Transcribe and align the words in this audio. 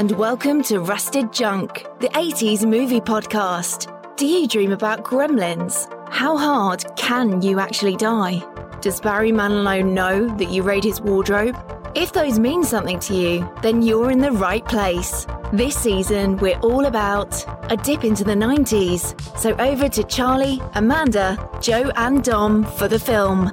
and 0.00 0.12
welcome 0.12 0.62
to 0.62 0.80
Rusted 0.80 1.30
Junk, 1.30 1.84
the 1.98 2.08
80s 2.08 2.64
movie 2.64 3.02
podcast. 3.02 3.94
Do 4.16 4.24
you 4.24 4.48
dream 4.48 4.72
about 4.72 5.04
gremlins? 5.04 5.86
How 6.08 6.38
hard 6.38 6.82
can 6.96 7.42
you 7.42 7.60
actually 7.60 7.96
die? 7.96 8.42
Does 8.80 8.98
Barry 8.98 9.30
Manilow 9.30 9.84
know 9.84 10.26
that 10.38 10.48
you 10.48 10.62
raid 10.62 10.84
his 10.84 11.02
wardrobe? 11.02 11.54
If 11.94 12.14
those 12.14 12.38
mean 12.38 12.64
something 12.64 12.98
to 13.00 13.14
you, 13.14 13.52
then 13.60 13.82
you're 13.82 14.10
in 14.10 14.20
the 14.20 14.32
right 14.32 14.64
place. 14.64 15.26
This 15.52 15.76
season, 15.76 16.38
we're 16.38 16.58
all 16.60 16.86
about 16.86 17.44
a 17.70 17.76
dip 17.76 18.02
into 18.02 18.24
the 18.24 18.32
90s. 18.32 19.38
So 19.38 19.54
over 19.56 19.86
to 19.90 20.02
Charlie, 20.04 20.62
Amanda, 20.76 21.36
Joe, 21.60 21.92
and 21.96 22.24
Dom 22.24 22.64
for 22.64 22.88
the 22.88 22.98
film. 22.98 23.52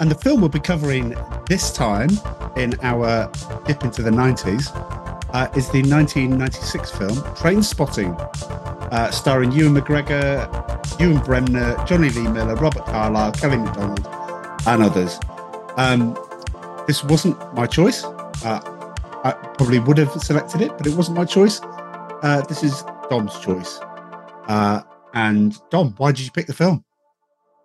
And 0.00 0.10
the 0.10 0.16
film 0.16 0.40
we'll 0.40 0.48
be 0.48 0.58
covering 0.58 1.14
this 1.46 1.72
time 1.72 2.10
in 2.56 2.74
our 2.82 3.30
dip 3.66 3.84
into 3.84 4.02
the 4.02 4.10
90s 4.10 4.98
uh, 5.30 5.48
is 5.56 5.68
the 5.70 5.82
1996 5.82 6.90
film 6.90 7.16
Trainspotting, 7.34 8.18
uh, 8.92 9.10
starring 9.10 9.52
Ewan 9.52 9.74
McGregor, 9.74 10.48
Ewan 11.00 11.22
Bremner, 11.24 11.76
Jonny 11.86 12.10
Lee 12.10 12.28
Miller, 12.28 12.54
Robert 12.56 12.84
Carlyle, 12.86 13.32
Kelly 13.32 13.58
MacDonald, 13.58 14.06
and 14.66 14.82
others. 14.82 15.18
Um, 15.76 16.18
this 16.86 17.04
wasn't 17.04 17.36
my 17.54 17.66
choice. 17.66 18.04
Uh, 18.04 18.60
I 19.24 19.32
probably 19.56 19.78
would 19.78 19.98
have 19.98 20.12
selected 20.22 20.60
it, 20.60 20.76
but 20.78 20.86
it 20.86 20.94
wasn't 20.94 21.18
my 21.18 21.24
choice. 21.24 21.60
Uh, 21.62 22.42
this 22.48 22.62
is 22.62 22.84
Dom's 23.10 23.38
choice. 23.38 23.78
Uh, 24.46 24.82
and 25.14 25.56
Dom, 25.70 25.94
why 25.98 26.12
did 26.12 26.24
you 26.24 26.30
pick 26.30 26.46
the 26.46 26.54
film? 26.54 26.84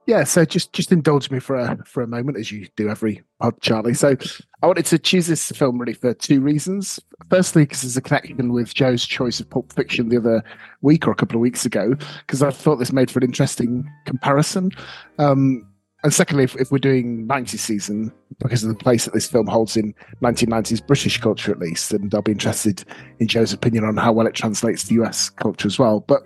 Yeah, 0.06 0.26
so 0.26 0.44
just 0.44 0.74
just 0.74 0.92
indulge 0.92 1.32
me 1.32 1.40
for 1.40 1.56
a 1.56 1.78
for 1.86 2.04
a 2.04 2.08
moment, 2.08 2.38
as 2.38 2.52
you 2.52 2.68
do 2.76 2.90
every 2.90 3.24
pod, 3.40 3.60
Charlie. 3.62 3.94
So 3.94 4.18
I 4.62 4.68
wanted 4.68 4.86
to 4.88 5.00
choose 5.00 5.28
this 5.28 5.52
film 5.52 5.78
really 5.80 5.94
for 5.94 6.14
two 6.14 6.42
reasons. 6.42 7.00
Firstly, 7.30 7.64
because 7.64 7.84
there's 7.84 7.96
a 7.96 8.02
connection 8.02 8.52
with 8.52 8.74
Joe's 8.74 9.06
choice 9.06 9.40
of 9.40 9.50
Pulp 9.50 9.72
Fiction 9.72 10.10
the 10.10 10.18
other 10.18 10.44
week 10.82 11.08
or 11.08 11.12
a 11.12 11.16
couple 11.16 11.38
of 11.38 11.42
weeks 11.42 11.66
ago, 11.66 11.96
because 12.20 12.44
I 12.44 12.52
thought 12.52 12.78
this 12.78 12.92
made 12.92 13.10
for 13.10 13.20
an 13.20 13.26
interesting 13.26 13.90
comparison. 14.06 14.72
Um, 15.20 15.68
and 16.04 16.14
secondly, 16.14 16.44
if, 16.44 16.56
if, 16.58 16.70
we're 16.70 16.80
doing 16.80 17.26
90s 17.30 17.60
season, 17.60 18.12
because 18.40 18.62
of 18.62 18.68
the 18.68 18.76
place 18.76 19.06
that 19.06 19.14
this 19.14 19.30
film 19.30 19.48
holds 19.48 19.78
in 19.78 19.96
1990s 20.22 20.86
British 20.86 21.18
culture, 21.18 21.50
at 21.50 21.60
least, 21.60 21.94
and 21.94 22.14
I'll 22.14 22.22
be 22.22 22.34
interested 22.34 22.84
in 23.20 23.30
Joe's 23.30 23.54
opinion 23.54 23.86
on 23.86 23.96
how 23.96 24.12
well 24.12 24.28
it 24.28 24.34
translates 24.34 24.84
to 24.86 24.96
US 24.96 25.30
culture 25.30 25.66
as 25.66 25.80
well. 25.80 26.02
But 26.02 26.24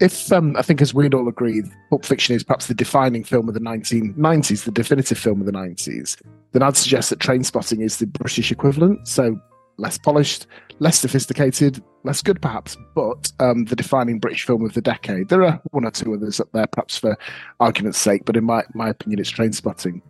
if 0.00 0.32
um, 0.32 0.56
I 0.56 0.62
think, 0.62 0.82
as 0.82 0.92
we'd 0.92 1.14
all 1.14 1.28
agree, 1.28 1.62
Pulp 1.90 2.04
Fiction 2.04 2.34
is 2.34 2.42
perhaps 2.42 2.66
the 2.66 2.74
defining 2.74 3.24
film 3.24 3.48
of 3.48 3.54
the 3.54 3.60
1990s, 3.60 4.64
the 4.64 4.70
definitive 4.70 5.18
film 5.18 5.40
of 5.40 5.46
the 5.46 5.52
90s, 5.52 6.20
then 6.52 6.62
I'd 6.62 6.76
suggest 6.76 7.10
that 7.10 7.18
Trainspotting 7.18 7.80
is 7.80 7.98
the 7.98 8.06
British 8.06 8.50
equivalent. 8.50 9.06
So 9.06 9.40
less 9.76 9.98
polished, 9.98 10.46
less 10.78 10.98
sophisticated, 10.98 11.82
less 12.04 12.22
good 12.22 12.40
perhaps, 12.40 12.76
but 12.94 13.32
um, 13.40 13.64
the 13.64 13.76
defining 13.76 14.18
British 14.18 14.44
film 14.44 14.64
of 14.64 14.74
the 14.74 14.80
decade. 14.80 15.28
There 15.28 15.42
are 15.42 15.60
one 15.70 15.84
or 15.84 15.90
two 15.90 16.14
others 16.14 16.40
up 16.40 16.50
there, 16.52 16.66
perhaps 16.66 16.96
for 16.96 17.16
argument's 17.60 17.98
sake, 17.98 18.24
but 18.24 18.36
in 18.36 18.44
my, 18.44 18.62
my 18.74 18.90
opinion, 18.90 19.20
it's 19.20 19.32
Trainspotting. 19.32 20.00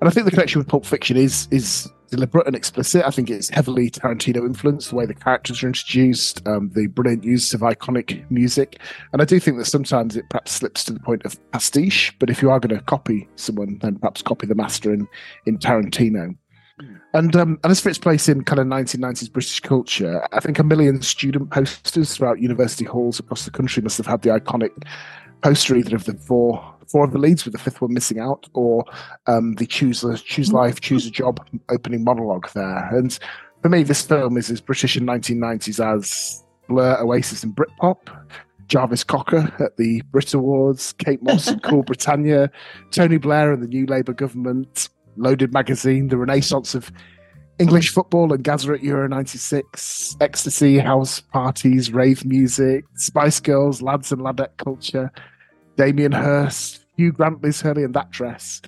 And 0.00 0.08
I 0.08 0.10
think 0.10 0.24
the 0.26 0.30
connection 0.30 0.60
with 0.60 0.68
Pulp 0.68 0.86
Fiction 0.86 1.16
is 1.16 1.48
is 1.50 1.90
deliberate 2.10 2.46
and 2.46 2.56
explicit. 2.56 3.04
I 3.04 3.10
think 3.10 3.30
it's 3.30 3.48
heavily 3.48 3.90
Tarantino 3.90 4.44
influenced, 4.46 4.90
the 4.90 4.96
way 4.96 5.06
the 5.06 5.14
characters 5.14 5.62
are 5.62 5.66
introduced, 5.66 6.46
um, 6.46 6.70
the 6.74 6.86
brilliant 6.88 7.24
use 7.24 7.54
of 7.54 7.60
iconic 7.60 8.28
music. 8.30 8.80
And 9.12 9.22
I 9.22 9.24
do 9.24 9.38
think 9.40 9.58
that 9.58 9.66
sometimes 9.66 10.16
it 10.16 10.24
perhaps 10.30 10.52
slips 10.52 10.84
to 10.84 10.92
the 10.92 11.00
point 11.00 11.24
of 11.24 11.38
pastiche, 11.52 12.14
but 12.18 12.30
if 12.30 12.42
you 12.42 12.50
are 12.50 12.60
going 12.60 12.76
to 12.76 12.84
copy 12.84 13.28
someone, 13.36 13.78
then 13.80 13.98
perhaps 13.98 14.22
copy 14.22 14.46
the 14.46 14.54
master 14.54 14.92
in, 14.92 15.06
in 15.46 15.58
Tarantino. 15.58 16.36
And 17.14 17.34
um, 17.34 17.58
and 17.64 17.70
as 17.70 17.80
for 17.80 17.88
its 17.88 17.98
place 17.98 18.28
in 18.28 18.44
kind 18.44 18.60
of 18.60 18.66
1990s 18.66 19.32
British 19.32 19.60
culture, 19.60 20.26
I 20.32 20.40
think 20.40 20.58
a 20.58 20.64
million 20.64 21.02
student 21.02 21.50
posters 21.50 22.14
throughout 22.14 22.40
university 22.40 22.84
halls 22.84 23.18
across 23.18 23.44
the 23.44 23.50
country 23.50 23.82
must 23.82 23.96
have 23.96 24.06
had 24.06 24.22
the 24.22 24.28
iconic 24.28 24.70
poster 25.42 25.74
either 25.74 25.96
of 25.96 26.04
the 26.04 26.14
four 26.14 26.74
four 26.90 27.04
of 27.04 27.12
the 27.12 27.18
leads, 27.18 27.44
with 27.44 27.52
the 27.52 27.58
fifth 27.58 27.80
one 27.80 27.92
missing 27.92 28.18
out, 28.18 28.48
or 28.54 28.84
um, 29.26 29.54
the 29.54 29.66
choose 29.66 30.02
a, 30.04 30.16
choose 30.16 30.52
life, 30.52 30.80
choose 30.80 31.06
a 31.06 31.10
job 31.10 31.46
opening 31.70 32.04
monologue 32.04 32.48
there. 32.54 32.88
And 32.94 33.18
for 33.62 33.68
me, 33.68 33.82
this 33.82 34.02
film 34.02 34.36
is 34.36 34.50
as 34.50 34.60
British 34.60 34.96
in 34.96 35.04
1990s 35.04 35.84
as 35.84 36.44
Blur, 36.68 36.98
Oasis, 37.00 37.42
and 37.42 37.56
Britpop. 37.56 38.08
Jarvis 38.68 39.02
Cocker 39.02 39.50
at 39.60 39.78
the 39.78 40.02
Brit 40.10 40.34
Awards, 40.34 40.92
Kate 40.92 41.22
Moss 41.22 41.48
and 41.48 41.62
Cool 41.62 41.82
Britannia, 41.86 42.50
Tony 42.90 43.16
Blair 43.16 43.50
and 43.50 43.62
the 43.62 43.66
New 43.66 43.86
Labour 43.86 44.12
government, 44.12 44.90
Loaded 45.16 45.54
Magazine, 45.54 46.08
the 46.08 46.18
renaissance 46.18 46.74
of 46.74 46.92
English 47.58 47.90
football 47.90 48.32
and 48.32 48.44
Gazza 48.44 48.72
at 48.72 48.84
Euro 48.84 49.08
96, 49.08 50.16
ecstasy, 50.20 50.78
house 50.78 51.20
parties, 51.20 51.92
rave 51.92 52.24
music, 52.24 52.84
Spice 52.94 53.40
Girls, 53.40 53.82
lads 53.82 54.12
and 54.12 54.22
ladette 54.22 54.56
culture, 54.58 55.10
Damien 55.78 56.10
Hirst, 56.10 56.84
Hugh 56.96 57.12
Grant, 57.12 57.40
Liz 57.40 57.60
Hurley, 57.60 57.84
and 57.84 57.94
that 57.94 58.10
dress. 58.10 58.60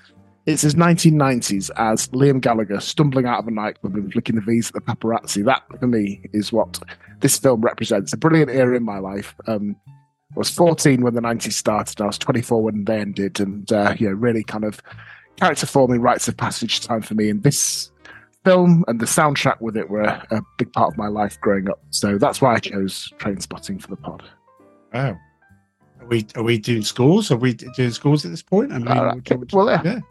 It's 0.46 0.62
as 0.64 0.76
1990s 0.76 1.68
as 1.76 2.08
Liam 2.08 2.40
Gallagher 2.40 2.80
stumbling 2.80 3.26
out 3.26 3.40
of 3.40 3.48
a 3.48 3.50
nightclub 3.50 3.96
and 3.96 4.12
flicking 4.12 4.36
the 4.36 4.40
V's 4.40 4.68
at 4.68 4.74
the 4.74 4.80
paparazzi. 4.80 5.44
That, 5.44 5.62
for 5.80 5.88
me, 5.88 6.20
is 6.32 6.52
what 6.52 6.78
this 7.18 7.36
film 7.36 7.62
represents. 7.62 8.12
A 8.12 8.16
brilliant 8.16 8.50
era 8.50 8.76
in 8.76 8.84
my 8.84 8.98
life. 9.00 9.34
Um, 9.48 9.76
I 9.88 10.38
was 10.38 10.50
14 10.50 11.02
when 11.02 11.14
the 11.14 11.20
90s 11.20 11.52
started. 11.52 12.00
I 12.00 12.06
was 12.06 12.16
24 12.16 12.62
when 12.62 12.84
they 12.84 13.00
ended. 13.00 13.40
And, 13.40 13.70
uh, 13.72 13.94
yeah, 13.98 14.12
really 14.14 14.44
kind 14.44 14.64
of 14.64 14.80
character 15.36 15.66
forming 15.66 16.00
rites 16.00 16.28
of 16.28 16.36
passage 16.36 16.80
time 16.80 17.02
for 17.02 17.14
me. 17.14 17.28
And 17.28 17.42
this 17.42 17.90
film 18.44 18.84
and 18.86 19.00
the 19.00 19.06
soundtrack 19.06 19.60
with 19.60 19.76
it 19.76 19.90
were 19.90 20.02
a, 20.02 20.40
big 20.58 20.72
part 20.72 20.92
of 20.92 20.96
my 20.96 21.08
life 21.08 21.40
growing 21.40 21.68
up. 21.68 21.80
So 21.90 22.18
that's 22.18 22.40
why 22.40 22.54
I 22.54 22.58
chose 22.60 23.12
Trainspotting 23.18 23.82
for 23.82 23.88
the 23.88 23.96
pod. 23.96 24.22
Wow. 24.94 25.18
Are 26.10 26.16
we 26.16 26.26
are 26.34 26.42
we 26.42 26.58
doing 26.58 26.82
scores? 26.82 27.30
Are 27.30 27.36
we 27.36 27.54
doing 27.54 27.92
scores 27.92 28.24
at 28.24 28.32
this 28.32 28.42
point? 28.42 28.72
I 28.72 28.78
mean, 28.78 28.88
uh, 28.88 29.14
well, 29.52 29.70
yeah. 29.70 29.80
yeah. 29.84 29.94
You 29.94 30.02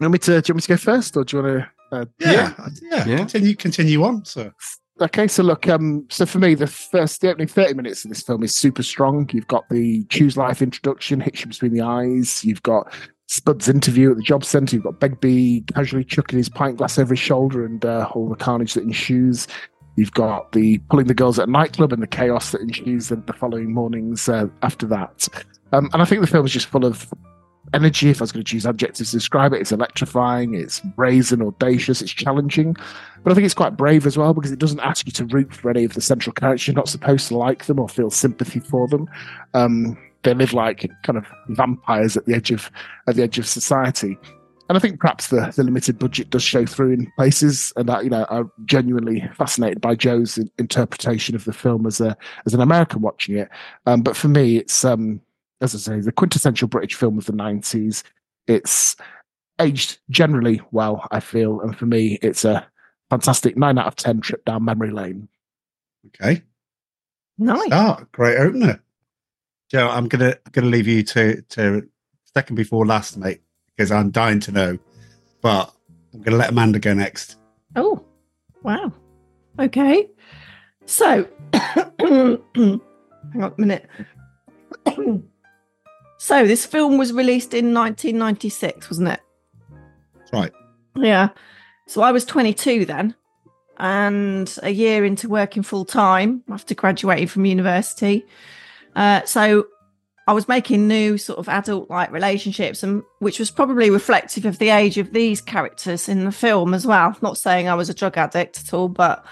want 0.00 0.12
me 0.14 0.18
to? 0.18 0.42
Do 0.42 0.50
you 0.50 0.54
want 0.54 0.56
me 0.56 0.60
to 0.62 0.68
go 0.68 0.76
first, 0.76 1.16
or 1.16 1.22
do 1.22 1.36
you 1.36 1.42
want 1.44 1.62
to? 1.62 1.96
Uh, 1.96 2.04
yeah, 2.18 2.32
yeah, 2.32 2.68
yeah, 2.82 3.04
yeah. 3.06 3.16
Continue, 3.18 3.54
continue 3.54 4.02
on, 4.02 4.24
sir. 4.24 4.52
Okay, 5.00 5.28
so 5.28 5.44
look, 5.44 5.68
um, 5.68 6.06
so 6.10 6.26
for 6.26 6.40
me, 6.40 6.54
the 6.54 6.66
first, 6.66 7.20
the 7.20 7.30
opening 7.30 7.46
thirty 7.46 7.72
minutes 7.72 8.04
of 8.04 8.08
this 8.08 8.22
film 8.22 8.42
is 8.42 8.52
super 8.52 8.82
strong. 8.82 9.30
You've 9.32 9.46
got 9.46 9.68
the 9.68 10.02
choose 10.06 10.36
life 10.36 10.60
introduction, 10.60 11.20
hits 11.20 11.42
you 11.42 11.46
between 11.46 11.72
the 11.72 11.82
eyes. 11.82 12.44
You've 12.44 12.64
got 12.64 12.92
Spud's 13.28 13.68
interview 13.68 14.10
at 14.10 14.16
the 14.16 14.24
job 14.24 14.44
centre. 14.44 14.74
You've 14.74 14.84
got 14.84 14.98
Begbie 14.98 15.62
casually 15.72 16.04
chucking 16.04 16.36
his 16.36 16.48
pint 16.48 16.78
glass 16.78 16.98
over 16.98 17.14
his 17.14 17.20
shoulder 17.20 17.64
and 17.64 17.84
uh, 17.84 18.08
all 18.12 18.28
the 18.28 18.34
carnage 18.34 18.74
that 18.74 18.82
ensues. 18.82 19.46
You've 19.96 20.12
got 20.12 20.52
the 20.52 20.78
pulling 20.90 21.06
the 21.06 21.14
girls 21.14 21.38
at 21.38 21.48
a 21.48 21.50
nightclub 21.50 21.92
and 21.92 22.02
the 22.02 22.06
chaos 22.06 22.50
that 22.52 22.60
ensues 22.60 23.08
the, 23.08 23.16
the 23.16 23.32
following 23.32 23.72
mornings 23.72 24.28
uh, 24.28 24.46
after 24.62 24.86
that. 24.86 25.28
Um, 25.72 25.88
and 25.92 26.02
I 26.02 26.04
think 26.04 26.20
the 26.20 26.26
film 26.26 26.44
is 26.46 26.52
just 26.52 26.66
full 26.66 26.84
of 26.84 27.12
energy. 27.72 28.10
If 28.10 28.20
I 28.20 28.24
was 28.24 28.32
going 28.32 28.44
to 28.44 28.50
choose 28.50 28.66
adjectives 28.66 29.10
to 29.10 29.16
describe 29.16 29.52
it, 29.52 29.60
it's 29.60 29.72
electrifying, 29.72 30.54
it's 30.54 30.80
brazen, 30.80 31.42
audacious, 31.42 32.02
it's 32.02 32.12
challenging. 32.12 32.76
But 33.22 33.32
I 33.32 33.34
think 33.34 33.44
it's 33.44 33.54
quite 33.54 33.76
brave 33.76 34.06
as 34.06 34.18
well 34.18 34.34
because 34.34 34.52
it 34.52 34.58
doesn't 34.58 34.80
ask 34.80 35.06
you 35.06 35.12
to 35.12 35.24
root 35.26 35.54
for 35.54 35.70
any 35.70 35.84
of 35.84 35.94
the 35.94 36.00
central 36.00 36.32
characters. 36.32 36.66
You're 36.66 36.76
not 36.76 36.88
supposed 36.88 37.28
to 37.28 37.36
like 37.36 37.66
them 37.66 37.78
or 37.78 37.88
feel 37.88 38.10
sympathy 38.10 38.60
for 38.60 38.88
them. 38.88 39.08
Um, 39.54 39.96
they 40.24 40.34
live 40.34 40.52
like 40.52 40.90
kind 41.02 41.18
of 41.18 41.26
vampires 41.48 42.16
at 42.16 42.24
the 42.26 42.34
edge 42.34 42.50
of 42.50 42.70
at 43.06 43.14
the 43.14 43.22
edge 43.22 43.38
of 43.38 43.46
society 43.46 44.18
and 44.68 44.78
I 44.78 44.80
think 44.80 44.98
perhaps 44.98 45.28
the, 45.28 45.52
the 45.54 45.62
limited 45.62 45.98
budget 45.98 46.30
does 46.30 46.42
show 46.42 46.64
through 46.64 46.92
in 46.92 47.12
places, 47.16 47.72
and 47.76 47.88
that 47.88 48.04
you 48.04 48.10
know 48.10 48.26
I'm 48.30 48.50
genuinely 48.64 49.28
fascinated 49.34 49.80
by 49.80 49.94
Joe's 49.94 50.38
interpretation 50.58 51.34
of 51.34 51.44
the 51.44 51.52
film 51.52 51.86
as 51.86 52.00
a 52.00 52.16
as 52.46 52.54
an 52.54 52.60
American 52.60 53.02
watching 53.02 53.36
it. 53.36 53.50
Um, 53.86 54.02
but 54.02 54.16
for 54.16 54.28
me, 54.28 54.56
it's 54.58 54.84
um, 54.84 55.20
as 55.60 55.74
I 55.74 55.78
say, 55.78 56.00
the 56.00 56.12
quintessential 56.12 56.68
British 56.68 56.94
film 56.94 57.18
of 57.18 57.26
the 57.26 57.32
'90s. 57.32 58.02
It's 58.46 58.96
aged 59.60 59.98
generally 60.08 60.60
well, 60.70 61.06
I 61.10 61.20
feel, 61.20 61.60
and 61.60 61.76
for 61.76 61.86
me, 61.86 62.18
it's 62.22 62.44
a 62.44 62.66
fantastic 63.10 63.56
nine 63.56 63.78
out 63.78 63.86
of 63.86 63.96
ten 63.96 64.20
trip 64.20 64.44
down 64.46 64.64
memory 64.64 64.90
lane. 64.90 65.28
Okay, 66.06 66.42
nice. 67.36 67.66
Start 67.66 68.10
great 68.12 68.38
opener, 68.38 68.82
Joe. 69.70 69.90
I'm 69.90 70.08
gonna 70.08 70.36
gonna 70.52 70.68
leave 70.68 70.88
you 70.88 71.02
to 71.02 71.42
to 71.42 71.86
second 72.32 72.56
before 72.56 72.86
last, 72.86 73.18
mate 73.18 73.42
because 73.76 73.90
I'm 73.90 74.10
dying 74.10 74.40
to 74.40 74.52
know. 74.52 74.78
But 75.40 75.72
I'm 76.12 76.20
going 76.20 76.32
to 76.32 76.38
let 76.38 76.50
Amanda 76.50 76.78
go 76.78 76.94
next. 76.94 77.36
Oh, 77.76 78.04
wow. 78.62 78.92
Okay. 79.58 80.08
So, 80.86 81.28
hang 81.52 82.40
on 82.56 82.80
a 83.34 83.52
minute. 83.56 83.88
so, 86.18 86.46
this 86.46 86.64
film 86.66 86.98
was 86.98 87.12
released 87.12 87.54
in 87.54 87.74
1996, 87.74 88.90
wasn't 88.90 89.08
it? 89.08 89.20
That's 90.18 90.32
right. 90.32 90.52
Yeah. 90.96 91.30
So, 91.86 92.02
I 92.02 92.12
was 92.12 92.24
22 92.24 92.84
then, 92.84 93.14
and 93.78 94.56
a 94.62 94.70
year 94.70 95.04
into 95.04 95.28
working 95.28 95.62
full 95.62 95.84
time 95.84 96.42
after 96.50 96.74
graduating 96.74 97.28
from 97.28 97.44
university. 97.44 98.24
Uh, 98.94 99.22
so, 99.24 99.66
I 100.26 100.32
was 100.32 100.48
making 100.48 100.88
new 100.88 101.18
sort 101.18 101.38
of 101.38 101.48
adult 101.48 101.90
like 101.90 102.10
relationships, 102.10 102.82
and 102.82 103.02
which 103.18 103.38
was 103.38 103.50
probably 103.50 103.90
reflective 103.90 104.46
of 104.46 104.58
the 104.58 104.70
age 104.70 104.96
of 104.96 105.12
these 105.12 105.40
characters 105.40 106.08
in 106.08 106.24
the 106.24 106.32
film 106.32 106.72
as 106.72 106.86
well. 106.86 107.16
Not 107.20 107.36
saying 107.36 107.68
I 107.68 107.74
was 107.74 107.90
a 107.90 107.94
drug 107.94 108.16
addict 108.16 108.58
at 108.58 108.72
all, 108.72 108.88
but 108.88 109.24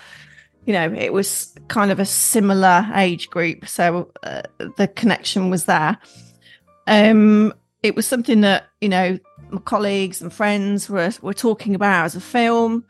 you 0.66 0.72
know, 0.72 0.92
it 0.92 1.12
was 1.12 1.54
kind 1.68 1.90
of 1.90 1.98
a 1.98 2.04
similar 2.04 2.86
age 2.94 3.30
group, 3.30 3.66
so 3.66 4.12
uh, 4.22 4.42
the 4.76 4.86
connection 4.86 5.50
was 5.50 5.64
there. 5.64 5.98
Um, 6.86 7.54
it 7.82 7.96
was 7.96 8.06
something 8.06 8.42
that 8.42 8.66
you 8.80 8.88
know 8.88 9.18
my 9.50 9.60
colleagues 9.60 10.20
and 10.20 10.32
friends 10.32 10.90
were 10.90 11.10
were 11.22 11.34
talking 11.34 11.74
about 11.74 12.04
as 12.04 12.16
a 12.16 12.20
film. 12.20 12.84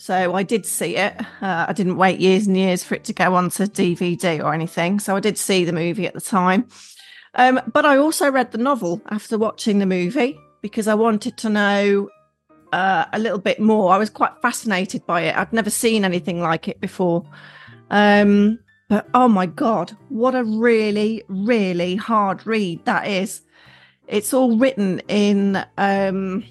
So 0.00 0.36
I 0.36 0.44
did 0.44 0.64
see 0.64 0.96
it. 0.96 1.20
Uh, 1.42 1.66
I 1.68 1.72
didn't 1.72 1.96
wait 1.96 2.20
years 2.20 2.46
and 2.46 2.56
years 2.56 2.84
for 2.84 2.94
it 2.94 3.02
to 3.04 3.12
go 3.12 3.34
onto 3.34 3.64
DVD 3.64 4.42
or 4.42 4.54
anything. 4.54 5.00
So 5.00 5.16
I 5.16 5.20
did 5.20 5.36
see 5.36 5.64
the 5.64 5.72
movie 5.72 6.06
at 6.06 6.14
the 6.14 6.20
time. 6.20 6.68
Um, 7.38 7.60
but 7.72 7.86
I 7.86 7.96
also 7.96 8.30
read 8.30 8.50
the 8.50 8.58
novel 8.58 9.00
after 9.10 9.38
watching 9.38 9.78
the 9.78 9.86
movie 9.86 10.38
because 10.60 10.88
I 10.88 10.94
wanted 10.94 11.36
to 11.38 11.48
know 11.48 12.10
uh, 12.72 13.04
a 13.12 13.18
little 13.18 13.38
bit 13.38 13.60
more. 13.60 13.92
I 13.92 13.96
was 13.96 14.10
quite 14.10 14.32
fascinated 14.42 15.06
by 15.06 15.22
it. 15.22 15.36
I'd 15.36 15.52
never 15.52 15.70
seen 15.70 16.04
anything 16.04 16.40
like 16.40 16.66
it 16.66 16.80
before. 16.80 17.24
Um, 17.90 18.58
but 18.88 19.08
oh 19.14 19.28
my 19.28 19.46
God, 19.46 19.96
what 20.08 20.34
a 20.34 20.42
really, 20.42 21.22
really 21.28 21.94
hard 21.94 22.44
read 22.44 22.84
that 22.86 23.06
is. 23.06 23.42
It's 24.08 24.34
all 24.34 24.58
written 24.58 25.00
in 25.06 25.64
um, 25.76 26.44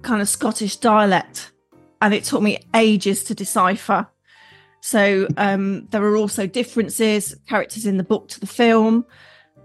kind 0.00 0.22
of 0.22 0.28
Scottish 0.28 0.76
dialect, 0.76 1.52
and 2.00 2.14
it 2.14 2.24
took 2.24 2.40
me 2.40 2.58
ages 2.74 3.24
to 3.24 3.34
decipher. 3.34 4.06
So 4.80 5.28
um, 5.36 5.86
there 5.90 6.02
are 6.02 6.16
also 6.16 6.46
differences, 6.46 7.36
characters 7.46 7.84
in 7.84 7.98
the 7.98 8.04
book 8.04 8.28
to 8.28 8.40
the 8.40 8.46
film, 8.46 9.04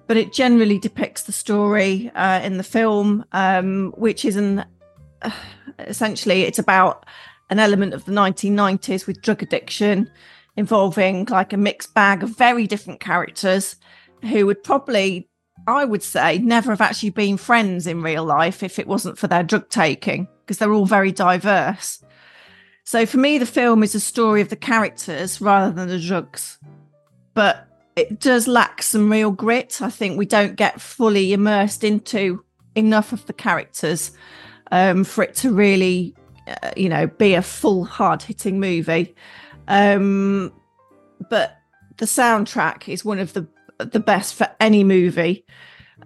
but 0.08 0.18
it 0.18 0.34
generally 0.34 0.80
depicts 0.80 1.24
the 1.24 1.32
story 1.32 2.10
uh, 2.16 2.40
in 2.42 2.58
the 2.58 2.64
film, 2.64 3.26
um, 3.34 3.94
which 3.98 4.26
is 4.26 4.36
an 4.36 4.66
uh, 5.22 5.32
essentially 5.80 6.44
it's 6.44 6.60
about 6.60 7.06
an 7.50 7.60
element 7.60 7.94
of 7.94 8.06
the 8.06 8.12
1990s 8.12 9.06
with 9.06 9.22
drug 9.22 9.44
addiction 9.44 10.10
involving 10.56 11.26
like 11.26 11.54
a 11.54 11.58
mixed 11.58 11.94
bag 11.94 12.24
of 12.24 12.36
very 12.36 12.66
different 12.68 13.00
characters 13.00 13.76
who 14.24 14.46
would 14.46 14.64
probably 14.64 15.30
I 15.68 15.86
would 15.86 16.04
say 16.04 16.38
never 16.40 16.72
have 16.72 16.82
actually 16.82 17.10
been 17.12 17.38
friends 17.38 17.88
in 17.88 18.02
real 18.02 18.24
life 18.24 18.64
if 18.64 18.80
it 18.80 18.88
wasn't 18.88 19.18
for 19.18 19.28
their 19.28 19.44
drug 19.44 19.70
taking 19.70 20.28
because 20.42 20.58
they're 20.58 20.74
all 20.74 20.86
very 20.86 21.12
diverse. 21.12 22.04
So 22.84 23.06
for 23.06 23.18
me, 23.18 23.38
the 23.38 23.46
film 23.46 23.84
is 23.84 23.96
a 23.96 24.00
story 24.00 24.40
of 24.40 24.48
the 24.48 24.56
characters 24.56 25.42
rather 25.42 25.74
than 25.74 25.90
the 25.90 26.00
drugs. 26.00 26.58
But 27.34 27.68
it 27.98 28.20
does 28.20 28.48
lack 28.48 28.84
some 28.84 29.12
real 29.12 29.32
grit. 29.32 29.82
I 29.82 29.90
think 29.90 30.18
we 30.18 30.26
don't 30.26 30.56
get 30.56 30.80
fully 30.80 31.34
immersed 31.34 31.84
into 31.84 32.46
enough 32.76 33.12
of 33.12 33.26
the 33.26 33.34
characters 33.34 34.12
um, 34.72 35.04
for 35.04 35.24
it 35.24 35.36
to 35.38 35.52
really, 35.52 36.16
uh, 36.48 36.72
you 36.78 36.90
know, 36.90 37.08
be 37.08 37.34
a 37.34 37.42
full 37.42 37.86
hard 37.86 38.22
hitting 38.22 38.60
movie. 38.60 39.16
Um, 39.68 40.54
but 41.30 41.58
the 41.98 42.06
soundtrack 42.06 42.88
is 42.88 43.04
one 43.04 43.20
of 43.20 43.34
the 43.34 43.48
the 43.80 44.00
best 44.00 44.36
for 44.36 44.50
any 44.60 44.84
movie. 44.84 45.46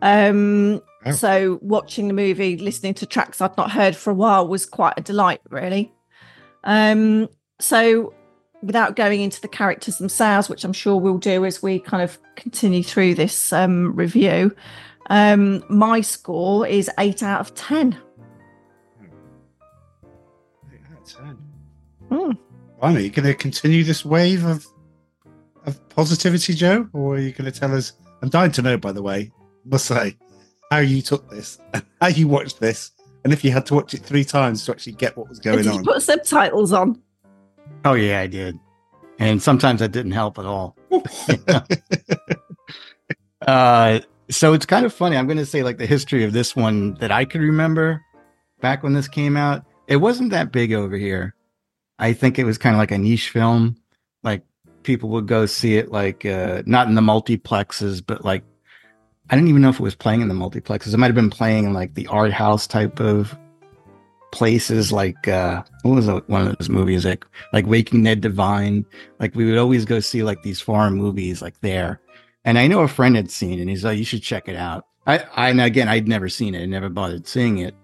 Um, 0.02 0.82
oh. 1.06 1.12
So 1.12 1.60
watching 1.62 2.08
the 2.08 2.14
movie, 2.14 2.58
listening 2.58 2.94
to 2.96 3.06
tracks 3.06 3.42
I'd 3.42 3.56
not 3.58 3.72
heard 3.72 3.96
for 3.96 4.12
a 4.12 4.16
while 4.16 4.48
was 4.48 4.66
quite 4.66 4.94
a 4.98 5.02
delight, 5.02 5.42
really. 5.50 5.94
Um, 6.64 7.30
so 7.60 8.14
without 8.63 8.96
going 8.96 9.22
into 9.22 9.42
the 9.42 9.48
characters 9.48 9.98
themselves, 9.98 10.50
which 10.50 10.63
I'm 10.63 10.74
sure 10.74 10.96
we'll 10.96 11.18
do 11.18 11.46
as 11.46 11.62
we 11.63 11.80
kind 11.80 12.04
of 12.04 12.18
continue 12.36 12.84
through 12.84 13.16
this 13.16 13.52
um, 13.52 13.96
review, 13.96 14.56
um, 15.10 15.63
my 15.69 16.02
score 16.02 16.68
is 16.68 16.90
eight 17.00 17.24
out 17.24 17.42
of 17.42 17.54
ten. 17.56 17.98
Eight 20.72 20.80
out 20.92 21.02
of 21.02 21.06
ten. 21.06 21.38
Mm. 22.10 22.38
are 22.81 23.00
you 23.00 23.10
going 23.10 23.25
to 23.25 23.34
continue 23.34 23.84
this 23.84 24.06
wave 24.06 24.46
of 24.46 24.66
of 25.66 25.90
positivity, 25.90 26.54
Joe, 26.54 26.90
or 26.94 27.16
are 27.16 27.19
you 27.19 27.31
going 27.31 27.52
to 27.52 27.58
tell 27.58 27.75
us? 27.75 27.94
I'm 28.22 28.30
dying 28.30 28.52
to 28.54 28.62
know, 28.62 28.78
by 28.78 28.92
the 28.92 29.02
way, 29.02 29.31
must 29.66 29.86
say, 29.86 30.18
how 30.69 30.80
you 30.80 31.02
took 31.02 31.30
this, 31.30 31.60
how 32.02 32.08
you 32.08 32.28
watched 32.28 32.60
this, 32.60 32.92
and 33.24 33.34
if 33.34 33.44
you 33.44 33.52
had 33.52 33.66
to 33.68 33.75
watch 33.75 33.94
it 33.94 34.00
three 34.00 34.24
times 34.24 34.66
to 34.66 34.72
actually 34.72 34.94
get 34.94 35.16
what 35.18 35.30
was 35.30 35.40
going 35.40 35.60
Did 35.60 35.68
on. 35.68 35.75
You 35.75 35.84
put 35.84 36.02
subtitles 36.02 36.74
on. 36.74 37.02
Oh 37.86 37.94
yeah, 37.94 38.20
I 38.20 38.28
did, 38.28 38.60
and 39.20 39.42
sometimes 39.42 39.80
that 39.80 39.92
didn't 39.92 40.12
help 40.12 40.38
at 40.38 40.46
all. 40.46 40.76
uh, 43.48 44.00
so 44.30 44.54
it's 44.54 44.66
kind 44.66 44.86
of 44.86 44.94
funny. 44.94 45.18
I'm 45.18 45.28
going 45.28 45.38
to 45.38 45.46
say 45.46 45.64
like 45.64 45.78
the 45.78 45.86
history 45.86 46.24
of 46.24 46.34
this 46.34 46.56
one 46.56 46.96
that 46.96 47.12
I 47.12 47.26
could 47.26 47.42
remember 47.42 48.02
back 48.62 48.84
when 48.84 48.94
this 48.94 49.08
came 49.08 49.36
out. 49.36 49.66
It 49.88 49.98
wasn't 49.98 50.32
that 50.32 50.52
big 50.52 50.74
over 50.74 50.96
here. 50.96 51.36
I 52.00 52.14
think 52.14 52.40
it 52.40 52.46
was 52.46 52.58
kind 52.58 52.74
of 52.76 52.80
like 52.80 52.92
a 52.92 52.98
niche 52.98 53.30
film. 53.30 53.76
Like 54.24 54.44
people 54.84 55.10
would 55.10 55.28
go 55.28 55.46
see 55.46 55.78
it 55.78 55.92
like 55.92 56.26
uh, 56.26 56.64
not 56.66 56.88
in 56.88 56.96
the 56.96 57.02
multiplexes, 57.02 58.02
but 58.06 58.24
like 58.24 58.44
I 59.30 59.36
didn't 59.36 59.50
even 59.50 59.62
know 59.62 59.70
if 59.70 59.80
it 59.80 59.84
was 59.84 59.96
playing 59.96 60.22
in 60.22 60.28
the 60.28 60.34
multiplexes. 60.34 60.94
It 60.94 60.98
might 60.98 61.08
have 61.08 61.16
been 61.16 61.30
playing 61.30 61.66
in 61.66 61.74
like 61.74 61.94
the 61.94 62.08
art 62.08 62.32
house 62.32 62.68
type 62.68 63.00
of 63.00 63.38
places 64.31 64.92
like 64.92 65.28
uh 65.28 65.63
what 65.83 65.95
was 65.95 66.07
it, 66.07 66.30
one 66.30 66.48
of 66.48 66.57
those 66.57 66.69
movies 66.69 67.06
like 67.06 67.25
like 67.54 67.66
Waking 67.68 68.04
Ned 68.04 68.22
Devine. 68.22 68.86
Like 69.19 69.36
we 69.36 69.45
would 69.45 69.57
always 69.57 69.86
go 69.86 70.00
see 70.00 70.24
like 70.24 70.42
these 70.44 70.62
foreign 70.62 70.95
movies 70.95 71.42
like 71.42 71.60
there. 71.62 72.01
And 72.44 72.57
I 72.57 72.68
know 72.68 72.81
a 72.81 72.88
friend 72.88 73.16
had 73.16 73.30
seen 73.30 73.60
it 73.60 73.62
and 73.62 73.69
he's 73.69 73.83
like, 73.83 73.98
you 73.98 74.06
should 74.06 74.24
check 74.24 74.48
it 74.48 74.56
out. 74.56 74.86
I, 75.06 75.19
I 75.36 75.50
and 75.50 75.62
again 75.62 75.88
I'd 75.88 76.07
never 76.07 76.30
seen 76.30 76.56
it, 76.56 76.63
I 76.63 76.66
never 76.66 76.89
bothered 76.89 77.28
seeing 77.28 77.60
it, 77.60 77.75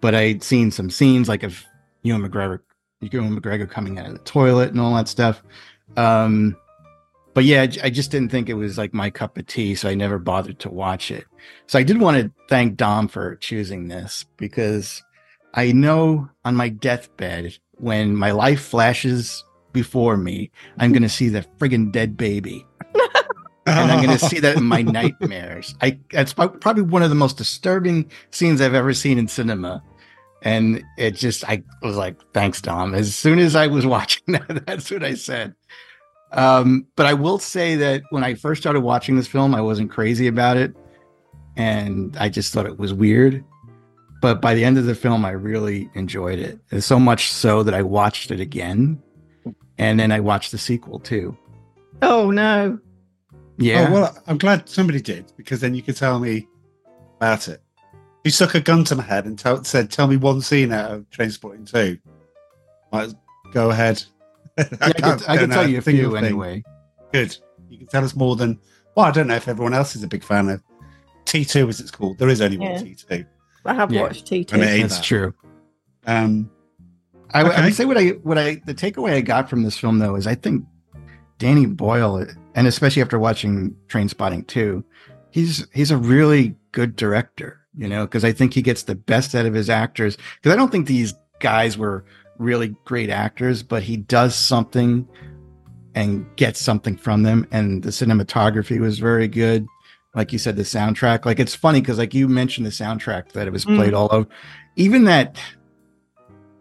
but 0.00 0.14
I'd 0.14 0.42
seen 0.42 0.70
some 0.70 0.90
scenes 0.90 1.28
like 1.28 1.42
of 1.42 1.64
you 2.02 2.14
Ewan 2.14 2.30
McGregor 2.30 2.60
you 3.00 3.10
Ewan 3.12 3.38
McGregor 3.38 3.68
coming 3.68 3.98
out 3.98 4.06
of 4.06 4.12
the 4.12 4.18
toilet 4.20 4.70
and 4.70 4.80
all 4.80 4.94
that 4.94 5.08
stuff. 5.08 5.42
Um, 5.96 6.56
but 7.36 7.44
yeah, 7.44 7.66
I 7.82 7.90
just 7.90 8.10
didn't 8.10 8.30
think 8.30 8.48
it 8.48 8.54
was 8.54 8.78
like 8.78 8.94
my 8.94 9.10
cup 9.10 9.36
of 9.36 9.46
tea, 9.46 9.74
so 9.74 9.90
I 9.90 9.94
never 9.94 10.18
bothered 10.18 10.58
to 10.60 10.70
watch 10.70 11.10
it. 11.10 11.26
So 11.66 11.78
I 11.78 11.82
did 11.82 12.00
want 12.00 12.16
to 12.16 12.32
thank 12.48 12.76
Dom 12.76 13.08
for 13.08 13.36
choosing 13.36 13.88
this 13.88 14.24
because 14.38 15.02
I 15.56 15.72
know 15.72 16.28
on 16.44 16.54
my 16.54 16.68
deathbed, 16.68 17.58
when 17.78 18.14
my 18.14 18.30
life 18.30 18.60
flashes 18.60 19.42
before 19.72 20.16
me, 20.16 20.50
I'm 20.78 20.92
going 20.92 21.02
to 21.02 21.08
see 21.08 21.28
the 21.28 21.46
friggin' 21.58 21.92
dead 21.92 22.16
baby. 22.16 22.64
and 23.66 23.90
I'm 23.90 24.04
going 24.04 24.16
to 24.16 24.24
see 24.24 24.38
that 24.40 24.56
in 24.56 24.64
my 24.64 24.82
nightmares. 24.98 25.74
I 25.80 25.98
that's 26.12 26.34
probably 26.34 26.82
one 26.82 27.02
of 27.02 27.08
the 27.08 27.16
most 27.16 27.38
disturbing 27.38 28.10
scenes 28.30 28.60
I've 28.60 28.74
ever 28.74 28.92
seen 28.92 29.18
in 29.18 29.28
cinema. 29.28 29.82
And 30.42 30.84
it 30.98 31.12
just, 31.12 31.48
I 31.48 31.62
was 31.82 31.96
like, 31.96 32.16
thanks, 32.32 32.60
Dom. 32.60 32.94
As 32.94 33.16
soon 33.16 33.38
as 33.38 33.56
I 33.56 33.66
was 33.66 33.86
watching 33.86 34.22
that, 34.34 34.66
that's 34.66 34.90
what 34.90 35.02
I 35.02 35.14
said. 35.14 35.54
Um, 36.32 36.86
but 36.96 37.06
I 37.06 37.14
will 37.14 37.38
say 37.38 37.76
that 37.76 38.02
when 38.10 38.22
I 38.22 38.34
first 38.34 38.62
started 38.62 38.80
watching 38.80 39.16
this 39.16 39.26
film, 39.26 39.54
I 39.54 39.62
wasn't 39.62 39.90
crazy 39.90 40.26
about 40.26 40.58
it. 40.58 40.74
And 41.56 42.14
I 42.18 42.28
just 42.28 42.52
thought 42.52 42.66
it 42.66 42.78
was 42.78 42.92
weird. 42.92 43.42
But 44.26 44.40
by 44.40 44.56
the 44.56 44.64
end 44.64 44.76
of 44.76 44.86
the 44.86 44.94
film, 44.96 45.24
I 45.24 45.30
really 45.30 45.88
enjoyed 45.94 46.40
it. 46.40 46.58
And 46.72 46.82
so 46.82 46.98
much 46.98 47.30
so 47.30 47.62
that 47.62 47.74
I 47.74 47.82
watched 47.82 48.32
it 48.32 48.40
again. 48.40 49.00
And 49.78 50.00
then 50.00 50.10
I 50.10 50.18
watched 50.18 50.50
the 50.50 50.58
sequel 50.58 50.98
too. 50.98 51.38
Oh, 52.02 52.32
no. 52.32 52.76
Yeah. 53.56 53.86
Oh, 53.88 53.92
well, 53.92 54.22
I'm 54.26 54.36
glad 54.36 54.68
somebody 54.68 55.00
did 55.00 55.32
because 55.36 55.60
then 55.60 55.76
you 55.76 55.82
could 55.82 55.94
tell 55.94 56.18
me 56.18 56.48
about 57.18 57.46
it. 57.46 57.62
You 58.24 58.32
stuck 58.32 58.56
a 58.56 58.60
gun 58.60 58.82
to 58.86 58.96
my 58.96 59.04
head 59.04 59.26
and 59.26 59.38
tell, 59.38 59.62
said, 59.62 59.92
"Tell 59.92 60.08
me 60.08 60.16
one 60.16 60.40
scene 60.40 60.72
out 60.72 60.90
of 60.90 61.08
Trainspotting 61.10 61.70
2. 61.70 61.96
Might 62.90 63.14
go 63.52 63.70
ahead. 63.70 64.02
I, 64.58 64.64
yeah, 64.64 64.76
I, 64.80 64.90
can, 64.90 65.20
I 65.28 65.36
can 65.36 65.50
tell 65.50 65.70
you 65.70 65.78
a 65.78 65.82
few 65.82 66.16
anyway. 66.16 66.64
Good. 67.12 67.38
You 67.68 67.78
can 67.78 67.86
tell 67.86 68.04
us 68.04 68.16
more 68.16 68.34
than. 68.34 68.58
Well, 68.96 69.06
I 69.06 69.12
don't 69.12 69.28
know 69.28 69.36
if 69.36 69.46
everyone 69.46 69.72
else 69.72 69.94
is 69.94 70.02
a 70.02 70.08
big 70.08 70.24
fan 70.24 70.48
of 70.48 70.60
T2, 71.26 71.68
as 71.68 71.78
it's 71.78 71.92
called. 71.92 72.18
There 72.18 72.28
is 72.28 72.40
only 72.40 72.58
one 72.58 72.72
T2. 72.72 73.24
I 73.66 73.74
have 73.74 73.92
yeah. 73.92 74.02
watched 74.02 74.26
T2. 74.26 74.50
That's 74.50 74.96
that. 74.96 75.04
true. 75.04 75.34
Um, 76.06 76.50
I, 77.32 77.42
okay. 77.42 77.56
I 77.56 77.64
would 77.64 77.74
say 77.74 77.84
what 77.84 77.98
I 77.98 78.08
what 78.22 78.38
I 78.38 78.62
the 78.64 78.74
takeaway 78.74 79.14
I 79.14 79.20
got 79.20 79.50
from 79.50 79.62
this 79.62 79.76
film 79.76 79.98
though 79.98 80.14
is 80.14 80.26
I 80.26 80.34
think 80.34 80.64
Danny 81.38 81.66
Boyle, 81.66 82.26
and 82.54 82.66
especially 82.66 83.02
after 83.02 83.18
watching 83.18 83.76
Trainspotting 83.88 84.46
2, 84.46 84.84
he's 85.30 85.66
he's 85.72 85.90
a 85.90 85.96
really 85.96 86.54
good 86.72 86.96
director. 86.96 87.60
You 87.76 87.88
know, 87.88 88.06
because 88.06 88.24
I 88.24 88.32
think 88.32 88.54
he 88.54 88.62
gets 88.62 88.84
the 88.84 88.94
best 88.94 89.34
out 89.34 89.44
of 89.44 89.52
his 89.52 89.68
actors. 89.68 90.16
Because 90.36 90.54
I 90.54 90.56
don't 90.56 90.72
think 90.72 90.86
these 90.86 91.12
guys 91.40 91.76
were 91.76 92.06
really 92.38 92.74
great 92.84 93.10
actors, 93.10 93.62
but 93.62 93.82
he 93.82 93.98
does 93.98 94.34
something 94.34 95.06
and 95.94 96.26
gets 96.36 96.60
something 96.60 96.96
from 96.96 97.22
them. 97.22 97.46
And 97.50 97.82
the 97.82 97.90
cinematography 97.90 98.80
was 98.80 98.98
very 98.98 99.28
good. 99.28 99.66
Like 100.16 100.32
you 100.32 100.38
said, 100.38 100.56
the 100.56 100.62
soundtrack. 100.62 101.26
Like 101.26 101.38
it's 101.38 101.54
funny 101.54 101.80
because 101.80 101.98
like 101.98 102.14
you 102.14 102.26
mentioned 102.26 102.66
the 102.66 102.70
soundtrack 102.70 103.32
that 103.32 103.46
it 103.46 103.52
was 103.52 103.66
played 103.66 103.92
mm. 103.92 103.98
all 103.98 104.08
over. 104.10 104.28
Even 104.74 105.04
that 105.04 105.38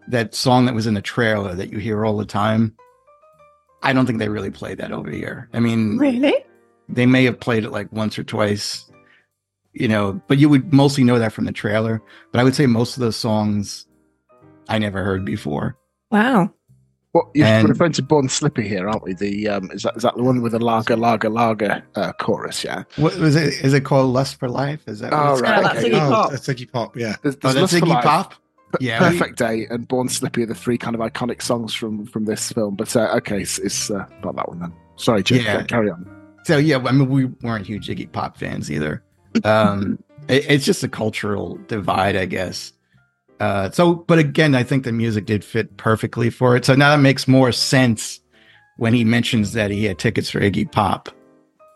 that 0.10 0.36
song 0.36 0.66
that 0.66 0.76
was 0.76 0.86
in 0.86 0.94
the 0.94 1.02
trailer 1.02 1.56
that 1.56 1.72
you 1.72 1.80
hear 1.80 2.06
all 2.06 2.18
the 2.18 2.26
time. 2.26 2.76
I 3.82 3.94
don't 3.94 4.06
think 4.06 4.20
they 4.20 4.30
really 4.30 4.52
played 4.52 4.78
that 4.80 4.92
over 4.92 5.10
here. 5.10 5.50
I 5.54 5.60
mean, 5.60 5.98
really? 5.98 6.36
They 6.90 7.06
may 7.06 7.24
have 7.24 7.40
played 7.40 7.64
it 7.64 7.72
like 7.72 7.92
once 7.92 8.20
or 8.20 8.24
twice, 8.24 8.92
you 9.74 9.88
know, 9.88 10.22
but 10.28 10.38
you 10.38 10.50
would 10.50 10.74
mostly 10.74 11.04
know 11.04 11.18
that 11.18 11.34
from 11.34 11.46
the 11.46 11.52
trailer. 11.52 12.02
But 12.32 12.40
I 12.40 12.44
would 12.44 12.56
say 12.56 12.66
most 12.66 12.98
of 12.98 13.02
those 13.02 13.16
songs 13.16 13.88
I 14.68 14.80
never 14.80 15.04
heard 15.04 15.24
before. 15.26 15.78
Wow. 16.12 16.52
What 17.16 17.28
you're 17.34 17.48
And- 17.48 17.70
referring 17.70 17.94
to 17.94 18.02
Born 18.02 18.28
Slippy 18.28 18.68
here, 18.68 18.90
aren't 18.90 19.04
we? 19.04 19.14
The 19.14 19.48
um, 19.48 19.72
is 19.72 19.84
that 19.84 19.96
is 19.96 20.04
that 20.04 20.18
the 20.18 20.24
one 20.24 20.42
with 20.42 20.52
the 20.52 20.60
lager, 20.60 20.98
lager, 20.98 21.30
lager 21.30 21.82
uh, 21.96 22.12
chorus? 22.20 22.62
Yeah. 22.62 22.84
What 22.98 23.16
was 23.16 23.38
it? 23.38 23.54
Is 23.64 23.74
it 23.74 23.86
called 23.86 24.12
Lust 24.12 24.38
for 24.38 24.50
Life? 24.50 24.82
Is 24.86 25.00
that? 25.00 25.14
Oh, 25.14 25.32
it's 25.32 25.42
right, 25.42 25.50
Yeah, 25.50 25.62
called? 25.62 25.64
that's 25.64 25.80
okay. 25.80 25.90
Iggy 25.92 26.08
oh, 26.08 26.10
Pop. 26.12 26.32
that's 26.32 26.48
Iggy 26.48 26.72
Pop. 26.74 26.98
Yeah. 26.98 27.16
There's, 27.22 27.36
Oh, 27.36 27.40
there's 27.54 27.56
that's 27.56 27.62
Lust 27.72 27.74
for 27.80 27.86
Iggy 27.86 27.90
Life, 27.90 28.04
Pop. 28.04 28.32
P- 28.78 28.86
Yeah, 28.88 29.00
we- 29.10 29.18
Perfect 29.18 29.38
Day, 29.38 29.66
and 29.70 29.88
Born 29.88 30.10
Slippy 30.10 30.44
are 30.44 30.48
the 30.48 30.54
three 30.56 30.78
kind 30.78 30.94
of 30.94 31.00
iconic 31.00 31.42
songs 31.42 31.74
from 31.74 32.06
from 32.06 32.26
this 32.26 32.52
film. 32.52 32.76
But 32.76 32.94
uh, 32.98 33.14
okay, 33.20 33.44
it's, 33.44 33.60
it's 33.60 33.90
uh, 33.90 34.06
not 34.22 34.36
that 34.36 34.50
one 34.50 34.60
then. 34.60 34.74
Sorry, 34.98 35.24
Jim. 35.24 35.42
Yeah. 35.46 35.64
Carry 35.64 35.90
on. 35.92 36.06
So 36.44 36.58
yeah, 36.58 36.80
I 36.86 36.92
mean, 36.92 37.10
we 37.10 37.26
weren't 37.44 37.66
huge 37.66 37.88
Iggy 37.88 38.12
Pop 38.12 38.36
fans 38.36 38.70
either. 38.70 39.02
Um, 39.46 40.04
it- 40.28 40.46
it's 40.50 40.66
just 40.66 40.84
a 40.84 40.90
cultural 40.90 41.58
divide, 41.70 42.18
I 42.18 42.26
guess. 42.26 42.74
Uh, 43.40 43.70
so, 43.72 43.96
but 43.96 44.18
again, 44.18 44.56
I 44.56 44.64
think 44.64 44.84
the 44.84 44.92
music 44.92 45.26
did 45.26 45.44
fit 45.44 45.78
perfectly 45.78 46.30
for 46.30 46.56
it. 46.56 46.66
So 46.66 46.76
now 46.76 46.96
that 46.96 47.02
makes 47.02 47.28
more 47.28 47.52
sense 47.52 48.22
when 48.78 48.94
he 48.94 49.04
mentions 49.04 49.54
that 49.54 49.72
he 49.72 49.86
had 49.86 50.00
tickets 50.00 50.30
for 50.30 50.40
Iggy 50.40 50.72
Pop, 50.72 51.10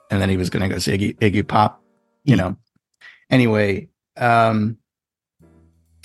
and 0.09 0.21
then 0.21 0.29
he 0.29 0.37
was 0.37 0.49
going 0.49 0.63
to 0.63 0.73
go 0.73 0.79
see 0.79 0.97
Iggy, 0.97 1.17
Iggy 1.19 1.47
Pop. 1.47 1.81
You 2.23 2.35
know. 2.35 2.57
Anyway, 3.29 3.89
um, 4.17 4.77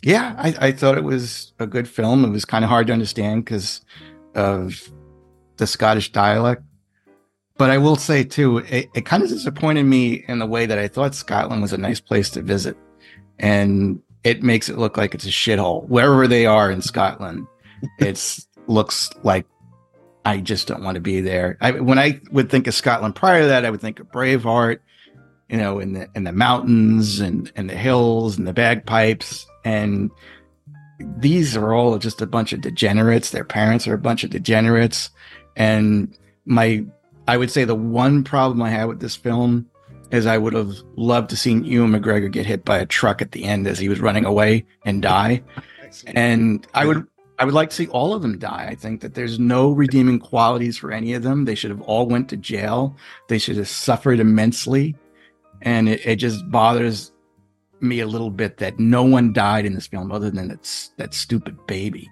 yeah, 0.02 0.34
I, 0.37 0.68
I 0.68 0.73
thought 0.73 0.99
it 0.99 1.04
was 1.04 1.52
a 1.58 1.66
good 1.66 1.88
film. 1.88 2.25
It 2.25 2.30
was 2.30 2.44
kind 2.44 2.64
of 2.64 2.68
hard 2.68 2.87
to 2.88 2.92
understand 2.92 3.44
because 3.44 3.80
of 4.34 4.90
the 5.56 5.66
Scottish 5.66 6.12
dialect. 6.12 6.62
But 7.56 7.70
I 7.70 7.78
will 7.78 7.96
say 7.96 8.25
too, 8.25 8.58
it, 8.58 8.90
it 8.94 9.06
kind 9.06 9.23
of 9.23 9.28
disappointed 9.28 9.84
me 9.84 10.25
in 10.26 10.40
the 10.40 10.46
way 10.46 10.66
that 10.66 10.78
I 10.78 10.88
thought 10.88 11.14
Scotland 11.14 11.62
was 11.62 11.73
a 11.73 11.78
nice 11.78 12.00
place 12.00 12.28
to 12.30 12.42
visit. 12.42 12.76
And 13.38 14.00
it 14.24 14.42
makes 14.42 14.68
it 14.68 14.78
look 14.78 14.96
like 14.96 15.14
it's 15.14 15.26
a 15.26 15.30
shithole. 15.30 15.86
Wherever 15.88 16.26
they 16.26 16.46
are 16.46 16.70
in 16.70 16.82
Scotland, 16.82 17.46
it's 17.98 18.46
looks 18.66 19.10
like 19.22 19.46
I 20.24 20.38
just 20.38 20.66
don't 20.66 20.82
want 20.82 20.94
to 20.94 21.00
be 21.00 21.20
there. 21.20 21.58
I, 21.60 21.72
when 21.72 21.98
I 21.98 22.20
would 22.32 22.50
think 22.50 22.66
of 22.66 22.74
Scotland 22.74 23.14
prior 23.14 23.42
to 23.42 23.48
that, 23.48 23.64
I 23.64 23.70
would 23.70 23.82
think 23.82 24.00
of 24.00 24.10
Braveheart, 24.10 24.78
you 25.50 25.58
know, 25.58 25.78
in 25.78 25.92
the 25.92 26.08
in 26.14 26.24
the 26.24 26.32
mountains 26.32 27.20
and 27.20 27.52
and 27.54 27.68
the 27.68 27.76
hills 27.76 28.38
and 28.38 28.48
the 28.48 28.54
bagpipes. 28.54 29.46
And 29.64 30.10
these 30.98 31.56
are 31.56 31.74
all 31.74 31.98
just 31.98 32.22
a 32.22 32.26
bunch 32.26 32.52
of 32.54 32.62
degenerates. 32.62 33.30
Their 33.30 33.44
parents 33.44 33.86
are 33.86 33.94
a 33.94 33.98
bunch 33.98 34.24
of 34.24 34.30
degenerates. 34.30 35.10
And 35.56 36.16
my 36.46 36.84
I 37.28 37.36
would 37.36 37.50
say 37.50 37.64
the 37.64 37.74
one 37.74 38.24
problem 38.24 38.62
I 38.62 38.70
had 38.70 38.84
with 38.84 39.00
this 39.00 39.16
film 39.16 39.68
is 40.11 40.26
I 40.26 40.38
would 40.38 40.52
have 40.54 40.73
loved 40.96 41.30
to 41.30 41.37
seen 41.37 41.64
Ewan 41.64 41.90
McGregor 41.92 42.30
get 42.30 42.46
hit 42.46 42.64
by 42.64 42.78
a 42.78 42.87
truck 42.87 43.20
at 43.23 43.32
the 43.32 43.44
end 43.44 43.66
as 43.66 43.78
he 43.78 43.88
was 43.88 44.00
running 44.00 44.25
away 44.25 44.64
and 44.84 45.02
die. 45.02 45.42
And 46.08 46.66
I 46.75 46.87
would 46.87 47.06
I 47.38 47.44
would 47.44 47.54
like 47.54 47.70
to 47.70 47.76
see 47.76 47.88
all 47.88 48.14
of 48.14 48.23
them 48.23 48.38
die. 48.38 48.68
I 48.70 48.75
think 48.76 49.00
that 49.00 49.14
there's 49.14 49.38
no 49.40 49.73
redeeming 49.73 50.20
qualities 50.20 50.76
for 50.78 50.92
any 50.92 51.14
of 51.14 51.23
them. 51.25 51.44
They 51.46 51.54
should 51.56 51.70
have 51.70 51.80
all 51.82 52.06
went 52.06 52.28
to 52.30 52.37
jail. 52.37 52.96
They 53.28 53.38
should 53.38 53.56
have 53.56 53.68
suffered 53.68 54.20
immensely. 54.20 54.94
And 55.62 55.88
it, 55.88 56.04
it 56.06 56.16
just 56.16 56.49
bothers 56.50 57.11
me 57.80 58.00
a 58.00 58.06
little 58.06 58.30
bit 58.30 58.58
that 58.58 58.78
no 58.78 59.02
one 59.02 59.32
died 59.32 59.66
in 59.66 59.75
this 59.75 59.87
film 59.88 60.12
other 60.12 60.30
than 60.30 60.49
that, 60.49 60.88
that 60.96 61.12
stupid 61.14 61.56
baby. 61.66 62.08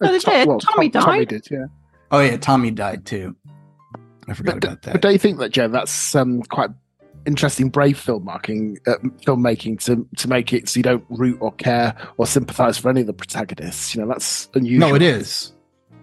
Oh, 0.00 0.10
they 0.10 0.18
Tom- 0.18 0.34
did. 0.34 0.48
well, 0.48 0.58
Tommy 0.58 0.90
Tom- 0.90 1.02
Tommy 1.04 1.18
died. 1.20 1.28
did, 1.28 1.50
yeah. 1.50 1.66
Oh 2.10 2.20
yeah, 2.20 2.36
Tommy 2.36 2.70
died 2.70 3.06
too. 3.06 3.36
I 4.28 4.34
forgot 4.34 4.56
But, 4.60 4.64
about 4.64 4.82
that. 4.82 4.92
but 4.92 5.00
don't 5.02 5.12
you 5.12 5.18
think 5.18 5.38
that, 5.38 5.50
Joe? 5.52 5.68
That's 5.68 6.14
um, 6.16 6.42
quite 6.42 6.70
interesting, 7.26 7.68
brave 7.68 8.02
filmmaking, 8.02 8.78
uh, 8.86 8.98
filmmaking 9.24 9.82
to 9.84 10.06
to 10.16 10.28
make 10.28 10.52
it 10.52 10.68
so 10.68 10.78
you 10.78 10.82
don't 10.82 11.04
root 11.10 11.38
or 11.40 11.52
care 11.52 11.94
or 12.16 12.26
sympathise 12.26 12.78
for 12.78 12.88
any 12.88 13.02
of 13.02 13.06
the 13.06 13.12
protagonists. 13.12 13.94
You 13.94 14.02
know, 14.02 14.08
that's 14.08 14.48
unusual. 14.54 14.88
No, 14.88 14.94
it 14.94 15.02
is. 15.02 15.52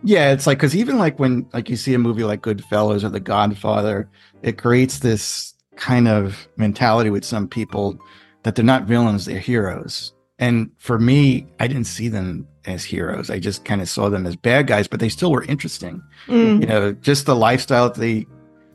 Yeah, 0.04 0.32
it's 0.32 0.46
like 0.46 0.58
because 0.58 0.76
even 0.76 0.98
like 0.98 1.18
when 1.20 1.48
like 1.54 1.70
you 1.70 1.78
see 1.78 1.94
a 1.94 2.00
movie 2.00 2.24
like 2.24 2.42
Goodfellas 2.42 3.04
or 3.04 3.10
The 3.10 3.20
Godfather, 3.20 4.10
it 4.42 4.58
creates 4.58 5.00
this 5.00 5.54
kind 5.76 6.08
of 6.08 6.48
mentality 6.58 7.10
with 7.10 7.26
some 7.26 7.48
people 7.48 7.98
that 8.44 8.56
they're 8.56 8.66
not 8.66 8.84
villains, 8.84 9.26
they're 9.26 9.40
heroes. 9.40 10.14
And 10.40 10.72
for 10.78 11.00
me, 11.00 11.48
I 11.60 11.68
didn't 11.68 11.86
see 11.86 12.10
them 12.10 12.48
as 12.66 12.84
heroes. 12.84 13.30
I 13.30 13.40
just 13.40 13.66
kind 13.66 13.82
of 13.82 13.90
saw 13.90 14.10
them 14.10 14.26
as 14.26 14.36
bad 14.36 14.68
guys, 14.68 14.88
but 14.88 15.00
they 15.00 15.10
still 15.10 15.32
were 15.32 15.44
interesting. 15.46 16.02
Mm. 16.28 16.62
You 16.62 16.68
know, 16.68 16.92
just 16.94 17.26
the 17.26 17.36
lifestyle 17.36 17.90
that 17.90 18.00
they 18.00 18.26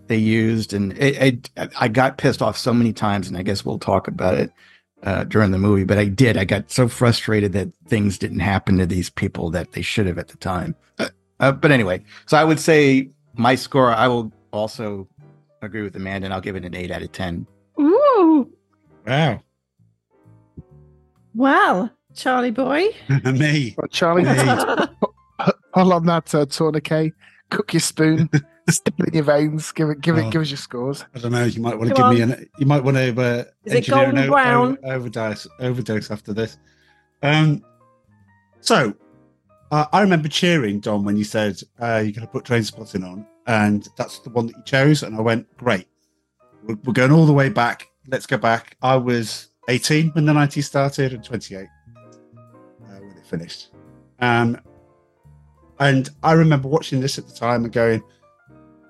they 0.08 0.16
used, 0.16 0.72
and 0.72 0.92
it, 0.98 1.50
it, 1.56 1.70
I 1.78 1.88
got 1.88 2.18
pissed 2.18 2.42
off 2.42 2.56
so 2.58 2.72
many 2.74 2.92
times, 2.92 3.28
and 3.28 3.36
I 3.36 3.42
guess 3.42 3.64
we'll 3.64 3.78
talk 3.78 4.08
about 4.08 4.34
it 4.34 4.50
uh, 5.02 5.24
during 5.24 5.50
the 5.50 5.58
movie. 5.58 5.84
But 5.84 5.98
I 5.98 6.06
did. 6.06 6.36
I 6.36 6.44
got 6.44 6.70
so 6.70 6.88
frustrated 6.88 7.52
that 7.52 7.68
things 7.86 8.18
didn't 8.18 8.40
happen 8.40 8.78
to 8.78 8.86
these 8.86 9.10
people 9.10 9.50
that 9.50 9.72
they 9.72 9.82
should 9.82 10.06
have 10.06 10.18
at 10.18 10.28
the 10.28 10.36
time. 10.38 10.74
Uh, 10.98 11.08
uh, 11.40 11.52
but 11.52 11.70
anyway, 11.70 12.02
so 12.26 12.36
I 12.36 12.44
would 12.44 12.58
say 12.60 13.10
my 13.34 13.54
score. 13.54 13.92
I 13.92 14.08
will 14.08 14.32
also 14.50 15.06
agree 15.62 15.82
with 15.82 15.94
Amanda, 15.96 16.24
and 16.26 16.34
I'll 16.34 16.40
give 16.40 16.56
it 16.56 16.64
an 16.64 16.74
eight 16.74 16.90
out 16.90 17.02
of 17.02 17.12
ten. 17.12 17.46
Ooh. 17.80 18.50
Wow. 19.06 19.40
Well, 21.34 21.90
Charlie 22.14 22.50
boy. 22.50 22.88
Me. 23.24 23.74
But 23.76 23.90
Charlie, 23.90 24.24
Hey. 24.24 24.86
pull 25.72 25.92
on 25.92 26.06
that 26.06 26.34
uh, 26.34 26.46
tourniquet, 26.46 27.12
cook 27.50 27.72
your 27.72 27.80
spoon, 27.80 28.28
stick 28.72 28.94
it 28.98 29.08
in 29.08 29.14
your 29.14 29.22
veins, 29.24 29.72
give 29.72 29.88
it, 29.90 30.00
give 30.00 30.16
it, 30.18 30.26
Oh. 30.26 30.30
give 30.30 30.42
us 30.42 30.50
your 30.50 30.56
scores. 30.58 31.04
I 31.14 31.18
don't 31.18 31.32
know. 31.32 31.44
You 31.44 31.60
might 31.62 31.76
want 31.78 31.90
to 31.90 31.94
Come 31.94 32.14
give 32.16 32.28
me 32.28 32.34
an. 32.34 32.48
You 32.58 32.66
might 32.66 32.82
want 32.84 32.96
to 32.96 33.10
uh, 33.20 33.44
Is 33.64 33.72
it 33.72 33.76
engineer 33.76 34.04
an 34.08 34.14
golden 34.14 34.30
brown? 34.30 34.78
overdose 34.84 35.46
overdose 35.60 36.10
after 36.10 36.32
this. 36.32 36.58
Um. 37.22 37.62
So, 38.60 38.92
uh, 39.70 39.86
I 39.92 40.00
remember 40.00 40.28
cheering 40.28 40.80
Dom 40.80 41.04
when 41.04 41.16
you 41.16 41.24
said 41.24 41.60
uh, 41.80 42.00
you're 42.02 42.12
going 42.12 42.26
to 42.26 42.26
put 42.26 42.44
Trainspotting 42.44 43.04
on, 43.04 43.26
and 43.46 43.88
that's 43.96 44.18
the 44.20 44.30
one 44.30 44.46
that 44.46 44.56
you 44.56 44.62
chose, 44.64 45.02
and 45.02 45.14
I 45.16 45.20
went, 45.20 45.46
great. 45.56 45.86
We're, 46.64 46.76
we're 46.84 46.92
going 46.92 47.12
all 47.12 47.24
the 47.26 47.32
way 47.32 47.48
back. 47.48 47.86
Let's 48.08 48.26
go 48.26 48.36
back. 48.36 48.76
I 48.82 48.96
was 48.96 49.48
18 49.68 50.10
when 50.10 50.24
the 50.24 50.32
90s 50.32 50.64
started, 50.64 51.12
and 51.12 51.22
28 51.22 51.66
uh, 52.36 52.40
when 52.98 53.16
it 53.16 53.26
finished. 53.26 53.68
Um, 54.20 54.60
and 55.78 56.08
I 56.24 56.32
remember 56.32 56.66
watching 56.68 57.00
this 57.00 57.18
at 57.18 57.28
the 57.28 57.34
time 57.34 57.62
and 57.64 57.72
going, 57.72 58.02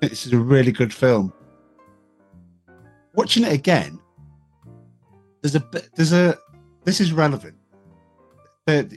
this 0.00 0.26
is 0.26 0.32
a 0.32 0.38
really 0.38 0.72
good 0.72 0.92
film. 0.92 1.32
Watching 3.14 3.44
it 3.44 3.52
again, 3.52 3.98
there's 5.42 5.54
a 5.54 5.64
there's 5.94 6.12
a 6.12 6.38
this 6.84 7.00
is 7.00 7.12
relevant. 7.12 7.56
But 8.64 8.92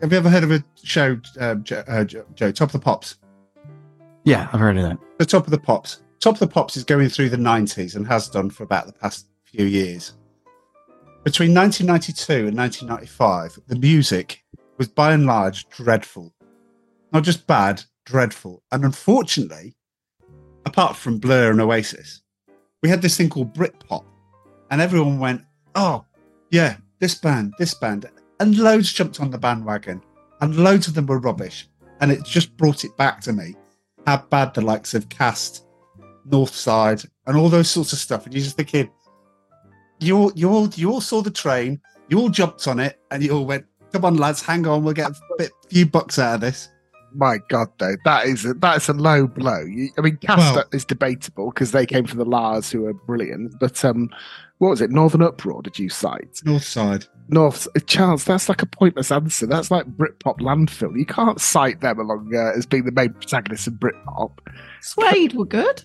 have 0.00 0.12
you 0.12 0.18
ever 0.18 0.30
heard 0.30 0.44
of 0.44 0.50
a 0.52 0.64
show, 0.82 1.20
uh, 1.40 1.56
Joe, 1.56 1.84
uh, 1.88 2.04
Joe, 2.04 2.24
Joe, 2.34 2.52
Top 2.52 2.68
of 2.68 2.72
the 2.72 2.78
Pops? 2.78 3.18
Yeah, 4.24 4.48
I've 4.52 4.60
heard 4.60 4.76
of 4.76 4.84
that. 4.84 4.98
The 5.18 5.26
Top 5.26 5.44
of 5.44 5.50
the 5.50 5.58
Pops. 5.58 6.02
Top 6.20 6.34
of 6.34 6.40
the 6.40 6.46
Pops 6.46 6.76
is 6.76 6.84
going 6.84 7.08
through 7.08 7.28
the 7.28 7.36
90s 7.36 7.96
and 7.96 8.06
has 8.06 8.28
done 8.28 8.50
for 8.50 8.62
about 8.62 8.86
the 8.86 8.92
past 8.92 9.26
few 9.44 9.66
years. 9.66 10.14
Between 11.24 11.54
1992 11.54 12.48
and 12.48 12.56
1995, 12.56 13.58
the 13.66 13.76
music 13.76 14.42
was 14.78 14.88
by 14.88 15.12
and 15.12 15.26
large 15.26 15.68
dreadful. 15.68 16.32
Not 17.12 17.24
just 17.24 17.46
bad, 17.46 17.82
dreadful. 18.04 18.62
And 18.72 18.84
unfortunately, 18.84 19.74
apart 20.66 20.96
from 20.96 21.18
Blur 21.18 21.50
and 21.50 21.60
Oasis, 21.60 22.22
we 22.82 22.88
had 22.88 23.02
this 23.02 23.16
thing 23.16 23.28
called 23.28 23.54
Britpop. 23.54 24.04
And 24.70 24.80
everyone 24.80 25.18
went, 25.18 25.42
oh, 25.74 26.04
yeah, 26.50 26.76
this 26.98 27.14
band, 27.14 27.54
this 27.58 27.74
band. 27.74 28.06
And 28.40 28.58
loads 28.58 28.92
jumped 28.92 29.20
on 29.20 29.30
the 29.30 29.38
bandwagon. 29.38 30.02
And 30.40 30.56
loads 30.56 30.88
of 30.88 30.94
them 30.94 31.06
were 31.06 31.18
rubbish. 31.18 31.68
And 32.00 32.10
it 32.10 32.24
just 32.24 32.56
brought 32.56 32.84
it 32.84 32.96
back 32.96 33.20
to 33.22 33.32
me 33.32 33.54
how 34.06 34.18
bad 34.18 34.52
the 34.52 34.60
likes 34.60 34.94
of 34.94 35.08
Cast, 35.08 35.66
Northside, 36.28 37.06
and 37.26 37.36
all 37.36 37.48
those 37.48 37.70
sorts 37.70 37.92
of 37.92 37.98
stuff. 37.98 38.24
And 38.24 38.34
you're 38.34 38.44
just 38.44 38.56
thinking, 38.56 38.90
you 40.00 40.16
all, 40.18 40.32
you 40.34 40.50
all, 40.50 40.68
you 40.68 40.90
all 40.90 41.00
saw 41.00 41.22
the 41.22 41.30
train, 41.30 41.80
you 42.08 42.18
all 42.18 42.28
jumped 42.28 42.66
on 42.68 42.80
it, 42.80 43.00
and 43.10 43.22
you 43.22 43.32
all 43.32 43.46
went, 43.46 43.64
"Come 43.92 44.04
on, 44.04 44.16
lads, 44.16 44.42
hang 44.42 44.66
on, 44.66 44.84
we'll 44.84 44.92
get 44.92 45.10
a 45.10 45.14
bit, 45.38 45.52
few 45.70 45.86
bucks 45.86 46.18
out 46.18 46.34
of 46.34 46.40
this." 46.40 46.68
My 47.14 47.38
God, 47.48 47.68
though, 47.78 47.94
that 48.04 48.26
is 48.26 48.44
a, 48.44 48.54
that 48.54 48.76
is 48.78 48.88
a 48.88 48.92
low 48.92 49.26
blow. 49.26 49.60
You, 49.60 49.90
I 49.96 50.00
mean, 50.00 50.16
Cast 50.18 50.54
Well- 50.56 50.64
is 50.72 50.84
debatable 50.84 51.50
because 51.50 51.70
they 51.72 51.86
came 51.86 52.06
from 52.06 52.18
the 52.18 52.24
La's, 52.24 52.70
who 52.70 52.86
are 52.86 52.92
brilliant. 52.92 53.54
But 53.60 53.84
um, 53.84 54.10
what 54.58 54.70
was 54.70 54.80
it? 54.80 54.90
Northern 54.90 55.22
Uproar? 55.22 55.62
Did 55.62 55.78
you 55.78 55.88
cite? 55.88 56.40
Northside. 56.44 57.06
North 57.28 57.66
Charles? 57.86 58.24
That's 58.24 58.48
like 58.48 58.62
a 58.62 58.66
pointless 58.66 59.10
answer. 59.10 59.46
That's 59.46 59.70
like 59.70 59.86
Britpop 59.86 60.40
landfill. 60.40 60.98
You 60.98 61.06
can't 61.06 61.40
cite 61.40 61.80
them 61.80 61.98
along 61.98 62.32
uh, 62.34 62.52
as 62.56 62.66
being 62.66 62.84
the 62.84 62.92
main 62.92 63.12
protagonists 63.14 63.66
of 63.66 63.74
Britpop. 63.74 64.38
Suede 64.82 65.34
were 65.34 65.46
good. 65.46 65.84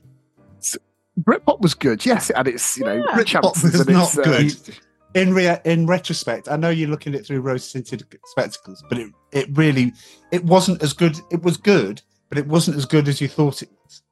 Britpop 1.21 1.61
was 1.61 1.73
good, 1.73 2.05
yes, 2.05 2.29
and 2.29 2.47
it's 2.47 2.77
you 2.77 2.85
know 2.85 2.93
Yeah. 2.95 3.15
rich 3.17 3.33
Britpop 3.33 3.41
chances 3.43 3.63
was 3.73 3.81
and 3.81 3.89
it's, 3.89 4.15
not 4.17 4.27
uh, 4.27 4.37
good. 4.37 4.79
In 5.15 5.33
rea- 5.33 5.59
in 5.65 5.87
retrospect, 5.87 6.49
I 6.51 6.55
know 6.55 6.69
you're 6.69 6.89
looking 6.89 7.15
at 7.15 7.21
it 7.21 7.25
through 7.25 7.41
rose 7.41 7.71
tinted 7.71 8.03
spectacles, 8.25 8.83
but 8.89 8.99
it, 8.99 9.11
it 9.31 9.47
really 9.57 9.91
it 10.31 10.43
wasn't 10.45 10.83
as 10.83 10.93
good. 10.93 11.17
It 11.31 11.41
was 11.41 11.57
good, 11.57 12.01
but 12.29 12.37
it 12.37 12.45
wasn't 12.45 12.77
as 12.77 12.85
good 12.85 13.07
as 13.07 13.19
you 13.19 13.27
thought 13.27 13.63
it 13.63 13.69
was. 13.83 14.03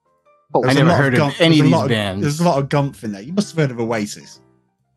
oh, 0.56 0.64
I 0.64 0.68
There's 0.68 0.76
a 0.76 0.80
never 0.80 0.90
lot 0.90 0.98
heard 0.98 1.14
of 1.14 1.20
Gump- 1.20 1.42
any 1.42 1.58
there's 1.58 1.60
a 1.60 1.62
of 1.62 1.66
these 1.66 1.72
lot 1.74 1.84
of- 1.84 1.90
bands. 1.90 2.22
There's 2.24 2.40
a 2.40 2.44
lot 2.44 2.58
of 2.64 2.70
Gumph 2.70 3.04
in 3.04 3.12
there. 3.12 3.22
You 3.22 3.34
must 3.34 3.56
have 3.56 3.58
heard 3.70 3.72
of 3.72 3.80
Oasis. 3.80 4.42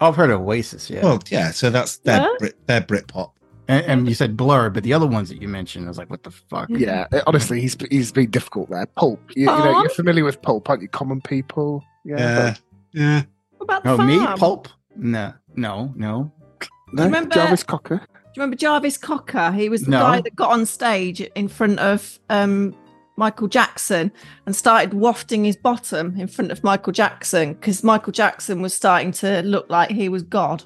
I've 0.00 0.16
heard 0.16 0.30
of 0.30 0.40
Oasis, 0.40 0.88
yeah. 0.88 1.02
Well, 1.02 1.20
yeah. 1.30 1.50
So 1.50 1.68
that's 1.68 1.98
their 1.98 2.22
Yeah. 2.22 2.28
Brit, 2.38 2.66
their 2.66 2.80
Britpop. 2.80 3.32
And, 3.68 3.84
and 3.84 4.08
you 4.08 4.14
said 4.14 4.36
Blur, 4.38 4.70
but 4.70 4.82
the 4.82 4.94
other 4.94 5.06
ones 5.06 5.28
that 5.28 5.42
you 5.42 5.48
mentioned, 5.48 5.84
I 5.84 5.88
was 5.88 5.98
like, 5.98 6.08
what 6.08 6.22
the 6.22 6.30
fuck? 6.30 6.68
Yeah, 6.70 7.06
uh, 7.12 7.20
honestly, 7.26 7.60
he's 7.60 7.76
he's 7.90 8.10
been 8.10 8.30
difficult 8.30 8.70
there. 8.70 8.86
Pulp, 8.96 9.20
you, 9.36 9.42
you 9.42 9.46
know, 9.46 9.80
you're 9.82 9.90
familiar 9.90 10.24
with 10.24 10.40
Pulp, 10.40 10.68
aren't 10.70 10.80
you? 10.80 10.88
Common 10.88 11.20
People. 11.20 11.84
Yeah, 12.06 12.54
yeah. 12.92 13.22
What 13.58 13.64
about 13.64 13.82
the 13.84 13.90
Oh, 13.90 13.96
me? 13.98 14.16
farm? 14.18 14.38
Pulp? 14.38 14.68
No, 14.96 15.32
no, 15.56 15.92
no. 15.96 16.32
No, 16.92 17.04
remember- 17.04 17.34
Jarvis 17.34 17.62
Cocker. 17.62 17.96
Do 17.96 18.02
you 18.36 18.42
remember 18.42 18.56
Jarvis 18.56 18.96
Cocker? 18.96 19.50
He 19.52 19.68
was 19.68 19.82
the 19.82 19.90
No. 19.90 20.00
guy 20.00 20.20
that 20.20 20.36
got 20.36 20.50
on 20.50 20.64
stage 20.66 21.20
in 21.20 21.48
front 21.48 21.78
of 21.80 22.18
um, 22.30 22.74
Michael 23.16 23.48
Jackson 23.48 24.12
and 24.46 24.54
started 24.54 24.94
wafting 24.94 25.44
his 25.44 25.56
bottom 25.56 26.16
in 26.16 26.26
front 26.28 26.52
of 26.52 26.62
Michael 26.62 26.92
Jackson 26.92 27.54
because 27.54 27.82
Michael 27.82 28.12
Jackson 28.12 28.62
was 28.62 28.72
starting 28.72 29.10
to 29.12 29.42
look 29.42 29.68
like 29.68 29.90
he 29.90 30.08
was 30.08 30.22
God. 30.22 30.64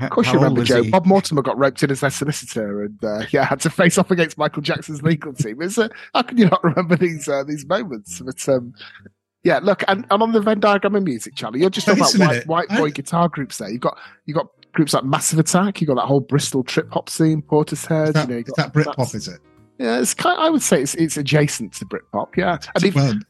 Of 0.00 0.10
course, 0.10 0.26
how 0.26 0.32
you 0.34 0.38
remember 0.40 0.64
Joe. 0.64 0.82
he? 0.82 0.90
Bob 0.90 1.06
Mortimer 1.06 1.42
got 1.42 1.56
roped 1.58 1.82
in 1.84 1.90
as 1.90 2.00
their 2.00 2.10
solicitor, 2.10 2.82
and 2.84 3.04
uh, 3.04 3.22
yeah, 3.30 3.44
had 3.44 3.60
to 3.60 3.70
face 3.70 3.96
off 3.96 4.10
against 4.10 4.36
Michael 4.38 4.62
Jackson's 4.62 5.02
legal 5.02 5.32
team. 5.32 5.62
It's, 5.62 5.78
uh, 5.78 5.88
how 6.14 6.22
can 6.22 6.36
you 6.38 6.46
not 6.48 6.62
remember 6.64 6.96
these 6.96 7.28
uh, 7.28 7.44
these 7.44 7.64
moments? 7.66 8.20
But 8.20 8.48
um, 8.48 8.72
yeah, 9.44 9.60
look, 9.62 9.84
and, 9.88 10.06
and 10.10 10.22
on 10.22 10.32
the 10.32 10.40
Venn 10.40 10.60
diagram 10.60 10.94
of 10.94 11.02
music, 11.02 11.34
Charlie, 11.36 11.60
you're 11.60 11.70
just 11.70 11.86
talking 11.86 12.02
Wait 12.02 12.14
about 12.14 12.46
white, 12.46 12.68
white 12.68 12.78
boy 12.78 12.90
guitar 12.90 13.28
groups. 13.28 13.58
There, 13.58 13.70
you've 13.70 13.80
got 13.82 13.98
you 14.24 14.34
got 14.34 14.48
groups 14.72 14.94
like 14.94 15.04
Massive 15.04 15.38
Attack. 15.38 15.80
you've 15.80 15.88
got 15.88 15.96
that 15.96 16.06
whole 16.06 16.20
Bristol 16.20 16.64
trip 16.64 16.90
hop 16.90 17.08
scene, 17.08 17.42
Portishead. 17.42 18.08
Is 18.08 18.14
that, 18.14 18.28
you 18.28 18.36
know, 18.36 18.42
got- 18.42 18.56
that 18.56 18.72
Britpop? 18.72 19.14
Is 19.14 19.28
it? 19.28 19.40
Yeah, 19.78 20.00
it's 20.00 20.14
kind. 20.14 20.40
I 20.40 20.50
would 20.50 20.62
say 20.62 20.82
it's 20.82 20.94
it's 20.94 21.16
adjacent 21.16 21.74
to 21.74 21.84
Britpop. 21.84 22.36
Yeah, 22.36 22.58
and 22.74 22.84
even 22.84 23.22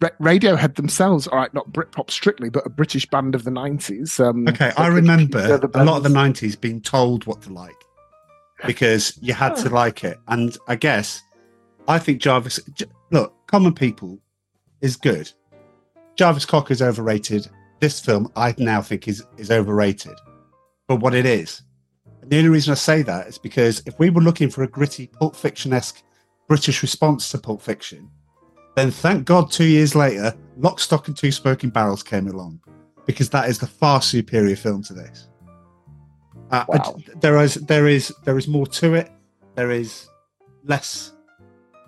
Well, 0.00 0.10
Radiohead 0.20 0.76
themselves, 0.76 1.26
all 1.26 1.38
right, 1.38 1.52
not 1.54 1.72
Britpop 1.72 2.10
strictly, 2.10 2.50
but 2.50 2.66
a 2.66 2.70
British 2.70 3.06
band 3.06 3.34
of 3.34 3.44
the 3.44 3.50
nineties. 3.50 4.20
Um, 4.20 4.46
okay, 4.46 4.72
I 4.76 4.88
remember 4.88 5.58
a 5.74 5.84
lot 5.84 5.96
of 5.96 6.02
the 6.02 6.10
'90s 6.10 6.60
being 6.60 6.80
told 6.80 7.24
what 7.26 7.42
to 7.42 7.52
like 7.52 7.74
because 8.66 9.18
you 9.22 9.32
had 9.32 9.56
to 9.56 9.70
like 9.70 10.04
it, 10.04 10.18
and 10.28 10.56
I 10.68 10.76
guess 10.76 11.22
I 11.88 11.98
think 11.98 12.20
Jarvis. 12.20 12.60
Look, 13.10 13.34
Common 13.46 13.74
People 13.74 14.18
is 14.82 14.96
good. 14.96 15.32
Jarvis 16.16 16.46
Cocker 16.46 16.72
is 16.72 16.82
overrated. 16.82 17.48
This 17.80 18.00
film, 18.00 18.30
I 18.36 18.54
now 18.58 18.80
think, 18.82 19.06
is 19.08 19.22
is 19.36 19.50
overrated 19.50 20.14
for 20.88 20.96
what 20.96 21.14
it 21.14 21.26
is. 21.26 21.62
And 22.22 22.30
the 22.30 22.38
only 22.38 22.48
reason 22.50 22.72
I 22.72 22.76
say 22.76 23.02
that 23.02 23.26
is 23.26 23.38
because 23.38 23.82
if 23.86 23.98
we 23.98 24.10
were 24.10 24.22
looking 24.22 24.48
for 24.50 24.62
a 24.62 24.68
gritty 24.68 25.06
Pulp 25.08 25.36
Fiction 25.36 25.72
esque 25.72 26.02
British 26.48 26.82
response 26.82 27.30
to 27.30 27.38
Pulp 27.38 27.60
Fiction, 27.60 28.10
then 28.76 28.90
thank 28.90 29.24
God 29.26 29.50
two 29.50 29.64
years 29.64 29.94
later, 29.94 30.34
Lock, 30.56 30.80
Stock, 30.80 31.08
and 31.08 31.16
Two 31.16 31.32
Smoking 31.32 31.70
Barrels 31.70 32.02
came 32.02 32.28
along 32.28 32.60
because 33.04 33.28
that 33.30 33.48
is 33.48 33.58
the 33.58 33.66
far 33.66 34.00
superior 34.00 34.56
film 34.56 34.82
to 34.84 34.94
this. 34.94 35.28
Uh, 36.50 36.64
Wow. 36.68 36.96
there 37.20 37.38
is 37.42 37.54
there 37.54 37.86
is 37.88 38.12
there 38.24 38.38
is 38.38 38.48
more 38.48 38.66
to 38.66 38.94
it. 38.94 39.10
There 39.54 39.70
is 39.70 40.08
less 40.64 41.12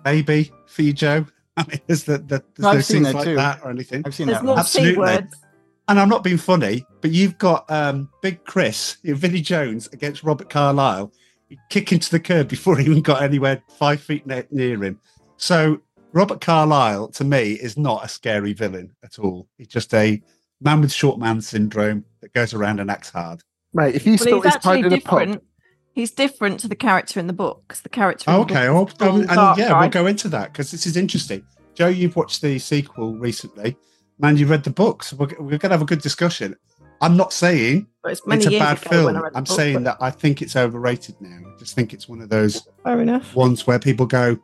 maybe 0.05 0.51
for 0.67 0.81
you, 0.83 0.93
Joe. 0.93 1.25
I 1.57 1.65
mean, 1.67 1.79
there's 1.87 2.03
the, 2.03 2.17
the 2.19 2.43
there's 2.55 2.65
I've 2.65 2.75
no 2.75 2.81
seen 2.81 3.03
scenes 3.03 3.07
that 3.07 3.15
like 3.15 3.25
too. 3.25 3.35
that 3.35 3.59
or 3.63 3.69
anything. 3.69 4.03
I've 4.05 4.15
seen 4.15 4.27
There's 4.27 4.39
that 4.39 4.45
more 4.45 4.53
one. 4.53 4.59
Absolutely. 4.59 5.27
And 5.87 5.99
I'm 5.99 6.07
not 6.09 6.23
being 6.23 6.37
funny, 6.37 6.85
but 7.01 7.11
you've 7.11 7.37
got 7.39 7.69
um, 7.71 8.09
Big 8.21 8.43
Chris, 8.45 8.97
Vinnie 9.03 9.41
Jones 9.41 9.87
against 9.91 10.23
Robert 10.23 10.47
Carlyle, 10.49 11.11
kick 11.71 11.91
him 11.91 11.97
to 11.99 12.11
the 12.11 12.19
curb 12.19 12.47
before 12.47 12.77
he 12.77 12.85
even 12.85 13.01
got 13.01 13.23
anywhere 13.23 13.61
five 13.77 13.99
feet 13.99 14.25
ne- 14.27 14.45
near 14.51 14.83
him. 14.83 14.99
So 15.37 15.81
Robert 16.13 16.41
Carlyle, 16.41 17.07
to 17.09 17.23
me, 17.23 17.53
is 17.53 17.75
not 17.75 18.05
a 18.05 18.07
scary 18.07 18.53
villain 18.53 18.95
at 19.03 19.17
all. 19.17 19.47
He's 19.57 19.67
just 19.67 19.91
a 19.95 20.21
man 20.61 20.81
with 20.81 20.91
short 20.93 21.17
man 21.19 21.41
syndrome 21.41 22.05
that 22.21 22.33
goes 22.33 22.53
around 22.53 22.79
and 22.79 22.91
acts 22.91 23.09
hard. 23.09 23.41
mate. 23.73 23.95
If 23.95 24.05
you 24.05 24.11
Well, 24.13 24.17
spilt 24.19 24.43
he's 24.45 24.53
his 24.53 24.63
pint 24.63 24.85
in 24.85 24.93
a 24.93 25.01
pub, 25.01 25.19
different. 25.21 25.43
He's 25.99 26.11
different 26.11 26.61
to 26.61 26.69
the 26.69 26.77
character 26.77 27.19
in 27.19 27.27
the 27.27 27.33
book. 27.33 27.61
'cause 27.67 27.81
the 27.81 27.89
character. 27.89 28.31
in 28.31 28.35
Oh, 28.37 28.45
the 28.45 28.53
okay. 28.53 28.69
Well, 28.69 28.89
um, 29.01 29.19
and 29.19 29.27
dark 29.27 29.57
yeah, 29.57 29.67
guy. 29.69 29.79
we'll 29.81 29.89
go 29.89 30.05
into 30.07 30.29
that 30.29 30.53
because 30.53 30.71
this 30.71 30.85
is 30.85 30.95
interesting. 30.95 31.43
Joe, 31.75 31.89
you've 31.89 32.15
watched 32.15 32.41
the 32.41 32.57
sequel 32.57 33.15
recently. 33.17 33.75
Man, 34.17 34.37
you 34.37 34.45
read 34.47 34.63
the 34.63 34.69
books. 34.69 35.11
We're, 35.11 35.27
we're 35.39 35.57
going 35.57 35.59
to 35.59 35.69
have 35.71 35.81
a 35.81 35.85
good 35.85 36.01
discussion. 36.01 36.55
I'm 37.01 37.17
not 37.17 37.33
saying 37.33 37.87
it's 38.05 38.21
it's 38.25 38.45
a 38.47 38.59
bad 38.59 38.79
film. 38.79 39.17
I'm 39.17 39.43
book, 39.43 39.47
saying 39.47 39.75
but 39.75 39.83
that 39.83 39.97
I 39.99 40.09
think 40.09 40.41
it's 40.41 40.55
overrated 40.55 41.15
now. 41.19 41.37
I 41.53 41.57
just 41.59 41.75
think 41.75 41.93
it's 41.93 42.07
one 42.07 42.21
of 42.21 42.29
those 42.29 42.65
Fair 42.85 43.01
enough. 43.01 43.35
ones 43.35 43.67
where 43.67 43.77
people 43.79 44.05
go, 44.05 44.37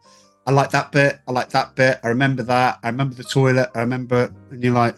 I 0.46 0.52
like 0.52 0.72
that 0.72 0.92
bit, 0.92 1.20
I 1.26 1.32
like 1.32 1.50
that 1.52 1.74
bit, 1.76 2.00
I 2.04 2.10
remember 2.10 2.44
that, 2.44 2.80
I 2.84 2.88
remember 2.90 3.16
the 3.16 3.24
toilet, 3.24 3.70
I 3.76 3.80
remember, 3.80 4.30
and 4.52 4.62
you're 4.64 4.74
like, 4.74 4.96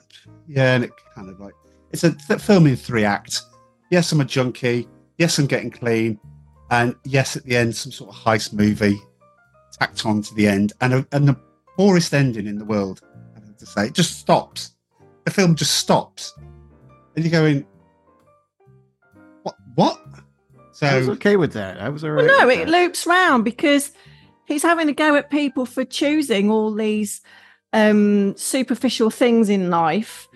yeah, 0.48 0.74
and 0.76 0.84
it 0.86 0.92
kind 1.16 1.30
of 1.30 1.40
like, 1.40 1.54
it's 1.92 2.04
a 2.04 2.12
th- 2.14 2.42
film 2.42 2.66
in 2.68 2.76
three 2.76 3.06
acts. 3.06 3.46
Yes, 3.92 4.12
I'm 4.12 4.22
a 4.22 4.26
junkie. 4.26 4.88
Yes, 5.18 5.40
I'm 5.40 5.46
getting 5.48 5.72
clean. 5.72 6.20
And 6.70 6.96
yes, 7.06 7.36
at 7.36 7.44
the 7.44 7.56
end, 7.56 7.76
some 7.76 7.92
sort 7.92 8.10
of 8.10 8.16
heist 8.16 8.54
movie 8.54 9.00
tacked 9.80 10.06
on 10.06 10.22
to 10.24 10.34
the 10.36 10.48
end. 10.48 10.74
And, 10.82 10.94
a, 10.94 11.08
and 11.12 11.28
the 11.28 11.38
poorest 11.78 12.14
ending 12.14 12.48
in 12.48 12.58
the 12.58 12.66
world, 12.66 13.02
I 13.36 13.40
have 13.40 13.58
to 13.58 13.66
say. 13.66 13.88
It 13.88 13.94
just 13.94 14.20
stops. 14.20 14.72
The 15.26 15.32
film 15.32 15.56
just 15.56 15.76
stops. 15.76 16.34
And 17.16 17.24
you're 17.24 17.32
going, 17.32 17.66
what? 19.44 19.56
What? 19.76 20.02
So, 20.74 20.88
I 20.88 20.98
was 20.98 21.10
okay 21.10 21.38
with 21.38 21.54
that. 21.54 21.82
I 21.82 21.90
was 21.90 22.04
all 22.04 22.12
right. 22.12 22.26
Well, 22.26 22.42
no, 22.42 22.48
with 22.48 22.60
it 22.60 22.66
that. 22.66 22.72
loops 22.72 23.08
round 23.08 23.44
because 23.44 23.92
he's 24.46 24.62
having 24.62 24.90
a 24.90 24.94
go 24.94 25.16
at 25.16 25.32
people 25.32 25.66
for 25.66 25.84
choosing 25.84 26.52
all 26.52 26.74
these 26.74 27.22
um, 27.74 28.38
superficial 28.38 29.10
things 29.10 29.50
in 29.50 29.70
life, 29.70 30.28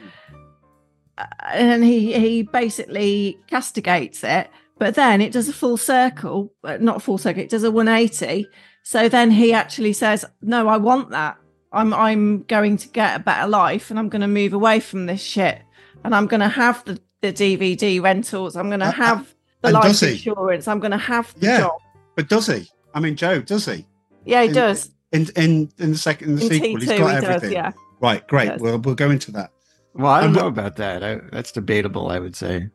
Uh, 1.17 1.25
and 1.53 1.83
he 1.83 2.13
he 2.13 2.43
basically 2.43 3.37
castigates 3.47 4.23
it. 4.23 4.49
But 4.81 4.95
then 4.95 5.21
it 5.21 5.31
does 5.31 5.47
a 5.47 5.53
full 5.53 5.77
circle, 5.77 6.51
uh, 6.63 6.77
not 6.81 6.95
a 6.95 6.99
full 6.99 7.19
circle. 7.19 7.43
It 7.43 7.51
does 7.51 7.63
a 7.63 7.69
one 7.69 7.87
eighty. 7.87 8.47
So 8.81 9.07
then 9.07 9.29
he 9.29 9.53
actually 9.53 9.93
says, 9.93 10.25
"No, 10.41 10.67
I 10.67 10.77
want 10.77 11.11
that. 11.11 11.37
I'm 11.71 11.93
I'm 11.93 12.41
going 12.55 12.77
to 12.77 12.87
get 12.87 13.15
a 13.15 13.23
better 13.23 13.47
life, 13.47 13.91
and 13.91 13.99
I'm 13.99 14.09
going 14.09 14.23
to 14.23 14.27
move 14.27 14.53
away 14.53 14.79
from 14.79 15.05
this 15.05 15.21
shit, 15.21 15.61
and 16.03 16.15
I'm 16.15 16.25
going 16.25 16.39
to 16.39 16.47
have 16.49 16.83
the 16.85 16.99
the 17.21 17.31
DVD 17.31 18.01
rentals. 18.01 18.55
I'm 18.55 18.69
going 18.69 18.79
to 18.79 18.87
Uh, 18.87 18.89
uh, 18.89 18.93
have." 18.93 19.35
The 19.61 19.67
and 19.67 19.75
life 19.75 20.01
insurance. 20.01 20.67
I'm 20.67 20.79
going 20.79 20.97
to 20.99 21.05
have 21.13 21.31
the 21.35 21.45
Yeah. 21.45 21.59
job. 21.59 21.77
but 22.15 22.27
does 22.27 22.47
he? 22.47 22.67
I 22.95 22.99
mean, 22.99 23.15
Joe, 23.15 23.39
does 23.41 23.67
he? 23.67 23.85
Yeah, 24.25 24.41
he 24.41 24.47
In- 24.47 24.53
does. 24.55 24.89
In 25.11 25.27
in 25.35 25.69
in 25.77 25.91
the 25.91 25.97
second 25.99 26.29
in 26.29 26.35
the 26.37 26.41
In 26.45 26.49
sequel, 26.49 26.67
T 26.79 26.85
he's 26.85 26.89
two, 26.89 26.97
got 26.97 27.09
he 27.11 27.15
everything. 27.17 27.39
does. 27.41 27.51
Yeah. 27.51 27.71
Right, 28.01 28.27
great. 28.27 28.45
Yes. 28.47 28.59
We'll 28.59 28.79
we'll 28.79 28.95
go 28.95 29.11
into 29.11 29.31
that. 29.33 29.51
Well, 29.93 30.11
I 30.11 30.21
don't 30.21 30.29
And 30.31 30.37
know 30.39 30.47
about 30.47 30.75
that. 30.77 31.03
I, 31.03 31.19
that's 31.31 31.51
debatable. 31.51 32.09
I 32.09 32.17
would 32.17 32.35
say. 32.35 32.67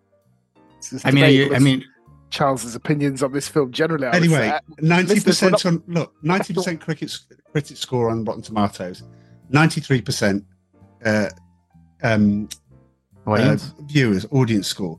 I 1.05 1.11
mean, 1.11 1.25
I, 1.25 1.57
I 1.57 1.59
mean, 1.59 1.85
Charles's 2.31 2.75
opinions 2.75 3.23
on 3.23 3.33
this 3.33 3.49
film 3.49 3.73
generally. 3.73 4.07
I 4.07 4.17
Anyway, 4.17 4.53
ninety 4.81 5.21
percent 5.21 5.65
on 5.67 5.83
look, 5.87 6.12
ninety 6.23 6.53
percent 6.55 6.81
cricket 6.81 7.17
critic 7.53 7.77
score 7.77 8.11
on 8.11 8.25
Rotten 8.25 8.43
Tomatoes, 8.43 9.03
ninety 9.51 9.81
three 9.81 10.01
percent 10.03 10.45
uh 11.05 11.29
um 12.03 12.49
audience. 13.27 13.73
uh, 13.79 13.83
viewers 13.85 14.27
audience 14.31 14.67
score. 14.67 14.99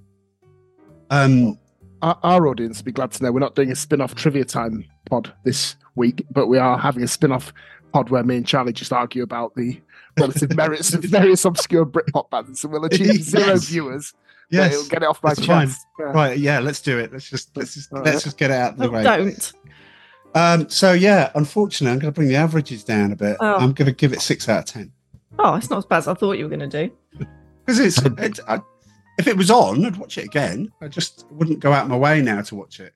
Um, 1.10 1.58
our, 2.02 2.18
our 2.24 2.48
audience 2.48 2.78
will 2.80 2.86
be 2.86 2.92
glad 2.92 3.12
to 3.12 3.24
know 3.24 3.32
we're 3.32 3.40
not 3.40 3.56
doing 3.56 3.72
a 3.72 3.76
spin-off 3.76 4.16
trivia 4.16 4.46
time 4.46 4.84
pod 5.10 5.34
this 5.44 5.76
week, 5.96 6.26
but 6.32 6.48
we 6.48 6.58
are 6.58 6.78
having 6.78 7.04
a 7.04 7.08
spin-off 7.08 7.54
pod 7.94 8.10
where 8.10 8.24
me 8.24 8.38
and 8.38 8.46
Charlie 8.48 8.74
just 8.74 8.92
argue 8.94 9.24
about 9.24 9.56
the 9.56 9.80
relative 10.20 10.54
merits 10.56 10.94
of 10.94 11.04
various 11.04 11.46
obscure 11.46 11.86
Britpop 11.86 12.30
bands, 12.30 12.64
and 12.64 12.74
we'll 12.74 12.86
achieve 12.86 13.22
zero 13.24 13.48
Yes. 13.48 13.66
viewers. 13.70 14.14
But 14.52 14.58
it'll 14.72 14.80
yes, 14.80 14.88
get 14.88 15.04
it 15.04 15.06
off 15.10 15.22
my 15.24 15.30
That's 15.34 15.46
fine. 15.46 15.68
chest. 15.68 15.86
Yeah. 16.00 16.06
right, 16.06 16.38
yeah. 16.38 16.60
Let's 16.60 16.82
do 16.82 16.98
it. 17.00 17.12
Let's 17.12 17.30
just 17.30 17.56
let's 17.58 17.74
just 17.74 17.92
All 17.94 18.00
let's 18.02 18.16
right. 18.16 18.24
just 18.24 18.38
get 18.38 18.52
it 18.52 18.56
out 18.56 18.74
of 18.74 18.78
the 18.80 18.88
Oh, 18.88 18.92
way. 18.92 19.04
don't. 19.04 19.54
Um, 20.36 20.70
so 20.70 20.94
yeah, 20.94 21.32
unfortunately, 21.36 21.94
I'm 21.94 22.00
going 22.00 22.14
to 22.14 22.16
bring 22.16 22.28
the 22.28 22.36
averages 22.36 22.84
down 22.84 23.12
a 23.12 23.16
bit. 23.16 23.38
Oh. 23.40 23.56
I'm 23.56 23.74
going 23.74 23.88
to 23.88 23.92
give 23.92 24.14
it 24.14 24.22
six 24.22 24.48
out 24.48 24.60
of 24.60 24.66
ten. 24.66 24.92
Oh, 25.40 25.56
it's 25.56 25.70
not 25.70 25.78
as 25.80 25.86
bad 25.86 25.98
as 26.00 26.08
I 26.08 26.14
thought 26.14 26.34
you 26.38 26.46
were 26.48 26.56
going 26.56 26.70
to 26.70 26.88
do. 26.88 26.94
Because 27.66 27.80
it's, 27.82 27.98
it, 28.02 28.40
I, 28.48 28.62
if 29.20 29.28
it 29.28 29.36
was 29.36 29.52
on, 29.52 29.84
I'd 29.84 29.98
watch 29.98 30.18
it 30.18 30.24
again. 30.24 30.72
I 30.82 30.88
just 30.88 31.26
wouldn't 31.32 31.60
go 31.60 31.74
out 31.74 31.84
of 31.84 31.90
my 31.90 31.98
way 31.98 32.22
now 32.22 32.42
to 32.42 32.56
watch 32.56 32.80
it. 32.80 32.94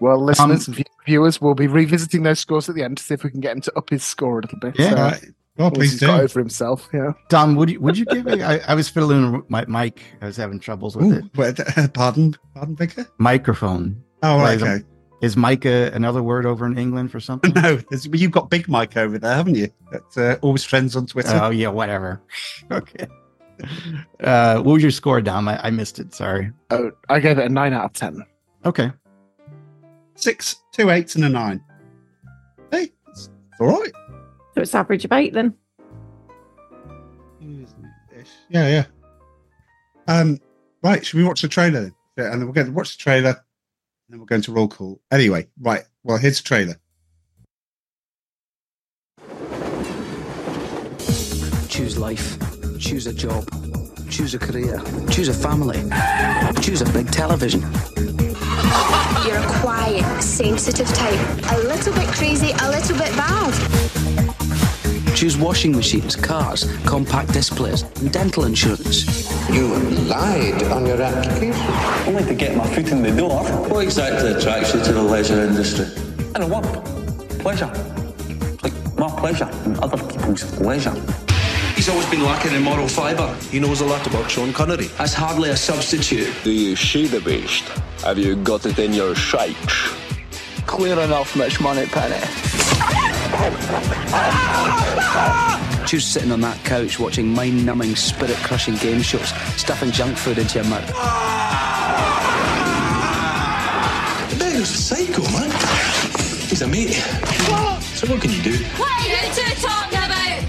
Well, 0.00 0.18
listeners, 0.24 0.66
Um, 0.66 0.76
viewers, 1.06 1.42
we'll 1.42 1.54
be 1.54 1.66
revisiting 1.66 2.22
those 2.22 2.40
scores 2.40 2.70
at 2.70 2.74
the 2.74 2.82
end 2.82 2.96
to 2.96 3.04
see 3.04 3.12
if 3.12 3.22
we 3.22 3.28
can 3.30 3.40
get 3.40 3.54
him 3.54 3.60
to 3.60 3.76
up 3.76 3.90
his 3.90 4.02
score 4.02 4.38
a 4.38 4.40
little 4.40 4.58
bit. 4.60 4.78
Yeah. 4.78 5.12
So, 5.16 5.26
Right. 5.58 5.64
Well, 5.64 5.70
once 5.70 5.78
please 5.78 5.90
he's 5.92 6.00
do. 6.00 6.06
got 6.06 6.20
over 6.20 6.38
himself. 6.38 6.88
Yeah. 6.92 7.12
Dom, 7.28 7.56
would 7.56 7.70
you 7.70 7.80
would 7.80 7.98
you 7.98 8.04
give 8.04 8.26
it? 8.28 8.40
I, 8.40 8.58
I 8.68 8.74
was 8.74 8.88
fiddling 8.88 9.32
with 9.32 9.50
my 9.50 9.64
mic. 9.66 10.00
I 10.22 10.26
was 10.26 10.36
having 10.36 10.60
troubles 10.60 10.96
with 10.96 11.12
it. 11.12 11.24
Wait, 11.36 11.58
uh, 11.60 11.88
pardon, 11.94 12.36
pardon, 12.54 12.76
Vicar. 12.76 13.06
Microphone. 13.18 14.02
Oh, 14.22 14.38
right, 14.38 14.60
Right, 14.60 14.76
okay. 14.80 14.84
Is 15.20 15.36
mic 15.36 15.64
a, 15.64 15.90
another 15.94 16.22
word 16.22 16.46
over 16.46 16.64
in 16.64 16.78
England 16.78 17.10
for 17.10 17.18
something? 17.18 17.52
No, 17.60 17.80
you've 18.12 18.30
got 18.30 18.50
Big 18.50 18.68
Mike 18.68 18.96
over 18.96 19.18
there, 19.18 19.34
haven't 19.34 19.56
you? 19.56 19.68
That's 19.90 20.16
uh, 20.16 20.38
always 20.42 20.62
trends 20.62 20.94
on 20.94 21.06
Twitter. 21.06 21.36
Oh 21.42 21.50
yeah, 21.50 21.68
whatever. 21.68 22.22
okay. 22.70 23.08
Uh, 24.20 24.58
what 24.60 24.74
was 24.74 24.82
your 24.82 24.92
score, 24.92 25.20
Dom? 25.20 25.48
I, 25.48 25.66
I 25.66 25.70
missed 25.70 25.98
it. 25.98 26.14
Sorry. 26.14 26.52
Oh, 26.70 26.92
I 27.08 27.18
gave 27.18 27.38
it 27.38 27.46
a 27.46 27.48
nine 27.48 27.72
out 27.72 27.86
of 27.86 27.92
ten. 27.94 28.24
Okay. 28.64 28.92
Six, 30.14 30.62
two 30.72 30.90
eights, 30.90 31.16
and 31.16 31.24
a 31.24 31.28
nine. 31.28 31.60
Hey, 32.70 32.92
it's 33.08 33.28
all 33.58 33.66
right. 33.66 33.92
So 34.58 34.62
it's 34.62 34.74
average 34.74 35.04
of 35.04 35.12
eight 35.12 35.32
then. 35.34 35.54
Yeah, 38.48 38.66
yeah. 38.68 38.84
Um, 40.08 40.40
right. 40.82 41.06
Should 41.06 41.18
we 41.18 41.22
watch 41.22 41.42
the 41.42 41.48
trailer 41.48 41.82
then? 41.82 41.94
And 42.16 42.40
then 42.40 42.48
we're 42.48 42.54
going 42.54 42.66
to 42.66 42.72
watch 42.72 42.96
the 42.96 43.00
trailer. 43.00 43.28
And 43.28 43.36
then 44.08 44.18
we're 44.18 44.26
going 44.26 44.42
to 44.42 44.50
roll 44.50 44.66
call. 44.66 45.00
Anyway, 45.12 45.46
right. 45.60 45.84
Well, 46.02 46.16
here's 46.16 46.40
a 46.40 46.42
trailer. 46.42 46.74
Choose 51.68 51.96
life. 51.96 52.36
Choose 52.80 53.06
a 53.06 53.14
job. 53.14 53.48
Choose 54.10 54.34
a 54.34 54.40
career. 54.40 54.82
Choose 55.08 55.28
a 55.28 55.34
family. 55.34 55.88
Choose 56.62 56.82
a 56.82 56.92
big 56.92 57.12
television. 57.12 57.60
You're 59.24 59.38
a 59.38 59.58
quiet, 59.60 60.20
sensitive 60.20 60.88
type. 60.88 61.52
A 61.52 61.58
little 61.58 61.94
bit 61.94 62.08
crazy, 62.08 62.50
a 62.58 62.70
little 62.70 62.98
bit 62.98 63.14
bad. 63.14 63.87
Choose 65.18 65.36
washing 65.36 65.72
machines, 65.74 66.14
cars, 66.14 66.64
compact 66.86 67.32
displays, 67.32 67.82
and 67.82 68.12
dental 68.12 68.44
insurance. 68.44 69.28
You 69.50 69.66
lied 70.06 70.62
on 70.62 70.86
your 70.86 71.02
application. 71.02 71.60
Only 72.06 72.24
to 72.24 72.34
get 72.36 72.56
my 72.56 72.64
foot 72.72 72.92
in 72.92 73.02
the 73.02 73.10
door. 73.10 73.42
What 73.68 73.82
exactly 73.82 74.30
attracts 74.30 74.74
you 74.74 74.84
to 74.84 74.92
the 74.92 75.02
leisure 75.02 75.42
industry? 75.42 75.86
I 76.36 76.38
don't 76.38 76.50
want 76.50 76.66
pleasure. 77.40 77.68
It's 78.28 78.62
like 78.62 78.96
my 78.96 79.08
pleasure 79.18 79.50
and 79.64 79.76
other 79.80 79.96
people's 80.06 80.60
leisure. 80.60 80.94
He's 81.74 81.88
always 81.88 82.08
been 82.10 82.22
lacking 82.22 82.52
in 82.52 82.62
moral 82.62 82.86
fibre. 82.86 83.34
He 83.50 83.58
knows 83.58 83.80
a 83.80 83.86
lot 83.86 84.06
about 84.06 84.30
Sean 84.30 84.52
Connery. 84.52 84.86
That's 84.98 85.14
hardly 85.14 85.50
a 85.50 85.56
substitute. 85.56 86.32
Do 86.44 86.52
you 86.52 86.76
see 86.76 87.08
the 87.08 87.20
beast? 87.20 87.64
Have 88.04 88.18
you 88.18 88.36
got 88.36 88.66
it 88.66 88.78
in 88.78 88.92
your 88.92 89.16
sights? 89.16 89.88
Clear 90.66 90.96
enough, 91.00 91.34
Miss 91.34 91.60
Moneypenny. 91.60 92.24
Choose 95.86 96.04
sitting 96.04 96.32
on 96.32 96.40
that 96.42 96.60
couch 96.64 96.98
watching 97.00 97.32
mind 97.32 97.64
numbing, 97.64 97.96
spirit 97.96 98.36
crushing 98.38 98.76
game 98.76 99.00
shows, 99.00 99.30
stuffing 99.56 99.90
junk 99.90 100.18
food 100.18 100.36
into 100.36 100.58
your 100.58 100.68
mouth. 100.68 100.86
The 104.30 104.36
beggar's 104.38 104.70
a 104.70 104.76
psycho, 104.76 105.22
man. 105.32 105.50
He's 106.48 106.60
a 106.62 106.68
mate. 106.68 106.92
So 107.96 108.06
what 108.06 108.20
can 108.20 108.30
you 108.30 108.42
do? 108.42 108.52
What 108.76 108.92
are 108.92 109.08
you 109.08 109.16
two 109.32 109.54
talking 109.62 109.98
about? 109.98 110.42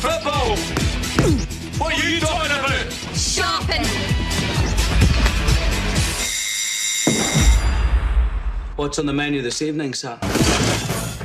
Football! 0.00 0.56
what 1.78 1.92
are 1.92 2.08
you 2.08 2.20
talking 2.20 2.50
about? 2.50 2.92
Shopping. 3.14 3.84
What's 8.76 8.98
on 8.98 9.06
the 9.06 9.12
menu 9.12 9.42
this 9.42 9.60
evening, 9.60 9.92
sir? 9.92 10.18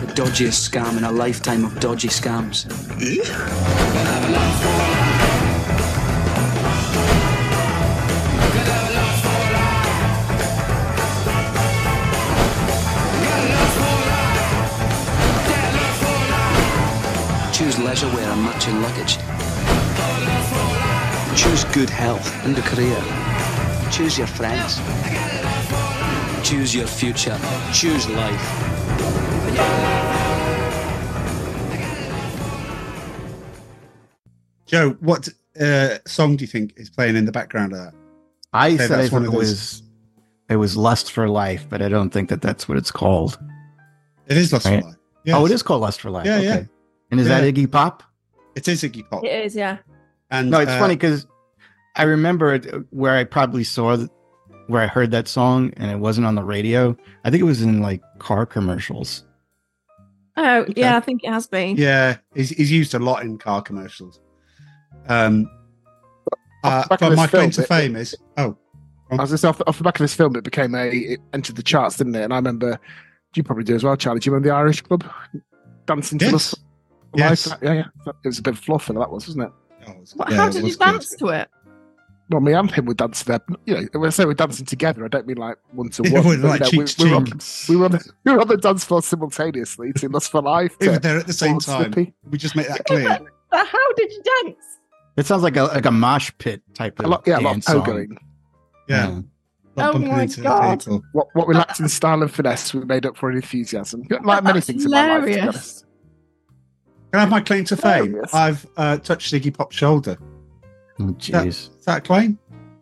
The 0.04 0.22
dodgiest 0.22 0.70
scam 0.70 0.98
in 0.98 1.06
a 1.06 1.12
lifetime 1.12 1.64
of 1.64 1.80
dodgy 1.80 2.10
scams. 2.10 2.66
Choose 17.54 17.80
leisure 17.80 18.08
wear 18.08 18.30
and 18.30 18.44
matching 18.44 18.82
luggage. 18.82 19.16
Choose 21.40 21.64
good 21.74 21.90
health 21.90 22.30
and 22.46 22.58
a 22.58 22.62
career. 22.62 23.02
Choose 23.90 24.18
your 24.18 24.28
friends. 24.28 24.82
Choose 26.46 26.76
your 26.76 26.88
future. 26.88 27.40
Choose 27.72 28.10
life. 28.10 28.73
Joe, 34.66 34.92
what 35.02 35.30
uh, 35.60 35.98
song 36.08 36.36
do 36.36 36.44
you 36.44 36.48
think 36.48 36.74
is 36.78 36.90
playing 36.90 37.16
in 37.16 37.26
the 37.26 37.32
background 37.32 37.74
of 37.74 37.80
that? 37.80 37.94
I 38.54 38.68
Okay, 38.70 38.78
said 38.78 38.90
that's 38.90 39.08
it 39.08 39.14
one 39.14 39.26
of 39.26 39.32
those- 39.32 39.40
was 39.40 39.84
it 40.50 40.58
was 40.58 40.76
Lust 40.78 41.12
for 41.12 41.30
Life, 41.30 41.66
but 41.70 41.82
I 41.82 41.90
don't 41.90 42.10
think 42.12 42.30
that 42.30 42.42
that's 42.42 42.68
what 42.68 42.78
it's 42.78 42.92
called. 42.92 43.40
It 44.28 44.38
is 44.38 44.52
Lust 44.54 44.66
Right. 44.66 44.82
for 44.82 44.88
Life. 44.90 44.98
Yes. 45.26 45.36
Oh, 45.38 45.46
it 45.46 45.52
is 45.52 45.64
called 45.64 45.82
Lust 45.82 46.02
for 46.02 46.10
Life. 46.12 46.26
Yeah, 46.26 46.36
okay. 46.38 46.44
yeah. 46.46 46.64
And 47.12 47.20
is 47.20 47.28
Yeah. 47.28 47.42
that 47.42 47.54
Iggy 47.54 47.72
Pop? 47.72 48.04
It 48.56 48.68
is 48.68 48.84
Iggy 48.84 49.10
Pop. 49.10 49.24
It 49.24 49.46
is, 49.46 49.56
yeah. 49.56 49.78
And 50.30 50.50
No, 50.52 50.60
it's 50.60 50.72
uh, 50.72 50.80
funny 50.80 50.96
because 50.96 51.26
I 51.96 52.04
remember 52.04 52.54
uh, 52.54 52.60
where 52.92 53.16
I 53.16 53.24
probably 53.24 53.64
saw 53.64 53.96
th- 53.96 54.10
where 54.68 54.82
I 54.82 54.88
heard 54.88 55.12
that 55.12 55.28
song 55.28 55.72
and 55.78 55.90
it 55.92 56.00
wasn't 56.00 56.28
on 56.28 56.36
the 56.36 56.44
radio. 56.44 56.96
I 57.24 57.30
think 57.30 57.42
it 57.42 57.46
was 57.46 57.62
in 57.62 57.82
like 57.82 58.02
car 58.20 58.46
commercials. 58.46 59.24
Oh, 60.36 60.60
Okay. 60.62 60.74
yeah, 60.78 60.98
I 60.98 61.00
think 61.00 61.24
it 61.24 61.30
has 61.30 61.48
been. 61.48 61.78
Yeah, 61.78 62.18
he's, 62.34 62.50
he's 62.50 62.72
used 62.72 62.94
a 62.96 63.00
lot 63.00 63.24
in 63.24 63.38
car 63.38 63.62
commercials. 63.62 64.20
Um, 65.08 65.50
uh, 66.64 66.68
Off 66.68 66.84
the 66.84 66.90
back 66.90 67.02
of 67.02 67.10
but 67.10 67.16
my 67.16 67.28
claim 67.28 67.52
film, 67.52 67.52
to 67.52 67.64
fame 67.64 67.96
is 67.96 68.16
oh, 68.38 68.58
as 69.12 69.20
I 69.20 69.22
was 69.24 69.32
just 69.32 69.46
off, 69.46 69.62
off 69.68 69.78
the 69.78 69.84
back 69.84 69.96
of 70.00 70.04
this 70.04 70.14
film, 70.16 70.36
it 70.36 70.44
became 70.44 70.74
a 70.76 70.88
it 70.90 71.20
entered 71.34 71.56
the 71.58 71.64
charts, 71.64 71.98
didn't 71.98 72.16
it? 72.16 72.24
And 72.24 72.34
I 72.34 72.38
remember 72.38 72.80
you 73.36 73.44
probably 73.44 73.64
do 73.66 73.76
as 73.76 73.84
well, 73.84 73.96
Charlie. 73.98 74.20
Do 74.22 74.30
you 74.30 74.34
remember 74.34 74.50
the 74.50 74.56
Irish 74.56 74.82
Club 74.82 75.04
dancing 75.86 76.20
to 76.20 76.26
yes, 76.26 76.52
the 76.52 76.58
yes. 77.18 77.56
Yeah, 77.62 77.74
yeah. 77.74 77.86
It 78.24 78.28
was 78.28 78.40
a 78.40 78.42
bit 78.42 78.54
of 78.54 78.60
fluff, 78.60 78.90
and 78.90 78.98
that 79.00 79.10
was, 79.12 79.28
wasn't 79.28 79.46
it? 79.48 79.52
Oh, 79.88 79.92
it 79.92 80.00
was- 80.00 80.16
What, 80.16 80.30
yeah, 80.32 80.38
how 80.38 80.48
it 80.48 80.54
did 80.54 80.60
you 80.60 80.64
was 80.66 80.78
good. 80.78 80.86
dance 80.86 81.16
to 81.18 81.28
it? 81.28 81.50
Well, 82.30 82.42
me 82.42 82.54
and 82.54 82.72
him 82.72 82.86
were 82.86 82.94
dancing 82.94 83.32
there. 83.32 83.58
You 83.66 83.82
know, 83.82 84.00
when 84.00 84.08
I 84.08 84.10
say 84.10 84.26
we're 84.26 84.34
dancing 84.34 84.66
together, 84.66 85.04
I 85.06 85.08
don't 85.10 85.28
mean 85.28 85.38
like 85.38 85.58
one 85.72 85.90
to 85.90 86.04
one. 86.04 86.24
we're 86.26 86.38
but, 86.42 86.62
like 86.62 86.72
you 86.72 86.80
know, 86.80 86.86
cheek 86.86 86.98
we, 87.00 87.04
to 87.04 87.04
we, 87.04 87.10
were 87.10 87.16
on, 87.16 87.40
we 87.70 87.76
were 87.76 87.86
on 87.86 87.92
the 87.92 88.12
we 88.24 88.32
were 88.32 88.42
on 88.42 88.48
the 88.48 88.58
dance 88.58 88.84
floor 88.86 89.02
simultaneously 89.02 89.94
to 89.94 90.10
Lust 90.10 90.32
for 90.32 90.42
Life. 90.42 90.76
We 90.80 90.90
were 90.90 91.00
there 91.00 91.18
at 91.18 91.28
the 91.28 91.34
same 91.34 91.60
time. 91.60 91.94
Slippy. 91.94 92.14
We 92.30 92.38
just 92.38 92.56
make 92.56 92.68
that 92.68 92.86
clear. 92.86 93.20
But 93.52 93.68
how 93.68 93.94
did 93.94 94.12
you 94.12 94.24
dance? 94.44 94.66
It 95.16 95.28
sounds 95.28 95.44
like 95.44 95.56
a 95.58 95.66
like 95.66 95.86
a 95.86 95.92
mosh 95.92 96.32
pit 96.40 96.64
type 96.74 96.98
of 96.98 97.06
A 97.06 97.08
lot, 97.08 97.24
yeah, 97.28 97.38
a 97.38 97.42
lot 97.42 97.58
of 97.58 97.64
song. 97.64 97.86
pogoing. 97.86 98.18
Yeah, 98.90 99.10
Yeah. 99.10 99.22
Oh 99.78 99.98
my 100.00 100.26
God. 100.26 100.84
What 101.12 101.28
what 101.34 101.48
we 101.48 101.54
lacked 101.54 101.80
in 101.80 101.88
style 101.88 102.22
and 102.22 102.32
finesse, 102.32 102.74
we 102.74 102.84
made 102.86 103.06
up 103.06 103.18
for 103.18 103.30
in 103.30 103.38
enthusiasm. 103.38 104.04
Like 104.24 104.44
many 104.44 104.56
That's 104.56 104.68
things 104.68 104.86
in 104.86 104.92
my 104.92 105.20
life, 105.20 105.22
to 105.22 105.28
be 105.28 105.36
Can 105.36 105.52
I 107.14 107.20
have 107.20 107.30
my 107.30 107.42
claim 107.42 107.66
to 107.66 107.78
fame? 107.78 108.06
Hilarious. 108.06 108.34
I've 108.34 108.68
uh, 108.78 108.98
touched 108.98 109.34
Iggy 109.34 109.54
Pop's 109.54 109.76
shoulder. 109.76 110.18
Oh, 111.04 111.14
jeez. 111.14 111.48
Is 111.78 111.86
that 111.86 111.98
a 111.98 112.02
claim? 112.02 112.40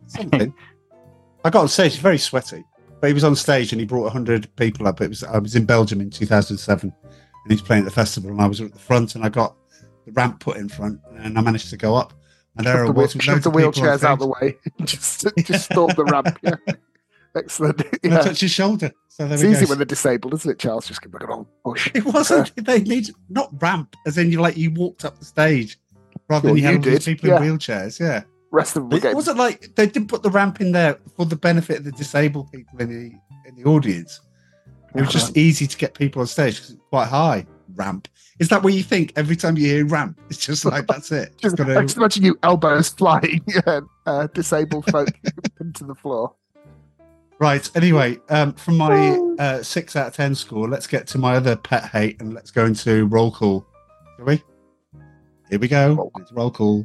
Something. 0.08 0.54
I 1.44 1.50
got 1.50 1.62
on 1.62 1.68
stage, 1.68 1.98
very 1.98 2.20
sweaty, 2.20 2.64
but 3.00 3.08
he 3.08 3.14
was 3.14 3.24
on 3.24 3.36
stage 3.36 3.72
and 3.72 3.80
he 3.80 3.88
brought 3.88 4.04
100 4.04 4.56
people 4.58 4.88
up. 4.88 5.02
It 5.02 5.10
was 5.10 5.24
I 5.24 5.40
was 5.40 5.56
in 5.56 5.66
Belgium 5.66 6.02
in 6.02 6.10
2007 6.12 6.94
and 7.04 7.52
he's 7.52 7.62
playing 7.62 7.84
at 7.84 7.86
the 7.86 7.92
festival 7.92 8.30
and 8.30 8.42
I 8.42 8.46
was 8.46 8.62
at 8.62 8.74
the 8.74 8.80
front 8.80 9.16
and 9.16 9.24
I 9.26 9.30
got 9.30 9.56
the 10.06 10.12
ramp 10.12 10.40
put 10.40 10.58
in 10.58 10.70
front 10.70 11.00
and 11.18 11.38
I 11.38 11.42
managed 11.42 11.70
to 11.72 11.78
go 11.78 11.96
up. 11.96 12.14
And 12.58 12.68
there 12.68 12.86
Shove 12.86 12.96
the, 12.96 13.22
shove 13.22 13.44
the 13.44 13.52
wheelchairs 13.52 14.04
out 14.04 14.14
of 14.14 14.20
the 14.20 14.28
way. 14.28 14.58
just 14.84 15.26
just 15.38 15.66
stalk 15.66 15.96
the 15.96 16.04
ramp. 16.06 16.38
Yeah. 16.44 16.56
Excellent. 17.36 17.82
Yeah. 18.04 18.20
touched 18.20 18.42
his 18.42 18.52
shoulder. 18.52 18.92
So 19.08 19.26
there 19.26 19.36
It's 19.36 19.44
easy 19.44 19.66
go. 19.66 19.70
when 19.70 19.78
they're 19.78 19.86
disabled, 19.86 20.34
isn't 20.34 20.52
it, 20.52 20.60
Charles? 20.60 20.86
Just 20.86 21.02
give 21.02 21.14
like 21.14 21.24
an 21.24 21.30
old 21.30 21.48
push. 21.64 21.90
It 21.94 22.04
wasn't. 22.04 22.54
They 22.58 22.82
need 22.82 23.10
not 23.30 23.50
ramp, 23.62 23.96
as 24.06 24.18
in 24.18 24.32
you 24.32 24.42
like 24.42 24.58
you 24.58 24.70
walked 24.72 25.06
up 25.06 25.18
the 25.18 25.24
stage 25.26 25.80
rather 26.32 26.48
Well, 26.48 26.56
than 26.56 26.64
you 26.64 26.72
you 26.72 26.80
did, 26.80 27.04
people 27.04 27.30
yeah. 27.30 27.42
in 27.42 27.44
wheelchairs. 27.58 28.00
Yeah, 28.00 28.24
Rest 28.52 28.76
of 28.76 28.90
them 28.90 28.90
were 29.02 29.08
it 29.10 29.16
wasn't 29.16 29.38
like 29.38 29.76
they 29.76 29.86
didn't 29.86 30.08
put 30.08 30.24
the 30.24 30.30
ramp 30.30 30.62
in 30.62 30.72
there 30.72 30.98
for 31.16 31.26
the 31.26 31.36
benefit 31.36 31.78
of 31.80 31.84
the 31.84 31.92
disabled 31.92 32.52
people 32.52 32.80
in 32.80 32.90
the 32.90 33.12
in 33.50 33.56
the 33.56 33.64
audience. 33.70 34.20
It 34.96 35.02
was 35.02 35.10
just 35.12 35.38
easy 35.38 35.68
to 35.68 35.78
get 35.78 35.94
people 35.94 36.22
on 36.22 36.28
stage 36.28 36.56
because 36.56 36.72
it's 36.72 36.82
quite 36.90 37.08
high 37.08 37.46
ramp. 37.76 38.08
Is 38.40 38.50
that 38.50 38.62
what 38.64 38.74
you 38.74 38.84
think 38.84 39.14
every 39.16 39.36
time 39.38 39.56
you 39.58 39.68
hear 39.68 39.86
ramp? 39.86 40.20
It's 40.30 40.44
just 40.46 40.66
like 40.66 40.88
that's 40.88 41.12
it. 41.12 41.30
Just, 41.42 41.56
Just 41.58 41.60
I 41.70 41.74
gotta- 41.74 41.86
just 41.86 41.98
imagine 41.98 42.24
you 42.24 42.38
elbows 42.44 42.90
flying 42.90 43.42
uh, 43.68 43.82
uh, 44.06 44.28
disabled 44.34 44.86
folk 44.92 45.08
into 45.62 45.86
the 45.86 45.96
floor. 45.96 46.34
Right. 47.40 47.68
Anyway, 47.76 48.20
um, 48.30 48.54
from 48.54 48.78
my 48.78 49.12
uh, 49.40 49.64
six 49.64 49.96
out 49.96 50.08
of 50.08 50.14
ten 50.14 50.36
score, 50.36 50.68
let's 50.68 50.88
get 50.88 51.08
to 51.08 51.18
my 51.18 51.36
other 51.36 51.56
pet 51.56 51.86
hate 51.86 52.20
and 52.22 52.34
let's 52.34 52.52
go 52.52 52.66
into 52.66 53.06
roll 53.08 53.32
call. 53.32 53.66
Shall 54.18 54.26
we? 54.26 54.44
Here 55.52 55.60
we 55.60 55.68
go. 55.68 56.12
It's 56.18 56.32
roll 56.32 56.50
call. 56.50 56.84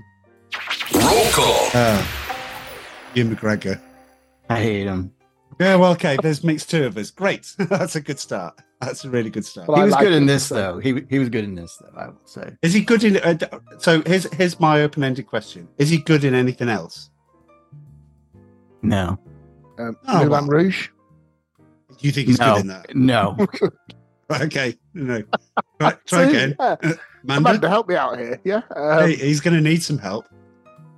Roll 0.93 1.25
call. 1.31 1.69
Uh, 1.73 2.05
Ewan 3.15 3.35
McGregor. 3.35 3.81
I 4.51 4.61
hate 4.61 4.87
him. 4.87 5.13
Yeah, 5.61 5.77
well, 5.77 5.93
okay. 5.93 6.19
There's 6.21 6.45
makes 6.45 6.67
two 6.67 6.85
of 6.85 6.99
us. 6.99 7.11
Great. 7.11 7.55
That's 7.59 7.97
a 7.97 8.01
good 8.01 8.19
start. 8.19 8.61
That's 8.81 9.05
a 9.05 9.09
really 9.11 9.31
good 9.31 9.45
start. 9.45 9.69
Well, 9.69 9.79
he 9.79 9.85
was 9.85 9.93
like 9.95 10.03
good 10.03 10.13
in 10.13 10.27
this 10.27 10.47
so- 10.47 10.55
though. 10.57 10.79
He 10.81 11.01
he 11.09 11.19
was 11.19 11.29
good 11.31 11.45
in 11.45 11.55
this 11.55 11.77
though. 11.81 11.97
I 11.99 12.09
would 12.09 12.29
say. 12.29 12.51
Is 12.61 12.75
he 12.75 12.81
good 12.83 13.05
in? 13.05 13.17
Uh, 13.19 13.39
so 13.79 14.03
here's 14.05 14.25
here's 14.35 14.59
my 14.61 14.83
open-ended 14.83 15.27
question: 15.27 15.69
Is 15.79 15.89
he 15.89 15.99
good 15.99 16.25
in 16.25 16.35
anything 16.35 16.69
else? 16.69 17.09
No, 18.83 19.19
Um, 19.79 19.97
Oh, 20.07 20.19
Moulin 20.25 20.31
well. 20.31 20.47
Rouge. 20.47 20.89
Do 21.59 22.07
you 22.07 22.13
think 22.13 22.27
he's 22.29 22.39
no, 22.39 22.55
good 22.57 22.61
in 22.63 22.67
that? 22.69 22.95
no. 22.97 23.37
Okay. 24.29 24.77
No. 24.93 25.23
Right, 25.81 26.05
try 26.05 26.23
again. 26.29 26.57
Yeah. 26.59 26.77
Amanda, 27.29 27.51
Amanda, 27.51 27.69
help 27.69 27.89
me 27.89 27.97
out 27.97 28.19
here. 28.19 28.41
Yeah. 28.45 28.63
Um, 28.75 29.01
hey, 29.09 29.17
he's 29.17 29.41
going 29.41 29.55
to 29.57 29.61
need 29.63 29.83
some 29.83 29.99
help. 29.99 30.27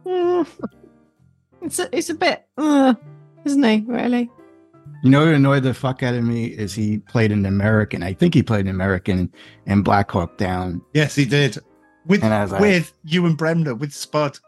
Mm. 0.07 0.47
It's 1.63 1.79
a, 1.79 1.97
it's 1.97 2.11
a 2.11 2.15
bit, 2.15 2.47
uh, 2.57 2.95
isn't 3.45 3.63
he? 3.63 3.85
Really? 3.87 4.31
You 5.03 5.11
know 5.11 5.25
what 5.25 5.35
annoyed 5.35 5.63
the 5.63 5.75
fuck 5.75 6.03
out 6.03 6.15
of 6.15 6.25
me 6.25 6.47
is 6.47 6.75
he 6.75 6.99
played 6.99 7.33
an 7.33 7.47
American. 7.47 8.03
I 8.03 8.13
think 8.13 8.35
he 8.35 8.43
played 8.43 8.67
an 8.67 8.71
American 8.71 9.33
in 9.67 9.83
Black 9.83 10.11
Hawk 10.11 10.37
Down. 10.39 10.83
Yes, 10.95 11.15
he 11.15 11.25
did. 11.25 11.59
With 12.07 12.23
And 12.25 12.33
I 12.35 12.43
was 12.43 12.53
like- 12.53 12.61
with 12.61 12.93
Ewan 13.05 13.35
Bremner 13.35 13.75
with 13.75 13.93
Spud. 13.93 14.39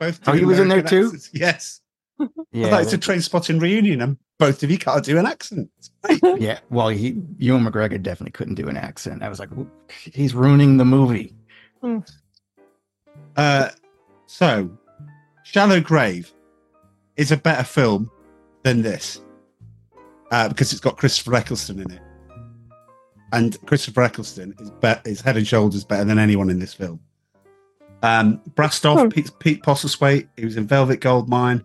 Both. 0.00 0.20
Oh, 0.26 0.32
doing 0.32 0.38
he 0.38 0.44
was 0.44 0.58
in 0.58 0.68
there 0.68 0.80
American 0.80 1.10
too? 1.12 1.18
Yes. 1.32 1.80
Yeah, 2.52 2.66
I 2.66 2.70
thought 2.70 2.82
it's 2.82 2.92
a 2.92 2.98
train 2.98 3.20
spotting 3.20 3.58
reunion, 3.58 4.00
and 4.00 4.16
both 4.38 4.62
of 4.62 4.70
you 4.70 4.78
can't 4.78 5.04
do 5.04 5.18
an 5.18 5.26
accent. 5.26 5.70
yeah. 6.38 6.58
Well, 6.70 6.88
he, 6.88 7.20
Ewan 7.38 7.64
McGregor 7.64 8.02
definitely 8.02 8.32
couldn't 8.32 8.56
do 8.56 8.68
an 8.68 8.76
accent. 8.76 9.22
I 9.22 9.28
was 9.28 9.38
like, 9.38 9.50
he's 10.12 10.34
ruining 10.34 10.76
the 10.76 10.84
movie. 10.84 11.34
Uh, 13.36 13.68
so, 14.26 14.70
Shallow 15.44 15.80
Grave 15.80 16.32
is 17.16 17.30
a 17.30 17.36
better 17.36 17.64
film 17.64 18.10
than 18.62 18.82
this 18.82 19.20
uh, 20.30 20.48
because 20.48 20.72
it's 20.72 20.80
got 20.80 20.96
Christopher 20.96 21.34
Eccleston 21.34 21.80
in 21.80 21.90
it, 21.92 22.00
and 23.32 23.56
Christopher 23.66 24.02
Eccleston 24.02 24.54
is 24.58 24.70
be- 24.70 25.10
is 25.10 25.20
head 25.20 25.36
and 25.36 25.46
shoulders 25.46 25.84
better 25.84 26.04
than 26.04 26.18
anyone 26.18 26.50
in 26.50 26.58
this 26.58 26.74
film. 26.74 27.00
Um, 28.02 28.40
Brassed 28.54 28.84
Off, 28.84 29.12
Pete, 29.12 29.30
Pete 29.38 29.62
Postlethwaite, 29.62 30.28
he 30.36 30.44
was 30.44 30.56
in 30.56 30.66
Velvet 30.66 31.00
Goldmine. 31.00 31.64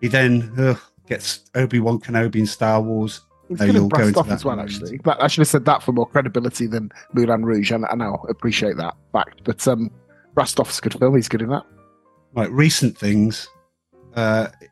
He 0.00 0.08
then 0.08 0.52
ugh, 0.58 0.80
gets 1.06 1.50
Obi 1.54 1.80
Wan 1.80 1.98
Kenobi 1.98 2.36
in 2.36 2.46
Star 2.46 2.80
Wars. 2.80 3.20
He's 3.48 3.60
Uh, 3.60 3.64
you'll 3.64 3.88
go 3.88 4.02
into 4.02 4.12
Brassed 4.12 4.16
Off 4.16 4.28
that 4.28 4.34
as 4.34 4.44
well, 4.44 4.60
actually. 4.60 4.98
But 4.98 5.22
I 5.22 5.26
should 5.26 5.42
have 5.42 5.48
said 5.48 5.64
that 5.66 5.82
for 5.82 5.92
more 5.92 6.06
credibility 6.08 6.66
than 6.66 6.90
Moulin 7.12 7.44
Rouge, 7.44 7.70
and 7.70 7.84
I 7.90 7.94
now 7.94 8.14
appreciate 8.28 8.76
that 8.78 8.96
fact. 9.12 9.42
But 9.44 9.66
um, 9.68 9.90
Brassed 10.34 10.58
Off's 10.58 10.78
a 10.78 10.82
good 10.82 10.94
film. 10.94 11.14
He's 11.14 11.28
good 11.28 11.42
in 11.42 11.50
that. 11.50 11.64
Right, 12.34 12.50
recent 12.50 12.96
things. 12.96 13.48
Uh, 14.16 14.48
it 14.60 14.70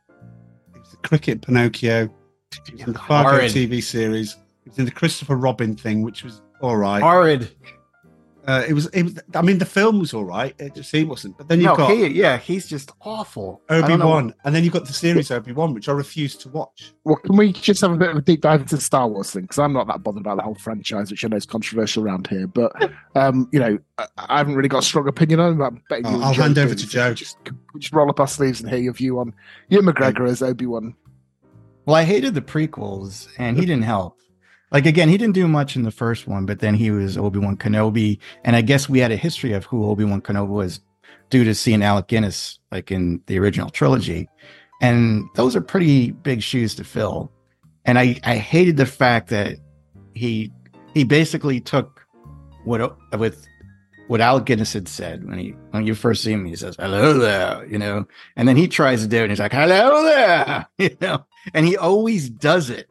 was 0.79 0.91
the 0.91 0.97
Cricket 1.09 1.43
Pinocchio. 1.43 2.05
It 2.05 2.73
was 2.73 2.83
in 2.83 2.93
the 2.93 2.99
Fargo 2.99 3.31
Horrid. 3.31 3.53
TV 3.53 3.83
series. 3.83 4.37
It 4.65 4.71
was 4.71 4.79
in 4.79 4.85
the 4.85 4.91
Christopher 4.91 5.37
Robin 5.37 5.77
thing, 5.77 6.03
which 6.03 6.25
was 6.25 6.41
all 6.61 6.77
right. 6.77 7.03
Horrid. 7.03 7.51
Uh, 8.47 8.65
it 8.69 8.73
was. 8.73 8.87
It 8.89 9.05
was. 9.05 9.19
I 9.35 9.43
mean, 9.43 9.59
the 9.59 9.65
film 9.65 10.01
was 10.01 10.13
all 10.13 10.25
right. 10.25 10.55
It 10.59 10.75
just 10.75 10.91
he 10.91 11.05
wasn't. 11.05 11.39
But 11.39 11.49
then 11.49 11.61
you've 11.61 11.71
No, 11.71 11.77
got 11.77 11.93
he, 11.93 12.07
yeah, 12.09 12.39
he's 12.39 12.69
just 12.69 12.91
awful. 13.01 13.63
Obi 13.69 13.97
Wan, 13.97 14.35
and 14.45 14.55
then 14.55 14.65
you've 14.65 14.73
got 14.73 14.85
the 14.85 14.93
series 14.93 15.31
Obi 15.31 15.53
Wan, 15.53 15.75
which 15.75 15.89
I 15.89 15.93
refuse 15.93 16.35
to 16.37 16.49
watch. 16.49 16.93
Well, 17.05 17.17
can 17.17 17.37
we 17.37 17.53
just 17.53 17.81
have 17.83 17.93
a 17.93 17.97
bit 17.97 18.11
of 18.11 18.17
a 18.17 18.21
deep 18.21 18.41
dive 18.41 18.63
into 18.63 18.75
the 18.77 18.83
Star 18.83 19.07
Wars 19.07 19.31
thing? 19.31 19.43
Because 19.43 19.61
I'm 19.61 19.73
not 19.73 19.87
that 19.87 20.03
bothered 20.03 20.23
about 20.23 20.39
the 20.39 20.43
whole 20.43 20.57
franchise, 20.57 21.11
which 21.13 21.25
I 21.25 21.29
know 21.29 21.37
is 21.37 21.47
controversial 21.47 22.05
around 22.05 22.27
here. 22.27 22.49
But 22.49 22.73
um, 23.15 23.49
you 23.53 23.61
know, 23.61 23.79
I, 23.99 24.07
I 24.17 24.39
haven't 24.39 24.57
really 24.57 24.69
got 24.69 24.83
a 24.83 24.87
strong 24.87 25.07
opinion 25.07 25.39
on 25.39 25.59
but 25.59 25.65
I'm 25.65 25.83
betting 25.89 26.07
you 26.07 26.11
I'll, 26.11 26.17
and 26.17 26.25
I'll 26.25 26.35
Joe 26.35 26.43
hand 26.43 26.59
over 26.59 26.75
to 26.75 26.87
Joe. 26.89 27.15
Just, 27.15 27.39
just 27.79 27.93
roll 27.93 28.11
up 28.11 28.19
our 28.19 28.27
sleeves 28.27 28.61
and 28.61 28.69
hear 28.69 28.81
your 28.81 28.93
view 28.93 29.21
on 29.21 29.35
Ewan 29.69 29.87
McGregor 29.87 30.29
as 30.29 30.43
Obi 30.43 30.67
Wan. 30.67 30.97
Well, 31.87 31.97
I 31.97 32.03
hated 32.05 32.35
the 32.35 32.43
prequels, 32.43 33.29
and 33.39 33.57
he 33.57 33.67
didn't 33.67 33.85
help. 33.85 34.19
Like 34.73 34.87
again, 34.87 35.09
he 35.11 35.19
didn't 35.19 35.35
do 35.35 35.47
much 35.47 35.77
in 35.77 35.83
the 35.83 35.91
first 35.91 36.27
one, 36.27 36.47
but 36.47 36.61
then 36.61 36.75
he 36.75 36.91
was 36.91 37.19
Obi 37.19 37.39
Wan 37.39 37.57
Kenobi, 37.57 38.19
and 38.45 38.57
I 38.57 38.63
guess 38.63 38.89
we 38.89 39.01
had 39.01 39.13
a 39.13 39.17
history 39.17 39.53
of 39.53 39.67
who 39.67 39.85
Obi 39.85 40.05
Wan 40.05 40.23
Kenobi 40.23 40.49
was 40.49 40.81
due 41.29 41.45
to 41.45 41.55
seeing 41.55 41.83
Alec 41.83 42.09
Guinness, 42.09 42.59
like 42.71 42.91
in 42.91 43.21
the 43.27 43.39
original 43.39 43.69
trilogy, 43.69 44.29
and 44.81 45.25
those 45.35 45.55
are 45.55 45.61
pretty 45.61 46.11
big 46.11 46.43
shoes 46.43 46.75
to 46.77 46.85
fill. 46.85 47.31
And 47.85 47.99
I 47.99 48.19
I 48.25 48.37
hated 48.37 48.79
the 48.79 48.87
fact 48.87 49.29
that 49.29 49.59
he 50.15 50.51
he 50.95 51.05
basically 51.05 51.61
took 51.61 52.07
what 52.65 52.97
with 53.19 53.47
what 54.09 54.23
Alec 54.23 54.47
Guinness 54.47 54.73
had 54.73 54.89
said 54.89 55.29
when 55.29 55.39
he 55.39 55.51
when 55.73 55.87
you 55.87 55.95
first 55.95 56.23
see 56.23 56.33
him, 56.33 56.47
he 56.47 56.57
says 56.57 56.77
hello 56.79 57.19
there, 57.19 57.67
you 57.67 57.79
know, 57.79 58.07
and 58.37 58.49
then 58.49 58.57
he 58.57 58.69
tries 58.69 59.03
to 59.03 59.09
do 59.09 59.19
it, 59.19 59.23
and 59.23 59.33
he's 59.33 59.39
like 59.39 59.53
hello 59.53 60.03
there, 60.05 60.67
you 60.79 60.97
know, 61.03 61.27
and 61.53 61.67
he 61.67 61.77
always 61.77 62.31
does 62.31 62.71
it. 62.71 62.89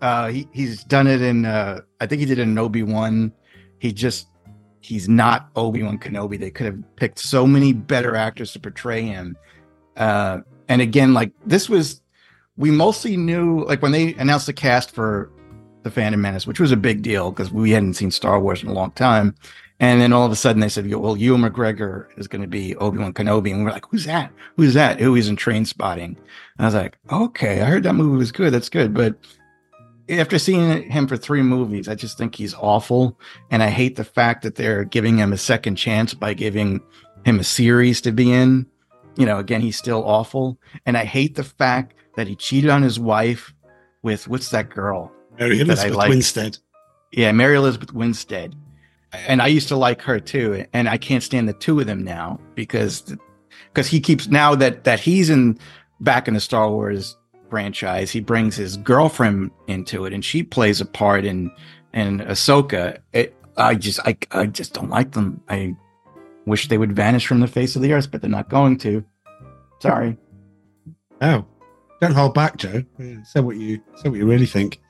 Uh, 0.00 0.28
he 0.28 0.48
he's 0.52 0.84
done 0.84 1.06
it 1.06 1.22
in 1.22 1.44
uh, 1.44 1.80
I 2.00 2.06
think 2.06 2.20
he 2.20 2.26
did 2.26 2.38
it 2.38 2.42
in 2.42 2.58
Obi 2.58 2.82
Wan. 2.82 3.32
He 3.78 3.92
just 3.92 4.28
he's 4.80 5.08
not 5.08 5.50
Obi 5.56 5.82
Wan 5.82 5.98
Kenobi. 5.98 6.38
They 6.38 6.50
could 6.50 6.66
have 6.66 6.96
picked 6.96 7.18
so 7.18 7.46
many 7.46 7.72
better 7.72 8.14
actors 8.14 8.52
to 8.52 8.60
portray 8.60 9.02
him. 9.02 9.36
Uh, 9.96 10.40
and 10.68 10.80
again, 10.80 11.14
like 11.14 11.32
this 11.46 11.68
was 11.68 12.00
we 12.56 12.70
mostly 12.70 13.16
knew 13.16 13.64
like 13.64 13.82
when 13.82 13.92
they 13.92 14.14
announced 14.14 14.46
the 14.46 14.52
cast 14.52 14.90
for 14.90 15.30
the 15.82 15.90
Phantom 15.90 16.20
Menace, 16.20 16.46
which 16.46 16.60
was 16.60 16.72
a 16.72 16.76
big 16.76 17.02
deal 17.02 17.30
because 17.30 17.50
we 17.52 17.70
hadn't 17.70 17.94
seen 17.94 18.10
Star 18.10 18.40
Wars 18.40 18.62
in 18.62 18.68
a 18.68 18.72
long 18.72 18.90
time. 18.92 19.34
And 19.80 20.00
then 20.00 20.12
all 20.12 20.26
of 20.26 20.32
a 20.32 20.36
sudden 20.36 20.60
they 20.60 20.68
said, 20.68 20.92
well, 20.92 21.16
Ewan 21.16 21.42
McGregor 21.42 22.06
is 22.16 22.26
going 22.26 22.42
to 22.42 22.48
be 22.48 22.74
Obi-Wan 22.76 23.12
Kenobi. 23.12 23.52
And 23.52 23.64
we're 23.64 23.70
like, 23.70 23.86
who's 23.88 24.04
that? 24.06 24.32
Who's 24.56 24.74
that? 24.74 24.98
Who 24.98 25.14
is 25.14 25.28
in 25.28 25.36
train 25.36 25.64
spotting? 25.64 26.16
And 26.58 26.58
I 26.58 26.64
was 26.64 26.74
like, 26.74 26.98
okay, 27.12 27.60
I 27.60 27.66
heard 27.66 27.84
that 27.84 27.94
movie 27.94 28.16
was 28.16 28.32
good. 28.32 28.52
That's 28.52 28.68
good. 28.68 28.92
But 28.92 29.14
after 30.08 30.38
seeing 30.38 30.90
him 30.90 31.06
for 31.06 31.16
three 31.16 31.42
movies, 31.42 31.88
I 31.88 31.94
just 31.94 32.16
think 32.16 32.34
he's 32.34 32.54
awful. 32.54 33.18
And 33.50 33.62
I 33.62 33.68
hate 33.68 33.96
the 33.96 34.04
fact 34.04 34.42
that 34.42 34.54
they're 34.54 34.84
giving 34.84 35.18
him 35.18 35.32
a 35.32 35.36
second 35.36 35.76
chance 35.76 36.14
by 36.14 36.34
giving 36.34 36.80
him 37.24 37.40
a 37.40 37.44
series 37.44 38.00
to 38.02 38.12
be 38.12 38.32
in. 38.32 38.66
You 39.16 39.26
know, 39.26 39.38
again, 39.38 39.60
he's 39.60 39.76
still 39.76 40.04
awful. 40.04 40.58
And 40.86 40.96
I 40.96 41.04
hate 41.04 41.34
the 41.34 41.44
fact 41.44 41.94
that 42.16 42.26
he 42.26 42.36
cheated 42.36 42.70
on 42.70 42.82
his 42.82 42.98
wife 42.98 43.52
with 44.02 44.28
what's 44.28 44.50
that 44.50 44.70
girl? 44.70 45.12
Mary 45.38 45.60
Elizabeth 45.60 45.94
like? 45.94 46.08
Winstead. 46.08 46.58
Yeah, 47.12 47.32
Mary 47.32 47.56
Elizabeth 47.56 47.92
Winstead. 47.92 48.54
And 49.12 49.40
I 49.40 49.46
used 49.46 49.68
to 49.68 49.76
like 49.76 50.02
her 50.02 50.20
too, 50.20 50.66
and 50.74 50.88
I 50.88 50.98
can't 50.98 51.22
stand 51.22 51.48
the 51.48 51.54
two 51.54 51.80
of 51.80 51.86
them 51.86 52.04
now 52.04 52.38
because 52.54 53.16
because 53.72 53.86
he 53.86 54.00
keeps 54.00 54.28
now 54.28 54.54
that 54.54 54.84
that 54.84 55.00
he's 55.00 55.30
in 55.30 55.58
back 56.00 56.28
in 56.28 56.34
the 56.34 56.40
Star 56.40 56.70
Wars 56.70 57.16
franchise, 57.50 58.10
he 58.10 58.20
brings 58.20 58.56
his 58.56 58.76
girlfriend 58.76 59.50
into 59.66 60.04
it, 60.04 60.12
and 60.12 60.24
she 60.24 60.42
plays 60.42 60.80
a 60.80 60.86
part 60.86 61.24
in 61.24 61.50
in 61.94 62.20
Ahsoka. 62.20 62.98
It, 63.12 63.34
I 63.56 63.74
just 63.74 64.00
I 64.00 64.16
I 64.30 64.46
just 64.46 64.74
don't 64.74 64.90
like 64.90 65.12
them. 65.12 65.42
I 65.48 65.76
wish 66.46 66.68
they 66.68 66.78
would 66.78 66.94
vanish 66.94 67.26
from 67.26 67.40
the 67.40 67.46
face 67.46 67.76
of 67.76 67.82
the 67.82 67.92
earth, 67.92 68.10
but 68.10 68.20
they're 68.20 68.30
not 68.30 68.48
going 68.48 68.78
to. 68.78 69.04
Sorry. 69.80 70.16
Oh, 71.20 71.44
don't 72.00 72.14
hold 72.14 72.34
back, 72.34 72.56
Joe. 72.56 72.84
Say 73.24 73.40
what 73.40 73.56
you 73.56 73.80
say 73.96 74.08
what 74.08 74.18
you 74.18 74.26
really 74.26 74.46
think. 74.46 74.80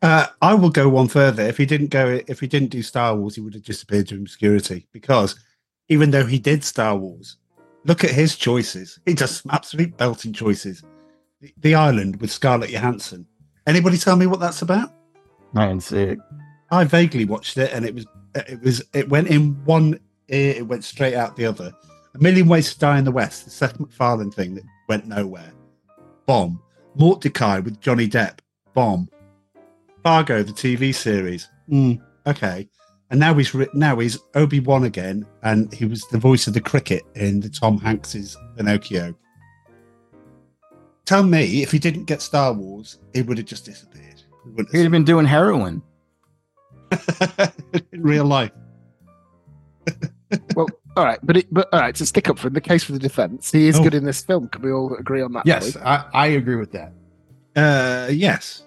Uh, 0.00 0.26
I 0.40 0.54
will 0.54 0.70
go 0.70 0.88
one 0.88 1.08
further. 1.08 1.42
If 1.42 1.56
he 1.56 1.66
didn't 1.66 1.88
go, 1.88 2.20
if 2.28 2.38
he 2.38 2.46
didn't 2.46 2.70
do 2.70 2.82
Star 2.82 3.16
Wars, 3.16 3.34
he 3.34 3.40
would 3.40 3.54
have 3.54 3.64
disappeared 3.64 4.06
to 4.08 4.16
obscurity. 4.16 4.86
Because 4.92 5.34
even 5.88 6.10
though 6.10 6.26
he 6.26 6.38
did 6.38 6.62
Star 6.62 6.96
Wars, 6.96 7.36
look 7.84 8.04
at 8.04 8.10
his 8.10 8.36
choices. 8.36 9.00
He 9.06 9.14
does 9.14 9.40
some 9.40 9.50
absolute 9.50 9.96
belting 9.96 10.32
choices. 10.32 10.84
The, 11.58 11.74
Island 11.74 12.20
with 12.20 12.32
Scarlett 12.32 12.70
Johansson. 12.70 13.26
Anybody 13.66 13.96
tell 13.96 14.16
me 14.16 14.26
what 14.26 14.40
that's 14.40 14.62
about? 14.62 14.92
I 15.54 15.68
didn't 15.68 15.82
see 15.82 16.02
it. 16.02 16.18
I 16.70 16.84
vaguely 16.84 17.24
watched 17.24 17.56
it, 17.58 17.72
and 17.72 17.84
it 17.84 17.94
was 17.94 18.06
it 18.34 18.60
was 18.62 18.82
it 18.92 19.08
went 19.08 19.28
in 19.28 19.54
one 19.64 20.00
ear, 20.28 20.54
it 20.56 20.66
went 20.66 20.84
straight 20.84 21.14
out 21.14 21.36
the 21.36 21.46
other. 21.46 21.72
A 22.14 22.18
Million 22.18 22.48
Ways 22.48 22.72
to 22.72 22.78
Die 22.78 22.98
in 22.98 23.04
the 23.04 23.12
West, 23.12 23.44
the 23.44 23.50
Seth 23.50 23.78
MacFarlane 23.78 24.30
thing 24.30 24.54
that 24.56 24.64
went 24.88 25.06
nowhere. 25.06 25.52
Bomb. 26.26 26.60
Mortdecai 26.98 27.62
with 27.64 27.80
Johnny 27.80 28.08
Depp. 28.08 28.40
Bomb. 28.74 29.08
Fargo, 30.02 30.42
the 30.42 30.52
TV 30.52 30.94
series. 30.94 31.48
Mm, 31.70 32.00
okay. 32.26 32.68
And 33.10 33.20
now 33.20 33.34
he's 33.34 33.54
now 33.74 33.98
he's 33.98 34.18
Obi 34.34 34.60
Wan 34.60 34.84
again, 34.84 35.26
and 35.42 35.72
he 35.72 35.86
was 35.86 36.02
the 36.08 36.18
voice 36.18 36.46
of 36.46 36.54
the 36.54 36.60
cricket 36.60 37.04
in 37.14 37.40
the 37.40 37.48
Tom 37.48 37.78
Hanks's 37.78 38.36
Pinocchio. 38.56 39.14
Tell 41.08 41.22
me, 41.22 41.62
if 41.62 41.72
he 41.72 41.78
didn't 41.78 42.04
get 42.04 42.20
Star 42.20 42.52
Wars, 42.52 42.98
he 43.14 43.22
would 43.22 43.38
have 43.38 43.46
just 43.46 43.64
disappeared. 43.64 44.20
We 44.44 44.50
wouldn't 44.50 44.76
He'd 44.76 44.82
have 44.82 44.92
been 44.92 45.04
doing 45.04 45.24
heroin. 45.24 45.80
in 47.92 48.02
real 48.02 48.26
life. 48.26 48.50
well, 50.54 50.66
all 50.98 51.06
right, 51.06 51.18
but 51.22 51.38
it, 51.38 51.46
but 51.50 51.66
all 51.72 51.80
right. 51.80 51.94
To 51.94 52.04
stick 52.04 52.28
up 52.28 52.38
for 52.38 52.48
him, 52.48 52.52
the 52.52 52.60
case 52.60 52.84
for 52.84 52.92
the 52.92 52.98
defence, 52.98 53.50
he 53.50 53.68
is 53.68 53.78
Oh. 53.78 53.82
good 53.84 53.94
in 53.94 54.04
this 54.04 54.22
film. 54.22 54.48
Can 54.48 54.60
we 54.60 54.70
all 54.70 54.94
agree 54.96 55.22
on 55.22 55.32
that? 55.32 55.46
Yes, 55.46 55.78
I, 55.78 56.04
I 56.12 56.26
agree 56.26 56.56
with 56.56 56.72
that. 56.72 56.92
Uh, 57.56 58.08
yes. 58.12 58.64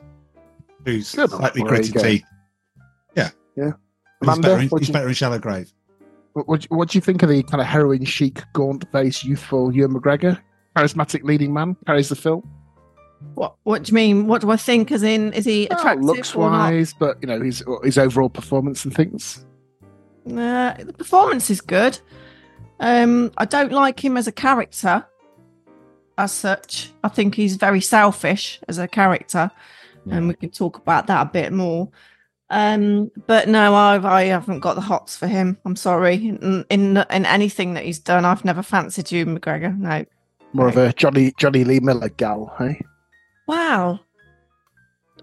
Who's 0.83 1.13
Good. 1.13 1.29
slightly 1.29 1.61
Well, 1.61 1.69
gritted 1.69 1.93
teeth. 1.93 2.23
Yeah. 3.15 3.29
Yeah. 3.55 3.73
He's 4.25 4.39
better, 4.39 4.59
in, 4.61 4.69
what 4.69 4.79
he's 4.81 4.87
do 4.87 4.91
you- 4.91 4.93
better 4.93 5.07
in 5.09 5.13
Shallow 5.13 5.37
Grave. 5.37 5.71
What, 6.33 6.47
what, 6.47 6.63
what 6.71 6.89
do 6.89 6.97
you 6.97 7.01
think 7.01 7.21
of 7.21 7.29
the 7.29 7.43
kind 7.43 7.61
of 7.61 7.67
heroin 7.67 8.03
chic, 8.03 8.41
gaunt 8.53 8.91
face, 8.91 9.23
youthful 9.23 9.71
Ewan 9.75 9.93
McGregor, 9.93 10.39
charismatic 10.75 11.23
leading 11.23 11.53
man, 11.53 11.75
carries 11.85 12.09
the 12.09 12.15
film? 12.15 12.47
What 13.35 13.55
What 13.63 13.83
do 13.83 13.91
you 13.91 13.95
mean? 13.95 14.27
What 14.27 14.41
do 14.41 14.51
I 14.51 14.57
think? 14.57 14.91
As 14.91 15.03
in, 15.03 15.33
is 15.33 15.45
he 15.45 15.65
attractive 15.67 16.03
looks 16.03 16.35
or 16.35 16.49
not? 16.49 16.71
wise, 16.71 16.93
but 16.97 17.17
you 17.21 17.27
know 17.27 17.39
his 17.39 17.63
his 17.83 17.97
overall 17.97 18.29
performance 18.29 18.83
and 18.83 18.93
things. 18.95 19.45
Uh, 20.27 20.73
the 20.73 20.93
performance 20.97 21.49
is 21.49 21.61
good. 21.61 21.99
Um, 22.79 23.31
I 23.37 23.45
don't 23.45 23.71
like 23.71 24.03
him 24.03 24.17
as 24.17 24.27
a 24.27 24.31
character, 24.31 25.05
as 26.17 26.31
such. 26.31 26.91
I 27.03 27.09
think 27.09 27.35
he's 27.35 27.55
very 27.57 27.81
selfish 27.81 28.59
as 28.67 28.79
a 28.79 28.87
character, 28.87 29.51
and 30.09 30.27
we 30.27 30.33
can 30.33 30.49
talk 30.49 30.77
about 30.77 31.07
that 31.07 31.21
a 31.27 31.29
bit 31.29 31.53
more. 31.53 31.89
Um, 32.49 33.11
but 33.27 33.47
no, 33.47 33.75
I 33.75 33.97
I 34.03 34.23
haven't 34.25 34.61
got 34.61 34.73
the 34.73 34.81
hots 34.81 35.15
for 35.15 35.27
him. 35.27 35.57
I'm 35.63 35.75
sorry. 35.75 36.15
In 36.15 36.65
in, 36.69 36.97
in 36.97 37.25
anything 37.25 37.75
that 37.75 37.85
he's 37.85 37.99
done, 37.99 38.25
I've 38.25 38.43
never 38.45 38.63
fancied 38.63 39.11
Ewan 39.11 39.39
McGregor. 39.39 39.77
No. 39.77 40.05
More 40.53 40.67
of 40.67 40.77
a 40.77 40.93
Johnny 40.93 41.33
Jonny 41.37 41.63
Lee 41.63 41.79
Miller 41.79 42.09
gal, 42.09 42.53
hey? 42.57 42.81
Wow. 43.47 43.99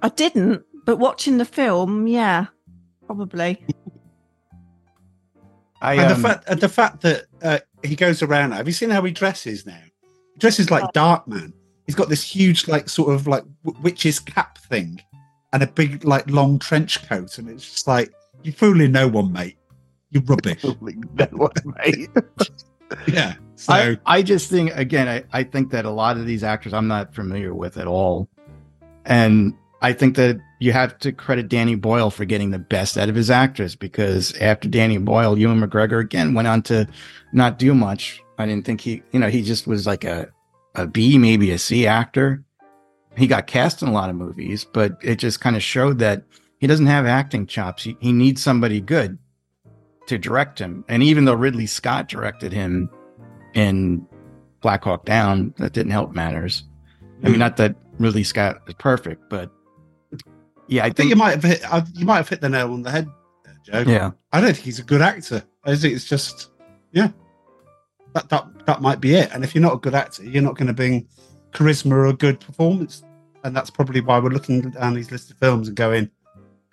I 0.03 0.09
didn't, 0.09 0.65
but 0.85 0.97
watching 0.99 1.39
the 1.39 1.45
film, 1.45 2.07
yeah, 2.07 2.47
probably. 3.07 3.65
I 5.81 5.95
and 5.95 6.13
um, 6.13 6.23
the 6.23 6.29
fact, 6.29 6.45
and 6.49 6.61
the 6.61 6.69
fact 6.69 7.01
that 7.03 7.25
uh, 7.43 7.59
he 7.83 7.97
goes 7.97 8.23
around. 8.23 8.53
Have 8.53 8.67
you 8.67 8.73
seen 8.73 8.91
how 8.91 9.03
he 9.03 9.13
dresses 9.13 9.67
now? 9.67 9.81
He 10.35 10.39
dresses 10.39 10.71
like 10.71 10.85
Darkman. 10.93 11.53
he's 11.87 11.95
got 11.95 12.09
this 12.09 12.23
huge 12.23 12.69
like 12.69 12.89
sort 12.89 13.13
of 13.13 13.27
like 13.27 13.45
w- 13.65 13.83
witch's 13.83 14.21
cap 14.21 14.59
thing 14.59 15.01
and 15.53 15.63
a 15.63 15.67
big 15.67 16.05
like 16.05 16.29
long 16.31 16.59
trench 16.59 17.07
coat 17.09 17.39
and 17.39 17.49
it's 17.49 17.65
just 17.65 17.87
like 17.89 18.13
you're 18.43 18.55
fooling 18.55 18.93
no 18.93 19.09
one 19.09 19.33
mate 19.33 19.57
you're 20.11 20.23
rubbish 20.25 20.63
no 20.81 21.27
one, 21.33 21.51
mate. 21.83 22.11
yeah 23.09 23.35
so 23.59 23.73
I, 23.73 23.99
I 24.07 24.23
just 24.23 24.49
think 24.49 24.71
again, 24.77 25.09
I, 25.09 25.25
I 25.33 25.43
think 25.43 25.73
that 25.73 25.85
a 25.85 25.91
lot 25.91 26.17
of 26.17 26.27
these 26.27 26.45
actors 26.45 26.73
I'm 26.73 26.87
not 26.87 27.13
familiar 27.13 27.53
with 27.53 27.77
at 27.77 27.89
all. 27.89 28.29
And 29.05 29.53
I 29.83 29.93
think 29.93 30.15
that 30.15 30.39
you 30.61 30.71
have 30.73 30.97
to 31.01 31.11
credit 31.11 31.49
Danny 31.49 31.75
Boyle 31.75 32.11
for 32.11 32.25
getting 32.25 32.53
the 32.53 32.61
best 32.61 32.97
out 32.97 33.09
of 33.09 33.17
his 33.17 33.31
actors 33.33 33.75
because 33.75 34.33
after 34.41 34.69
Danny 34.69 34.99
Boyle, 34.99 35.37
Ewan 35.37 35.61
McGregor 35.61 36.01
again 36.01 36.35
went 36.35 36.47
on 36.47 36.63
to 36.63 36.87
not 37.33 37.59
do 37.59 37.75
much. 37.75 38.23
I 38.39 38.47
didn't 38.47 38.65
think 38.65 38.81
he, 38.81 39.03
you 39.11 39.19
know, 39.19 39.29
he 39.29 39.43
just 39.43 39.67
was 39.67 39.89
like 39.89 40.05
a, 40.05 40.29
a 40.77 40.87
B, 40.87 41.19
maybe 41.19 41.51
a 41.51 41.59
C 41.59 41.85
actor. 41.85 42.45
He 43.17 43.27
got 43.27 43.49
cast 43.49 43.83
in 43.83 43.89
a 43.89 43.93
lot 43.93 44.09
of 44.09 44.15
movies, 44.15 44.65
but 44.65 44.99
it 45.03 45.17
just 45.17 45.41
kind 45.41 45.57
of 45.57 45.65
showed 45.65 45.99
that 45.99 46.23
he 46.59 46.69
doesn't 46.69 46.87
have 46.87 47.07
acting 47.07 47.49
chops. 47.49 47.83
He, 47.83 47.97
he 47.99 48.13
needs 48.13 48.41
somebody 48.41 48.81
good 48.81 49.19
to 50.07 50.17
direct 50.17 50.61
him. 50.61 50.85
And 50.89 51.03
even 51.03 51.25
though 51.25 51.35
Ridley 51.35 51.67
Scott 51.67 52.07
directed 52.07 52.53
him 52.53 52.89
in 53.55 54.07
Black 54.61 54.85
Hawk 54.85 55.05
Down, 55.05 55.55
that 55.59 55.73
didn't 55.73 55.93
help 55.93 56.13
matters. 56.13 56.65
I 57.23 57.31
mean, 57.31 57.39
not 57.39 57.57
that 57.57 57.77
Ridley 57.99 58.25
Scott 58.25 58.63
is 58.69 58.75
perfect, 58.75 59.29
but 59.29 59.51
yeah, 60.69 60.85
I, 60.85 60.87
I 60.87 60.91
think 60.91 61.11
you 61.11 61.17
might 61.17 61.33
have 61.33 61.43
hit 61.43 61.63
you 61.95 62.07
might 62.07 62.17
have 62.17 62.29
hit 62.29 62.41
the 62.41 62.49
nail 62.49 62.73
on 62.73 62.83
the 62.83 62.91
head 62.91 63.09
Joe. 63.65 63.85
Yeah. 63.87 64.13
I 64.33 64.41
don't 64.41 64.53
think 64.53 64.65
he's 64.65 64.79
a 64.79 64.85
good 64.85 65.01
actor. 65.01 65.43
I 65.65 65.75
think 65.75 65.95
it's 65.95 66.09
just 66.09 66.51
yeah 66.93 67.11
that 68.15 68.29
that 68.29 68.47
that 68.67 68.81
might 68.81 69.01
be 69.01 69.15
it. 69.15 69.31
And 69.33 69.45
if 69.45 69.55
you're 69.55 69.63
not 69.63 69.75
a 69.75 69.79
good 69.79 69.95
actor 69.95 70.25
you're 70.25 70.43
not 70.43 70.57
going 70.57 70.69
to 70.69 70.73
bring 70.73 71.09
charisma 71.53 71.93
or 71.93 72.07
a 72.07 72.13
good 72.13 72.41
performance. 72.41 73.03
And 73.45 73.57
that's 73.57 73.71
probably 73.71 74.01
why 74.01 74.19
we're 74.19 74.31
looking 74.31 74.71
down 74.71 74.95
these 74.95 75.11
list 75.11 75.31
of 75.31 75.39
films 75.39 75.69
and 75.69 75.77
going 75.77 76.11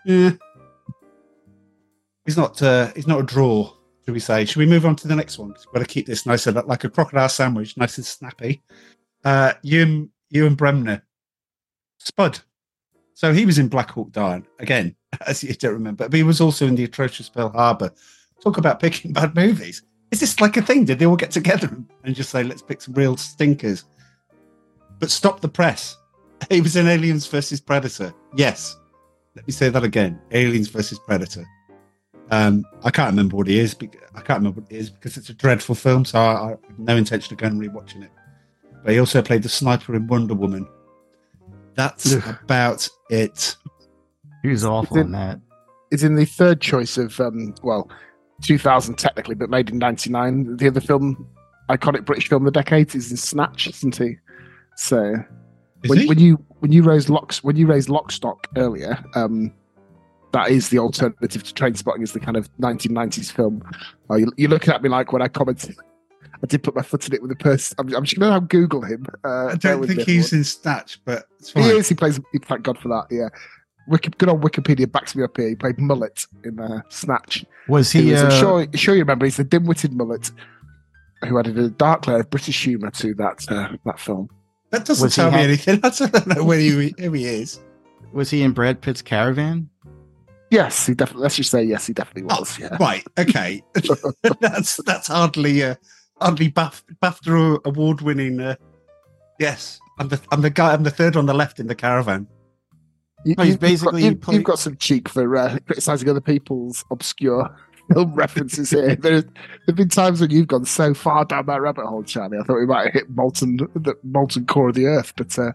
yeah 0.05 0.31
he's 2.25 2.37
not 2.37 2.61
uh, 2.61 2.91
he's 2.95 3.07
not 3.07 3.19
a 3.19 3.23
draw 3.23 3.71
should 4.05 4.13
we 4.13 4.19
say? 4.19 4.45
Should 4.45 4.59
we 4.59 4.67
move 4.67 4.85
on 4.85 4.95
to 4.97 5.07
the 5.07 5.15
next 5.15 5.39
one? 5.39 5.49
We've 5.49 5.73
got 5.73 5.79
to 5.79 5.85
keep 5.85 6.05
this 6.05 6.27
nice 6.27 6.45
and 6.45 6.63
like 6.67 6.83
a 6.83 6.89
crocodile 6.89 7.27
sandwich 7.27 7.75
nice 7.75 7.97
and 7.97 8.05
snappy. 8.05 8.61
Uh 9.23 9.53
Ewan 9.63 10.11
Bremner. 10.31 11.03
Spud. 11.97 12.39
So 13.15 13.33
he 13.33 13.47
was 13.47 13.57
in 13.57 13.67
Black 13.67 13.89
Hawk 13.89 14.11
Down 14.11 14.45
again 14.59 14.95
as 15.27 15.43
you 15.43 15.53
don't 15.55 15.73
remember 15.73 16.07
but 16.07 16.15
he 16.15 16.23
was 16.23 16.39
also 16.39 16.67
in 16.67 16.75
the 16.75 16.83
atrocious 16.83 17.29
Pearl 17.29 17.49
Harbor. 17.49 17.91
Talk 18.43 18.57
about 18.57 18.79
picking 18.79 19.11
bad 19.19 19.33
movies. 19.33 19.81
Is 20.11 20.19
this 20.19 20.39
like 20.39 20.55
a 20.55 20.61
thing? 20.61 20.85
Did 20.85 20.99
they 20.99 21.07
all 21.07 21.15
get 21.15 21.31
together 21.31 21.75
and 22.03 22.15
just 22.15 22.29
say 22.29 22.43
let's 22.43 22.61
pick 22.61 22.81
some 22.81 22.93
real 22.93 23.17
stinkers 23.17 23.85
but 24.99 25.09
stop 25.09 25.41
the 25.41 25.49
press. 25.49 25.97
He 26.49 26.61
was 26.61 26.75
in 26.75 26.85
Aliens 26.85 27.25
versus 27.25 27.59
Predator. 27.59 28.13
Yes. 28.35 28.77
Let 29.35 29.47
me 29.47 29.53
say 29.53 29.69
that 29.69 29.83
again. 29.83 30.21
Aliens 30.31 30.67
versus 30.67 30.99
Predator 30.99 31.45
um, 32.31 32.65
I 32.83 32.91
can't 32.91 33.09
remember 33.11 33.37
what 33.37 33.47
he 33.47 33.59
is. 33.59 33.73
bec- 33.73 33.97
I 34.13 34.21
can't 34.21 34.39
remember 34.39 34.61
what 34.61 34.71
it 34.71 34.75
is 34.75 34.89
because 34.89 35.17
it's 35.17 35.29
a 35.29 35.33
dreadful 35.33 35.75
film, 35.75 36.05
so 36.05 36.19
I, 36.19 36.45
I 36.45 36.49
have 36.49 36.59
no 36.79 36.95
intention 36.95 37.33
of 37.33 37.39
going 37.39 37.53
and 37.53 37.61
rewatching 37.61 38.03
it. 38.03 38.11
But 38.83 38.93
he 38.93 38.99
also 38.99 39.21
played 39.21 39.43
the 39.43 39.49
sniper 39.49 39.95
in 39.95 40.07
Wonder 40.07 40.33
Woman. 40.33 40.67
That's 41.75 42.13
about 42.43 42.87
it. 43.09 43.55
He 44.43 44.49
was 44.49 44.63
awful 44.63 44.97
in 44.97 45.11
that. 45.11 45.39
It's 45.91 46.03
in 46.03 46.15
the 46.15 46.25
third 46.25 46.61
choice 46.61 46.97
of 46.97 47.19
um, 47.19 47.53
well, 47.63 47.89
2000 48.41 48.95
technically, 48.95 49.35
but 49.35 49.49
made 49.49 49.69
in 49.69 49.77
'99. 49.77 50.57
The 50.57 50.67
other 50.67 50.81
film, 50.81 51.27
iconic 51.69 52.05
British 52.05 52.29
film 52.29 52.45
of 52.45 52.53
the 52.53 52.59
decade, 52.59 52.93
is 52.95 53.11
in 53.11 53.17
Snatch, 53.17 53.67
isn't 53.67 53.95
he? 53.97 54.17
So 54.77 55.15
Is 55.83 55.89
when, 55.89 55.99
he? 55.99 56.07
when 56.07 56.19
you 56.19 56.43
when 56.59 56.71
you 56.71 56.83
raised 56.83 57.09
locks 57.09 57.43
when 57.43 57.55
you 57.55 57.67
raised 57.67 57.89
Lockstock 57.89 58.45
earlier, 58.57 59.03
um, 59.15 59.53
that 60.35 60.49
is 60.51 60.69
the 60.69 60.79
alternative 60.79 61.43
to 61.43 61.53
Trainspotting 61.53 62.03
is 62.03 62.11
the 62.11 62.19
kind 62.19 62.35
of 62.37 62.49
1990s 62.57 63.31
film. 63.31 63.63
Oh, 64.09 64.15
you, 64.15 64.31
you're 64.37 64.49
looking 64.49 64.73
at 64.73 64.83
me 64.83 64.89
like 64.89 65.11
when 65.13 65.21
I 65.21 65.27
commented. 65.29 65.75
I 66.43 66.47
did 66.47 66.61
put 66.63 66.75
my 66.75 66.81
foot 66.81 67.07
in 67.07 67.13
it 67.13 67.21
with 67.21 67.31
a 67.31 67.35
person. 67.37 67.75
I'm, 67.79 67.95
I'm 67.95 68.03
just 68.03 68.19
going 68.19 68.33
to 68.33 68.45
Google 68.45 68.81
him. 68.81 69.05
Uh, 69.23 69.47
I 69.47 69.55
don't 69.55 69.87
think 69.87 70.01
he's 70.01 70.27
everyone. 70.27 70.39
in 70.39 70.43
Snatch, 70.43 70.99
but 71.05 71.25
it's 71.39 71.53
He 71.53 71.61
is. 71.61 71.87
He 71.87 71.95
plays. 71.95 72.19
He, 72.33 72.39
thank 72.39 72.63
God 72.63 72.77
for 72.77 72.89
that. 72.89 73.05
Yeah. 73.09 73.29
Wiki, 73.87 74.09
good 74.17 74.27
old 74.27 74.41
Wikipedia 74.41 74.91
backs 74.91 75.15
me 75.15 75.23
up 75.23 75.37
here. 75.37 75.47
He 75.49 75.55
played 75.55 75.79
Mullet 75.79 76.25
in 76.43 76.59
uh, 76.59 76.81
Snatch. 76.89 77.45
Was 77.69 77.91
He 77.91 78.01
he? 78.01 78.11
was, 78.11 78.21
I'm 78.23 78.27
uh, 78.27 78.39
sure, 78.39 78.67
sure 78.73 78.95
you 78.95 79.01
remember. 79.01 79.25
He's 79.25 79.37
the 79.37 79.43
dim-witted 79.45 79.93
mullet 79.93 80.31
who 81.25 81.39
added 81.39 81.57
a 81.57 81.69
dark 81.69 82.05
layer 82.07 82.19
of 82.19 82.29
British 82.29 82.63
humour 82.65 82.91
to 82.91 83.13
that 83.15 83.45
uh, 83.49 83.69
that 83.85 83.99
film. 83.99 84.29
That 84.71 84.83
doesn't 84.85 85.05
Was 85.05 85.15
tell 85.15 85.31
me 85.31 85.37
ha- 85.37 85.43
anything. 85.43 85.79
I 85.83 85.89
don't 85.89 86.27
know 86.27 86.43
where 86.43 86.59
he, 86.59 86.93
who 86.99 87.11
he 87.13 87.25
is. 87.25 87.59
Was 88.11 88.29
he 88.29 88.41
in 88.43 88.51
Brad 88.51 88.81
Pitt's 88.81 89.01
Caravan? 89.01 89.69
Yes, 90.55 90.85
he 90.87 90.93
definitely. 90.93 91.23
Let's 91.23 91.35
just 91.35 91.51
say 91.51 91.63
yes, 91.63 91.85
he 91.87 91.93
definitely 91.93 92.29
Oh, 92.33 92.39
was. 92.39 92.57
yeah. 92.57 92.77
right. 92.79 93.03
Okay. 93.19 93.61
that's 94.39 94.77
that's 94.77 95.07
hardly 95.07 95.63
uh, 95.63 95.75
hardly 96.21 96.49
Baf- 96.49 96.83
BAFTA 97.03 97.59
award 97.65 97.99
winning. 98.01 98.39
Uh, 98.39 98.55
yes, 99.39 99.79
I'm 99.99 100.07
the 100.07 100.19
I'm 100.31 100.41
the 100.41 100.49
guy. 100.49 100.71
I'm 100.73 100.83
the 100.83 100.91
third 100.91 101.17
on 101.17 101.25
the 101.25 101.33
left 101.33 101.59
in 101.59 101.67
the 101.67 101.75
caravan. 101.75 102.27
You, 103.25 103.35
Oh, 103.37 103.43
he's 103.43 103.53
you've 103.53 103.59
got- 103.59 103.67
basically 103.67 104.03
you've, 104.05 104.21
play- 104.21 104.35
you've 104.35 104.43
got 104.45 104.59
some 104.59 104.77
cheek 104.77 105.09
for 105.09 105.35
uh, 105.35 105.57
criticising 105.65 106.07
other 106.09 106.21
people's 106.21 106.85
obscure 106.91 107.49
film 107.93 108.13
references 108.15 108.69
here. 108.69 108.95
There 108.95 109.23
have 109.67 109.75
been 109.75 109.89
times 109.89 110.21
when 110.21 110.29
you've 110.31 110.47
gone 110.47 110.63
so 110.65 110.93
far 110.93 111.25
down 111.25 111.47
that 111.47 111.59
rabbit 111.61 111.85
hole, 111.85 112.03
Charlie. 112.03 112.37
I 112.37 112.43
thought 112.43 112.59
we 112.59 112.65
might 112.65 112.85
have 112.85 112.93
hit 112.93 113.09
molten 113.09 113.57
the 113.57 113.95
molten 114.03 114.45
core 114.45 114.69
of 114.69 114.75
the 114.75 114.85
earth, 114.85 115.11
but 115.17 115.37
uh, 115.37 115.51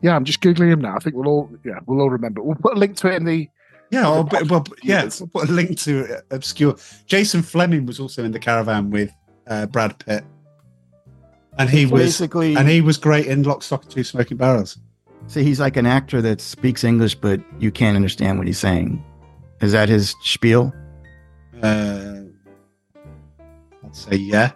yeah, 0.00 0.16
I'm 0.16 0.24
just 0.24 0.40
googling 0.40 0.72
him 0.72 0.80
now. 0.80 0.94
I 0.96 1.00
think 1.00 1.16
we'll 1.16 1.28
all 1.28 1.50
yeah 1.66 1.80
we'll 1.86 2.00
all 2.00 2.08
remember. 2.10 2.40
We'll 2.42 2.54
put 2.56 2.76
a 2.76 2.78
link 2.78 2.96
to 2.98 3.08
it 3.12 3.16
in 3.16 3.24
the 3.24 3.48
Yeah, 3.90 4.02
well, 4.02 4.24
but, 4.24 4.50
well, 4.50 4.64
yeah. 4.82 5.04
Yes. 5.04 5.20
We'll 5.20 5.28
put 5.28 5.48
a 5.48 5.52
link 5.52 5.78
to 5.80 6.16
uh, 6.16 6.20
obscure. 6.30 6.76
Jason 7.06 7.40
Flemyng 7.40 7.86
was 7.86 7.98
also 7.98 8.22
in 8.24 8.32
the 8.32 8.38
caravan 8.38 8.90
with 8.90 9.10
uh, 9.46 9.66
Brad 9.66 9.98
Pitt, 9.98 10.24
and 11.58 11.70
he 11.70 11.86
was 11.86 12.02
basically, 12.02 12.54
and 12.56 12.68
he 12.68 12.80
was 12.80 12.98
great 12.98 13.26
in 13.26 13.42
Lock, 13.42 13.62
Stock, 13.62 13.84
and 13.84 13.90
Two 13.90 14.04
Smoking 14.04 14.36
Barrels. 14.36 14.78
so 15.26 15.40
he's 15.40 15.58
like 15.58 15.76
an 15.76 15.86
actor 15.86 16.20
that 16.22 16.40
speaks 16.40 16.84
English, 16.84 17.14
but 17.14 17.40
you 17.58 17.70
can't 17.70 17.96
understand 17.96 18.38
what 18.38 18.46
he's 18.46 18.58
saying. 18.58 19.02
Is 19.60 19.72
that 19.72 19.88
his 19.88 20.14
spiel? 20.22 20.72
Uh, 21.62 22.20
I'd 23.84 23.96
say 23.96 24.16
yeah, 24.16 24.52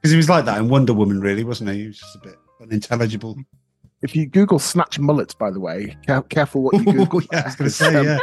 because 0.00 0.12
he 0.12 0.16
was 0.16 0.30
like 0.30 0.46
that 0.46 0.58
in 0.58 0.68
Wonder 0.68 0.94
Woman, 0.94 1.20
really, 1.20 1.44
wasn't 1.44 1.70
he? 1.70 1.80
He 1.80 1.86
was 1.88 1.98
just 1.98 2.16
a 2.16 2.20
bit 2.20 2.36
unintelligible. 2.60 3.36
If 4.02 4.16
you 4.16 4.26
Google 4.26 4.58
snatch 4.58 4.98
mullet, 4.98 5.36
by 5.38 5.50
the 5.50 5.60
way, 5.60 5.96
careful 6.30 6.62
what 6.62 6.74
you 6.74 6.84
Google. 6.92 7.20
yeah, 7.32 7.40
I 7.40 7.44
was 7.46 7.56
going 7.56 7.68
to 7.68 7.70
say 7.70 8.04
yeah. 8.04 8.18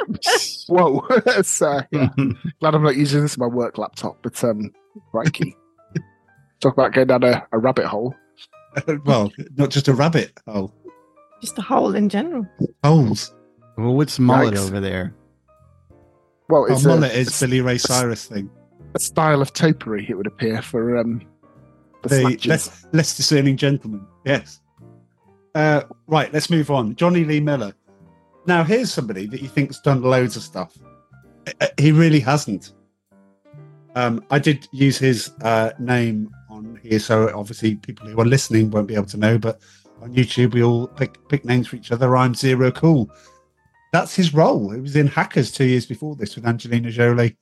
Whoa, 0.67 1.05
so, 1.43 1.81
yeah. 1.91 2.09
glad 2.59 2.73
I'm 2.75 2.83
not 2.83 2.95
using 2.95 3.21
this 3.21 3.37
on 3.37 3.47
my 3.47 3.55
work 3.55 3.77
laptop, 3.77 4.17
but 4.23 4.43
um, 4.43 4.71
crikey. 5.11 5.55
Talk 6.59 6.73
about 6.73 6.93
going 6.93 7.07
down 7.07 7.23
a, 7.23 7.45
a 7.51 7.59
rabbit 7.59 7.85
hole. 7.85 8.15
well, 9.05 9.31
not 9.55 9.69
just 9.69 9.87
a 9.87 9.93
rabbit 9.93 10.31
hole, 10.47 10.73
Just 11.41 11.57
a 11.59 11.61
hole 11.61 11.93
in 11.95 12.09
general. 12.09 12.47
holes. 12.83 13.33
well, 13.77 13.93
what's 13.95 14.17
mullet 14.17 14.55
Yikes. 14.55 14.67
over 14.67 14.79
there? 14.79 15.13
Well, 16.49 16.65
Oh, 16.69 16.73
it's 16.73 16.85
a, 16.85 16.87
mullet 16.87 17.13
is 17.13 17.27
it's 17.27 17.39
Billy 17.39 17.61
Ray 17.61 17.77
Cyrus 17.77 18.25
thing. 18.25 18.49
a 18.95 18.99
style 18.99 19.41
of 19.43 19.53
topiary, 19.53 20.07
it 20.09 20.15
would 20.15 20.27
appear, 20.27 20.61
for 20.63 20.97
um, 20.97 21.21
the 22.03 22.09
the 22.09 22.49
less, 22.49 22.85
less 22.93 23.15
discerning 23.15 23.57
gentleman. 23.57 24.05
Yes. 24.25 24.59
Uh, 25.57 25.81
right, 26.05 26.31
let's 26.33 26.51
move 26.51 26.69
on. 26.69 26.93
Jonny 26.93 27.23
Lee 27.23 27.39
Miller. 27.39 27.73
Now, 28.45 28.63
here's 28.63 28.93
somebody 28.93 29.25
that 29.25 29.41
you 29.41 29.47
think's 29.47 29.79
done 29.79 30.03
loads 30.03 30.35
of 30.35 30.43
stuff. 30.43 30.77
Uh, 31.59 31.65
He 31.79 31.91
really 31.91 32.19
hasn't. 32.19 32.73
Um, 33.95 34.23
I 34.29 34.37
did 34.37 34.67
use 34.71 34.99
his 34.99 35.31
uh, 35.41 35.71
name 35.79 36.29
on 36.51 36.79
here, 36.83 36.99
so 36.99 37.35
obviously 37.35 37.73
people 37.73 38.07
who 38.07 38.21
are 38.21 38.25
listening 38.25 38.69
won't 38.69 38.87
be 38.87 38.93
able 38.93 39.07
to 39.07 39.17
know. 39.17 39.39
But 39.39 39.59
on 39.99 40.13
YouTube, 40.13 40.53
we 40.53 40.61
all 40.61 40.85
pick 40.89 41.27
pick 41.27 41.43
names 41.43 41.69
for 41.69 41.75
each 41.75 41.91
other. 41.91 42.15
I'm 42.15 42.35
Zero 42.35 42.69
Cool. 42.69 43.09
That's 43.91 44.15
his 44.15 44.35
role. 44.35 44.71
It 44.73 44.81
was 44.81 44.95
in 44.95 45.07
Hackers 45.07 45.51
two 45.51 45.65
years 45.65 45.87
before 45.87 46.15
this 46.15 46.35
with 46.35 46.45
Angelina 46.45 46.91
Jolie. 46.91 47.35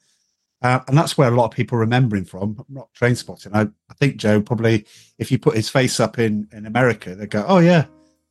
Uh, 0.61 0.79
and 0.87 0.97
that's 0.97 1.17
where 1.17 1.27
a 1.27 1.35
lot 1.35 1.47
of 1.47 1.51
people 1.51 1.77
remember 1.77 2.15
him 2.15 2.23
from, 2.23 2.63
not 2.69 2.87
Trainspotting. 2.93 3.53
I, 3.53 3.63
I 3.63 3.93
think 3.95 4.15
Joe 4.15 4.41
probably, 4.41 4.85
if 5.19 5.33
you 5.33 5.37
put 5.37 5.57
his 5.57 5.67
face 5.67 5.99
up 5.99 6.17
in, 6.17 6.47
in 6.53 6.65
America, 6.65 7.13
they 7.13 7.27
go, 7.27 7.43
"Oh 7.45 7.59
yeah, 7.59 7.85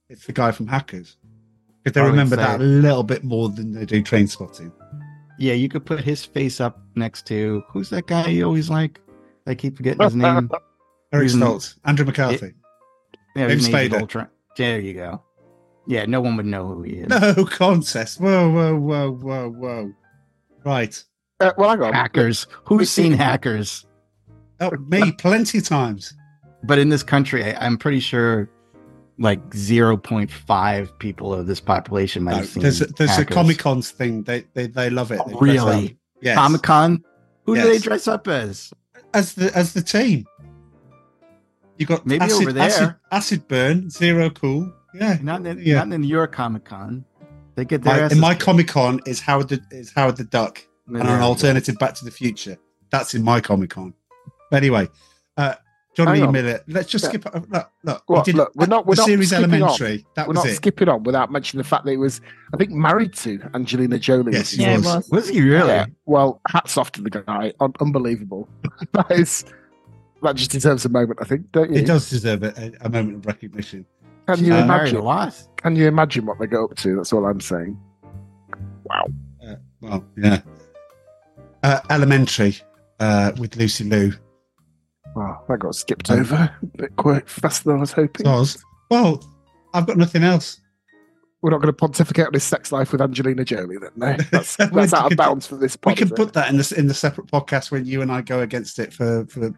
it's 0.09 0.27
the 0.27 0.33
guy 0.33 0.53
from 0.53 0.67
Hackers," 0.67 1.17
because 1.83 1.95
they 1.95 2.01
I 2.01 2.07
remember 2.07 2.37
that 2.37 2.61
a 2.61 2.63
little 2.63 3.03
bit 3.03 3.25
more 3.25 3.49
than 3.49 3.73
they 3.73 3.85
do 3.87 4.03
Trainspotting. 4.03 4.73
Yeah, 5.39 5.55
you 5.55 5.69
could 5.69 5.85
put 5.85 6.01
his 6.01 6.25
face 6.25 6.61
up 6.61 6.81
next 6.95 7.27
to 7.27 7.63
who's 7.69 7.91
that 7.91 8.07
guy 8.07 8.29
you 8.29 8.45
always 8.45 8.71
like? 8.71 9.01
I 9.47 9.55
keep 9.55 9.77
forgetting 9.77 10.03
his 10.03 10.15
name. 10.15 10.51
Eric 11.13 11.29
Stoltz, 11.29 11.77
Andrew 11.85 12.07
McCarthy. 12.07 12.55
Yeah, 13.37 13.49
James 13.49 13.69
Spader. 13.69 14.01
Ultra- 14.01 14.31
There 14.57 14.81
you 14.81 14.95
go. 14.95 15.23
Yeah, 15.87 16.07
no 16.07 16.21
one 16.21 16.37
would 16.37 16.47
know 16.47 16.67
who 16.67 16.83
he 16.83 16.93
is. 16.95 17.09
No 17.09 17.45
contest. 17.45 18.21
Whoa, 18.21 18.51
whoa, 18.51 18.77
whoa, 18.77 19.11
whoa, 19.13 19.51
whoa. 19.51 19.93
Right. 20.65 21.05
Uh, 21.41 21.53
well, 21.59 21.71
hang 21.71 21.83
on. 21.83 21.93
Hackers. 21.93 22.47
Who's 22.65 22.91
seen 22.91 23.13
hackers? 23.13 23.85
Oh, 24.61 24.71
me, 24.89 25.13
plenty 25.13 25.59
of 25.59 25.65
times. 25.65 26.15
But 26.63 26.79
in 26.79 26.89
this 26.89 27.03
country, 27.03 27.45
I, 27.45 27.67
I'm 27.67 27.77
pretty 27.77 28.01
sure 28.01 28.49
like 29.19 29.41
0.5 29.51 30.99
people 30.99 31.33
of 31.35 31.47
this 31.47 31.61
population 31.61 32.25
might 32.25 32.33
No, 32.33 32.37
have 32.39 32.49
seen. 32.49 32.63
there's 32.63 32.81
a, 32.81 32.87
there's 32.87 33.19
a 33.19 33.25
Comic 33.25 33.59
Cons 33.59 33.91
thing. 33.91 34.23
They, 34.25 34.45
they 34.55 34.67
they 34.67 34.91
love 34.91 35.13
it. 35.13 35.21
They 35.27 35.35
really? 35.41 35.99
Yes. 36.21 36.37
Comic 36.37 36.63
Con. 36.63 37.05
Who 37.45 37.55
do 37.55 37.63
they 37.63 37.79
dress 37.79 38.09
up 38.09 38.27
as? 38.29 38.73
as 39.13 39.35
the 39.35 39.57
as 39.57 39.73
the 39.73 39.83
team. 39.83 40.27
You 41.79 41.87
got 41.87 42.07
Maybe 42.07 42.25
acid, 42.25 42.43
over 42.43 42.53
there. 42.53 42.65
Acid, 42.65 42.95
acid 43.11 43.49
burn, 43.49 43.91
zero 43.91 44.31
cool. 44.31 44.73
Yeah, 44.95 45.19
Not 45.23 45.45
in, 45.45 45.59
yeah. 45.61 45.83
not 45.83 45.93
in 45.93 46.05
your 46.05 46.27
Comic 46.29 46.65
Con. 46.65 47.05
They 47.57 47.65
get 47.65 47.83
their 47.83 48.07
My, 48.07 48.13
in 48.13 48.21
my 48.21 48.35
Comic 48.35 48.69
Con 48.69 49.01
is 49.07 49.21
Howard 49.21 49.49
the 49.49 49.61
is 49.71 49.93
Howard 49.93 50.17
the 50.17 50.25
Duck 50.25 50.65
There 50.87 51.01
and 51.01 51.09
an 51.11 51.21
alternative 51.21 51.77
Back 51.79 51.95
to 51.95 52.05
the 52.05 52.11
Future. 52.13 52.57
That's 52.91 53.15
in 53.15 53.23
my 53.25 53.41
Comic 53.41 53.71
Con. 53.71 53.93
But 54.51 54.59
anyway, 54.59 54.89
uh, 55.37 55.55
John 55.97 56.07
Hang 56.09 56.17
Lee 56.17 56.23
on. 56.27 56.33
Miller. 56.33 56.61
Let's 56.67 56.91
just 56.91 57.05
Yeah. 57.05 57.09
skip. 57.11 57.27
uh, 57.35 57.41
Look, 57.49 57.71
look. 57.85 58.03
we 58.09 58.23
did, 58.23 58.35
look 58.35 58.53
we're 58.55 58.67
not. 58.67 58.87
We're 58.87 58.95
the 58.97 59.03
not 59.03 59.07
series 59.07 59.33
Elementary. 59.33 59.93
On. 59.99 60.05
That 60.17 60.27
we're 60.27 60.35
was 60.35 60.45
not 60.45 60.47
it. 60.49 60.57
skipping 60.57 60.89
on 60.89 61.03
without 61.05 61.31
mentioning 61.31 61.63
the 61.63 61.69
fact 61.69 61.85
that 61.85 61.91
he 61.93 61.97
was, 61.97 62.21
I 62.53 62.57
think, 62.57 62.71
married 62.73 63.15
to 63.15 63.41
Angelina 63.55 63.99
Jolie. 63.99 64.33
Yes, 64.33 64.51
he 64.51 64.63
Yeah, 64.63 64.77
was. 64.77 64.85
was. 64.87 65.11
Was 65.11 65.29
he 65.29 65.41
really? 65.43 65.69
Yeah. 65.69 65.87
Well, 66.07 66.41
hats 66.49 66.77
off 66.77 66.93
to 66.93 67.03
the 67.03 67.11
guy. 67.11 67.53
Un- 67.61 67.73
unbelievable. 67.81 68.49
that 68.93 69.11
is. 69.11 69.45
That 70.23 70.37
just 70.37 70.51
deserves 70.53 70.85
a 70.87 70.89
moment, 70.89 71.19
I 71.21 71.25
think, 71.27 71.53
don't 71.53 71.71
you? 71.71 71.81
It 71.81 71.87
does 71.87 72.09
deserve 72.09 72.43
a, 72.45 72.55
a, 72.83 72.87
a 72.87 72.89
moment 72.89 73.17
of 73.17 73.27
recognition. 73.27 73.85
Can 74.27 74.37
She's 74.39 74.47
you 74.49 74.55
been 74.55 74.65
imagine? 74.65 74.97
a 74.97 75.03
lot. 75.03 75.35
Can 75.57 75.77
you 75.77 75.87
imagine 75.87 76.25
what 76.25 76.39
they 76.41 76.47
go 76.47 76.65
up 76.65 76.75
to? 76.77 76.97
That's 76.97 77.13
all 77.13 77.27
I'm 77.27 77.41
saying. 77.43 77.79
Wow. 78.85 79.07
Uh, 79.47 79.55
well, 79.83 80.05
yeah. 80.17 80.41
Uh, 81.63 81.81
Elementary 81.91 82.57
uh, 83.01 83.33
with 83.39 83.55
Lucy 83.57 83.85
Liu. 83.85 84.15
Wow, 85.15 85.45
that 85.49 85.61
got 85.61 85.75
skipped 85.75 86.11
over 86.11 86.35
a 86.35 86.67
bit 86.77 86.97
quite 86.97 87.29
faster 87.29 87.71
than 87.71 87.79
I 87.79 87.81
was 87.81 87.93
hoping. 87.93 88.27
Soz. 88.27 88.63
Well, 88.91 89.23
I've 89.73 89.87
got 89.87 89.97
nothing 89.97 90.25
else. 90.25 90.61
We're 91.41 91.51
not 91.51 91.59
going 91.59 91.69
to 91.69 91.75
pontificate 91.75 92.27
on 92.27 92.33
his 92.33 92.43
sex 92.43 92.73
life 92.73 92.91
with 92.91 93.03
Angelina 93.03 93.45
Jolie, 93.45 93.77
then. 93.77 93.91
No, 93.97 94.17
that's, 94.33 94.57
that's 94.57 94.95
out 94.95 95.13
of 95.13 95.19
bounds 95.19 95.47
for 95.47 95.57
this. 95.57 95.77
We 95.85 95.95
can 95.95 96.09
put 96.09 96.33
that 96.33 96.49
in 96.49 96.57
the 96.57 96.75
in 96.77 96.87
the 96.87 96.95
separate 96.95 97.27
podcast 97.27 97.71
when 97.71 97.85
you 97.85 98.03
and 98.03 98.11
I 98.11 98.23
go 98.23 98.41
against 98.41 98.79
it 98.79 98.93
for 98.93 99.27
for 99.27 99.55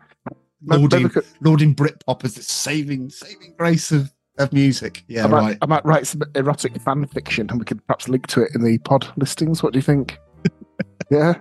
lauding 0.65 1.11
lauding 1.41 1.75
Britpop 1.75 2.25
as 2.25 2.35
the 2.35 2.43
saving 2.43 3.11
saving 3.11 3.55
grace 3.57 3.93
of, 3.93 4.13
of 4.39 4.53
music. 4.53 5.05
Yeah, 5.07 5.25
I 5.25 5.29
might, 5.29 5.39
right. 5.39 5.59
I 5.63 5.67
might 5.67 5.85
write 5.85 6.07
some 6.07 6.23
erotic 6.35 6.81
fan 6.83 7.07
fiction, 7.07 7.49
and 7.51 7.59
we 7.59 7.65
could 7.65 7.87
perhaps 7.87 8.09
link 8.09 8.27
to 8.29 8.43
it 8.43 8.51
in 8.55 8.65
the 8.65 8.79
pod 8.79 9.07
listings. 9.17 9.63
What 9.63 9.73
do 9.73 9.79
you 9.79 9.83
think? 9.83 10.19
yeah, 11.11 11.35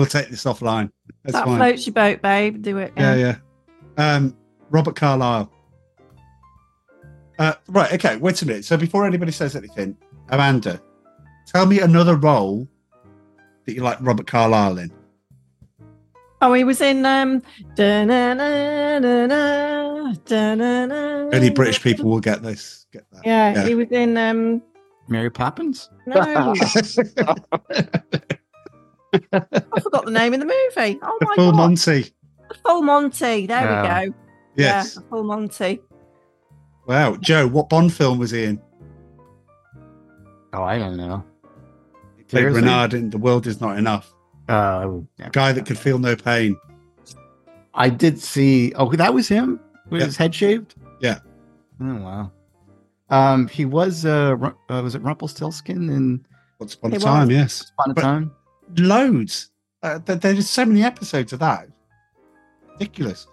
We'll 0.00 0.06
take 0.06 0.30
this 0.30 0.44
offline. 0.44 0.90
That's 1.24 1.34
that 1.34 1.44
fine. 1.44 1.58
floats 1.58 1.86
your 1.86 1.92
boat, 1.92 2.22
babe. 2.22 2.62
Do 2.62 2.78
it. 2.78 2.94
Yeah, 2.96 3.16
yeah. 3.16 3.36
Um, 3.98 4.34
Robert 4.70 4.96
Carlyle. 4.96 5.52
Uh, 7.38 7.52
right. 7.68 7.92
Okay. 7.92 8.16
Wait 8.16 8.40
a 8.40 8.46
minute. 8.46 8.64
So 8.64 8.78
before 8.78 9.04
anybody 9.06 9.30
says 9.30 9.54
anything, 9.56 9.98
Amanda, 10.30 10.80
tell 11.46 11.66
me 11.66 11.80
another 11.80 12.16
role 12.16 12.66
that 13.66 13.74
you 13.74 13.82
like 13.82 13.98
Robert 14.00 14.26
Carlyle 14.26 14.78
in. 14.78 14.90
Oh, 16.40 16.54
he 16.54 16.64
was 16.64 16.80
in 16.80 17.04
um. 17.04 17.42
Only 21.30 21.50
British 21.50 21.82
people 21.82 22.06
will 22.06 22.20
get 22.20 22.42
this. 22.42 22.86
Get 22.90 23.04
that. 23.12 23.20
Yeah, 23.26 23.52
Yeah. 23.52 23.66
he 23.68 23.74
was 23.74 23.88
in 23.90 24.16
um. 24.16 24.62
Mary 25.08 25.28
Poppins? 25.30 25.90
No, 26.06 26.54
I 29.32 29.80
forgot 29.80 30.04
the 30.04 30.10
name 30.10 30.34
of 30.34 30.40
the 30.40 30.46
movie. 30.46 30.98
Oh 31.02 31.18
my 31.20 31.26
god. 31.26 31.34
Full 31.36 31.50
god, 31.52 31.56
Monty. 31.56 32.12
Full 32.64 32.82
Monty. 32.82 33.46
There 33.46 33.60
Yeah. 33.60 34.00
we 34.02 34.06
go. 34.08 34.14
Yes. 34.56 34.96
Yeah, 34.96 35.02
Full 35.10 35.24
Monty. 35.24 35.80
Wow. 36.86 37.16
Joe, 37.16 37.46
what 37.46 37.68
Bond 37.68 37.92
film 37.92 38.18
was 38.18 38.30
he 38.30 38.44
in? 38.44 38.60
Oh, 40.52 40.62
I 40.62 40.78
don't 40.78 40.96
know. 40.96 41.24
He 42.16 42.24
played 42.24 42.40
Seriously? 42.40 42.62
Renard 42.62 42.94
in 42.94 43.10
The 43.10 43.18
World 43.18 43.46
Is 43.46 43.60
Not 43.60 43.78
Enough. 43.78 44.12
Uh, 44.48 44.88
Guy 45.30 45.52
that 45.52 45.64
could 45.66 45.78
feel 45.78 45.98
no 46.00 46.16
pain. 46.16 46.56
I 47.74 47.88
did 47.88 48.18
see. 48.18 48.72
Oh, 48.74 48.90
that 48.96 49.14
was 49.14 49.28
him 49.28 49.60
with 49.90 50.00
Yeah. 50.00 50.06
his 50.06 50.16
head 50.16 50.34
shaved. 50.34 50.74
Yeah. 51.00 51.20
Oh 51.80 51.94
wow. 51.96 52.32
Um, 53.10 53.46
he 53.46 53.64
was. 53.64 54.04
Uh, 54.04 54.36
uh 54.68 54.80
was 54.82 54.94
it 54.96 55.02
Rumpelstiltskin 55.02 55.88
in 55.88 56.26
Once 56.58 56.74
upon 56.74 56.90
He 56.90 56.96
a 56.96 56.98
was. 56.98 57.04
time, 57.04 57.30
yes. 57.30 57.70
Upon 57.78 57.90
a 57.92 57.94
But- 57.94 58.02
Time? 58.02 58.32
Loads. 58.78 59.50
Uh, 59.82 59.98
there's 60.04 60.48
so 60.48 60.64
many 60.64 60.82
episodes 60.82 61.32
of 61.32 61.38
that. 61.40 61.68
Ridiculous. 62.72 63.26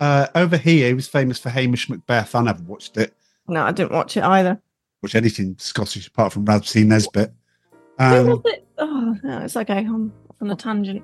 Uh, 0.00 0.26
over 0.34 0.56
here, 0.56 0.88
he 0.88 0.94
was 0.94 1.06
famous 1.08 1.38
for 1.38 1.50
Hamish 1.50 1.88
Macbeth. 1.90 2.34
I 2.34 2.42
never 2.42 2.62
watched 2.62 2.96
it. 2.96 3.14
No, 3.48 3.64
I 3.64 3.72
didn't 3.72 3.92
watch 3.92 4.16
it 4.16 4.24
either. 4.24 4.60
Watch 5.02 5.14
anything 5.14 5.56
Scottish 5.58 6.06
apart 6.06 6.32
from 6.32 6.44
Rab 6.44 6.64
C. 6.64 6.84
Nesbitt. 6.84 7.32
Who 7.98 8.04
Um, 8.04 8.26
was 8.28 8.40
it? 8.46 8.66
Oh, 8.78 9.16
no, 9.22 9.38
it's 9.40 9.56
okay. 9.56 9.78
I'm 9.78 10.12
off 10.30 10.36
on 10.40 10.50
a 10.50 10.56
tangent. 10.56 11.02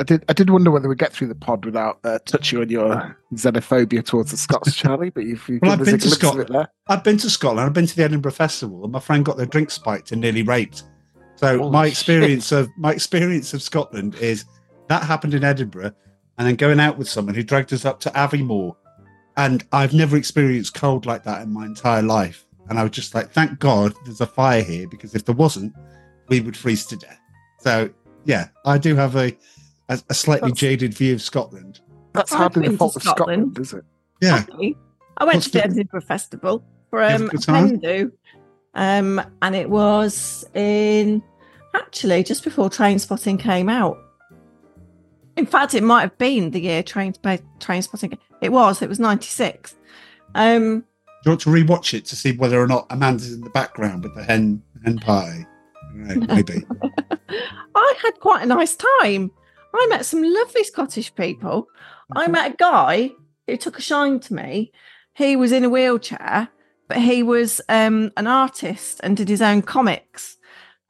I 0.00 0.04
did. 0.04 0.24
I 0.28 0.32
did 0.32 0.48
wonder 0.50 0.70
whether 0.70 0.88
we 0.88 0.94
get 0.94 1.12
through 1.12 1.26
the 1.26 1.34
pod 1.34 1.64
without 1.64 1.98
uh, 2.04 2.20
touching 2.24 2.60
on 2.60 2.68
your 2.68 3.16
xenophobia 3.34 4.04
towards 4.04 4.30
the 4.30 4.36
Scots, 4.36 4.72
Charlie. 4.76 5.10
But 5.10 5.24
you've, 5.24 5.48
you've 5.48 5.60
Well, 5.60 5.72
I've 5.72 5.80
us 5.80 5.88
a 5.88 5.90
been 5.90 6.00
to 6.00 6.06
glimpse 6.06 6.22
of 6.22 6.38
it 6.40 6.46
Scotland. 6.46 6.68
I've 6.86 7.02
been 7.04 7.16
to 7.18 7.30
Scotland. 7.30 7.66
I've 7.66 7.72
been 7.72 7.86
to 7.86 7.96
the 7.96 8.04
Edinburgh 8.04 8.30
Festival, 8.32 8.84
and 8.84 8.92
my 8.92 9.00
friend 9.00 9.24
got 9.24 9.36
their 9.36 9.46
drink 9.46 9.72
spiked 9.72 10.12
and 10.12 10.20
nearly 10.20 10.42
raped. 10.44 10.84
So 11.38 11.58
Holy 11.58 11.70
my 11.70 11.84
shit. 11.84 11.92
experience 11.92 12.52
of 12.52 12.68
my 12.76 12.92
experience 12.92 13.54
of 13.54 13.62
Scotland 13.62 14.16
is 14.16 14.44
that 14.88 15.02
happened 15.04 15.34
in 15.34 15.44
Edinburgh, 15.44 15.92
and 16.38 16.48
then 16.48 16.56
going 16.56 16.80
out 16.80 16.98
with 16.98 17.08
someone 17.08 17.34
who 17.34 17.42
dragged 17.42 17.72
us 17.72 17.84
up 17.84 18.00
to 18.00 18.10
Aviemore, 18.10 18.74
and 19.36 19.64
I've 19.72 19.94
never 19.94 20.16
experienced 20.16 20.74
cold 20.74 21.06
like 21.06 21.22
that 21.24 21.42
in 21.42 21.52
my 21.52 21.64
entire 21.66 22.02
life. 22.02 22.44
And 22.68 22.78
I 22.78 22.82
was 22.82 22.92
just 22.92 23.14
like, 23.14 23.30
thank 23.30 23.58
God 23.60 23.94
there's 24.04 24.20
a 24.20 24.26
fire 24.26 24.62
here 24.62 24.86
because 24.88 25.14
if 25.14 25.24
there 25.24 25.34
wasn't, 25.34 25.72
we 26.28 26.40
would 26.40 26.56
freeze 26.56 26.84
to 26.86 26.96
death. 26.96 27.18
So 27.60 27.88
yeah, 28.24 28.48
I 28.66 28.76
do 28.78 28.94
have 28.96 29.14
a 29.16 29.36
a, 29.88 30.00
a 30.10 30.14
slightly 30.14 30.48
That's- 30.50 30.58
jaded 30.60 30.92
view 30.94 31.14
of 31.14 31.22
Scotland. 31.22 31.80
That's 32.14 32.32
I've 32.32 32.38
hardly 32.38 32.68
the 32.68 32.76
fault 32.76 32.96
of 32.96 33.02
Scotland. 33.02 33.52
Scotland, 33.54 33.58
is 33.60 33.72
it? 33.74 33.84
Yeah, 34.20 34.34
Actually, 34.38 34.76
I 35.18 35.24
went 35.24 35.36
What's 35.36 35.46
to 35.46 35.52
the 35.52 35.58
the- 35.60 35.64
Edinburgh 35.66 36.00
Festival 36.00 36.64
for 36.90 37.02
You 37.02 37.08
have 37.10 37.22
a 37.22 37.52
um. 37.52 37.66
Hindu, 37.68 38.10
um, 38.74 39.22
and 39.42 39.54
it 39.54 39.70
was 39.70 40.44
in 40.54 41.22
actually 41.78 42.22
just 42.22 42.44
before 42.44 42.68
Trainspotting 42.68 43.38
came 43.38 43.68
out. 43.68 43.98
In 45.36 45.46
fact, 45.46 45.74
it 45.74 45.82
might 45.82 46.02
have 46.02 46.18
been 46.18 46.50
the 46.50 46.60
year 46.60 46.82
Train 46.82 47.12
Trainspotting. 47.12 48.18
It 48.40 48.50
was. 48.50 48.82
It 48.82 48.88
was 48.88 48.98
ninety 48.98 49.26
six. 49.28 49.76
Um, 50.34 50.80
Do 50.80 50.84
you 51.24 51.30
want 51.32 51.40
to 51.42 51.50
rewatch 51.50 51.94
it 51.94 52.04
to 52.06 52.16
see 52.16 52.32
whether 52.32 52.60
or 52.60 52.66
not 52.66 52.86
Amanda's 52.90 53.32
in 53.32 53.40
the 53.42 53.50
background 53.50 54.04
with 54.04 54.14
the 54.14 54.24
hen 54.24 54.62
hen 54.84 54.98
pie? 54.98 55.46
Right, 55.94 56.28
maybe. 56.28 56.64
I 57.74 57.94
had 58.02 58.20
quite 58.20 58.42
a 58.42 58.46
nice 58.46 58.76
time. 58.76 59.30
I 59.74 59.86
met 59.88 60.04
some 60.04 60.22
lovely 60.22 60.64
Scottish 60.64 61.14
people. 61.14 61.68
I 62.14 62.26
met 62.28 62.52
a 62.52 62.56
guy 62.56 63.10
who 63.46 63.56
took 63.56 63.78
a 63.78 63.82
shine 63.82 64.20
to 64.20 64.34
me. 64.34 64.72
He 65.14 65.36
was 65.36 65.52
in 65.52 65.64
a 65.64 65.68
wheelchair, 65.68 66.48
but 66.88 66.98
he 66.98 67.22
was 67.22 67.60
um, 67.68 68.12
an 68.16 68.26
artist 68.26 69.00
and 69.02 69.16
did 69.16 69.28
his 69.28 69.42
own 69.42 69.62
comics. 69.62 70.37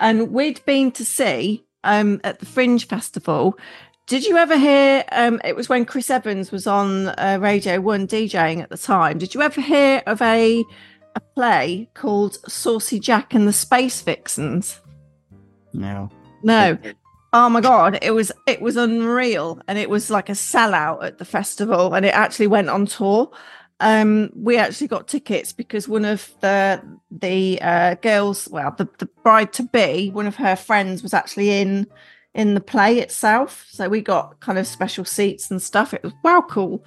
And 0.00 0.32
we'd 0.32 0.64
been 0.64 0.92
to 0.92 1.04
see 1.04 1.64
um, 1.84 2.20
at 2.24 2.38
the 2.38 2.46
Fringe 2.46 2.86
Festival. 2.86 3.58
Did 4.06 4.24
you 4.24 4.36
ever 4.36 4.56
hear? 4.56 5.04
Um, 5.12 5.40
it 5.44 5.54
was 5.54 5.68
when 5.68 5.84
Chris 5.84 6.08
Evans 6.08 6.50
was 6.50 6.66
on 6.66 7.08
uh, 7.08 7.38
Radio 7.40 7.80
One 7.80 8.06
DJing 8.06 8.62
at 8.62 8.70
the 8.70 8.78
time. 8.78 9.18
Did 9.18 9.34
you 9.34 9.42
ever 9.42 9.60
hear 9.60 10.02
of 10.06 10.22
a 10.22 10.64
a 11.14 11.20
play 11.34 11.90
called 11.94 12.38
Saucy 12.48 13.00
Jack 13.00 13.34
and 13.34 13.46
the 13.46 13.52
Space 13.52 14.00
Vixens? 14.02 14.80
No. 15.72 16.10
No. 16.42 16.78
Oh 17.32 17.50
my 17.50 17.60
god, 17.60 17.98
it 18.00 18.12
was 18.12 18.32
it 18.46 18.62
was 18.62 18.76
unreal 18.76 19.60
and 19.68 19.78
it 19.78 19.90
was 19.90 20.10
like 20.10 20.30
a 20.30 20.32
sellout 20.32 21.04
at 21.04 21.18
the 21.18 21.26
festival 21.26 21.94
and 21.94 22.06
it 22.06 22.14
actually 22.14 22.46
went 22.46 22.70
on 22.70 22.86
tour. 22.86 23.30
Um 23.80 24.30
we 24.34 24.56
actually 24.56 24.88
got 24.88 25.08
tickets 25.08 25.52
because 25.52 25.88
one 25.88 26.04
of 26.04 26.32
the 26.40 26.82
the 27.10 27.60
uh 27.62 27.94
girls, 27.96 28.48
well 28.48 28.74
the, 28.76 28.88
the 28.98 29.06
bride 29.22 29.52
to 29.54 29.62
be, 29.62 30.10
one 30.10 30.26
of 30.26 30.36
her 30.36 30.56
friends 30.56 31.02
was 31.02 31.14
actually 31.14 31.50
in 31.50 31.86
in 32.34 32.54
the 32.54 32.60
play 32.60 32.98
itself. 32.98 33.66
So 33.68 33.88
we 33.88 34.00
got 34.00 34.40
kind 34.40 34.58
of 34.58 34.66
special 34.66 35.04
seats 35.04 35.50
and 35.50 35.62
stuff. 35.62 35.94
It 35.94 36.02
was 36.02 36.12
wow 36.24 36.44
cool. 36.48 36.84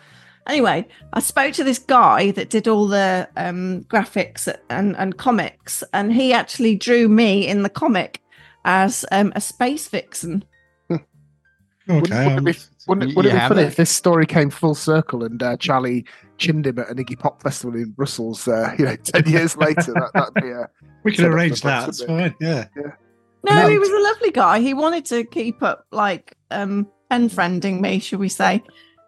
Anyway, 0.47 0.87
I 1.13 1.19
spoke 1.19 1.53
to 1.53 1.63
this 1.63 1.79
guy 1.79 2.31
that 2.31 2.49
did 2.49 2.67
all 2.67 2.87
the 2.87 3.29
um 3.37 3.83
graphics 3.83 4.53
and, 4.69 4.95
and 4.97 5.17
comics 5.17 5.83
and 5.93 6.11
he 6.11 6.33
actually 6.33 6.75
drew 6.75 7.07
me 7.07 7.47
in 7.47 7.63
the 7.63 7.69
comic 7.69 8.21
as 8.65 9.05
um, 9.11 9.31
a 9.35 9.41
space 9.41 9.87
vixen. 9.87 10.43
Wouldn't, 11.87 12.11
wouldn't 12.11 12.13
it 12.13 12.43
be, 12.45 12.51
um, 12.51 12.57
wouldn't, 12.87 13.15
wouldn't 13.15 13.33
it 13.33 13.37
be 13.37 13.47
funny 13.47 13.61
it? 13.63 13.67
if 13.67 13.75
this 13.75 13.89
story 13.89 14.25
came 14.25 14.49
full 14.49 14.75
circle 14.75 15.23
and 15.23 15.41
uh, 15.41 15.57
Charlie 15.57 16.05
chinned 16.41 16.65
him 16.67 16.79
at 16.79 16.89
an 16.89 16.97
Iggy 16.97 17.17
Pop 17.17 17.41
festival 17.41 17.75
in 17.79 17.91
Brussels, 17.91 18.47
uh, 18.47 18.75
you 18.79 18.85
know, 18.85 18.95
10 18.95 19.29
years 19.29 19.55
later? 19.55 19.93
That, 19.93 20.11
that'd 20.13 20.33
be 20.33 20.49
a. 20.49 20.67
we 21.03 21.13
can 21.15 21.25
arrange 21.25 21.61
that. 21.61 21.79
that, 21.81 21.85
That's 21.85 22.03
fine. 22.03 22.35
Yeah. 22.41 22.65
No, 23.45 23.53
No. 23.61 23.69
he 23.69 23.77
was 23.79 23.89
a 23.89 23.99
lovely 23.99 24.31
guy. 24.31 24.59
He 24.59 24.73
wanted 24.73 25.05
to 25.05 25.23
keep 25.23 25.61
up 25.63 25.85
like 25.91 26.35
um 26.49 26.87
pen 27.09 27.29
friending 27.29 27.79
me, 27.79 27.99
shall 27.99 28.19
we 28.19 28.29
say? 28.29 28.63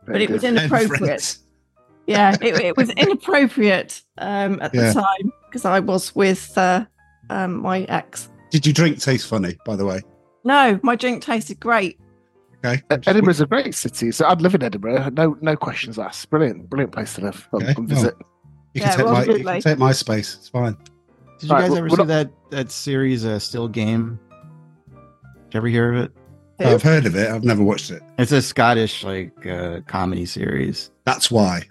But 0.05 0.21
it 0.21 0.29
was 0.29 0.43
inappropriate. 0.43 1.37
yeah, 2.07 2.35
it, 2.41 2.59
it 2.59 2.77
was 2.77 2.89
inappropriate 2.91 4.01
um, 4.17 4.61
at 4.61 4.73
Yeah. 4.73 4.91
the 4.91 4.93
time 5.01 5.31
because 5.49 5.63
I 5.65 5.79
was 5.79 6.13
with 6.15 6.57
uh, 6.57 6.85
um, 7.29 7.61
my 7.61 7.83
ex. 7.83 8.29
Did 8.51 8.65
you 8.67 8.73
drink 8.73 8.99
taste 8.99 9.27
funny, 9.27 9.57
by 9.65 9.75
the 9.77 9.85
way? 9.85 10.01
No, 10.43 10.77
my 10.83 10.95
drink 10.97 11.23
tasted 11.23 11.59
great. 11.61 11.97
Okay. 12.65 12.81
Edinburgh's 12.89 13.41
a 13.41 13.45
great 13.45 13.75
city, 13.75 14.11
so 14.11 14.25
I'd 14.25 14.41
live 14.41 14.55
in 14.55 14.63
Edinburgh. 14.63 15.09
No, 15.09 15.37
no 15.41 15.55
questions 15.57 15.99
asked. 15.99 16.29
Brilliant, 16.29 16.69
brilliant 16.69 16.93
place 16.93 17.13
to 17.15 17.21
live 17.21 17.47
and, 17.51 17.63
Okay, 17.63 17.73
and 17.77 17.89
visit. 17.89 18.15
You 18.73 18.81
Yeah, 18.81 18.89
can 18.89 18.97
take 18.97 19.05
well, 19.05 19.13
my 19.13 19.19
you 19.19 19.21
absolutely. 19.31 19.53
can 19.53 19.61
take 19.61 19.77
my 19.79 19.91
space. 19.91 20.35
It's 20.35 20.47
fine. 20.49 20.77
Did 21.39 21.49
you 21.49 21.55
Right, 21.55 21.61
guys 21.61 21.69
well, 21.71 21.77
ever 21.79 21.89
see 21.89 22.01
a- 22.01 22.05
that 22.05 22.31
that 22.51 22.71
series, 22.71 23.25
uh, 23.25 23.37
Still 23.39 23.67
Game? 23.67 24.17
Did 24.89 25.53
you 25.53 25.57
ever 25.57 25.67
hear 25.67 25.93
of 25.93 26.03
it? 26.05 26.11
Who? 26.61 26.69
I've 26.69 26.83
heard 26.83 27.05
of 27.05 27.15
it. 27.15 27.29
I've 27.29 27.43
never 27.43 27.63
watched 27.63 27.91
it. 27.91 28.01
It's 28.17 28.31
a 28.31 28.41
Scottish 28.41 29.03
like 29.03 29.45
uh, 29.45 29.81
comedy 29.87 30.25
series. 30.25 30.89
That's 31.05 31.29
why. 31.29 31.63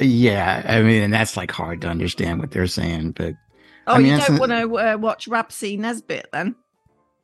Yeah, 0.00 0.62
I 0.68 0.82
mean, 0.82 1.02
and 1.02 1.12
that's 1.12 1.36
like 1.36 1.50
hard 1.50 1.80
to 1.80 1.88
understand 1.88 2.38
what 2.40 2.50
they're 2.50 2.66
saying, 2.66 3.12
but 3.12 3.34
Oh, 3.86 3.94
I 3.94 3.98
mean, 3.98 4.12
you 4.12 4.18
don't 4.18 4.38
want 4.38 4.52
to 4.52 4.78
uh, 4.78 4.96
watch 4.98 5.26
Rab 5.28 5.50
C. 5.50 5.76
Nesbitt 5.78 6.28
then? 6.32 6.54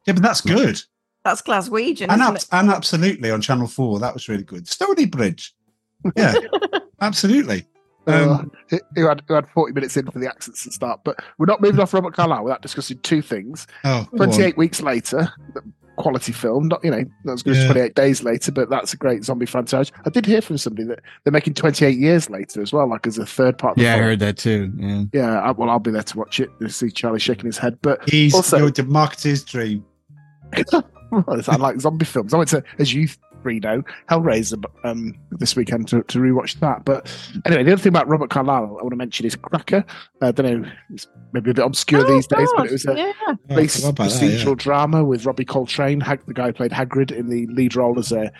Yeah, 0.06 0.14
but 0.14 0.22
that's 0.22 0.40
good. 0.40 0.80
That's 1.24 1.40
Glaswegian, 1.42 2.08
And, 2.10 2.20
ab- 2.22 2.38
and 2.52 2.70
absolutely 2.70 3.30
on 3.30 3.40
Channel 3.40 3.66
Four, 3.66 3.98
that 4.00 4.12
was 4.14 4.28
really 4.28 4.42
good. 4.42 4.68
Stony 4.68 5.06
Bridge. 5.06 5.54
Yeah, 6.16 6.34
absolutely. 7.00 7.66
Um, 8.06 8.30
Uh, 8.30 8.42
who- 8.68 8.80
who 8.96 9.08
had 9.08 9.22
who 9.26 9.32
had 9.34 9.48
forty 9.48 9.72
minutes 9.72 9.96
in 9.96 10.04
for 10.10 10.18
the 10.18 10.28
accents 10.28 10.64
to 10.64 10.70
start, 10.72 11.00
but 11.04 11.16
we're 11.38 11.46
not 11.46 11.62
moving 11.62 11.80
off 11.80 11.94
Robert 11.94 12.12
Carlyle 12.14 12.44
without 12.44 12.60
discussing 12.60 12.98
two 12.98 13.22
things. 13.22 13.66
oh. 13.84 14.06
Twenty-eight 14.16 14.58
weeks 14.58 14.82
later, 14.82 15.32
quality 15.96 16.32
film. 16.32 16.68
Not 16.68 16.84
you 16.84 16.90
know 16.90 17.02
not 17.24 17.32
as 17.32 17.42
good 17.42 17.56
as 17.56 17.62
Yeah. 17.62 17.66
twenty-eight 17.72 17.94
days 17.94 18.22
later, 18.22 18.52
but 18.52 18.68
that's 18.68 18.92
a 18.92 18.98
great 18.98 19.24
zombie 19.24 19.46
franchise. 19.46 19.90
I 20.04 20.10
did 20.10 20.26
hear 20.26 20.42
from 20.42 20.58
somebody 20.58 20.86
that 20.88 21.00
they're 21.24 21.32
making 21.32 21.54
twenty-eight 21.54 21.96
years 21.98 22.28
later 22.28 22.60
as 22.60 22.70
well, 22.74 22.86
like 22.86 23.06
as 23.06 23.16
a 23.16 23.24
third 23.24 23.56
part. 23.56 23.72
Of 23.72 23.76
the 23.78 23.84
yeah, 23.84 23.94
I 23.94 23.98
heard 24.00 24.18
that 24.18 24.36
too. 24.36 24.70
Yeah. 24.76 25.04
Yeah, 25.14 25.40
I, 25.40 25.52
well, 25.52 25.70
I'll 25.70 25.78
be 25.78 25.90
there 25.90 26.02
to 26.02 26.18
watch 26.18 26.40
it. 26.40 26.50
To 26.60 26.68
see 26.68 26.90
Charlie 26.90 27.18
shaking 27.20 27.46
his 27.46 27.56
head, 27.56 27.78
but 27.80 28.06
He's 28.06 28.34
also- 28.34 28.58
your 28.58 28.70
to 28.72 28.82
market 28.82 29.22
his 29.22 29.42
dream. 29.42 29.82
I 31.48 31.56
like 31.56 31.80
zombie 31.80 32.04
films. 32.04 32.34
I 32.34 32.38
went 32.38 32.50
to, 32.50 32.62
as 32.78 32.92
you 32.92 33.08
three 33.44 33.60
know, 33.60 33.82
Hellraiser 34.10 34.64
um, 34.84 35.14
this 35.32 35.54
weekend 35.54 35.86
to, 35.88 36.02
to 36.04 36.18
rewatch 36.18 36.58
that. 36.60 36.84
But 36.84 37.14
anyway, 37.44 37.62
the 37.62 37.72
other 37.72 37.82
thing 37.82 37.90
about 37.90 38.08
Robert 38.08 38.30
Carlyle 38.30 38.64
I 38.64 38.82
want 38.82 38.90
to 38.90 38.96
mention 38.96 39.26
is 39.26 39.36
Cracker. 39.36 39.84
I 40.22 40.32
don't 40.32 40.62
know, 40.62 40.70
it's 40.90 41.06
maybe 41.32 41.50
a 41.50 41.54
bit 41.54 41.64
obscure 41.64 42.06
Oh, 42.06 42.14
these 42.14 42.26
days, 42.26 42.48
but 42.56 42.66
it 42.66 42.72
was 42.72 42.86
a 42.86 42.96
yeah. 42.96 43.12
I 43.28 43.34
police 43.48 43.76
forgot 43.76 43.90
about 43.90 44.10
that, 44.10 44.22
procedural 44.22 44.46
yeah. 44.46 44.54
drama 44.54 45.04
with 45.04 45.26
Robbie 45.26 45.44
Coltrane, 45.44 46.00
Hag- 46.00 46.24
the 46.26 46.34
guy 46.34 46.46
who 46.46 46.52
played 46.54 46.72
Hagrid 46.72 47.12
in 47.12 47.28
the 47.28 47.46
lead 47.48 47.76
role 47.76 47.98
as 47.98 48.10
a 48.12 48.32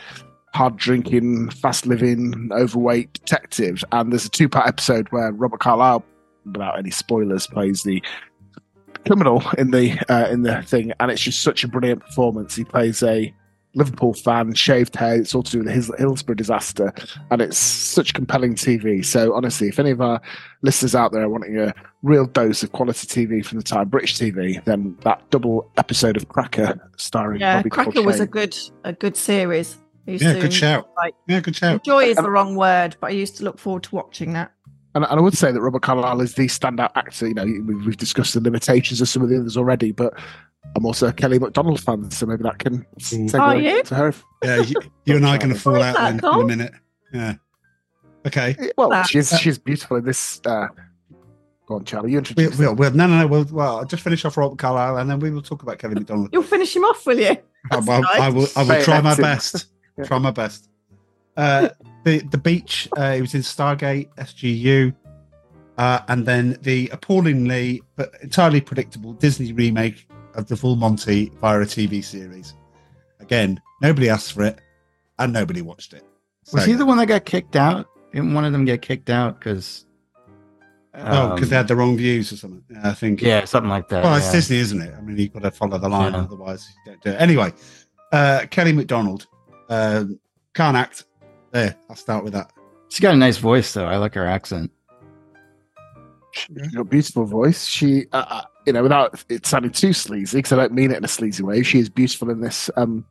hard 0.54 0.76
drinking, 0.76 1.50
fast 1.50 1.86
living, 1.86 2.48
overweight 2.52 3.12
detective. 3.12 3.84
And 3.92 4.10
there's 4.10 4.24
a 4.24 4.30
two 4.30 4.48
part 4.48 4.66
episode 4.66 5.08
where 5.10 5.32
Robert 5.32 5.60
Carlyle, 5.60 6.02
without 6.46 6.78
any 6.78 6.90
spoilers, 6.90 7.46
plays 7.46 7.82
the 7.82 8.02
criminal 9.06 9.42
in 9.58 9.70
the 9.70 9.98
uh, 10.08 10.28
in 10.30 10.42
the 10.42 10.62
thing, 10.62 10.92
and 11.00 11.10
it's 11.10 11.22
just 11.22 11.42
such 11.42 11.64
a 11.64 11.68
brilliant 11.68 12.00
performance. 12.00 12.54
He 12.56 12.64
plays 12.64 13.02
a 13.02 13.34
Liverpool 13.76 14.14
fan, 14.14 14.54
shaved 14.54 14.94
head. 14.94 15.18
It's 15.20 15.34
all 15.34 15.42
to 15.42 15.50
do 15.50 15.58
with 15.58 15.66
the 15.66 15.72
His- 15.72 15.90
Hillsborough 15.98 16.36
disaster, 16.36 16.92
and 17.30 17.42
it's 17.42 17.58
such 17.58 18.14
compelling 18.14 18.54
TV. 18.54 19.04
So 19.04 19.34
honestly, 19.34 19.68
if 19.68 19.78
any 19.80 19.90
of 19.90 20.00
our 20.00 20.20
listeners 20.62 20.94
out 20.94 21.12
there 21.12 21.22
are 21.22 21.28
wanting 21.28 21.58
a 21.58 21.74
real 22.02 22.26
dose 22.26 22.62
of 22.62 22.70
quality 22.72 23.06
TV 23.08 23.44
from 23.44 23.58
the 23.58 23.64
time, 23.64 23.88
British 23.88 24.16
TV, 24.16 24.64
then 24.64 24.96
that 25.02 25.28
double 25.30 25.68
episode 25.76 26.16
of 26.16 26.28
Cracker 26.28 26.78
starring 26.96 27.40
Yeah, 27.40 27.56
Bobby 27.58 27.70
Cracker 27.70 28.02
was 28.02 28.20
a 28.20 28.26
good 28.26 28.56
a 28.84 28.92
good 28.92 29.16
series. 29.16 29.76
Yeah, 30.06 30.38
good 30.38 30.52
shout. 30.52 30.90
Like, 30.98 31.14
Yeah, 31.26 31.40
good 31.40 31.56
shout. 31.56 31.74
enjoy 31.76 32.04
is 32.04 32.16
the 32.18 32.30
wrong 32.30 32.56
word, 32.56 32.94
but 33.00 33.06
I 33.08 33.14
used 33.14 33.38
to 33.38 33.44
look 33.44 33.58
forward 33.58 33.82
to 33.84 33.94
watching 33.96 34.34
that. 34.34 34.52
And, 34.94 35.04
and 35.04 35.18
I 35.18 35.20
would 35.20 35.36
say 35.36 35.50
that 35.50 35.60
Robert 35.60 35.82
Carlyle 35.82 36.20
is 36.20 36.34
the 36.34 36.46
standout 36.46 36.90
actor. 36.94 37.26
You 37.28 37.34
know, 37.34 37.44
we've, 37.44 37.86
we've 37.86 37.96
discussed 37.96 38.34
the 38.34 38.40
limitations 38.40 39.00
of 39.00 39.08
some 39.08 39.22
of 39.22 39.28
the 39.28 39.38
others 39.38 39.56
already, 39.56 39.90
but 39.92 40.14
I'm 40.76 40.86
also 40.86 41.08
a 41.08 41.12
Kelly 41.12 41.38
Macdonald 41.38 41.80
fan, 41.80 42.10
so 42.10 42.26
maybe 42.26 42.42
that 42.44 42.58
can 42.58 42.86
segue 42.98 43.38
Are 43.38 43.56
you? 43.56 43.82
to 43.84 43.94
her. 43.96 44.14
Yeah, 44.42 44.56
you, 44.62 44.74
you 45.04 45.16
and 45.16 45.26
I 45.26 45.34
are 45.34 45.38
going 45.38 45.52
to 45.52 45.58
fall 45.58 45.82
out 45.82 45.96
that, 45.96 46.12
in, 46.12 46.18
in 46.20 46.24
a 46.24 46.44
minute. 46.46 46.72
Yeah. 47.12 47.34
Okay. 48.26 48.56
Well, 48.78 48.88
That- 48.90 49.06
she's 49.06 49.36
she's 49.38 49.58
beautiful 49.58 49.96
in 49.98 50.04
this. 50.04 50.40
Uh, 50.46 50.68
go 51.66 51.74
on, 51.76 51.84
Charlie. 51.84 52.10
You 52.12 52.16
We'll, 52.16 52.18
introduce. 52.20 52.58
we'll, 52.58 52.74
we'll, 52.74 52.90
no, 52.92 53.06
no, 53.06 53.18
no. 53.18 53.26
We'll, 53.26 53.44
well, 53.50 53.78
I'll 53.78 53.84
just 53.84 54.02
finish 54.02 54.24
off 54.24 54.36
Robert 54.36 54.58
Carlyle 54.58 54.96
and 54.98 55.10
then 55.10 55.18
we 55.20 55.30
will 55.30 55.42
talk 55.42 55.62
about 55.62 55.78
Kelly 55.78 55.94
Macdonald. 55.94 56.30
You'll 56.32 56.42
finish 56.42 56.74
him 56.74 56.84
off, 56.84 57.04
will 57.04 57.18
you? 57.18 57.26
I, 57.30 57.40
That's 57.70 57.88
I- 57.88 58.00
nice. 58.00 58.20
I 58.20 58.28
will, 58.30 58.46
I 58.56 58.60
will 58.62 58.66
Say 58.68 58.82
try 58.84 59.00
my 59.00 59.14
next 59.14 59.16
to 59.16 59.22
him. 59.22 59.64
best. 59.98 60.08
Try 60.08 60.18
my 60.18 60.30
best. 60.30 60.68
Uh, 61.36 61.68
the 62.04 62.20
the 62.20 62.38
beach. 62.38 62.88
Uh, 62.96 63.14
it 63.16 63.20
was 63.20 63.34
in 63.34 63.40
Stargate 63.42 64.08
SGU, 64.16 64.94
uh, 65.78 66.00
and 66.08 66.26
then 66.26 66.58
the 66.62 66.88
appallingly 66.90 67.82
but 67.96 68.12
entirely 68.22 68.60
predictable 68.60 69.12
Disney 69.14 69.52
remake 69.52 70.06
of 70.34 70.48
the 70.48 70.56
Full 70.56 70.76
Monty 70.76 71.30
via 71.40 71.60
a 71.60 71.64
TV 71.64 72.02
series. 72.04 72.54
Again, 73.20 73.60
nobody 73.80 74.08
asked 74.08 74.32
for 74.32 74.42
it, 74.44 74.60
and 75.18 75.32
nobody 75.32 75.62
watched 75.62 75.92
it. 75.92 76.04
Was 76.52 76.64
he 76.66 76.74
the 76.74 76.84
one 76.86 76.98
that 76.98 77.06
got 77.06 77.24
kicked 77.24 77.56
out? 77.56 77.86
Didn't 78.12 78.34
one 78.34 78.44
of 78.44 78.52
them 78.52 78.64
get 78.64 78.82
kicked 78.82 79.10
out 79.10 79.38
because? 79.38 79.86
Oh, 80.96 81.34
because 81.34 81.50
they 81.50 81.56
had 81.56 81.66
the 81.66 81.74
wrong 81.74 81.96
views 81.96 82.32
or 82.32 82.36
something. 82.36 82.62
Yeah, 82.70 82.90
I 82.90 82.92
think. 82.92 83.20
yeah, 83.20 83.44
something 83.46 83.70
like 83.70 83.88
that. 83.88 84.04
Well, 84.04 84.14
it's 84.14 84.26
yeah. 84.26 84.32
Disney, 84.32 84.58
isn't 84.58 84.80
it? 84.80 84.94
I 84.96 85.00
mean, 85.00 85.16
you've 85.18 85.32
got 85.32 85.42
to 85.42 85.50
follow 85.50 85.76
the 85.76 85.88
line, 85.88 86.12
Yeah. 86.12 86.20
otherwise 86.20 86.68
you 86.86 86.92
don't 86.92 87.02
do 87.02 87.10
it. 87.10 87.20
Anyway, 87.20 87.52
uh, 88.12 88.46
Kelly 88.50 88.72
Macdonald 88.72 89.26
um, 89.68 90.20
can't 90.54 90.76
act. 90.76 91.04
There, 91.54 91.76
I'll 91.88 91.94
start 91.96 92.24
with 92.24 92.32
that. 92.32 92.50
She's 92.88 92.98
got 93.00 93.14
a 93.14 93.16
nice 93.16 93.36
voice 93.38 93.72
though. 93.72 93.86
I 93.86 93.96
like 93.96 94.14
her 94.14 94.26
accent. 94.26 94.72
She's 96.32 96.68
got 96.74 96.80
a 96.80 96.84
beautiful 96.84 97.24
voice. 97.24 97.64
She, 97.64 98.06
uh, 98.12 98.24
uh, 98.28 98.42
you 98.66 98.72
know, 98.72 98.82
without 98.82 99.24
it 99.28 99.46
sounding 99.46 99.70
too 99.70 99.92
sleazy, 99.92 100.38
because 100.38 100.52
I 100.52 100.56
don't 100.56 100.72
mean 100.72 100.90
it 100.90 100.96
in 100.98 101.04
a 101.04 101.08
sleazy 101.08 101.44
way. 101.44 101.62
She 101.62 101.78
is 101.78 101.88
beautiful 101.88 102.28
in 102.28 102.40
this 102.40 102.68
um, 102.76 103.04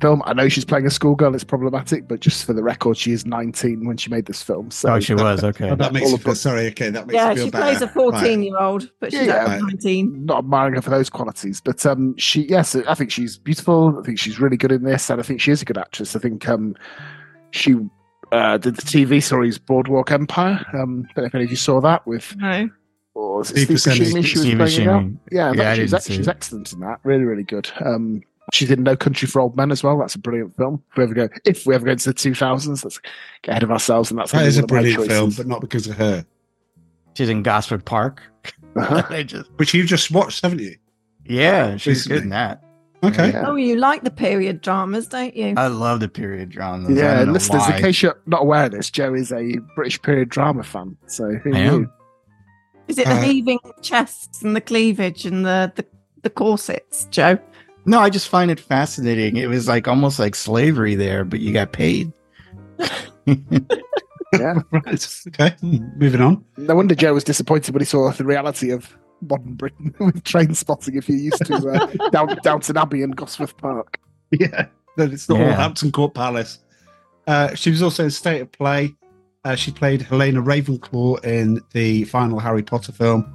film. 0.00 0.22
I 0.24 0.32
know 0.32 0.48
she's 0.48 0.64
playing 0.64 0.86
a 0.86 0.90
schoolgirl. 0.90 1.34
It's 1.34 1.44
problematic, 1.44 2.08
but 2.08 2.20
just 2.20 2.46
for 2.46 2.54
the 2.54 2.62
record, 2.62 2.96
she 2.96 3.12
is 3.12 3.26
19 3.26 3.86
when 3.86 3.98
she 3.98 4.08
made 4.08 4.24
this 4.24 4.42
film. 4.42 4.70
So 4.70 4.94
Oh, 4.94 5.00
she 5.00 5.12
was 5.12 5.44
okay. 5.44 5.74
That 5.74 5.92
makes 5.92 6.04
all 6.06 6.10
you 6.12 6.14
of 6.16 6.22
feel 6.22 6.32
it. 6.32 6.36
sorry. 6.36 6.66
Okay, 6.68 6.88
that 6.88 7.06
makes 7.06 7.14
Yeah, 7.14 7.28
you 7.30 7.36
feel 7.36 7.44
she 7.44 7.50
better. 7.50 7.64
plays 7.64 7.82
a 7.82 7.88
14 7.88 8.42
year 8.42 8.58
old, 8.58 8.90
but 9.00 9.12
she's 9.12 9.26
Yeah, 9.26 9.34
actually 9.34 9.52
right. 9.66 9.72
19. 9.74 10.24
not 10.24 10.38
admiring 10.38 10.74
her 10.76 10.80
for 10.82 10.88
those 10.90 11.10
qualities, 11.10 11.60
but 11.60 11.84
um, 11.84 12.16
she, 12.16 12.46
yes, 12.48 12.74
I 12.74 12.94
think 12.94 13.10
she's 13.10 13.36
beautiful. 13.36 13.98
I 13.98 14.02
think 14.02 14.18
she's 14.18 14.40
really 14.40 14.56
good 14.56 14.72
in 14.72 14.82
this, 14.82 15.10
and 15.10 15.20
I 15.20 15.22
think 15.22 15.42
she 15.42 15.50
is 15.50 15.60
a 15.60 15.66
good 15.66 15.76
actress. 15.76 16.16
I 16.16 16.20
think 16.20 16.48
um, 16.48 16.74
she 17.50 17.74
uh, 18.32 18.58
did 18.58 18.76
the 18.76 18.82
TV 18.82 19.22
series 19.22 19.58
Boardwalk 19.58 20.10
Empire. 20.10 20.64
Um, 20.74 21.02
don't 21.14 21.18
know 21.18 21.24
if 21.24 21.34
any 21.34 21.44
of 21.44 21.50
you 21.50 21.56
saw 21.56 21.80
that 21.80 22.06
with 22.06 22.34
No. 22.36 22.68
or 23.14 23.38
was 23.38 23.50
it 23.52 23.64
Steve 23.64 23.80
Steve 23.80 23.92
Buscemi. 23.94 24.06
Buscemi 24.06 24.24
she 24.24 24.38
was 24.38 24.42
Steve 24.42 24.58
playing 24.58 24.88
out? 24.88 25.04
Yeah, 25.30 25.52
Yeah, 25.54 25.74
she's, 25.74 26.04
she's 26.06 26.28
excellent 26.28 26.72
in 26.72 26.80
that. 26.80 26.98
Really, 27.04 27.24
really 27.24 27.44
good. 27.44 27.70
Um, 27.84 28.22
she's 28.52 28.70
in 28.70 28.82
No 28.82 28.96
Country 28.96 29.28
for 29.28 29.40
Old 29.40 29.56
Men 29.56 29.70
as 29.70 29.82
well. 29.82 29.98
That's 29.98 30.14
a 30.14 30.18
brilliant 30.18 30.56
film. 30.56 30.82
If 30.90 30.96
we 30.98 31.04
ever 31.04 31.14
go, 31.14 31.28
if 31.44 31.66
we 31.66 31.74
ever 31.74 31.84
go 31.86 31.92
into 31.92 32.10
the 32.10 32.14
two 32.14 32.34
thousands, 32.34 32.84
let's 32.84 32.98
get 33.42 33.52
ahead 33.52 33.62
of 33.62 33.70
ourselves, 33.70 34.10
and 34.10 34.18
that's 34.18 34.32
That 34.32 34.38
gonna 34.38 34.46
be 34.46 34.48
is 34.48 34.58
a 34.58 34.60
one 34.62 34.64
of 34.64 34.70
my 34.70 34.80
brilliant 34.80 35.06
film, 35.10 35.30
but 35.36 35.46
not 35.46 35.60
because 35.60 35.86
of 35.86 35.96
her. 35.96 36.24
She's 37.14 37.28
in 37.30 37.42
Gosford 37.42 37.84
Park. 37.84 38.22
Uh-huh. 38.76 39.22
Just, 39.24 39.50
Which 39.56 39.72
you've 39.72 39.86
just 39.86 40.10
watched, 40.10 40.42
haven't 40.42 40.58
you? 40.60 40.76
yeah, 41.24 41.76
she's 41.78 42.06
Recently. 42.06 42.16
good 42.18 42.22
in 42.24 42.28
that. 42.30 42.62
Okay. 43.04 43.30
Yeah. 43.30 43.44
Oh, 43.46 43.56
you 43.56 43.76
like 43.76 44.02
the 44.04 44.10
period 44.10 44.60
dramas, 44.62 45.06
don't 45.08 45.36
you? 45.36 45.54
I 45.56 45.66
love 45.68 46.00
the 46.00 46.08
period 46.08 46.48
dramas. 46.50 46.96
Yeah, 46.96 47.22
listeners, 47.22 47.62
why. 47.62 47.76
in 47.76 47.82
case 47.82 48.02
you're 48.02 48.18
not 48.26 48.42
aware 48.42 48.64
of 48.64 48.72
this, 48.72 48.90
Joe 48.90 49.14
is 49.14 49.32
a 49.32 49.58
British 49.74 50.00
period 50.02 50.28
drama 50.30 50.62
fan. 50.62 50.96
So 51.06 51.30
who 51.34 51.54
I 51.54 51.58
knew? 51.58 51.74
am. 51.84 51.92
Is 52.88 52.98
it 52.98 53.06
the 53.06 53.12
Uh, 53.14 53.20
heaving 53.22 53.58
chests 53.82 54.42
and 54.42 54.54
the 54.56 54.60
cleavage 54.60 55.26
and 55.26 55.44
the, 55.44 55.72
the, 55.76 55.84
the 56.22 56.30
corsets, 56.30 57.06
Joe? 57.10 57.38
No, 57.84 58.00
I 58.00 58.10
just 58.10 58.28
find 58.28 58.50
it 58.50 58.58
fascinating. 58.60 59.36
It 59.36 59.48
was 59.48 59.68
like 59.68 59.86
almost 59.86 60.18
like 60.18 60.34
slavery 60.34 60.94
there, 60.94 61.24
but 61.24 61.40
you 61.40 61.52
got 61.52 61.72
paid. 61.72 62.12
Yeah. 64.32 64.60
Right. 64.70 65.08
Okay. 65.28 65.54
Moving 65.62 66.20
on. 66.20 66.44
No 66.56 66.74
wonder 66.74 66.94
Joe 66.94 67.14
was 67.14 67.24
disappointed 67.24 67.72
when 67.72 67.80
he 67.80 67.86
saw 67.86 68.10
the 68.10 68.24
reality 68.24 68.70
of 68.70 68.94
modern 69.20 69.54
Britain 69.54 69.94
with 70.00 70.22
Trainspotting 70.24 70.96
if 70.96 71.08
you're 71.08 71.18
used 71.18 71.44
to 71.46 71.54
uh, 71.56 72.08
Down, 72.10 72.38
Downton 72.42 72.76
Abbey 72.76 73.02
and 73.02 73.16
Gosford 73.16 73.56
Park. 73.56 73.98
Yeah. 74.30 74.66
That 74.96 75.12
it's 75.12 75.28
not 75.28 75.38
Yeah. 75.40 75.50
all 75.50 75.52
Hampton 75.56 75.92
Court 75.92 76.14
Palace. 76.14 76.58
Uh, 77.26 77.54
she 77.54 77.70
was 77.70 77.82
also 77.82 78.04
in 78.04 78.10
State 78.10 78.40
of 78.40 78.50
Play. 78.52 78.94
Uh, 79.44 79.54
she 79.54 79.70
played 79.70 80.02
Helena 80.02 80.42
Ravenclaw 80.42 81.24
in 81.24 81.60
the 81.72 82.04
final 82.04 82.38
Harry 82.38 82.62
Potter 82.62 82.92
film. 82.92 83.32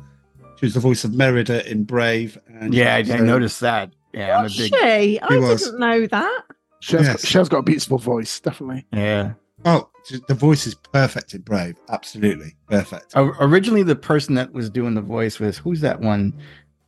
She 0.58 0.66
was 0.66 0.74
the 0.74 0.80
voice 0.80 1.04
of 1.04 1.14
Merida 1.14 1.70
in 1.70 1.84
Brave. 1.84 2.38
And 2.48 2.74
yeah, 2.74 2.96
I, 2.96 3.04
she 3.04 3.12
I 3.12 3.16
was, 3.16 3.22
uh, 3.22 3.26
noticed 3.26 3.60
that. 3.62 3.92
Yeah, 4.14 4.38
I'm 4.38 4.44
Was 4.44 4.58
big. 4.58 4.74
she? 4.76 5.20
I 5.20 5.38
was. 5.38 5.64
didn't 5.64 5.80
know 5.80 6.06
that. 6.08 6.42
Shell's, 6.82 7.06
Yes. 7.06 7.16
got, 7.22 7.28
Shell's 7.28 7.50
got 7.50 7.58
a 7.60 7.64
beautiful 7.64 7.98
voice, 7.98 8.40
definitely. 8.40 8.86
Yeah. 8.92 9.34
Oh, 9.66 9.90
the 10.28 10.34
voice 10.34 10.66
is 10.68 10.76
perfect 10.76 11.34
in 11.34 11.42
Brave. 11.42 11.76
Absolutely 11.90 12.56
perfect. 12.70 13.14
O- 13.16 13.34
originally, 13.40 13.84
the 13.84 13.96
person 13.96 14.36
that 14.36 14.52
was 14.54 14.70
doing 14.70 14.96
the 14.96 15.02
voice 15.02 15.40
was 15.40 15.58
who's 15.58 15.82
that 15.82 16.00
one? 16.02 16.34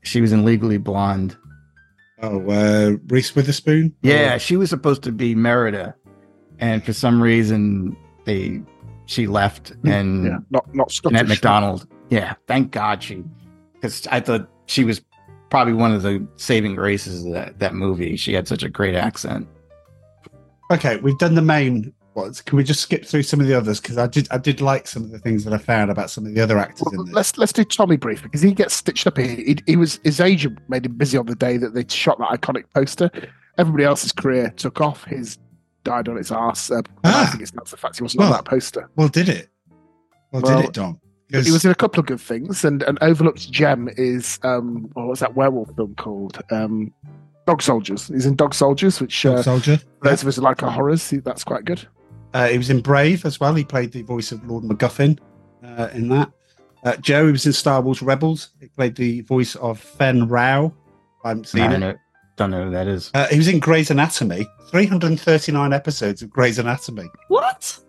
She 0.01 0.19
was 0.21 0.31
in 0.31 0.43
Legally 0.45 0.77
Blonde. 0.77 1.37
Oh, 2.21 2.49
uh, 2.49 2.97
Reese 3.07 3.35
Witherspoon. 3.35 3.93
Yeah, 4.01 4.37
she 4.37 4.57
was 4.57 4.69
supposed 4.69 5.03
to 5.03 5.11
be 5.11 5.35
Merida, 5.35 5.95
and 6.59 6.83
for 6.83 6.93
some 6.93 7.21
reason 7.21 7.95
they 8.25 8.61
she 9.05 9.27
left 9.27 9.71
and 9.83 10.25
Yeah, 10.25 10.37
not 10.49 10.73
not 10.73 10.91
Scottish. 10.91 11.17
Jeanette 11.19 11.27
McDonald. 11.27 11.87
Yeah, 12.09 12.33
thank 12.47 12.71
God 12.71 13.03
she, 13.03 13.23
because 13.73 14.07
I 14.07 14.19
thought 14.19 14.49
she 14.67 14.83
was 14.83 15.01
probably 15.49 15.73
one 15.73 15.93
of 15.93 16.01
the 16.01 16.25
saving 16.37 16.75
graces 16.75 17.25
of 17.25 17.33
that, 17.33 17.59
that 17.59 17.73
movie. 17.75 18.15
She 18.15 18.33
had 18.33 18.47
such 18.47 18.63
a 18.63 18.69
great 18.69 18.95
accent. 18.95 19.47
Okay, 20.71 20.97
we've 20.97 21.17
done 21.17 21.35
the 21.35 21.41
main 21.41 21.93
ones. 22.15 22.41
Can 22.41 22.57
we 22.57 22.63
just 22.63 22.81
skip 22.81 23.05
through 23.05 23.23
some 23.23 23.39
of 23.39 23.47
the 23.47 23.53
others? 23.55 23.79
Because 23.79 23.97
I 23.97 24.07
did, 24.07 24.27
I 24.31 24.37
did 24.37 24.61
like 24.61 24.87
some 24.87 25.03
of 25.03 25.11
the 25.11 25.19
things 25.19 25.43
that 25.45 25.53
I 25.53 25.57
found 25.57 25.91
about 25.91 26.09
some 26.09 26.25
of 26.25 26.33
the 26.33 26.41
other 26.41 26.57
actors 26.57 26.87
in 26.91 26.97
Well, 26.97 27.07
let's 27.11 27.37
let's 27.37 27.53
do 27.53 27.63
Tommy 27.63 27.97
brief 27.97 28.21
because 28.23 28.41
he 28.41 28.53
gets 28.53 28.73
stitched 28.73 29.07
up. 29.07 29.17
He, 29.17 29.27
he, 29.43 29.57
he 29.65 29.75
was 29.75 29.99
his 30.03 30.19
agent 30.19 30.59
made 30.69 30.85
him 30.85 30.93
busy 30.97 31.17
on 31.17 31.25
the 31.25 31.35
day 31.35 31.57
that 31.57 31.73
they 31.73 31.85
shot 31.87 32.17
that 32.19 32.29
iconic 32.29 32.63
poster. 32.73 33.09
Everybody 33.57 33.83
else's 33.83 34.11
career 34.11 34.51
took 34.55 34.81
off. 34.81 35.03
His 35.05 35.37
died 35.83 36.07
on 36.07 36.17
its 36.17 36.31
arse. 36.31 36.71
Uh, 36.71 36.77
and 36.77 36.87
I 37.03 37.23
Ah. 37.23 37.27
think 37.31 37.41
it's 37.43 37.51
that's 37.51 37.71
the 37.71 37.77
fact 37.77 37.97
he 37.97 38.03
wasn't 38.03 38.19
Well, 38.19 38.29
on 38.33 38.37
that 38.37 38.45
poster. 38.45 38.89
Well, 38.95 39.09
did 39.09 39.29
it? 39.29 39.49
Well, 40.31 40.41
Well, 40.41 40.57
did 40.61 40.69
it, 40.69 40.73
Dom? 40.73 40.99
He 41.29 41.51
was 41.51 41.65
in 41.65 41.71
a 41.71 41.75
couple 41.75 41.99
of 41.99 42.05
good 42.05 42.21
things, 42.21 42.63
and 42.63 42.83
an 42.83 42.99
overlooked 43.01 43.49
gem 43.51 43.89
is 43.97 44.39
um, 44.43 44.87
what 44.93 45.07
was 45.07 45.19
that 45.21 45.35
werewolf 45.35 45.75
film 45.75 45.95
called? 45.95 46.39
Um, 46.51 46.93
Dog 47.47 47.61
Soldiers. 47.61 48.07
He's 48.07 48.25
in 48.27 48.35
Dog 48.35 48.53
Soldiers, 48.53 49.01
which 49.01 49.25
uh, 49.25 49.35
Dog 49.35 49.43
Soldier. 49.43 49.79
those 50.03 50.21
of 50.21 50.27
us 50.27 50.35
who 50.35 50.43
like 50.43 50.61
our 50.63 50.69
horrors, 50.71 51.09
that's 51.25 51.43
quite 51.43 51.65
good. 51.65 51.85
Uh, 52.33 52.47
he 52.47 52.57
was 52.57 52.69
in 52.69 52.81
Brave 52.81 53.25
as 53.25 53.39
well. 53.39 53.53
He 53.53 53.63
played 53.63 53.91
the 53.91 54.01
voice 54.01 54.31
of 54.31 54.43
Lord 54.47 54.63
MacGuffin 54.63 55.19
uh, 55.63 55.89
in 55.93 56.09
that. 56.09 56.31
Uh, 56.83 56.95
Joe, 56.97 57.27
he 57.27 57.31
was 57.31 57.45
in 57.45 57.53
Star 57.53 57.79
Wars 57.81 58.01
Rebels. 58.01 58.49
He 58.59 58.67
played 58.67 58.95
the 58.95 59.21
voice 59.21 59.55
of 59.55 59.79
Fenn 59.79 60.27
Rau. 60.27 60.73
I 61.23 61.29
haven't 61.29 61.47
seen 61.47 61.61
I 61.61 61.65
it. 61.67 61.69
don't 61.71 61.79
know, 61.79 61.95
don't 62.35 62.51
know 62.51 62.65
who 62.65 62.71
that 62.71 62.87
is. 62.87 63.11
Uh, 63.13 63.27
he 63.27 63.37
was 63.37 63.47
in 63.47 63.59
Grey's 63.59 63.89
Anatomy. 63.91 64.45
339 64.69 65.71
episodes 65.73 66.21
of 66.21 66.29
Grey's 66.29 66.59
Anatomy. 66.59 67.05
What? 67.29 67.79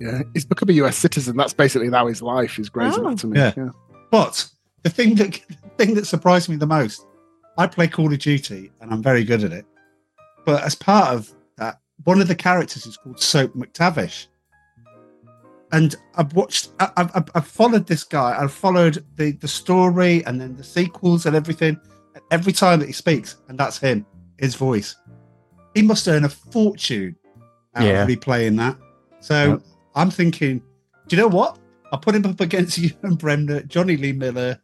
Yeah, 0.00 0.22
he's 0.34 0.44
become 0.44 0.68
a 0.68 0.72
US 0.74 0.96
citizen. 0.96 1.36
That's 1.36 1.52
basically 1.54 1.88
now 1.88 2.06
his 2.06 2.20
life 2.22 2.58
is 2.58 2.68
Grey's 2.68 2.96
Oh. 2.98 3.06
Anatomy. 3.06 3.38
Yeah. 3.38 3.52
yeah. 3.56 3.68
But 4.10 4.48
the 4.82 4.90
thing 4.90 5.14
that 5.16 5.40
the 5.48 5.68
thing 5.84 5.94
that 5.94 6.06
surprised 6.06 6.48
me 6.48 6.56
the 6.56 6.66
most, 6.66 7.04
I 7.56 7.66
play 7.66 7.88
Call 7.88 8.12
of 8.12 8.18
Duty 8.18 8.70
and 8.80 8.92
I'm 8.92 9.02
very 9.02 9.24
good 9.24 9.42
at 9.44 9.52
it. 9.52 9.64
But 10.44 10.62
as 10.64 10.74
part 10.74 11.08
of 11.14 11.28
that, 11.28 11.34
one 12.04 12.20
of 12.20 12.28
the 12.28 12.34
characters 12.34 12.86
is 12.86 12.96
called 12.96 13.20
Soap 13.20 13.54
MacTavish. 13.54 14.26
And 15.72 15.94
I've 16.14 16.32
watched, 16.32 16.70
I've, 16.80 17.10
I've, 17.14 17.28
I've 17.34 17.46
followed 17.46 17.86
this 17.86 18.02
guy. 18.04 18.36
I've 18.40 18.52
followed 18.52 19.04
the, 19.16 19.32
the 19.32 19.48
story 19.48 20.24
and 20.24 20.40
then 20.40 20.56
the 20.56 20.64
sequels 20.64 21.26
and 21.26 21.36
everything. 21.36 21.78
And 22.14 22.24
every 22.30 22.52
time 22.54 22.80
that 22.80 22.86
he 22.86 22.92
speaks, 22.92 23.36
and 23.48 23.58
that's 23.58 23.78
him, 23.78 24.06
his 24.38 24.54
voice. 24.54 24.96
He 25.74 25.82
must 25.82 26.08
earn 26.08 26.24
a 26.24 26.28
fortune 26.30 27.16
out 27.74 27.84
Yeah. 27.84 28.02
of 28.04 28.08
replaying 28.08 28.56
that. 28.56 28.76
So 29.20 29.52
Yep. 29.52 29.62
I'm 29.94 30.10
thinking, 30.10 30.62
do 31.06 31.16
you 31.16 31.20
know 31.22 31.28
what? 31.28 31.58
I'll 31.92 31.98
put 31.98 32.14
him 32.14 32.24
up 32.24 32.40
against 32.40 32.78
Ewan 33.02 33.16
Bremner, 33.16 33.62
Jonny 33.62 33.96
Lee 33.98 34.12
Miller. 34.12 34.58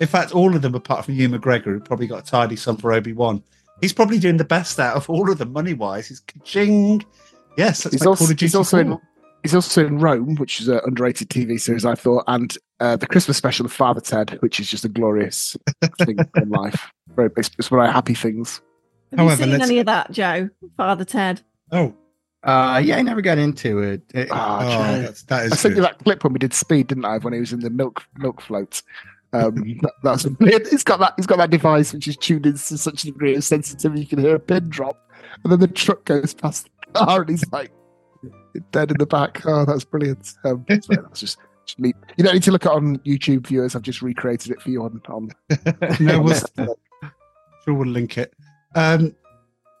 In 0.00 0.08
fact, 0.08 0.32
all 0.32 0.54
of 0.56 0.62
them 0.62 0.74
apart 0.74 1.04
from 1.04 1.14
Ewan 1.14 1.38
McGregor, 1.40 1.64
who 1.64 1.80
probably 1.80 2.06
got 2.08 2.22
a 2.26 2.30
tidy 2.30 2.56
sum 2.56 2.76
for 2.76 2.92
Obi 2.92 3.12
Wan. 3.12 3.42
He's 3.80 3.92
probably 3.92 4.18
doing 4.18 4.36
the 4.38 4.44
best 4.44 4.78
out 4.80 4.96
of 4.96 5.08
all 5.08 5.30
of 5.30 5.38
them 5.38 5.52
money 5.52 5.74
wise. 5.74 6.08
He's 6.08 6.20
ka-ching. 6.20 7.04
Yes, 7.56 7.82
that's 7.82 7.94
He's 7.94 8.00
like 8.00 8.08
also, 8.08 8.24
Call 8.24 8.30
of 8.32 8.36
Duty 8.36 8.46
he's 8.46 8.54
also 8.54 8.82
4. 8.84 8.92
in 8.92 8.98
he's 9.42 9.54
also 9.54 9.86
in 9.86 9.98
Rome, 9.98 10.34
which 10.36 10.60
is 10.60 10.68
an 10.68 10.80
underrated 10.84 11.28
TV 11.30 11.60
series, 11.60 11.84
I 11.84 11.94
thought, 11.94 12.24
and 12.26 12.56
uh, 12.80 12.96
the 12.96 13.06
Christmas 13.06 13.36
special 13.36 13.66
of 13.66 13.72
Father 13.72 14.00
Ted, 14.00 14.36
which 14.40 14.58
is 14.60 14.68
just 14.70 14.84
a 14.84 14.88
glorious 14.88 15.56
thing 15.98 16.18
in 16.36 16.48
life. 16.50 16.92
Very, 17.14 17.30
it's, 17.36 17.50
it's 17.58 17.70
one 17.70 17.80
of 17.80 17.86
my 17.86 17.92
happy 17.92 18.14
things. 18.14 18.60
Have 19.10 19.20
However, 19.20 19.32
you 19.36 19.42
seen 19.44 19.58
let's- 19.58 19.70
any 19.70 19.78
of 19.80 19.86
that, 19.86 20.10
Joe? 20.12 20.50
Father 20.76 21.04
Ted. 21.04 21.40
Oh, 21.72 21.94
Uh, 22.44 22.80
yeah, 22.84 22.96
I 22.98 23.02
never 23.02 23.20
got 23.20 23.38
into 23.38 23.78
it. 23.80 24.02
It- 24.14 24.28
Ah, 24.30 24.60
oh, 24.96 25.02
that's, 25.02 25.22
that 25.24 25.46
is 25.46 25.52
I 25.52 25.56
sent 25.56 25.76
you 25.76 25.82
that 25.82 25.98
clip 26.00 26.22
when 26.24 26.32
we 26.32 26.38
did 26.38 26.52
Speed, 26.54 26.88
didn't 26.88 27.04
I? 27.04 27.18
When 27.18 27.32
he 27.32 27.40
was 27.40 27.52
in 27.52 27.60
the 27.60 27.70
milk 27.70 28.04
milk 28.16 28.40
float. 28.40 28.82
Um, 29.32 29.78
that, 29.82 29.92
that's 30.02 30.22
he's 30.70 30.84
got 30.84 31.00
that 31.00 31.14
he's 31.16 31.26
got 31.26 31.38
that 31.38 31.50
device 31.50 31.92
which 31.92 32.08
is 32.08 32.16
tuned 32.16 32.46
in 32.46 32.52
to 32.52 32.58
such 32.78 33.04
a 33.04 33.06
degree 33.06 33.36
of 33.36 33.44
sensitivity 33.44 34.00
you 34.00 34.06
can 34.06 34.18
hear 34.18 34.36
a 34.36 34.40
pin 34.40 34.68
drop, 34.68 34.96
and 35.42 35.52
then 35.52 35.60
the 35.60 35.68
truck 35.68 36.04
goes 36.04 36.34
past 36.34 36.68
the 36.86 36.92
car 36.92 37.20
and 37.20 37.30
he's 37.30 37.50
like 37.52 37.70
dead 38.72 38.90
in 38.90 38.96
the 38.98 39.06
back. 39.06 39.42
Oh, 39.46 39.64
that's 39.64 39.84
brilliant. 39.84 40.34
Um, 40.44 40.64
so 40.80 40.94
that's 40.94 41.20
just, 41.20 41.38
just 41.66 41.78
me. 41.78 41.92
You 42.16 42.24
don't 42.24 42.34
need 42.34 42.42
to 42.44 42.52
look 42.52 42.66
at 42.66 42.72
it 42.72 42.76
on 42.76 42.98
YouTube 42.98 43.46
viewers. 43.46 43.76
I've 43.76 43.82
just 43.82 44.02
recreated 44.02 44.52
it 44.52 44.60
for 44.62 44.70
you 44.70 44.82
on 44.82 45.00
on. 45.08 45.30
no, 46.00 46.22
we'll, 46.22 46.34
sure 47.64 47.74
we'll 47.74 47.88
link 47.88 48.18
it. 48.18 48.34
Um, 48.74 49.14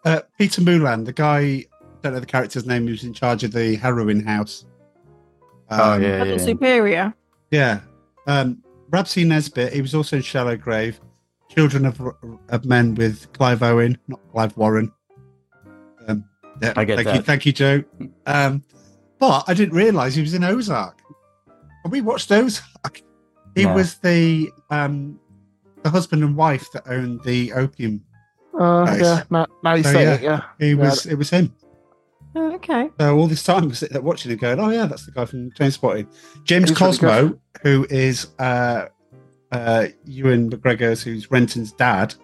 uh, 0.04 0.20
Peter 0.38 0.60
Mullan, 0.60 1.04
the 1.04 1.12
guy, 1.12 1.64
don't 2.02 2.14
know 2.14 2.20
the 2.20 2.26
character's 2.26 2.66
name, 2.66 2.86
who's 2.86 3.04
in 3.04 3.12
charge 3.12 3.44
of 3.44 3.52
the 3.52 3.76
heroin 3.76 4.20
house. 4.24 4.64
oh 5.70 5.92
Um, 5.92 6.02
yeah, 6.02 6.22
Adult 6.22 6.40
yeah. 6.40 6.44
Superior. 6.44 7.14
Yeah. 7.50 7.80
Um, 8.26 8.62
Rab 8.90 9.06
C. 9.08 9.24
Nesbitt, 9.24 9.72
he 9.72 9.82
was 9.82 9.94
also 9.94 10.16
in 10.16 10.22
Shallow 10.22 10.56
Grave. 10.56 11.00
Children 11.50 11.86
of, 11.86 12.00
of 12.50 12.64
Men 12.66 12.94
with 12.94 13.32
Clive 13.32 13.62
Owen, 13.62 13.96
not 14.06 14.20
Clive 14.32 14.56
Warren. 14.56 14.92
Um, 16.06 16.24
yeah, 16.62 16.74
I 16.76 16.84
get 16.84 16.96
thank 17.02 17.16
you, 17.16 17.22
thank 17.22 17.46
you, 17.46 17.52
Joe. 17.52 17.82
Um, 18.26 18.62
but 19.18 19.44
I 19.48 19.54
didn't 19.54 19.74
realise 19.74 20.14
he 20.14 20.20
was 20.20 20.34
in 20.34 20.44
Ozark. 20.44 21.00
And 21.84 21.92
we 21.92 22.00
watched 22.02 22.30
Ozark. 22.30 23.02
He 23.54 23.64
No. 23.64 23.74
was 23.74 23.96
the 23.96 24.50
um, 24.70 25.18
the 25.82 25.90
husband 25.90 26.22
and 26.22 26.36
wife 26.36 26.70
that 26.72 26.82
owned 26.86 27.22
the 27.24 27.52
opium. 27.54 28.04
Uh, 28.58 28.84
Nice. 28.84 29.00
Yeah, 29.00 29.22
now, 29.30 29.46
now 29.64 29.74
you 29.74 29.84
So, 29.84 29.92
say 29.92 30.02
yeah. 30.02 30.14
it. 30.14 30.22
Yeah, 30.22 30.42
He 30.58 30.68
Yeah, 30.70 30.74
was. 30.74 31.06
It 31.06 31.14
was 31.16 31.30
him. 31.30 31.54
Oh, 32.38 32.52
okay. 32.54 32.88
So 33.00 33.18
all 33.18 33.26
this 33.26 33.42
time, 33.42 33.66
we're 33.66 33.74
sitting 33.74 33.94
there 33.94 34.02
watching 34.02 34.30
him, 34.30 34.38
going, 34.38 34.60
"Oh 34.60 34.70
yeah, 34.70 34.86
that's 34.86 35.04
the 35.04 35.10
guy 35.10 35.24
from 35.24 35.50
Trainspotting." 35.50 36.06
James 36.44 36.68
He's 36.68 36.80
really 36.80 36.92
Cosmo, 36.92 37.40
who 37.62 37.84
is 37.90 38.28
uh, 38.38 38.86
uh, 39.50 39.86
Ewan 40.04 40.48
McGregor's, 40.48 41.02
who's 41.02 41.32
Renton's 41.32 41.72
dad. 41.72 42.14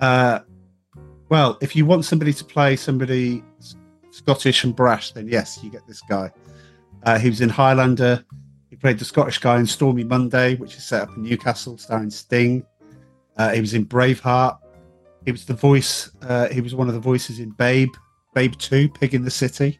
Uh, 0.00 0.40
well, 1.28 1.56
if 1.60 1.76
you 1.76 1.86
want 1.86 2.04
somebody 2.04 2.32
to 2.32 2.44
play 2.44 2.74
somebody 2.74 3.44
Scottish 4.10 4.64
and 4.64 4.74
brash, 4.74 5.12
then 5.12 5.28
yes, 5.28 5.60
you 5.62 5.70
get 5.70 5.86
this 5.86 6.00
guy. 6.08 6.32
Uh, 7.04 7.16
he 7.16 7.30
was 7.30 7.40
in 7.40 7.48
Highlander. 7.48 8.24
He 8.68 8.74
played 8.74 8.98
the 8.98 9.04
Scottish 9.04 9.38
guy 9.38 9.60
in 9.60 9.66
Stormy 9.66 10.02
Monday, 10.02 10.56
which 10.56 10.74
is 10.74 10.82
set 10.82 11.02
up 11.02 11.16
in 11.16 11.22
Newcastle, 11.22 11.78
starring 11.78 12.10
Sting. 12.10 12.66
Uh, 13.36 13.50
he 13.50 13.60
was 13.60 13.74
in 13.74 13.86
Braveheart. 13.86 14.58
He 15.24 15.30
was 15.30 15.44
the 15.44 15.54
voice. 15.54 16.10
Uh, 16.20 16.48
he 16.48 16.60
was 16.60 16.74
one 16.74 16.88
of 16.88 16.94
the 16.94 17.00
voices 17.00 17.38
in 17.38 17.50
Babe, 17.50 17.92
Babe 18.34 18.54
Two, 18.58 18.88
Pig 18.88 19.14
in 19.14 19.24
the 19.24 19.30
City. 19.30 19.78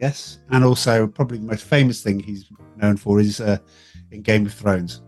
Yes, 0.00 0.40
and 0.50 0.62
also 0.64 1.06
probably 1.06 1.38
the 1.38 1.46
most 1.46 1.64
famous 1.64 2.02
thing 2.02 2.20
he's 2.20 2.44
known 2.76 2.96
for 2.98 3.18
is 3.20 3.40
uh, 3.40 3.58
in 4.10 4.20
Game 4.22 4.44
of 4.44 4.52
Thrones. 4.52 5.02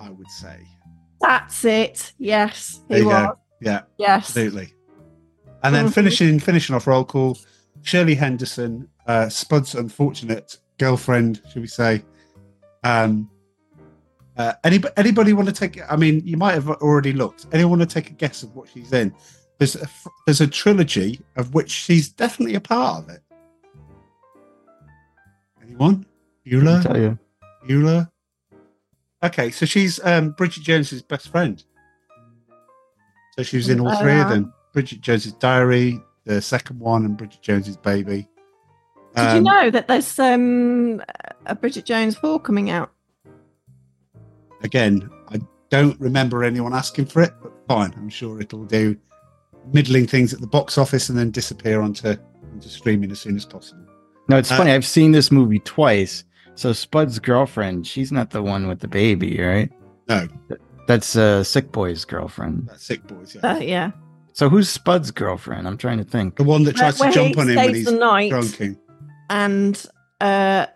I 0.00 0.10
would 0.10 0.30
say. 0.30 0.56
That's 1.20 1.64
it. 1.64 2.12
Yes, 2.18 2.80
There 2.88 2.98
he 2.98 3.02
you 3.04 3.08
was. 3.08 3.26
go. 3.26 3.38
Yeah, 3.60 3.80
Yes. 3.98 4.28
absolutely. 4.28 4.72
And 5.64 5.74
then 5.74 5.86
Mhm. 5.86 5.92
finishing 5.94 6.38
finishing 6.38 6.76
off 6.76 6.86
roll 6.86 7.04
call, 7.04 7.36
Shirley 7.82 8.14
Henderson, 8.14 8.86
uh, 9.06 9.28
Spud's 9.28 9.74
unfortunate 9.74 10.56
girlfriend, 10.78 11.42
should 11.50 11.62
we 11.62 11.66
say? 11.68 12.04
Um, 12.84 13.28
uh, 14.36 14.52
anybody, 14.62 14.94
anybody 14.96 15.32
want 15.32 15.48
to 15.48 15.54
take? 15.54 15.80
I 15.90 15.96
mean, 15.96 16.22
you 16.24 16.36
might 16.36 16.54
have 16.54 16.68
already 16.68 17.12
looked. 17.12 17.46
Anyone 17.52 17.80
want 17.80 17.90
to 17.90 17.92
take 17.92 18.10
a 18.10 18.14
guess 18.14 18.44
of 18.44 18.54
what 18.54 18.68
she's 18.72 18.92
in? 18.92 19.12
There's 19.58 19.76
a, 19.76 19.82
f- 19.82 20.06
there's 20.26 20.40
a 20.40 20.46
trilogy 20.46 21.20
of 21.36 21.52
which 21.54 21.70
she's 21.70 22.08
definitely 22.08 22.54
a 22.54 22.60
part 22.60 23.02
of 23.04 23.10
it. 23.10 23.20
Anyone? 25.62 26.06
I 26.46 26.50
Eula? 26.50 26.82
tell 26.82 26.96
you. 26.96 27.18
Eula? 27.68 28.10
Okay, 29.22 29.50
so 29.50 29.66
she's 29.66 30.02
um, 30.04 30.30
Bridget 30.30 30.62
Jones's 30.62 31.02
best 31.02 31.28
friend. 31.28 31.62
So 33.36 33.42
she 33.42 33.56
was 33.56 33.68
in 33.68 33.80
all 33.80 33.94
three 33.96 34.18
of 34.20 34.28
them: 34.28 34.52
Bridget 34.72 35.00
Jones's 35.00 35.32
Diary, 35.34 36.00
the 36.24 36.40
second 36.40 36.78
one, 36.78 37.04
and 37.04 37.16
Bridget 37.16 37.42
Jones's 37.42 37.76
Baby. 37.76 38.28
Did 39.16 39.22
you 39.32 39.38
Um, 39.38 39.42
know 39.44 39.70
that 39.70 39.88
there's 39.88 40.18
um, 40.18 41.02
a 41.46 41.54
Bridget 41.54 41.84
Jones 41.84 42.14
4 42.16 42.38
coming 42.40 42.70
out? 42.70 42.92
Again, 44.62 45.08
I 45.30 45.40
don't 45.70 45.98
remember 46.00 46.44
anyone 46.44 46.74
asking 46.74 47.06
for 47.06 47.22
it, 47.22 47.32
but 47.42 47.52
fine. 47.66 47.92
I'm 47.96 48.08
sure 48.10 48.40
it'll 48.40 48.64
do 48.64 48.96
middling 49.72 50.06
things 50.06 50.32
at 50.32 50.40
the 50.40 50.46
box 50.46 50.78
office 50.78 51.08
and 51.08 51.18
then 51.18 51.30
disappear 51.30 51.80
onto, 51.82 52.08
onto 52.52 52.68
streaming 52.68 53.10
as 53.10 53.20
soon 53.20 53.36
as 53.36 53.44
possible. 53.44 53.84
No, 54.28 54.36
it's 54.36 54.50
Uh, 54.52 54.56
funny. 54.58 54.72
I've 54.72 54.86
seen 54.86 55.12
this 55.12 55.30
movie 55.30 55.58
twice. 55.60 56.24
So 56.54 56.72
Spud's 56.72 57.18
girlfriend, 57.18 57.86
she's 57.86 58.10
not 58.10 58.30
the 58.30 58.42
one 58.42 58.66
with 58.68 58.80
the 58.80 58.88
baby, 58.88 59.40
right? 59.40 59.70
No, 60.08 60.26
That's 60.86 61.16
uh, 61.16 61.44
Sick 61.44 61.70
Boy's 61.70 62.04
girlfriend. 62.04 62.66
that's 62.68 62.84
Sick 62.84 63.06
Boys. 63.06 63.36
Yeah. 63.36 63.52
Uh, 63.54 63.58
yeah. 63.58 63.90
So 64.32 64.48
who's 64.48 64.68
Spud's 64.70 65.10
girlfriend? 65.10 65.66
I'm 65.68 65.76
trying 65.76 65.98
to 65.98 66.04
think. 66.04 66.36
the 66.36 66.44
one 66.44 66.64
that 66.64 66.74
Where- 66.74 66.90
tries 66.90 66.96
to 66.96 67.04
where 67.04 67.12
jump 67.12 67.36
on 67.38 67.48
him 67.50 67.56
when 67.56 67.74
he's 67.74 67.84
the 67.84 67.92
night. 67.92 68.32
drunking. 68.32 68.76
And 69.30 69.76
uh, 70.20 70.66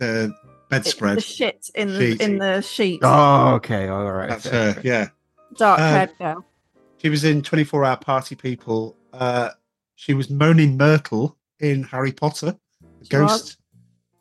The 0.00 0.34
bedspread. 0.70 1.18
the 1.18 1.20
shit 1.20 1.70
in 1.74 1.88
the, 1.94 2.00
Sheet. 2.00 2.20
in 2.20 2.38
the 2.38 2.60
sheet. 2.62 3.00
Oh, 3.02 3.54
okay. 3.54 3.88
All 3.88 4.10
right. 4.12 4.28
That's 4.30 4.46
her. 4.48 4.80
Yeah. 4.82 5.08
Dark 5.56 5.78
Uh, 5.80 5.88
haired 5.90 6.10
girl. 6.18 6.44
She 7.04 7.10
was 7.10 7.22
in 7.24 7.42
24 7.42 7.84
Hour 7.84 7.96
Party 7.98 8.34
People. 8.34 8.96
Uh, 9.12 9.50
she 9.94 10.14
was 10.14 10.30
Moaning 10.30 10.78
Myrtle 10.78 11.36
in 11.60 11.82
Harry 11.82 12.12
Potter, 12.12 12.56
She 13.02 13.14
was. 13.18 13.42
Ghost. 13.42 13.56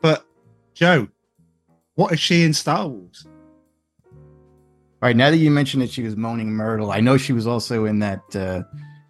But 0.01 0.25
Joe, 0.73 1.07
what 1.95 2.11
is 2.11 2.19
she 2.19 2.43
in 2.43 2.51
Star 2.51 2.86
Wars? 2.86 3.25
All 4.11 4.19
right, 5.01 5.15
now 5.15 5.31
that 5.31 5.38
you 5.38 5.49
mentioned 5.49 5.81
that 5.81 5.91
she 5.91 6.03
was 6.03 6.17
Moaning 6.17 6.51
Myrtle, 6.51 6.91
I 6.91 6.99
know 6.99 7.15
she 7.15 7.31
was 7.31 7.47
also 7.47 7.86
in 7.86 7.99
that 7.99 8.21
uh, 8.36 8.63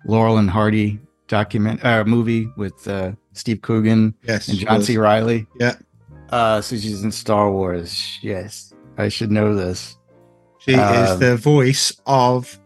Laurel 0.06 0.38
and 0.38 0.52
Hardy 0.52 1.00
document 1.28 1.84
uh, 1.84 2.04
movie 2.04 2.48
with 2.56 2.88
uh, 2.88 3.14
Steve 3.32 3.64
Coogan 3.64 4.14
Yes, 4.22 4.50
and 4.50 4.60
John 4.60 4.78
was. 4.78 4.86
C. 4.86 5.00
Riley. 5.00 5.48
Yeah, 5.60 5.78
Uh, 6.30 6.62
so 6.62 6.76
she's 6.76 7.04
in 7.04 7.12
Star 7.12 7.50
Wars. 7.50 8.20
Yes, 8.22 8.72
I 9.00 9.10
should 9.10 9.32
know 9.32 9.56
this. 9.56 9.98
she 10.60 10.74
is 10.74 10.80
Um, 10.80 11.20
the 11.20 11.36
voice 11.38 12.00
of 12.06 12.60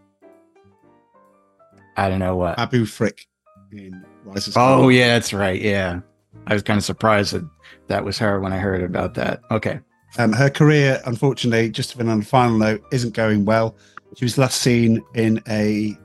I 1.98 2.08
don't 2.08 2.20
know 2.20 2.36
what. 2.36 2.56
Babu 2.56 2.84
Frik 2.84 3.26
in 3.72 4.04
Rise 4.24 4.48
of 4.48 4.56
Oh 4.56 4.88
yeah, 4.88 5.08
that's 5.14 5.32
right. 5.32 5.60
Yeah, 5.60 6.00
I 6.46 6.54
was 6.54 6.62
kind 6.62 6.78
of 6.78 6.84
surprised 6.84 7.32
that 7.32 7.48
that 7.88 8.04
was 8.04 8.18
her 8.18 8.40
when 8.40 8.52
I 8.52 8.58
heard 8.58 8.82
about 8.82 9.14
that. 9.14 9.40
Okay. 9.50 9.80
Um, 10.16 10.32
her 10.32 10.48
career, 10.48 11.00
unfortunately, 11.06 11.70
just 11.70 11.90
to 11.90 12.00
on 12.00 12.20
a 12.20 12.24
final 12.24 12.56
note, 12.56 12.82
isn't 12.92 13.14
going 13.14 13.44
well. 13.44 13.76
She 14.16 14.24
was 14.24 14.38
last 14.38 14.60
seen 14.62 15.02
in 15.14 15.42
a 15.48 15.96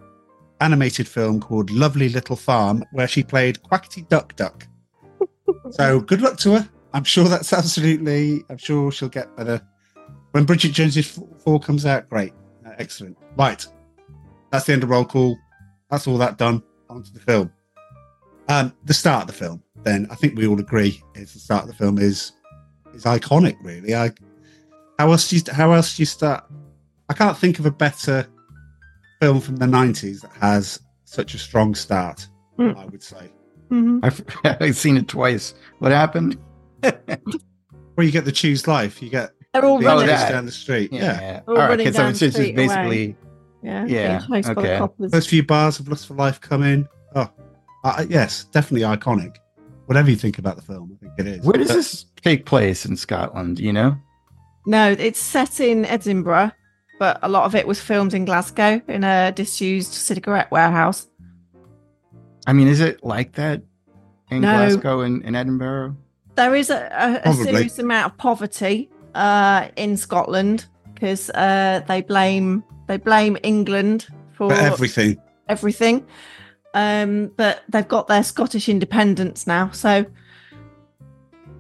animated 0.62 1.08
film 1.08 1.40
called 1.40 1.70
Lovely 1.72 2.10
Little 2.10 2.36
Farm, 2.36 2.84
where 2.92 3.08
she 3.08 3.24
played 3.24 3.62
Quackity 3.64 4.08
Duck 4.10 4.36
Duck. 4.36 4.68
so 5.72 6.00
good 6.02 6.22
luck 6.22 6.38
to 6.40 6.56
her. 6.56 6.70
I'm 6.94 7.04
sure 7.04 7.26
that's 7.26 7.54
absolutely. 7.54 8.44
I'm 8.50 8.58
sure 8.58 8.92
she'll 8.92 9.10
get 9.10 9.36
better 9.38 9.62
when 10.32 10.46
Bridget 10.46 10.74
Jones's 10.74 11.20
Four 11.44 11.60
comes 11.60 11.86
out. 11.86 12.10
Great, 12.10 12.34
Uh, 12.66 12.72
excellent. 12.80 13.18
Right, 13.38 13.66
that's 14.52 14.66
the 14.66 14.74
end 14.74 14.84
of 14.84 14.90
roll 14.90 15.06
call. 15.06 15.38
That's 15.94 16.08
all 16.08 16.18
that 16.18 16.40
done. 16.40 16.64
On 16.90 17.04
to 17.04 17.14
the 17.14 17.20
film. 17.20 17.52
Um, 18.50 18.74
the 18.84 18.96
start 18.96 19.22
of 19.22 19.28
the 19.28 19.34
film. 19.34 19.62
Then 19.84 20.08
I 20.10 20.16
think 20.16 20.36
we 20.36 20.48
all 20.48 20.60
agree 20.60 21.00
is 21.14 21.34
the 21.34 21.40
start 21.40 21.62
of 21.62 21.68
the 21.68 21.76
film 21.76 22.00
is 22.00 22.32
is 22.96 23.04
iconic. 23.04 23.58
Really, 23.62 23.94
I 23.96 24.10
how 24.98 25.12
else 25.12 25.30
do 25.30 25.36
you 25.36 25.44
how 25.52 25.72
else 25.72 25.96
do 25.96 26.02
you 26.02 26.08
start? 26.08 26.46
I 27.10 27.14
can't 27.14 27.38
think 27.38 27.60
of 27.60 27.68
a 27.68 27.72
better 27.72 28.26
film 29.22 29.40
from 29.40 29.58
the 29.58 29.68
'90s 29.68 30.22
that 30.22 30.32
has 30.42 30.80
such 31.06 31.36
a 31.36 31.38
strong 31.38 31.76
start. 31.76 32.28
Mm. 32.58 32.76
I 32.76 32.86
would 32.86 33.04
say. 33.04 33.30
Mhm. 33.70 34.00
I've, 34.02 34.24
I've 34.62 34.76
seen 34.76 34.98
it 34.98 35.08
twice. 35.08 35.54
What 35.78 35.92
happened? 35.92 36.38
Where 36.82 38.04
you 38.06 38.12
get 38.12 38.26
the 38.26 38.32
choose 38.32 38.68
life, 38.68 39.00
you 39.00 39.12
get 39.12 39.32
They're 39.54 39.64
all 39.64 39.78
being 39.78 39.90
running. 39.92 40.08
down 40.08 40.48
the 40.48 40.52
street. 40.52 40.92
Yeah, 40.92 41.42
All 41.48 41.54
All 41.54 41.60
right. 41.62 41.70
running 41.70 41.88
Okay, 41.90 41.96
so 41.98 42.08
it's 42.08 42.18
just 42.20 42.38
basically. 42.38 43.04
away. 43.06 43.16
Yeah. 43.64 43.86
Yeah, 43.86 44.18
being 44.28 44.44
chased 44.44 44.56
by 44.56 44.62
the 44.62 44.70
okay. 44.70 44.78
coppers. 44.78 45.12
first 45.12 45.30
few 45.30 45.44
bars 45.44 45.80
of 45.80 45.88
Lust 45.88 46.08
for 46.08 46.16
Life 46.16 46.42
come 46.42 46.64
in. 46.64 46.88
Oh, 47.16 47.30
uh, 47.84 48.06
yes, 48.10 48.46
definitely 48.46 48.82
iconic. 48.82 49.38
Whatever 49.86 50.10
you 50.10 50.16
think 50.16 50.38
about 50.38 50.56
the 50.56 50.62
film, 50.62 50.98
I 50.98 51.06
think 51.06 51.14
it 51.20 51.28
is. 51.28 51.46
Where 51.46 51.58
does 51.58 51.68
But- 51.70 51.76
this 51.76 52.06
take 52.22 52.46
place 52.46 52.86
in 52.86 52.96
Scotland? 52.96 53.60
You 53.60 53.74
know? 53.74 53.98
No, 54.66 54.92
it's 54.92 55.20
set 55.20 55.60
in 55.60 55.86
Edinburgh, 55.86 56.52
but 57.00 57.20
a 57.22 57.30
lot 57.30 57.46
of 57.46 57.56
it 57.56 57.68
was 57.68 57.82
filmed 57.82 58.14
in 58.14 58.26
Glasgow 58.26 58.82
in 58.88 59.04
a 59.04 59.32
disused 59.34 59.92
cigarette 59.92 60.50
warehouse. 60.52 61.08
I 62.48 62.54
mean, 62.54 62.68
is 62.68 62.80
it 62.80 63.04
like 63.04 63.34
that 63.34 63.62
in 64.30 64.42
No. 64.42 64.52
Glasgow 64.52 65.02
and, 65.02 65.24
in 65.24 65.36
Edinburgh? 65.36 65.98
There 66.36 66.56
is 66.56 66.70
a, 66.70 67.22
a, 67.26 67.30
a 67.30 67.34
serious 67.34 67.78
amount 67.78 68.14
of 68.14 68.18
poverty 68.18 68.90
uh, 69.14 69.68
in 69.76 69.98
Scotland 69.98 70.66
because 71.04 71.30
uh, 71.32 71.82
they 71.90 72.02
blame 72.02 72.64
they 72.88 72.96
blame 72.96 73.38
England 73.44 74.08
for 74.38 74.50
for 74.50 74.56
everything? 74.56 75.18
everything. 75.50 76.06
Um, 76.74 77.30
but 77.36 77.62
they've 77.68 77.88
got 77.88 78.08
their 78.08 78.24
Scottish 78.24 78.70
independence 78.70 79.46
now, 79.46 79.70
so 79.72 79.90
I 79.90 80.06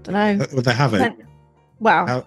don't 0.04 0.14
know. 0.14 0.44
Uh, 0.44 0.48
Well, 0.54 0.62
they 0.62 0.74
haven't. 0.74 1.20
Well, 1.80 2.08
How- 2.08 2.26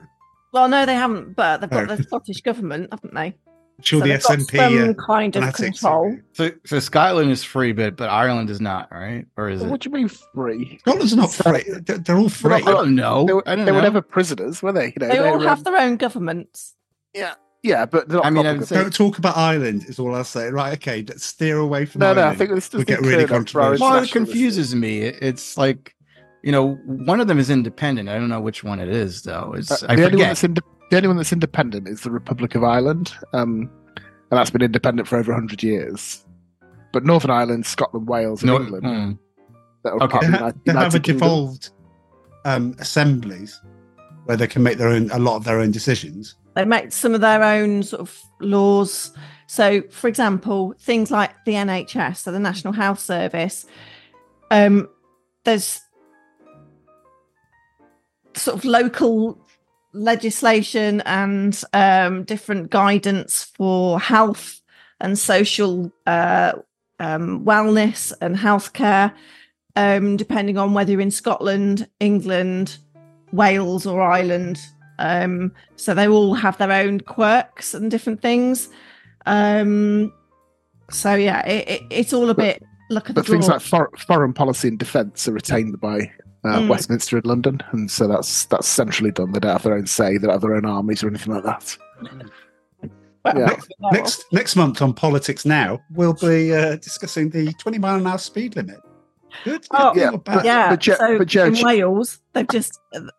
well, 0.53 0.69
no, 0.69 0.85
they 0.85 0.95
haven't, 0.95 1.35
but 1.35 1.61
they've 1.63 1.71
got 1.71 1.91
Oh. 1.91 1.97
the 1.97 2.03
Scottish 2.03 2.43
government, 2.43 2.89
haven't 2.93 3.15
they? 3.15 3.35
sure, 3.83 4.01
So 4.01 4.05
the 4.07 4.11
they've 4.13 4.21
SNP. 4.23 4.57
some 4.57 4.91
Uh, 4.91 4.95
kind 5.07 5.37
of 5.37 5.43
fanatics, 5.43 5.81
control. 5.81 6.17
So, 6.35 6.51
so 6.65 6.79
Scotland 6.79 7.31
is 7.31 7.43
free, 7.43 7.73
but 7.73 7.97
but 7.97 8.09
Ireland 8.11 8.51
is 8.51 8.61
not, 8.61 8.89
right? 8.93 9.25
Or 9.39 9.49
is 9.49 9.63
it? 9.63 9.67
What 9.69 9.81
do 9.81 9.89
you 9.89 9.95
mean 9.97 10.09
free? 10.35 10.79
Scotland's 10.83 11.17
not 11.17 11.33
free. 11.33 11.65
They're 11.87 11.99
they're 11.99 12.19
all 12.19 12.29
free. 12.29 12.55
I 12.55 12.61
don't 12.61 12.95
know. 12.95 13.25
They 13.25 13.33
were, 13.33 13.49
I 13.49 13.57
don't 13.57 13.65
they 13.65 13.73
were 13.73 13.83
never 13.83 14.03
prisoners, 14.03 14.63
were 14.63 14.73
they? 14.73 14.89
You 14.89 14.93
know, 15.01 15.09
They 15.09 15.19
all 15.19 15.39
were, 15.39 15.49
have 15.49 15.65
their 15.65 15.77
own 15.79 15.97
governments. 15.97 16.76
Yeah, 17.17 17.35
Yeah, 17.63 17.87
but 17.87 18.05
I 18.25 18.31
mean, 18.31 18.45
proper 18.45 18.61
I 18.63 18.65
say- 18.65 18.77
Don't 18.77 18.95
talk 18.95 19.19
about 19.19 19.37
Ireland. 19.37 19.85
Is 19.89 19.99
all 19.99 20.15
I'll 20.15 20.23
say. 20.25 20.49
Right? 20.51 20.75
Okay. 20.75 21.05
let's 21.09 21.25
Steer 21.25 21.59
away 21.59 21.85
from. 21.87 22.01
No, 22.01 22.15
no, 22.15 22.27
I 22.29 22.35
think 22.37 22.51
this 22.51 22.69
does 22.69 22.85
get 22.85 23.01
really 23.01 23.25
turn 23.27 23.43
up 23.43 23.49
for 23.49 23.61
our 23.61 23.69
controversial. 23.71 23.87
Well, 23.89 24.03
it 24.05 24.11
confuses 24.13 24.75
me. 24.75 25.01
It's 25.01 25.57
like, 25.57 25.95
you 26.43 26.53
know, 26.53 26.75
one 26.87 27.19
of 27.21 27.27
them 27.27 27.39
is 27.39 27.51
independent. 27.51 28.09
I 28.09 28.15
don't 28.15 28.29
know 28.29 28.41
which 28.41 28.63
one 28.63 28.79
it 28.79 28.89
is, 28.89 29.23
though. 29.23 29.55
It's 29.57 29.71
Uh, 29.83 29.87
I 29.89 29.97
the, 29.97 30.03
only 30.05 30.05
one 30.05 30.11
forget. 30.13 30.29
that's 30.29 30.45
inde- 30.45 30.61
the 30.91 30.97
only 30.97 31.09
one 31.09 31.17
that's 31.17 31.33
independent 31.33 31.89
is 31.89 32.03
the 32.03 32.11
Republic 32.13 32.55
of 32.55 32.63
Ireland, 32.63 33.13
um, 33.33 33.69
and 33.97 34.39
that's 34.39 34.51
been 34.51 34.63
independent 34.63 35.09
for 35.09 35.19
over 35.19 35.33
hundred 35.33 35.63
years. 35.65 36.25
But 36.93 37.05
Northern 37.05 37.31
Ireland, 37.33 37.67
Scotland, 37.67 38.07
Wales, 38.09 38.43
and 38.43 38.53
No, 38.53 38.61
England 38.61 38.85
hmm. 38.87 39.13
Okay. 40.03 40.19
They, 40.21 40.27
ha- 40.37 40.53
they 40.65 40.73
have 40.73 40.95
a 40.95 40.99
devolved 40.99 41.71
um, 42.45 42.75
assemblies 42.79 43.61
where 44.25 44.37
they 44.37 44.47
can 44.47 44.63
make 44.63 44.79
their 44.79 44.89
own 44.89 45.11
a 45.13 45.19
lot 45.19 45.37
of 45.37 45.45
their 45.45 45.59
own 45.61 45.71
decisions. 45.73 46.35
They 46.57 46.65
make 46.65 46.91
some 46.91 47.15
of 47.15 47.21
their 47.21 47.45
own 47.45 47.83
sort 47.83 48.01
of 48.01 48.19
laws. 48.41 49.13
So, 49.47 49.83
for 49.91 50.09
example, 50.09 50.75
things 50.81 51.11
like 51.11 51.45
the 51.45 51.53
NHS, 51.53 52.17
so 52.17 52.33
the 52.33 52.41
National 52.41 52.73
Health 52.73 52.99
Service, 52.99 53.67
um, 54.51 54.89
there's 55.45 55.83
sort 58.35 58.57
of 58.57 58.65
local 58.65 59.39
legislation 59.93 61.03
and 61.03 61.63
um, 61.75 62.25
different 62.25 62.71
guidance 62.71 63.45
for 63.45 64.01
health 64.01 64.63
and 64.99 65.19
social 65.19 65.93
uh, 66.07 66.55
um, 66.99 67.45
wellness 67.45 68.15
and 68.23 68.35
healthcare, 68.35 69.13
um, 69.77 70.17
depending 70.17 70.57
on 70.57 70.73
whether 70.73 70.91
you're 70.91 71.03
in 71.03 71.11
Scotland, 71.11 71.87
England, 72.01 72.79
Wales, 73.31 73.87
or 73.87 74.01
Ireland. 74.01 74.59
Um, 74.99 75.53
so 75.77 75.95
they 75.95 76.09
all 76.09 76.35
have 76.35 76.57
their 76.59 76.73
own 76.73 77.01
quirks 77.01 77.75
and 77.75 77.91
different 77.91 78.23
things. 78.23 78.69
Um, 79.27 80.13
so 80.91 81.15
yeah, 81.15 81.47
it, 81.47 81.69
it, 81.69 81.83
it's 81.91 82.13
all 82.13 82.31
a 82.31 82.35
bit 82.35 82.63
look 82.91 83.09
at 83.11 83.15
the 83.17 83.23
But 83.23 83.27
things 83.31 83.49
like 83.49 83.61
for- 83.61 83.91
foreign 84.07 84.33
policy 84.33 84.69
and 84.69 84.79
defence 84.79 85.27
are 85.29 85.33
retained 85.33 85.81
by 85.81 86.11
uh, 86.45 86.61
Mm. 86.61 86.69
Westminster 86.69 87.17
and 87.17 87.27
London, 87.27 87.61
and 87.73 87.91
so 87.91 88.07
that's 88.07 88.45
that's 88.47 88.69
centrally 88.69 89.11
done. 89.11 89.33
They 89.33 89.41
don't 89.41 89.51
have 89.53 89.65
their 89.65 89.75
own 89.75 89.87
say, 89.87 90.13
they 90.17 90.27
don't 90.27 90.31
have 90.31 90.43
their 90.43 90.55
own 90.55 90.65
armies 90.65 91.03
or 91.03 91.09
anything 91.09 91.35
like 91.35 91.43
that. 91.43 91.77
Well, 93.25 93.37
yeah. 93.39 93.47
Next, 93.47 93.73
next 93.93 94.25
next 94.33 94.57
month 94.57 94.81
on 94.81 94.95
Politics 94.95 95.45
Now, 95.45 95.81
we'll 95.91 96.15
be 96.15 96.55
uh, 96.55 96.77
discussing 96.77 97.31
the 97.31 97.53
20 97.55 97.79
mile 97.79 97.97
an 97.97 98.07
hour 98.07 98.19
speed 98.19 98.55
limit. 98.55 98.79
Good. 99.45 99.67
Oh, 99.73 99.93
yeah, 99.97 100.11
not 100.11 100.25
bad. 100.25 100.45
yeah. 100.45 100.71
but 100.71 100.81
Jo- 100.81 100.95
so 100.95 101.19
but 101.19 101.27
Jo- 101.27 101.47
in 101.47 101.57
Wales, 101.65 102.21
they've 102.33 102.47
just 102.49 102.79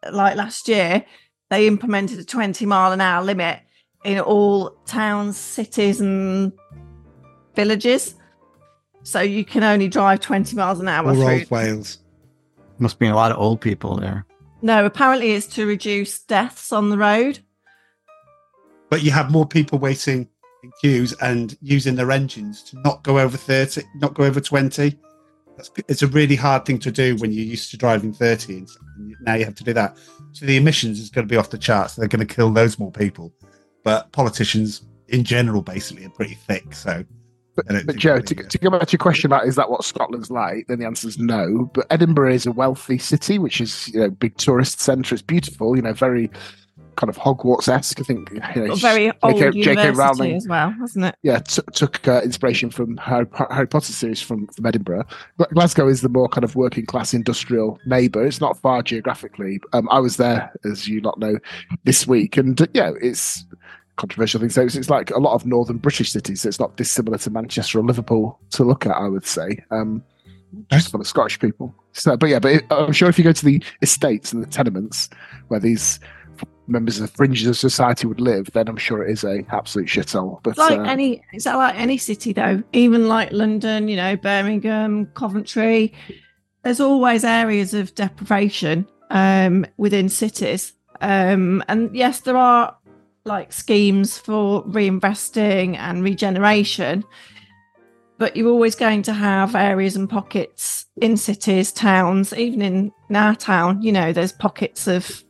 like 0.10 0.38
last 0.38 0.70
year, 0.70 1.04
they 1.50 1.68
implemented 1.68 2.20
a 2.20 2.24
20 2.24 2.66
mile 2.66 2.92
an 2.92 3.02
hour 3.02 3.24
limit 3.24 3.60
in 4.04 4.20
all 4.20 4.72
towns, 4.86 5.38
cities, 5.38 6.02
and 6.02 6.52
villages. 7.56 8.16
So 9.04 9.22
you 9.22 9.46
can 9.46 9.64
only 9.64 9.88
drive 9.88 10.20
20 10.20 10.56
miles 10.56 10.80
an 10.80 10.88
hour 10.88 11.14
Poor 11.14 11.16
through. 11.16 11.40
old 11.40 11.52
Wales. 11.52 12.00
Must 12.80 13.00
be 13.00 13.08
a 13.08 13.16
lot 13.16 13.32
of 13.32 13.38
old 13.38 13.62
people 13.62 13.98
there. 13.98 14.26
No, 14.62 14.86
apparently 14.86 15.32
it's 15.32 15.48
to 15.48 15.66
reduce 15.66 16.20
deaths 16.20 16.72
on 16.72 16.90
the 16.90 16.98
road. 16.98 17.40
But 18.90 19.04
you 19.04 19.12
have 19.12 19.32
more 19.32 19.46
people 19.46 19.80
waiting 19.80 20.28
in 20.64 20.72
queues 20.82 21.14
and 21.22 21.58
using 21.62 21.96
their 21.96 22.12
engines 22.12 22.64
to 22.64 22.80
not 22.82 23.04
go 23.04 23.20
over 23.20 23.38
30, 23.38 23.82
not 23.96 24.14
go 24.14 24.24
over 24.24 24.40
20. 24.40 24.98
That's, 25.58 25.72
it's 25.88 26.04
a 26.04 26.08
really 26.08 26.36
hard 26.36 26.66
thing 26.66 26.80
to 26.80 26.92
do 26.92 27.16
when 27.18 27.32
you're 27.32 27.46
used 27.46 27.72
to 27.72 27.78
driving 27.78 28.14
30 28.14 28.58
and 28.58 28.70
now 29.22 29.34
you 29.34 29.44
have 29.44 29.56
to 29.56 29.64
do 29.64 29.74
that. 29.74 29.98
So 30.32 30.46
the 30.46 30.56
emissions 30.56 31.00
is 31.00 31.10
going 31.10 31.28
to 31.28 31.32
be 31.32 31.36
off 31.36 31.50
the 31.50 31.58
charts. 31.58 31.96
They're 31.96 32.08
going 32.08 32.26
to 32.26 32.34
kill 32.34 32.52
those 32.52 32.78
more 32.78 32.92
people. 32.92 33.34
But 33.84 34.12
politicians 34.12 34.84
in 35.08 35.24
general 35.24 35.62
basically 35.62 36.06
are 36.06 36.10
pretty 36.10 36.36
thick. 36.36 36.74
So 36.76 37.04
But, 37.56 37.88
but 37.88 37.96
Joe, 37.96 38.20
to, 38.20 38.36
to 38.36 38.58
go 38.60 38.70
back 38.70 38.88
to 38.88 38.92
your 38.92 39.00
question 39.00 39.26
about 39.26 39.48
is 39.48 39.56
that 39.56 39.70
what 39.70 39.84
Scotland's 39.84 40.30
like, 40.30 40.68
then 40.68 40.78
the 40.78 40.86
answer 40.86 41.08
is 41.08 41.18
no. 41.18 41.72
But 41.74 41.88
Edinburgh 41.90 42.34
is 42.34 42.46
a 42.46 42.52
wealthy 42.52 43.00
city, 43.00 43.40
which 43.40 43.60
is 43.60 43.88
you 43.90 44.02
know 44.02 44.10
big 44.12 44.38
tourist 44.38 44.80
centre. 44.80 45.16
It's 45.16 45.24
beautiful, 45.24 45.76
you 45.76 45.82
know, 45.82 45.94
very 45.94 46.30
kind 46.98 47.10
of 47.10 47.16
Hogwarts 47.16 47.70
esque. 47.70 48.02
I 48.02 48.04
think 48.04 48.30
you 48.32 48.68
know, 48.68 48.76
very 48.76 49.12
old 49.24 49.38
J.K. 49.38 49.58
university 49.58 49.98
Rowling 49.98 50.36
as 50.36 50.48
well, 50.48 50.72
hasn't 50.72 51.06
it? 51.06 51.16
yeah, 51.24 51.40
t- 51.40 51.62
took 51.74 52.06
uh, 52.08 52.22
inspiration 52.24 52.70
from 52.70 52.98
Harry, 52.98 53.28
Harry 53.52 53.68
Potter 53.68 53.94
series 53.94 54.22
from, 54.22 54.48
from 54.48 54.66
Edinburgh. 54.66 55.06
Glasgow 55.54 55.88
is 55.88 56.02
the 56.02 56.10
more 56.10 56.28
kind 56.28 56.44
of 56.44 56.56
working 56.56 56.86
class 56.86 57.14
industrial 57.14 57.80
neighbour. 57.86 58.26
It's 58.26 58.42
not 58.42 58.58
far 58.60 58.82
geographically. 58.82 59.62
Um, 59.72 59.88
I 59.90 60.00
was 60.00 60.18
there, 60.18 60.52
as 60.66 60.88
you 60.88 61.00
not 61.00 61.18
know, 61.20 61.38
this 61.86 62.06
week, 62.06 62.36
and 62.36 62.60
uh, 62.60 62.68
yeah, 62.74 62.92
it's 63.02 63.46
controversial 63.96 64.40
thing. 64.40 64.50
So 64.50 64.64
it's, 64.64 64.76
it's 64.76 64.90
like 64.90 65.12
a 65.12 65.20
lot 65.20 65.34
of 65.34 65.46
northern 65.46 65.78
British 65.78 66.12
cities. 66.12 66.42
So 66.42 66.50
it's 66.50 66.60
not 66.60 66.76
dissimilar 66.78 67.18
to 67.20 67.30
Manchester 67.30 67.80
or 67.80 67.84
Liverpool 67.84 68.40
to 68.52 68.64
look 68.64 68.86
at. 68.86 68.96
I 68.96 69.08
would 69.08 69.26
say, 69.26 69.64
um, 69.72 70.04
just 70.72 70.92
full 70.92 71.02
of 71.02 71.08
Scottish 71.08 71.40
people. 71.40 71.74
So, 71.94 72.18
but 72.18 72.30
yeah, 72.30 72.40
but 72.40 72.52
it, 72.54 72.66
I'm 72.72 72.94
sure 72.94 73.10
if 73.10 73.18
you 73.18 73.24
go 73.24 73.32
to 73.32 73.46
the 73.46 73.64
estates 73.82 74.34
and 74.34 74.42
the 74.42 74.48
tenements 74.48 75.10
where 75.48 75.60
these 75.60 76.00
members 76.68 77.00
of 77.00 77.10
the 77.10 77.16
fringes 77.16 77.48
of 77.48 77.58
society 77.58 78.08
would 78.08 78.20
live, 78.20 78.52
then 78.52 78.68
I'm 78.68 78.78
sure 78.78 79.04
it 79.04 79.12
is 79.12 79.24
a 79.24 79.46
absolute 79.50 79.88
shithole. 79.88 80.42
But 80.44 80.52
It's 80.52 80.60
like 80.60 80.80
uh, 80.80 80.84
any, 80.84 81.22
is 81.34 81.46
that 81.46 81.56
like 81.56 81.76
any 81.76 81.98
city 81.98 82.34
though? 82.34 82.64
Even 82.74 83.08
like 83.08 83.32
London, 83.32 83.88
you 83.88 83.96
know, 83.96 84.16
Birmingham, 84.16 85.08
Coventry. 85.14 85.94
There's 86.64 86.80
always 86.80 87.24
areas 87.24 87.74
of 87.74 87.96
deprivation 87.96 88.88
um, 89.10 89.66
within 89.78 90.10
cities, 90.10 90.74
um, 91.02 91.64
and 91.68 91.96
yes, 91.96 92.22
there 92.22 92.38
are 92.38 92.76
like 93.24 93.54
schemes 93.54 94.18
for 94.18 94.64
reinvesting 94.66 95.78
and 95.78 96.04
regeneration. 96.04 97.04
But 98.18 98.36
you're 98.36 98.50
always 98.50 98.74
going 98.74 99.04
to 99.04 99.14
have 99.14 99.54
areas 99.54 99.96
and 99.96 100.10
pockets 100.10 100.88
in 101.00 101.18
cities, 101.18 101.72
towns, 101.72 102.34
even 102.34 102.64
in, 102.64 102.92
in 103.10 103.16
our 103.16 103.36
town. 103.36 103.84
You 103.84 103.92
know, 103.92 104.12
there's 104.12 104.32
pockets 104.32 104.88
of 104.88 105.24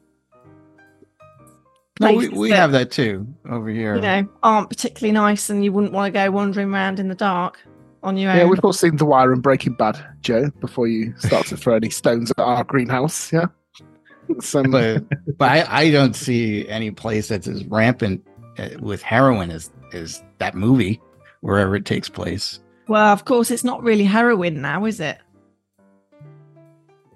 No, 2.00 2.14
we, 2.14 2.30
we 2.30 2.50
that- 2.50 2.58
have 2.58 2.72
that 2.74 2.92
too 2.92 3.28
over 3.50 3.70
here. 3.70 3.96
you 3.96 4.02
know, 4.02 4.28
aren't 4.44 4.70
particularly 4.70 5.12
nice 5.12 5.50
and 5.50 5.64
you 5.64 5.72
wouldn't 5.72 5.94
want 5.94 6.14
to 6.14 6.20
go 6.20 6.30
wandering 6.32 6.74
around 6.74 7.00
in 7.00 7.08
the 7.08 7.16
dark 7.16 7.60
on 8.04 8.18
your 8.18 8.32
yeah, 8.32 8.34
own. 8.34 8.40
Yeah, 8.40 8.46
we've 8.52 8.64
all 8.64 8.74
seen 8.74 8.98
The 8.98 9.06
Wire 9.06 9.34
and 9.34 9.42
Breaking 9.42 9.74
Bad, 9.74 10.00
Joe. 10.22 10.50
Before 10.60 10.88
you 10.88 11.14
start 11.18 11.48
to 11.48 11.58
throw 11.58 11.76
any 11.76 11.90
stones 11.90 12.32
at 12.32 12.40
our 12.40 12.64
greenhouse, 12.64 13.32
yeah. 13.32 13.48
Some, 14.42 14.72
but 14.72 15.04
but 15.38 15.50
I, 15.50 15.84
I 15.84 15.92
don't 15.92 16.16
see 16.16 16.68
any 16.68 16.92
place 16.92 17.30
that's 17.30 17.48
as 17.48 17.64
rampant 17.66 18.28
uh, 18.58 18.70
with 18.80 19.02
heroin 19.02 19.52
as 19.52 19.72
as 19.94 20.22
that 20.40 20.54
movie 20.54 21.02
wherever 21.42 21.76
it 21.76 21.86
takes 21.86 22.10
place. 22.10 22.60
Well, 22.88 23.14
of 23.14 23.26
course, 23.26 23.52
it's 23.52 23.64
not 23.64 23.84
really 23.84 24.04
heroin 24.04 24.62
now, 24.62 24.86
is 24.86 25.00
it? 25.00 25.18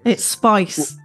It's 0.04 0.24
spice. 0.24 0.96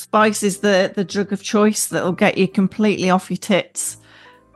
Spice 0.00 0.42
is 0.42 0.58
the 0.58 0.92
the 0.94 1.04
drug 1.04 1.32
of 1.32 1.42
choice 1.42 1.88
that'll 1.88 2.12
get 2.12 2.38
you 2.38 2.48
completely 2.48 3.10
off 3.10 3.30
your 3.30 3.36
tits 3.38 3.96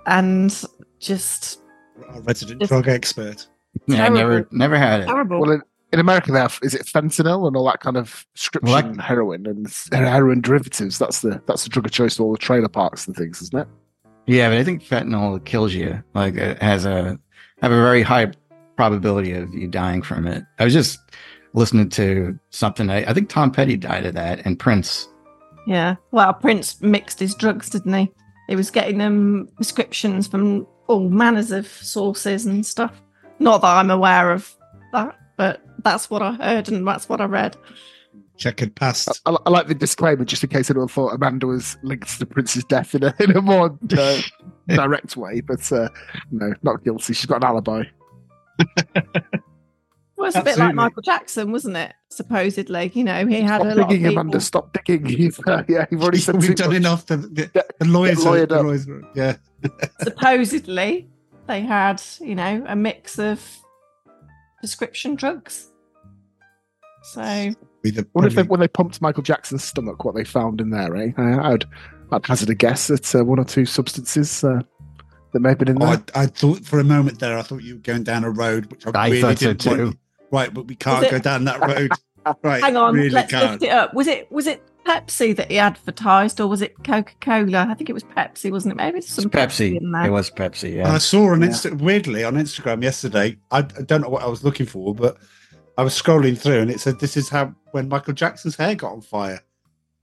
and 0.06 0.64
just 1.00 1.60
Our 2.08 2.20
resident 2.22 2.62
It's- 2.62 2.68
drug 2.68 2.88
expert. 2.88 3.46
Yeah, 3.86 4.04
I 4.04 4.08
never 4.08 4.46
never 4.52 4.76
had 4.76 5.00
it. 5.02 5.06
terrible. 5.06 5.40
well, 5.40 5.50
in, 5.50 5.62
in 5.92 6.00
America, 6.00 6.30
they 6.32 6.38
have 6.38 6.58
is 6.62 6.74
it 6.74 6.86
fentanyl 6.86 7.46
and 7.46 7.56
all 7.56 7.64
that 7.66 7.80
kind 7.80 7.96
of 7.96 8.24
prescription 8.34 8.72
Well, 8.72 8.82
that- 8.94 9.00
heroin 9.02 9.46
and 9.46 9.68
heroin 9.92 10.40
derivatives. 10.40 10.98
That's 10.98 11.20
the 11.20 11.42
that's 11.46 11.64
the 11.64 11.70
drug 11.70 11.86
of 11.86 11.92
choice 11.92 12.16
to 12.16 12.22
all 12.22 12.32
the 12.32 12.38
trailer 12.38 12.68
parks 12.68 13.06
and 13.06 13.14
things, 13.16 13.42
isn't 13.42 13.58
it? 13.58 13.68
Yeah, 14.26 14.48
but 14.48 14.58
I 14.58 14.64
think 14.64 14.82
fentanyl 14.82 15.44
kills 15.44 15.74
you. 15.74 16.02
Like 16.14 16.36
it 16.36 16.62
has 16.62 16.84
a 16.86 17.18
have 17.62 17.72
a 17.72 17.76
very 17.76 18.02
high 18.02 18.32
probability 18.76 19.32
of 19.32 19.52
you 19.54 19.68
dying 19.68 20.02
from 20.02 20.26
it. 20.26 20.44
I 20.58 20.64
was 20.64 20.72
just 20.72 20.98
listening 21.52 21.88
to 21.90 22.38
something. 22.50 22.90
I, 22.90 23.04
I 23.10 23.12
think 23.14 23.28
Tom 23.28 23.50
Petty 23.52 23.76
died 23.76 24.06
of 24.06 24.14
that, 24.14 24.44
and 24.46 24.58
Prince. 24.58 25.08
Yeah. 25.66 25.96
Well, 26.10 26.34
Prince 26.34 26.80
mixed 26.80 27.20
his 27.20 27.34
drugs, 27.34 27.70
didn't 27.70 27.94
he? 27.94 28.12
He 28.48 28.56
was 28.56 28.70
getting 28.70 28.98
them 28.98 29.48
prescriptions 29.56 30.26
from 30.26 30.66
all 30.86 31.08
manners 31.08 31.50
of 31.50 31.66
sources 31.66 32.46
and 32.46 32.64
stuff. 32.64 33.00
Not 33.38 33.62
that 33.62 33.76
I'm 33.76 33.90
aware 33.90 34.32
of 34.32 34.54
that, 34.92 35.18
but 35.36 35.62
that's 35.82 36.10
what 36.10 36.22
I 36.22 36.32
heard 36.32 36.68
and 36.68 36.86
that's 36.86 37.08
what 37.08 37.20
I 37.20 37.24
read. 37.24 37.56
Checkered 38.36 38.74
past. 38.74 39.20
I, 39.26 39.36
I 39.46 39.50
like 39.50 39.68
the 39.68 39.74
disclaimer 39.74 40.24
just 40.24 40.42
in 40.44 40.50
case 40.50 40.68
anyone 40.68 40.88
thought 40.88 41.14
Amanda 41.14 41.46
was 41.46 41.76
linked 41.82 42.08
to 42.08 42.18
the 42.18 42.26
Prince's 42.26 42.64
death 42.64 42.94
in 42.94 43.04
a 43.04 43.14
in 43.20 43.36
a 43.36 43.40
more 43.40 43.76
uh, 43.96 44.22
direct 44.68 45.16
way, 45.16 45.40
but 45.40 45.70
uh, 45.72 45.88
no, 46.30 46.52
not 46.62 46.84
guilty. 46.84 47.14
She's 47.14 47.26
got 47.26 47.42
an 47.42 47.44
alibi. 47.44 47.84
Well, 50.16 50.28
it's 50.28 50.36
a 50.36 50.42
bit 50.42 50.58
like 50.58 50.74
Michael 50.74 51.02
Jackson, 51.02 51.50
wasn't 51.50 51.76
it? 51.76 51.92
Supposedly, 52.08 52.92
you 52.94 53.02
know, 53.04 53.26
he 53.26 53.40
had 53.42 53.60
Stop 53.60 53.72
a 53.72 53.74
lot 53.74 53.78
of 53.84 53.88
digging, 53.88 54.04
people. 54.06 54.20
Amanda. 54.20 54.40
Stop 54.40 54.72
digging. 54.86 55.06
You've, 55.08 55.40
uh, 55.46 55.62
yeah, 55.68 55.86
you've 55.90 56.02
already 56.02 56.18
said 56.18 56.36
We've 56.36 56.54
done 56.54 56.68
much. 56.68 56.76
enough. 56.76 57.06
The, 57.06 57.16
the, 57.16 57.64
the 57.80 57.84
lawyers, 57.86 58.24
are, 58.24 58.46
the 58.46 58.56
up. 58.58 58.64
lawyers 58.64 58.88
are- 58.88 59.02
yeah. 59.14 59.36
Supposedly, 60.02 61.08
they 61.46 61.60
had, 61.62 62.00
you 62.20 62.34
know, 62.36 62.64
a 62.68 62.76
mix 62.76 63.18
of 63.18 63.40
prescription 64.60 65.14
drugs. 65.16 65.70
So, 67.02 67.50
What 68.12 68.24
if 68.24 68.34
they, 68.34 68.42
when 68.44 68.60
they 68.60 68.68
pumped 68.68 69.02
Michael 69.02 69.22
Jackson's 69.22 69.62
stomach, 69.64 70.04
what 70.04 70.14
they 70.14 70.24
found 70.24 70.60
in 70.60 70.70
there, 70.70 70.94
eh? 70.96 71.10
Uh, 71.18 71.40
I'd, 71.52 71.64
I'd 72.12 72.24
hazard 72.26 72.50
a 72.50 72.54
guess 72.54 72.88
at 72.90 73.14
uh, 73.14 73.24
one 73.24 73.38
or 73.38 73.44
two 73.44 73.66
substances 73.66 74.42
uh, 74.42 74.60
that 75.32 75.40
may 75.40 75.50
have 75.50 75.58
been 75.58 75.68
in 75.68 75.82
Oh, 75.82 75.86
there. 75.86 76.02
I, 76.14 76.22
I 76.22 76.26
thought 76.26 76.64
for 76.64 76.78
a 76.78 76.84
moment 76.84 77.18
there, 77.20 77.36
I 77.36 77.42
thought 77.42 77.62
you 77.62 77.74
were 77.74 77.80
going 77.80 78.04
down 78.04 78.24
a 78.24 78.30
road, 78.30 78.70
which 78.70 78.86
I, 78.86 78.90
I 78.94 79.08
really 79.08 79.20
thought 79.20 79.38
didn't 79.38 79.66
want 79.66 79.78
you- 79.80 79.98
Right, 80.30 80.52
but 80.52 80.66
we 80.66 80.74
can't 80.74 81.04
it- 81.04 81.10
go 81.10 81.18
down 81.18 81.44
that 81.44 81.60
road. 81.60 81.90
Right, 82.42 82.62
hang 82.64 82.74
on, 82.74 82.94
really 82.94 83.10
let's 83.10 83.30
can't. 83.30 83.50
lift 83.50 83.64
it 83.64 83.68
up. 83.68 83.92
Was 83.92 84.06
it 84.06 84.32
was 84.32 84.46
it 84.46 84.62
Pepsi 84.86 85.36
that 85.36 85.50
he 85.50 85.58
advertised, 85.58 86.40
or 86.40 86.46
was 86.46 86.62
it 86.62 86.74
Coca 86.82 87.12
Cola? 87.20 87.66
I 87.68 87.74
think 87.74 87.90
it 87.90 87.92
was 87.92 88.02
Pepsi, 88.02 88.50
wasn't 88.50 88.72
it? 88.72 88.76
Maybe 88.76 88.96
It's 88.96 89.12
some 89.12 89.26
Pepsi, 89.28 89.72
Pepsi. 89.72 89.76
in 89.82 89.92
there. 89.92 90.06
It 90.06 90.10
was 90.10 90.30
Pepsi. 90.30 90.78
And 90.78 90.88
I 90.88 90.96
saw 90.96 91.32
on 91.32 91.42
Yeah. 91.42 91.48
Insta- 91.48 91.78
weirdly 91.78 92.24
on 92.24 92.36
Instagram 92.36 92.82
yesterday. 92.82 93.36
I, 93.50 93.58
I 93.58 93.82
don't 93.82 94.00
know 94.00 94.08
what 94.08 94.22
I 94.22 94.26
was 94.26 94.42
looking 94.42 94.64
for, 94.64 94.94
but 94.94 95.18
I 95.76 95.82
was 95.82 95.92
scrolling 96.00 96.38
through 96.38 96.60
and 96.60 96.70
it 96.70 96.80
said 96.80 96.98
this 96.98 97.18
is 97.18 97.28
how 97.28 97.54
when 97.72 97.90
Michael 97.90 98.14
Jackson's 98.14 98.56
hair 98.56 98.74
got 98.74 98.92
on 98.92 99.02
fire. 99.02 99.42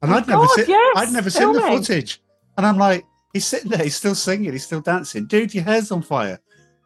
And 0.03 0.13
Oh 0.13 0.17
I'd 0.17 0.27
never 0.27 0.45
God, 0.45 0.49
seen 0.57 0.65
yes, 0.67 0.97
I'd 0.97 1.13
never 1.13 1.31
seen 1.31 1.53
the 1.53 1.61
footage. 1.61 2.21
And 2.55 2.67
I'm 2.67 2.77
like, 2.77 3.03
he's 3.33 3.47
sitting 3.47 3.71
there, 3.71 3.83
he's 3.83 3.95
still 3.95 4.13
singing, 4.13 4.51
he's 4.51 4.63
still 4.65 4.81
dancing. 4.81 5.25
Dude, 5.25 5.55
your 5.55 5.63
hair's 5.63 5.91
on 5.91 6.03
fire. 6.03 6.39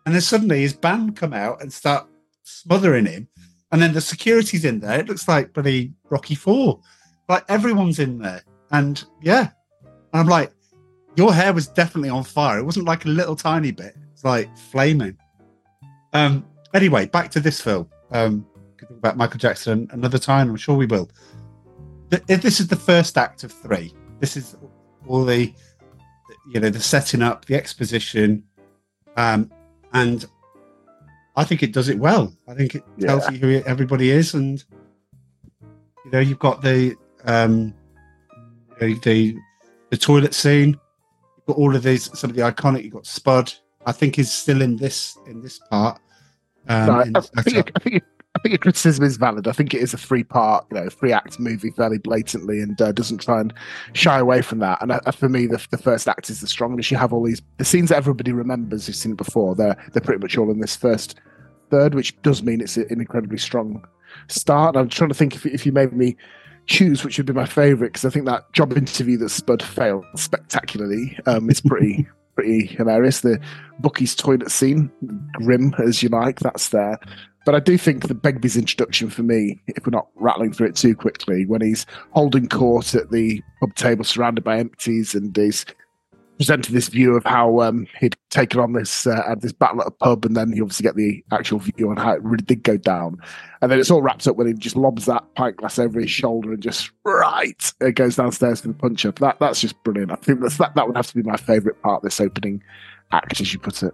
And 0.05 0.15
then 0.15 0.21
suddenly 0.21 0.61
his 0.61 0.71
band 0.73 1.17
come 1.17 1.33
out 1.33 1.61
and 1.61 1.73
start 1.73 2.07
smothering 2.45 3.05
him. 3.05 3.27
And 3.71 3.81
then 3.81 3.93
the 3.93 4.01
security's 4.01 4.63
in 4.63 4.79
there. 4.79 4.99
It 4.99 5.07
looks 5.09 5.27
like 5.27 5.53
bloody 5.53 5.93
Rocky 6.09 6.35
Four. 6.35 6.79
Like 7.27 7.43
everyone's 7.49 7.99
in 7.99 8.19
there. 8.19 8.43
And 8.71 9.03
yeah. 9.21 9.49
And 9.83 10.21
I'm 10.21 10.27
like, 10.27 10.51
your 11.17 11.33
hair 11.33 11.53
was 11.53 11.67
definitely 11.67 12.09
on 12.09 12.23
fire. 12.23 12.59
It 12.59 12.63
wasn't 12.63 12.85
like 12.85 13.05
a 13.05 13.09
little 13.09 13.35
tiny 13.35 13.71
bit. 13.71 13.95
It's 14.13 14.23
like 14.23 14.55
flaming. 14.57 15.17
Um. 16.13 16.45
Anyway, 16.73 17.07
back 17.07 17.31
to 17.31 17.39
this 17.39 17.59
film. 17.59 17.89
Um. 18.11 18.45
About 18.89 19.17
Michael 19.17 19.39
Jackson 19.39 19.87
another 19.91 20.19
time. 20.19 20.49
I'm 20.49 20.55
sure 20.57 20.75
we 20.75 20.85
will. 20.85 21.09
Th- 22.11 22.23
This 22.27 22.59
is 22.59 22.67
the 22.67 22.75
first 22.75 23.17
act 23.17 23.43
of 23.43 23.51
three. 23.51 23.93
This 24.19 24.37
is 24.37 24.55
all 25.07 25.25
the, 25.25 25.53
you 26.51 26.59
know, 26.59 26.69
the 26.69 26.79
setting 26.79 27.21
up, 27.21 27.45
the 27.45 27.55
exposition, 27.55 28.43
um, 29.17 29.49
and 29.93 30.25
I 31.37 31.43
think 31.43 31.63
it 31.63 31.73
does 31.73 31.89
it 31.89 31.99
well. 31.99 32.33
I 32.47 32.53
think 32.53 32.75
it 32.75 32.83
tells 32.99 33.23
Yeah. 33.25 33.31
you 33.31 33.37
who 33.39 33.63
everybody 33.65 34.09
is, 34.11 34.33
and 34.33 34.63
you 36.05 36.11
know, 36.11 36.19
you've 36.19 36.39
got 36.39 36.61
the 36.61 36.95
um, 37.25 37.73
the 38.79 38.97
the, 39.03 39.35
the 39.89 39.97
toilet 39.97 40.33
scene. 40.33 40.69
You've 41.37 41.45
got 41.47 41.57
all 41.57 41.75
of 41.75 41.83
these, 41.83 42.17
some 42.17 42.29
of 42.29 42.35
the 42.35 42.41
iconic. 42.43 42.83
You've 42.83 42.93
got 42.93 43.05
Spud. 43.05 43.53
I 43.85 43.91
think 43.91 44.17
is 44.17 44.31
still 44.31 44.61
in 44.61 44.77
this 44.77 45.17
in 45.27 45.41
this 45.41 45.59
part. 45.69 45.99
Um, 46.67 46.85
No, 46.87 46.93
I, 46.93 47.03
in 47.03 47.15
I 47.17 47.19
think, 47.41 47.55
setup. 47.57 47.71
I 47.75 47.79
think 47.79 47.93
your- 47.93 48.01
I 48.01 48.14
think 48.45 48.53
your 48.53 48.59
criticism 48.59 49.03
is 49.03 49.17
valid. 49.17 49.47
I 49.47 49.53
think 49.53 49.73
it 49.73 49.81
is 49.81 49.95
a 49.95 49.97
three 49.97 50.23
part, 50.23 50.67
you 50.69 50.79
know, 50.79 50.87
three 50.87 51.11
act 51.11 51.39
movie 51.39 51.71
fairly 51.71 51.97
blatantly, 51.97 52.61
and 52.61 52.79
uh, 52.79 52.91
doesn't 52.91 53.17
try 53.17 53.41
and 53.41 53.51
shy 53.93 54.19
away 54.19 54.43
from 54.43 54.59
that. 54.59 54.79
And 54.83 54.91
uh, 54.91 54.99
for 55.11 55.27
me, 55.27 55.47
the, 55.47 55.65
the 55.71 55.79
first 55.79 56.07
act 56.07 56.29
is 56.29 56.41
the 56.41 56.47
strongest. 56.47 56.91
You 56.91 56.97
have 56.97 57.11
all 57.11 57.23
these 57.23 57.41
the 57.57 57.65
scenes 57.65 57.89
that 57.89 57.95
everybody 57.95 58.31
remembers 58.31 58.85
who's 58.85 58.99
seen 58.99 59.13
it 59.13 59.17
before. 59.17 59.55
They're 59.55 59.75
they're 59.93 60.01
pretty 60.01 60.21
much 60.21 60.37
all 60.37 60.51
in 60.51 60.59
this 60.59 60.75
first 60.75 61.19
third, 61.71 61.95
which 61.95 62.21
does 62.21 62.43
mean 62.43 62.61
it's 62.61 62.77
an 62.77 63.01
incredibly 63.01 63.39
strong 63.39 63.83
start. 64.27 64.75
And 64.75 64.83
I'm 64.83 64.89
trying 64.89 65.09
to 65.09 65.15
think 65.15 65.33
if 65.33 65.47
if 65.47 65.65
you 65.65 65.71
made 65.71 65.93
me 65.93 66.15
choose 66.67 67.03
which 67.03 67.17
would 67.17 67.27
be 67.27 67.33
my 67.33 67.45
favorite 67.45 67.93
because 67.93 68.05
I 68.05 68.09
think 68.11 68.25
that 68.25 68.51
job 68.53 68.75
interview 68.75 69.17
that 69.17 69.29
Spud 69.29 69.61
failed 69.63 70.05
spectacularly 70.15 71.17
um, 71.25 71.49
is 71.49 71.61
pretty 71.61 72.07
pretty 72.35 72.67
hilarious. 72.67 73.21
The 73.21 73.39
Bucky's 73.79 74.13
toilet 74.13 74.51
scene, 74.51 74.91
grim 75.33 75.73
as 75.79 76.03
you 76.03 76.09
like, 76.09 76.41
that's 76.41 76.69
there. 76.69 76.99
But 77.45 77.55
I 77.55 77.59
do 77.59 77.77
think 77.77 78.07
the 78.07 78.15
Begbie's 78.15 78.57
introduction 78.57 79.09
for 79.09 79.21
me, 79.23 79.61
if 79.67 79.85
we're 79.85 79.91
not 79.91 80.07
rattling 80.15 80.51
through 80.51 80.67
it 80.67 80.75
too 80.75 80.95
quickly, 80.95 81.45
when 81.45 81.61
he's 81.61 81.85
holding 82.11 82.49
court 82.49 82.95
at 82.95 83.11
the 83.11 83.41
pub 83.59 83.75
table 83.75 84.03
surrounded 84.03 84.43
by 84.43 84.57
empties 84.57 85.13
and 85.13 85.35
he's 85.37 85.63
presented 86.37 86.73
this 86.73 86.89
view 86.89 87.15
of 87.15 87.23
how 87.23 87.61
um, 87.61 87.87
he'd 87.99 88.15
taken 88.29 88.59
on 88.59 88.73
this 88.73 89.07
uh, 89.07 89.35
this 89.39 89.53
battle 89.53 89.81
at 89.81 89.87
a 89.87 89.91
pub, 89.91 90.25
and 90.25 90.35
then 90.35 90.51
you 90.51 90.63
obviously 90.63 90.83
get 90.83 90.95
the 90.95 91.23
actual 91.31 91.59
view 91.59 91.89
on 91.89 91.97
how 91.97 92.13
it 92.13 92.21
really 92.23 92.43
did 92.43 92.63
go 92.63 92.77
down. 92.77 93.17
And 93.61 93.71
then 93.71 93.79
it's 93.79 93.91
all 93.91 94.01
wrapped 94.01 94.27
up 94.27 94.35
when 94.35 94.47
he 94.47 94.53
just 94.53 94.75
lobs 94.75 95.05
that 95.05 95.23
pint 95.35 95.57
glass 95.57 95.79
over 95.79 95.99
his 95.99 96.11
shoulder 96.11 96.51
and 96.51 96.61
just 96.61 96.91
right 97.03 97.73
it 97.79 97.95
goes 97.95 98.15
downstairs 98.15 98.61
for 98.61 98.67
the 98.69 98.73
punch 98.73 99.05
up. 99.05 99.19
That 99.19 99.39
that's 99.39 99.61
just 99.61 99.81
brilliant. 99.83 100.11
I 100.11 100.15
think 100.15 100.41
that's, 100.41 100.57
that 100.57 100.75
that 100.75 100.87
would 100.87 100.97
have 100.97 101.07
to 101.07 101.15
be 101.15 101.23
my 101.23 101.37
favourite 101.37 101.81
part 101.81 101.97
of 101.97 102.03
this 102.03 102.19
opening 102.19 102.63
act, 103.11 103.39
as 103.39 103.53
you 103.53 103.59
put 103.59 103.83
it. 103.83 103.93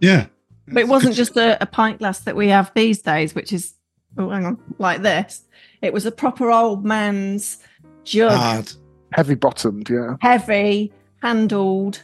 Yeah. 0.00 0.26
But 0.68 0.78
it 0.78 0.88
wasn't 0.88 1.14
just 1.14 1.36
a, 1.36 1.62
a 1.62 1.66
pint 1.66 1.98
glass 2.00 2.20
that 2.20 2.36
we 2.36 2.48
have 2.48 2.72
these 2.74 3.00
days, 3.02 3.34
which 3.34 3.52
is 3.52 3.74
oh, 4.18 4.30
hang 4.30 4.44
on, 4.44 4.58
like 4.78 5.02
this. 5.02 5.44
It 5.82 5.92
was 5.92 6.06
a 6.06 6.12
proper 6.12 6.50
old 6.50 6.84
man's 6.84 7.58
jug, 8.04 8.32
Hard. 8.32 8.72
Heavy 9.12 9.34
bottomed, 9.34 9.88
yeah. 9.88 10.16
heavy, 10.20 10.92
handled, 11.22 12.02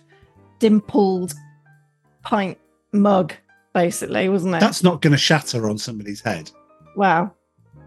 dimpled 0.59 1.35
pint 2.23 2.59
mug, 2.93 3.33
basically, 3.75 4.29
wasn't 4.29 4.55
it? 4.55 4.61
That's 4.61 4.83
not 4.83 5.03
going 5.03 5.13
to 5.13 5.19
shatter 5.19 5.69
on 5.69 5.79
somebody's 5.79 6.21
head. 6.21 6.51
wow. 6.97 7.33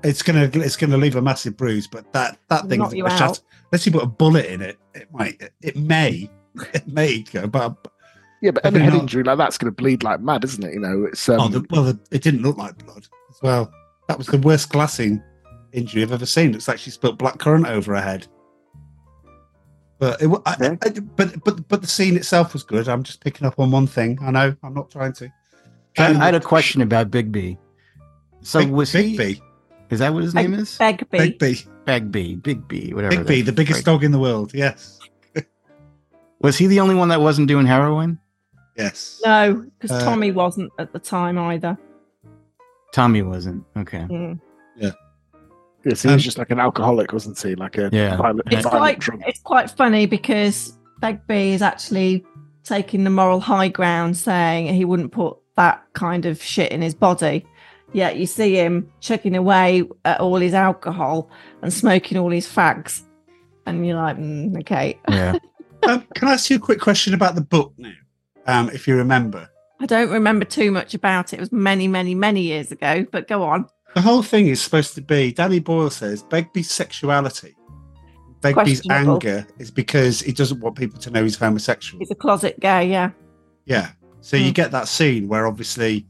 it's 0.04 0.22
gonna 0.22 0.50
it's 0.54 0.76
gonna 0.76 0.98
leave 0.98 1.16
a 1.16 1.22
massive 1.22 1.56
bruise. 1.56 1.88
But 1.88 2.12
that 2.14 2.38
that 2.50 2.68
thing 2.68 2.80
Knock 2.80 2.90
is 2.90 2.96
you 2.96 3.06
a 3.06 3.10
shot. 3.12 3.22
out. 3.22 3.42
Unless 3.72 3.86
you 3.86 3.92
put 3.92 4.04
a 4.04 4.08
bullet 4.08 4.46
in 4.46 4.62
it, 4.62 4.78
it 4.94 5.08
might. 5.12 5.42
It 5.62 5.78
may. 5.78 6.30
It 6.74 6.88
may 6.88 7.20
go. 7.20 7.48
But 7.48 7.76
Yeah, 8.46 8.52
but 8.52 8.62
Probably 8.64 8.82
any 8.82 8.86
head 8.92 8.94
not. 8.94 9.02
injury 9.02 9.24
like 9.24 9.38
that's 9.40 9.58
going 9.58 9.74
to 9.74 9.76
bleed 9.76 10.04
like 10.04 10.22
mad, 10.22 10.44
isn't 10.44 10.64
it? 10.64 10.74
You 10.74 10.80
know, 10.80 11.06
it's 11.06 11.28
um, 11.28 11.42
oh, 11.42 11.48
the, 11.48 11.66
well, 11.72 11.84
the, 11.84 12.00
it 12.12 12.22
didn't 12.22 12.44
look 12.44 12.58
like 12.58 12.78
blood 12.86 13.08
as 13.32 13.42
well. 13.42 13.72
That 14.08 14.18
was 14.20 14.28
the 14.28 14.38
worst 14.38 14.70
glassing 14.70 15.24
injury 15.72 16.04
I've 16.04 16.12
ever 16.12 16.26
seen. 16.28 16.54
It's 16.54 16.68
like 16.68 16.78
she 16.78 16.92
spilt 16.92 17.18
black 17.18 17.40
currant 17.40 17.66
over 17.68 17.96
her 17.96 18.02
head. 18.02 18.28
But 19.98 20.22
it, 20.22 20.28
wa- 20.28 20.42
I, 20.46 20.78
I, 20.84 20.90
but 21.16 21.44
but 21.44 21.68
but 21.68 21.82
the 21.82 21.88
scene 21.88 22.16
itself 22.18 22.54
was 22.54 22.64
good. 22.64 22.88
I'm 22.88 23.02
just 23.02 23.22
picking 23.22 23.48
up 23.48 23.60
on 23.60 23.72
one 23.72 23.88
thing. 23.88 24.20
I 24.22 24.30
know. 24.30 24.56
I'm 24.62 24.74
not 24.74 24.92
trying 24.92 25.14
to. 25.14 25.30
I, 25.98 26.08
I 26.10 26.26
had 26.26 26.36
a 26.36 26.40
question 26.42 26.82
about 26.82 27.10
Big 27.10 27.32
B. 27.32 27.58
So 28.42 28.60
Big- 28.60 28.70
was 28.72 28.92
Big 28.94 29.06
he? 29.06 29.18
B. 29.18 29.42
Is 29.90 30.00
that 30.00 30.14
what 30.14 30.24
his 30.24 30.34
Beg- 30.34 30.50
name 30.52 30.60
is? 30.60 30.78
Begbie. 30.78 31.18
Big 31.18 31.40
B. 31.40 31.58
Big 31.86 32.12
B. 32.12 32.36
Big 32.36 32.68
B. 32.68 32.94
Whatever. 32.94 33.18
Big 33.18 33.26
B, 33.28 33.42
the 33.42 33.52
biggest 33.52 33.78
frick- 33.78 33.86
dog 33.86 34.04
in 34.04 34.12
the 34.12 34.20
world. 34.20 34.54
Yes. 34.54 35.00
Was 36.42 36.58
he 36.58 36.68
the 36.68 36.80
only 36.82 36.94
one 36.96 37.08
that 37.10 37.22
wasn't 37.22 37.48
doing 37.48 37.66
heroin? 37.66 38.20
Yes. 38.78 39.22
No, 39.26 39.66
because 39.80 39.92
Uh, 39.92 40.04
Tommy 40.06 40.32
wasn't 40.32 40.72
at 40.80 40.92
the 40.94 41.00
time 41.00 41.38
either. 41.38 41.78
Tommy 42.94 43.22
wasn't. 43.22 43.64
Okay. 43.78 44.06
Mm. 44.10 44.40
yeah, 44.78 45.94
so 45.94 46.08
he 46.08 46.14
um, 46.14 46.16
was 46.16 46.24
just 46.24 46.38
like 46.40 46.50
an 46.50 46.60
alcoholic, 46.60 47.14
wasn't 47.14 47.40
he? 47.40 47.54
Like 47.56 47.78
a 47.78 47.90
Yeah. 47.92 48.18
violent, 48.18 48.42
It's 48.48 48.64
violent 48.64 48.70
quite 48.82 49.00
drunk. 49.00 49.24
it's 49.28 49.40
quite 49.42 49.70
funny 49.70 50.08
because 50.08 50.76
Begbie 51.00 51.54
is 51.54 51.62
actually 51.62 52.26
taking 52.64 53.04
the 53.04 53.10
moral 53.12 53.40
high 53.40 53.68
ground, 53.68 54.18
saying 54.18 54.74
he 54.74 54.84
wouldn't 54.84 55.12
put 55.12 55.38
that 55.56 55.84
kind 55.94 56.26
of 56.26 56.42
shit 56.42 56.72
in 56.72 56.82
his 56.82 56.96
body. 56.96 57.46
Yet 57.94 58.18
you 58.18 58.26
see 58.26 58.56
him 58.56 58.90
chugging 59.00 59.36
away 59.36 59.84
at 60.04 60.20
all 60.20 60.38
his 60.38 60.54
alcohol 60.56 61.30
and 61.62 61.72
smoking 61.72 62.18
all 62.18 62.32
his 62.32 62.48
fags, 62.48 63.04
and 63.68 63.86
you're 63.86 63.96
like, 63.96 64.18
mm, 64.18 64.60
okay. 64.62 64.98
Yeah. 65.08 65.38
um, 65.88 66.04
can 66.16 66.28
I 66.30 66.34
ask 66.34 66.50
you 66.50 66.56
a 66.56 66.60
quick 66.60 66.82
question 66.82 67.14
about 67.14 67.36
the 67.36 67.42
book 67.42 67.74
now? 67.78 67.92
Um, 68.48 68.70
if 68.70 68.88
you 68.88 68.96
remember, 68.96 69.50
I 69.80 69.86
don't 69.86 70.10
remember 70.12 70.46
too 70.46 70.72
much 70.72 70.94
about 70.94 71.34
it. 71.34 71.38
It 71.38 71.40
was 71.40 71.52
many, 71.52 71.88
many, 71.88 72.16
many 72.16 72.42
years 72.42 72.72
ago. 72.72 73.06
But 73.12 73.28
go 73.28 73.44
on. 73.44 73.68
the 73.94 74.02
whole 74.02 74.24
thing 74.24 74.48
is 74.48 74.62
supposed 74.62 74.94
to 74.96 75.02
be. 75.02 75.32
Danny 75.32 75.60
Boyle 75.60 75.90
says 75.90 76.24
Begbie's 76.24 76.70
sexuality, 76.72 77.56
Begbie's 78.42 78.88
anger 78.90 79.48
is 79.58 79.72
because 79.72 80.20
he 80.22 80.32
doesn't 80.32 80.60
want 80.60 80.76
people 80.76 81.00
to 81.00 81.10
know 81.10 81.24
he's 81.24 81.38
homosexual. 81.38 82.00
He's 82.00 82.12
a 82.12 82.16
closet 82.16 82.60
gay. 82.60 82.90
Yeah. 82.90 83.12
Yeah. 83.66 83.92
So 84.22 84.38
you 84.38 84.48
Hmm. 84.48 84.52
get 84.54 84.72
that 84.72 84.88
scene 84.88 85.28
where 85.28 85.48
obviously 85.48 86.06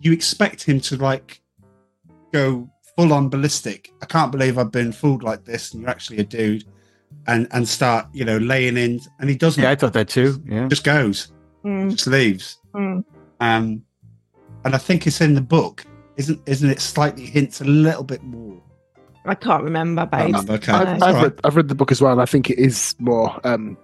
you 0.00 0.12
expect 0.12 0.62
him 0.64 0.80
to 0.80 0.96
like 0.96 1.40
go 2.32 2.68
full 2.96 3.12
on 3.12 3.28
ballistic. 3.28 3.90
I 4.02 4.06
can't 4.06 4.32
believe 4.32 4.58
I've 4.58 4.72
been 4.72 4.92
fooled 4.92 5.22
like 5.22 5.44
this, 5.44 5.72
and 5.72 5.82
you're 5.82 5.90
actually 5.90 6.18
a 6.18 6.24
dude, 6.24 6.64
and 7.26 7.46
and 7.52 7.68
start 7.68 8.06
you 8.12 8.24
know 8.24 8.38
laying 8.38 8.76
in, 8.76 9.00
and 9.18 9.28
he 9.30 9.36
doesn't. 9.36 9.62
Yeah, 9.62 9.70
I 9.70 9.74
thought 9.76 9.92
that 9.94 10.08
too. 10.08 10.42
Yeah. 10.46 10.68
Just 10.68 10.84
goes, 10.84 11.32
Mm, 11.64 11.90
just 11.90 12.06
leaves. 12.06 12.58
mm. 12.74 13.04
Um, 13.40 13.82
and 14.64 14.74
I 14.74 14.78
think 14.78 15.06
it's 15.06 15.20
in 15.20 15.34
the 15.34 15.40
book, 15.40 15.84
isn't 16.16 16.40
isn't 16.46 16.68
it? 16.70 16.80
Slightly 16.80 17.24
hints 17.26 17.60
a 17.60 17.64
little 17.64 18.04
bit 18.04 18.22
more. 18.22 18.60
I 19.26 19.34
can't 19.34 19.62
remember, 19.62 20.02
I 20.02 20.04
babe. 20.06 20.26
remember, 20.26 20.52
okay. 20.54 20.72
I- 20.72 20.80
I've, 20.94 21.02
I've, 21.02 21.14
all 21.16 21.22
read, 21.24 21.40
I've 21.44 21.56
read 21.56 21.68
the 21.68 21.74
book 21.74 21.92
as 21.92 22.00
well, 22.00 22.12
and 22.12 22.22
I 22.22 22.24
think 22.26 22.48
it 22.50 22.58
is 22.58 22.94
more 22.98 23.38
um, 23.46 23.76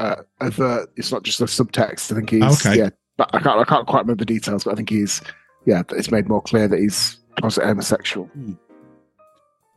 uh, 0.00 0.16
overt. 0.40 0.90
It's 0.96 1.12
not 1.12 1.22
just 1.22 1.40
a 1.40 1.44
subtext. 1.44 2.10
I 2.12 2.16
think 2.16 2.30
he's 2.30 2.66
Okay. 2.66 2.78
yeah. 2.78 2.90
But 3.16 3.30
I 3.32 3.38
can't 3.40 3.58
I 3.60 3.64
can't 3.64 3.86
quite 3.86 4.00
remember 4.00 4.20
the 4.24 4.26
details, 4.34 4.64
but 4.64 4.72
I 4.72 4.74
think 4.74 4.90
he's 4.90 5.22
yeah. 5.64 5.82
It's 5.92 6.10
made 6.10 6.28
more 6.28 6.42
clear 6.42 6.68
that 6.68 6.78
he's 6.78 7.18
closet 7.38 7.64
homosexual. 7.64 8.28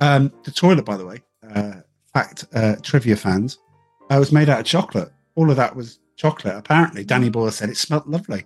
Um, 0.02 0.32
the 0.44 0.52
toilet, 0.52 0.86
by 0.86 0.98
the 0.98 1.06
way, 1.06 1.22
uh, 1.54 1.74
fact 2.14 2.46
uh, 2.54 2.76
trivia 2.82 3.16
fans, 3.16 3.58
uh, 4.10 4.18
was 4.18 4.32
made 4.32 4.50
out 4.50 4.60
of 4.60 4.66
chocolate. 4.66 5.12
All 5.36 5.50
of 5.50 5.58
that 5.58 5.76
was 5.76 6.00
chocolate. 6.16 6.56
Apparently, 6.56 7.04
Danny 7.04 7.30
Boyle 7.30 7.52
said 7.52 7.70
it 7.70 7.78
smelled 7.78 8.08
lovely. 8.08 8.46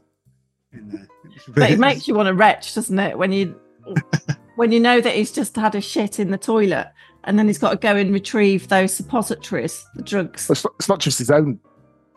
In 0.71 0.89
there. 0.89 1.07
It 1.25 1.47
was 1.47 1.55
But 1.55 1.71
it 1.71 1.79
makes 1.79 2.07
you 2.07 2.13
want 2.15 2.27
to 2.27 2.33
retch, 2.33 2.75
doesn't 2.75 2.97
it? 2.99 3.17
When 3.17 3.31
you 3.31 3.59
when 4.55 4.71
you 4.71 4.79
know 4.79 5.01
that 5.01 5.15
he's 5.15 5.31
just 5.31 5.55
had 5.55 5.75
a 5.75 5.81
shit 5.81 6.19
in 6.19 6.31
the 6.31 6.37
toilet 6.37 6.87
and 7.25 7.39
then 7.39 7.47
he's 7.47 7.57
got 7.57 7.71
to 7.71 7.77
go 7.77 7.95
and 7.95 8.13
retrieve 8.13 8.67
those 8.67 8.93
suppositories, 8.93 9.85
the 9.95 10.03
drugs. 10.03 10.49
It's 10.49 10.63
not, 10.63 10.73
it's 10.79 10.89
not 10.89 10.99
just 10.99 11.17
his 11.19 11.31
own 11.31 11.59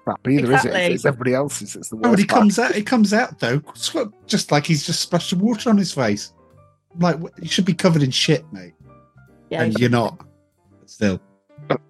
crap 0.05 0.27
either, 0.29 0.53
is 0.53 0.65
it? 0.65 0.75
It's, 0.75 0.95
it's 0.97 1.05
everybody 1.05 1.35
else's. 1.35 1.77
It's 1.77 1.89
the 1.91 1.97
Oh, 1.97 2.01
worst. 2.01 2.13
but 2.13 2.19
he 2.19 2.27
part. 2.27 2.41
comes 2.41 2.59
out. 2.59 2.75
He 2.75 2.83
comes 2.83 3.13
out 3.15 3.39
though, 3.39 3.63
just 4.27 4.51
like 4.51 4.67
he's 4.67 4.85
just 4.85 5.01
splashed 5.01 5.31
some 5.31 5.39
water 5.41 5.71
on 5.71 5.79
his 5.79 5.93
face. 5.93 6.33
Like 6.99 7.21
wh- 7.21 7.41
you 7.43 7.49
should 7.49 7.65
be 7.67 7.75
covered 7.75 8.03
in 8.03 8.11
shit, 8.11 8.45
mate, 8.53 8.75
Yeah, 9.51 9.63
and 9.63 9.79
you're 9.79 9.91
not. 9.91 10.19
But 10.81 10.91
still, 10.91 11.21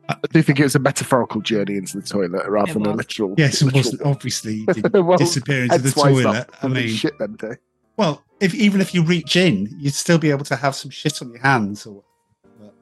I 0.09 0.17
do 0.33 0.43
think 0.43 0.61
it 0.61 0.63
was 0.65 0.75
a 0.75 0.79
metaphorical 0.79 1.41
journey 1.41 1.77
into 1.77 1.99
the 2.01 2.07
toilet 2.07 2.49
rather 2.49 2.71
It 2.71 2.75
than 2.75 2.87
a 2.87 2.93
literal. 2.95 3.35
yes, 3.37 3.63
it 3.63 3.73
wasn't 3.73 4.03
obviously 4.03 4.59
he 4.59 4.67
didn't 4.73 5.05
Well, 5.05 5.19
disappear 5.19 5.65
into 5.65 5.79
the 5.79 5.83
hence 5.85 5.97
why 5.97 6.11
he's 6.13 6.23
not 6.25 6.33
toilet. 6.33 6.51
I 6.63 6.69
mean, 6.69 6.89
shit 6.89 7.19
then, 7.19 7.35
do 7.35 7.57
well, 7.97 8.23
if 8.41 8.55
even 8.55 8.81
if 8.81 8.95
you 8.95 9.03
reach 9.03 9.37
in, 9.37 9.75
you'd 9.79 9.95
still 9.95 10.19
be 10.19 10.31
able 10.31 10.45
to 10.45 10.57
have 10.57 10.75
some 10.75 10.91
shit 10.91 11.21
on 11.23 11.31
your 11.31 11.41
hands. 11.41 11.87
Or 11.87 12.05
but 12.61 12.75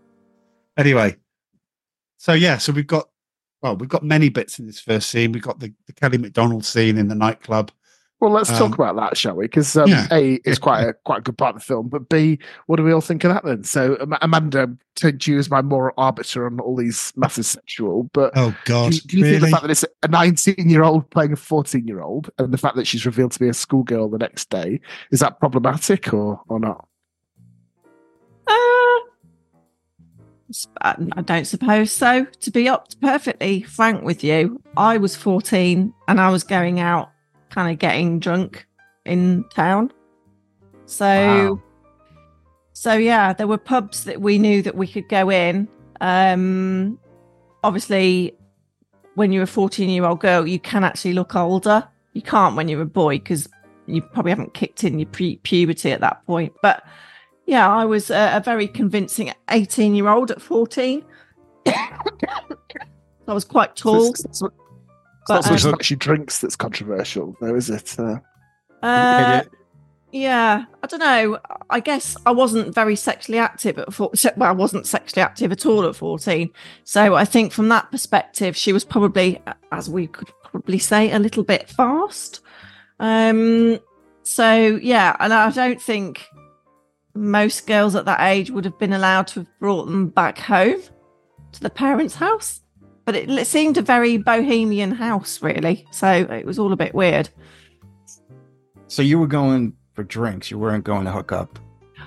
anyway, 0.77 1.17
so 2.19 2.33
yeah, 2.33 2.59
so 2.59 2.73
we've 2.73 2.87
got 2.87 3.09
well, 3.63 3.77
we've 3.77 3.89
got 3.89 4.03
many 4.03 4.29
bits 4.29 4.59
in 4.59 4.67
this 4.67 4.81
first 4.81 5.09
scene. 5.09 5.33
We've 5.33 5.43
got 5.43 5.61
the, 5.61 5.73
the 5.87 5.93
Kelly 5.95 6.19
Macdonald 6.19 6.65
scene 6.65 6.99
in 6.99 7.09
the 7.09 7.15
nightclub. 7.15 7.71
Well, 8.25 8.33
let's 8.33 8.49
Um, 8.49 8.57
talk 8.57 8.73
about 8.75 8.97
that, 8.97 9.19
shall 9.19 9.35
we? 9.37 9.45
Because 9.45 9.77
um, 9.77 9.87
yeah. 9.87 10.07
A 10.11 10.37
is 10.47 10.59
quite 10.59 10.81
a 10.83 10.95
quite 11.05 11.19
a 11.19 11.21
good 11.21 11.37
part 11.37 11.55
of 11.55 11.61
the 11.61 11.67
film, 11.67 11.89
but 11.89 12.09
B, 12.09 12.39
what 12.65 12.77
do 12.77 12.83
we 12.83 12.91
all 12.91 13.03
think 13.03 13.23
of 13.25 13.35
that 13.35 13.45
then? 13.45 13.65
So 13.65 13.99
Am- 14.01 14.17
Amanda 14.23 14.75
turned 14.95 15.27
you 15.27 15.39
as 15.39 15.51
my 15.51 15.61
moral 15.61 15.93
arbiter 15.99 16.47
on 16.47 16.59
all 16.59 16.75
these 16.75 17.13
matters 17.17 17.49
sexual, 17.49 18.05
but 18.15 18.33
Oh 18.35 18.57
God, 18.65 18.93
do, 18.93 18.97
you- 18.97 19.01
do 19.03 19.19
you 19.19 19.25
think 19.25 19.43
the 19.43 19.51
fact 19.51 19.63
that 19.63 19.71
it's 19.71 19.85
a 20.03 20.09
19 20.09 20.71
year 20.71 20.85
old 20.85 21.11
playing 21.11 21.33
a 21.33 21.37
14 21.37 21.87
year 21.87 22.01
old 22.01 22.31
and 22.39 22.51
the 22.51 22.57
fact 22.57 22.77
that 22.77 22.87
she's 22.87 23.05
revealed 23.05 23.33
to 23.33 23.39
be 23.39 23.49
a 23.49 23.53
schoolgirl 23.53 24.09
the 24.09 24.17
next 24.17 24.49
day 24.49 24.81
is 25.11 25.21
that 25.21 25.39
problematic 25.39 26.15
or 26.15 26.41
or 26.49 26.59
not? 26.59 26.89
Uh, 28.47 29.01
s- 30.49 30.67
I 30.81 30.97
I 31.17 31.21
don't 31.21 31.47
suppose 31.47 31.93
so. 31.93 32.25
To 32.41 32.51
be 32.51 32.69
up 32.71 32.89
perfectly 33.03 33.63
frank 33.63 34.03
with 34.03 34.25
you, 34.25 34.63
I 34.77 34.97
was 34.97 35.15
14 35.15 35.93
and 36.09 36.21
I 36.21 36.31
was 36.31 36.43
going 36.45 36.81
out 36.81 37.11
kind 37.55 37.71
of 37.73 37.79
getting 37.79 38.19
drunk 38.19 38.67
in 39.05 39.45
town. 39.55 39.93
So, 40.87 41.07
Wow. 41.07 41.63
so 42.73 42.95
yeah, 42.95 43.33
there 43.33 43.47
were 43.47 43.59
pubs 43.59 44.05
that 44.05 44.21
we 44.21 44.39
knew 44.39 44.61
that 44.63 44.75
we 44.75 44.87
could 44.87 45.09
go 45.09 45.31
in. 45.31 45.69
Um, 46.01 46.99
obviously, 47.63 48.37
when 49.15 49.31
you're 49.33 49.45
a 49.45 49.47
14 49.47 49.89
year 49.89 50.05
old 50.05 50.21
girl, 50.21 50.47
you 50.47 50.59
can 50.59 50.83
actually 50.85 51.13
look 51.15 51.35
older. 51.37 51.87
You 52.13 52.23
can't 52.23 52.57
when 52.57 52.69
you're 52.69 52.83
a 52.83 52.87
boy 52.87 53.19
because 53.19 53.49
you 53.87 54.03
probably 54.03 54.31
haven't 54.31 54.55
kicked 54.55 54.83
in 54.85 54.99
your 54.99 55.09
pre- 55.09 55.37
puberty 55.39 55.93
at 55.93 56.01
that 56.01 56.25
point. 56.27 56.53
But 56.63 56.83
yeah, 57.47 57.69
I 57.71 57.85
was 57.85 58.11
a, 58.11 58.37
a 58.37 58.41
very 58.41 58.67
convincing 58.67 59.33
18 59.51 59.95
year 59.95 60.09
old 60.09 60.31
at 60.31 60.43
14. 60.43 61.05
I 61.67 63.33
was 63.33 63.45
quite 63.45 63.79
So 63.79 63.93
tall. 63.93 64.11
it's, 64.11 64.25
it's 64.25 64.43
not, 65.29 65.39
it's 65.41 65.51
not 65.51 65.61
so 65.61 65.69
much 65.69 65.73
um, 65.75 65.79
that 65.79 65.85
she 65.85 65.97
drinks 65.97 66.41
that's 66.41 66.57
controversial, 66.57 67.37
though, 67.41 67.55
is 67.55 67.71
it? 67.71 67.99
Uh, 67.99 68.19
Uh, 68.83 69.43
yeah, 70.13 70.67
I 70.83 70.87
don't 70.87 71.01
know. 71.01 71.39
I 71.71 71.81
guess 71.81 72.17
I 72.27 72.31
wasn't 72.31 72.75
very 72.75 72.95
sexually 72.97 73.39
active 73.39 73.79
at 73.79 73.93
four. 73.93 74.13
Well, 74.37 74.49
I 74.49 74.53
wasn't 74.53 74.87
sexually 74.87 75.23
active 75.23 75.51
at 75.51 75.67
all 75.67 75.85
at 75.87 75.97
fourteen. 75.97 76.51
So 76.85 77.15
I 77.15 77.25
think 77.25 77.53
from 77.53 77.69
that 77.71 77.91
perspective, 77.91 78.57
she 78.57 78.73
was 78.73 78.85
probably, 78.85 79.43
as 79.73 79.89
we 79.89 80.07
could 80.07 80.29
probably 80.45 80.79
say, 80.79 81.11
a 81.11 81.19
little 81.19 81.43
bit 81.43 81.69
fast. 81.69 82.41
Um. 83.01 83.81
So 84.23 84.55
yeah, 84.55 85.17
and 85.19 85.33
I 85.33 85.51
don't 85.51 85.81
think 85.83 86.27
most 87.15 87.67
girls 87.67 87.95
at 87.97 88.05
that 88.05 88.21
age 88.21 88.51
would 88.51 88.65
have 88.65 88.79
been 88.79 88.93
allowed 88.93 89.27
to 89.29 89.41
have 89.41 89.59
brought 89.59 89.87
them 89.87 90.09
back 90.09 90.39
home 90.39 90.81
to 91.53 91.61
the 91.61 91.71
parents' 91.71 92.17
house. 92.17 92.61
But 93.05 93.17
it, 93.17 93.47
seemed 93.47 93.77
a 93.77 93.83
very 93.83 94.17
bohemian 94.17 94.93
house, 94.93 95.43
really. 95.43 95.87
So 95.91 96.09
it 96.11 96.47
was 96.47 96.59
all 96.59 96.73
a 96.73 96.77
bit 96.77 96.95
weird. 96.95 97.29
So 98.89 99.03
you 99.03 99.19
were 99.19 99.27
going 99.27 99.75
for 99.95 100.05
drinks. 100.05 100.51
You 100.51 100.59
weren't 100.59 100.85
going 100.85 101.05
to 101.05 101.13
hook 101.13 101.33
up. 101.33 101.59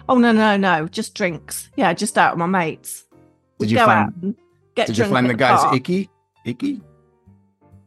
Oh 0.10 0.18
no, 0.18 0.32
no, 0.32 0.56
no! 0.58 0.88
Just 0.88 1.14
drinks. 1.16 1.70
Yeah, 1.76 1.94
just 1.94 2.18
out 2.18 2.34
with 2.34 2.40
my 2.40 2.46
mates. 2.46 3.04
Did 3.12 3.20
We'd 3.60 3.72
you 3.72 3.78
go 3.78 3.86
find- 3.86 4.08
out 4.10 4.14
and 4.22 4.36
get 4.76 4.88
Did 4.88 4.98
you 4.98 5.06
find 5.06 5.26
at 5.28 5.30
the 5.30 5.34
guys 5.36 5.64
bar. 5.64 5.76
icky? 5.76 6.10
Icky? 6.46 6.76
The 6.76 6.82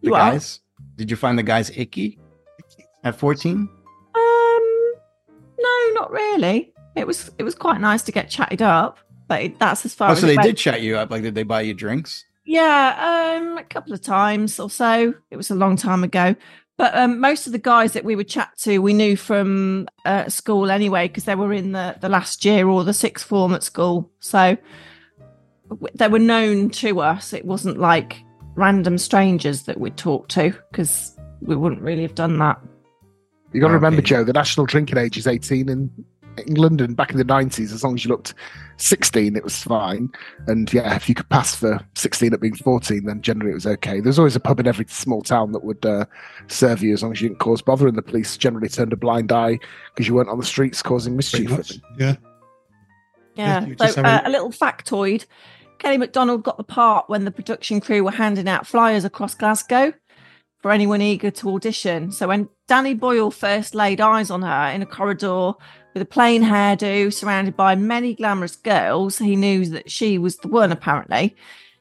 You 0.08 0.14
are? 0.14 0.32
guys? 0.32 0.60
Did 0.96 1.10
you 1.10 1.16
find 1.16 1.38
the 1.38 1.42
guys 1.42 1.70
icky 1.70 2.18
at 3.04 3.16
14? 3.16 3.56
Um, 3.56 4.92
no, 5.58 5.90
not 5.94 6.10
really. 6.10 6.72
It 6.96 7.06
was 7.06 7.30
it 7.38 7.42
was 7.42 7.54
quite 7.54 7.80
nice 7.80 8.02
to 8.02 8.12
get 8.12 8.28
chatted 8.28 8.60
up, 8.60 8.98
but 9.28 9.42
it, 9.42 9.58
that's 9.58 9.84
as 9.86 9.94
far 9.94 10.10
Oh, 10.10 10.12
as 10.12 10.20
so 10.20 10.26
they 10.26 10.36
went. 10.36 10.46
did 10.46 10.56
chat 10.58 10.82
you 10.82 10.96
up. 10.98 11.10
Like, 11.10 11.22
did 11.22 11.34
they 11.34 11.42
buy 11.44 11.62
you 11.62 11.72
drinks? 11.74 12.24
Yeah, 12.50 13.36
um, 13.38 13.58
a 13.58 13.62
couple 13.62 13.92
of 13.92 14.02
times 14.02 14.58
or 14.58 14.68
so. 14.68 15.14
It 15.30 15.36
was 15.36 15.52
a 15.52 15.54
long 15.54 15.76
time 15.76 16.02
ago, 16.02 16.34
But 16.76 16.96
um, 16.96 17.20
most 17.20 17.46
of 17.46 17.52
the 17.52 17.58
guys 17.58 17.92
that 17.92 18.04
we 18.04 18.16
would 18.16 18.26
chat 18.26 18.56
to, 18.62 18.78
we 18.78 18.92
knew 18.92 19.14
from 19.14 19.86
uh, 20.04 20.28
school 20.28 20.68
anyway, 20.68 21.06
because 21.06 21.26
they 21.26 21.36
were 21.36 21.52
in 21.52 21.70
the, 21.70 21.94
the 22.00 22.08
last 22.08 22.44
year 22.44 22.66
or 22.66 22.82
the 22.82 22.92
sixth 22.92 23.24
form 23.24 23.54
at 23.54 23.62
school. 23.62 24.10
So 24.18 24.56
they 25.94 26.08
were 26.08 26.18
known 26.18 26.70
to 26.70 27.00
us. 27.00 27.32
It 27.32 27.44
wasn't 27.44 27.78
like 27.78 28.20
random 28.56 28.98
strangers 28.98 29.62
that 29.64 29.78
we'd 29.78 29.96
talk 29.96 30.26
to, 30.30 30.52
because 30.72 31.16
we 31.42 31.54
wouldn't 31.54 31.82
really 31.82 32.02
have 32.02 32.16
done 32.16 32.38
that. 32.38 32.58
You 33.52 33.60
got 33.60 33.68
to 33.68 33.74
remember, 33.74 34.02
Joe, 34.02 34.24
the 34.24 34.32
national 34.32 34.66
drinking 34.66 34.98
age 34.98 35.16
is 35.16 35.28
18 35.28 35.68
in 35.68 35.90
England, 36.46 36.80
and 36.80 36.96
back 36.96 37.10
in 37.10 37.18
the 37.18 37.24
90s, 37.24 37.72
as 37.72 37.82
long 37.84 37.94
as 37.94 38.04
you 38.04 38.10
looked 38.10 38.34
16, 38.78 39.36
it 39.36 39.44
was 39.44 39.62
fine. 39.62 40.10
And 40.46 40.72
yeah, 40.72 40.94
if 40.96 41.08
you 41.08 41.14
could 41.14 41.28
pass 41.28 41.54
for 41.54 41.80
16 41.96 42.32
at 42.32 42.40
being 42.40 42.54
14, 42.54 43.04
then 43.04 43.20
generally 43.22 43.50
it 43.52 43.54
was 43.54 43.66
okay. 43.66 44.00
There's 44.00 44.18
always 44.18 44.36
a 44.36 44.40
pub 44.40 44.60
in 44.60 44.66
every 44.66 44.86
small 44.88 45.22
town 45.22 45.52
that 45.52 45.64
would 45.64 45.84
uh, 45.84 46.06
serve 46.48 46.82
you 46.82 46.92
as 46.92 47.02
long 47.02 47.12
as 47.12 47.20
you 47.20 47.28
didn't 47.28 47.40
cause 47.40 47.62
bother, 47.62 47.86
and 47.88 47.96
the 47.96 48.02
police 48.02 48.36
generally 48.36 48.68
turned 48.68 48.92
a 48.92 48.96
blind 48.96 49.32
eye 49.32 49.58
because 49.94 50.08
you 50.08 50.14
weren't 50.14 50.28
on 50.30 50.38
the 50.38 50.46
streets 50.46 50.82
causing 50.82 51.16
mischief. 51.16 51.50
much. 51.50 51.72
Yeah. 51.98 52.16
Yeah. 53.34 53.66
so 53.88 54.02
uh, 54.02 54.20
a- 54.24 54.28
a 54.28 54.30
little 54.30 54.50
factoid 54.50 55.24
Kelly 55.78 55.96
Macdonald 55.96 56.42
got 56.42 56.58
the 56.58 56.64
part 56.64 57.08
when 57.08 57.24
the 57.24 57.30
production 57.30 57.80
crew 57.80 58.04
were 58.04 58.10
handing 58.10 58.48
out 58.48 58.66
flyers 58.66 59.04
across 59.06 59.34
Glasgow 59.34 59.94
for 60.60 60.70
anyone 60.70 61.00
eager 61.00 61.30
to 61.30 61.54
audition. 61.54 62.12
So 62.12 62.28
when 62.28 62.50
Danny 62.68 62.92
Boyle 62.92 63.30
first 63.30 63.74
laid 63.74 63.98
eyes 63.98 64.30
on 64.30 64.42
her 64.42 64.66
in 64.74 64.82
a 64.82 64.86
corridor 64.86 65.52
with 65.94 66.02
a 66.02 66.06
plain 66.06 66.42
hairdo 66.42 67.12
surrounded 67.12 67.56
by 67.56 67.74
many 67.74 68.14
glamorous 68.14 68.56
girls, 68.56 69.18
he 69.18 69.36
knew 69.36 69.66
that 69.66 69.90
she 69.90 70.18
was 70.18 70.36
the 70.36 70.48
one, 70.48 70.72
apparently. 70.72 71.34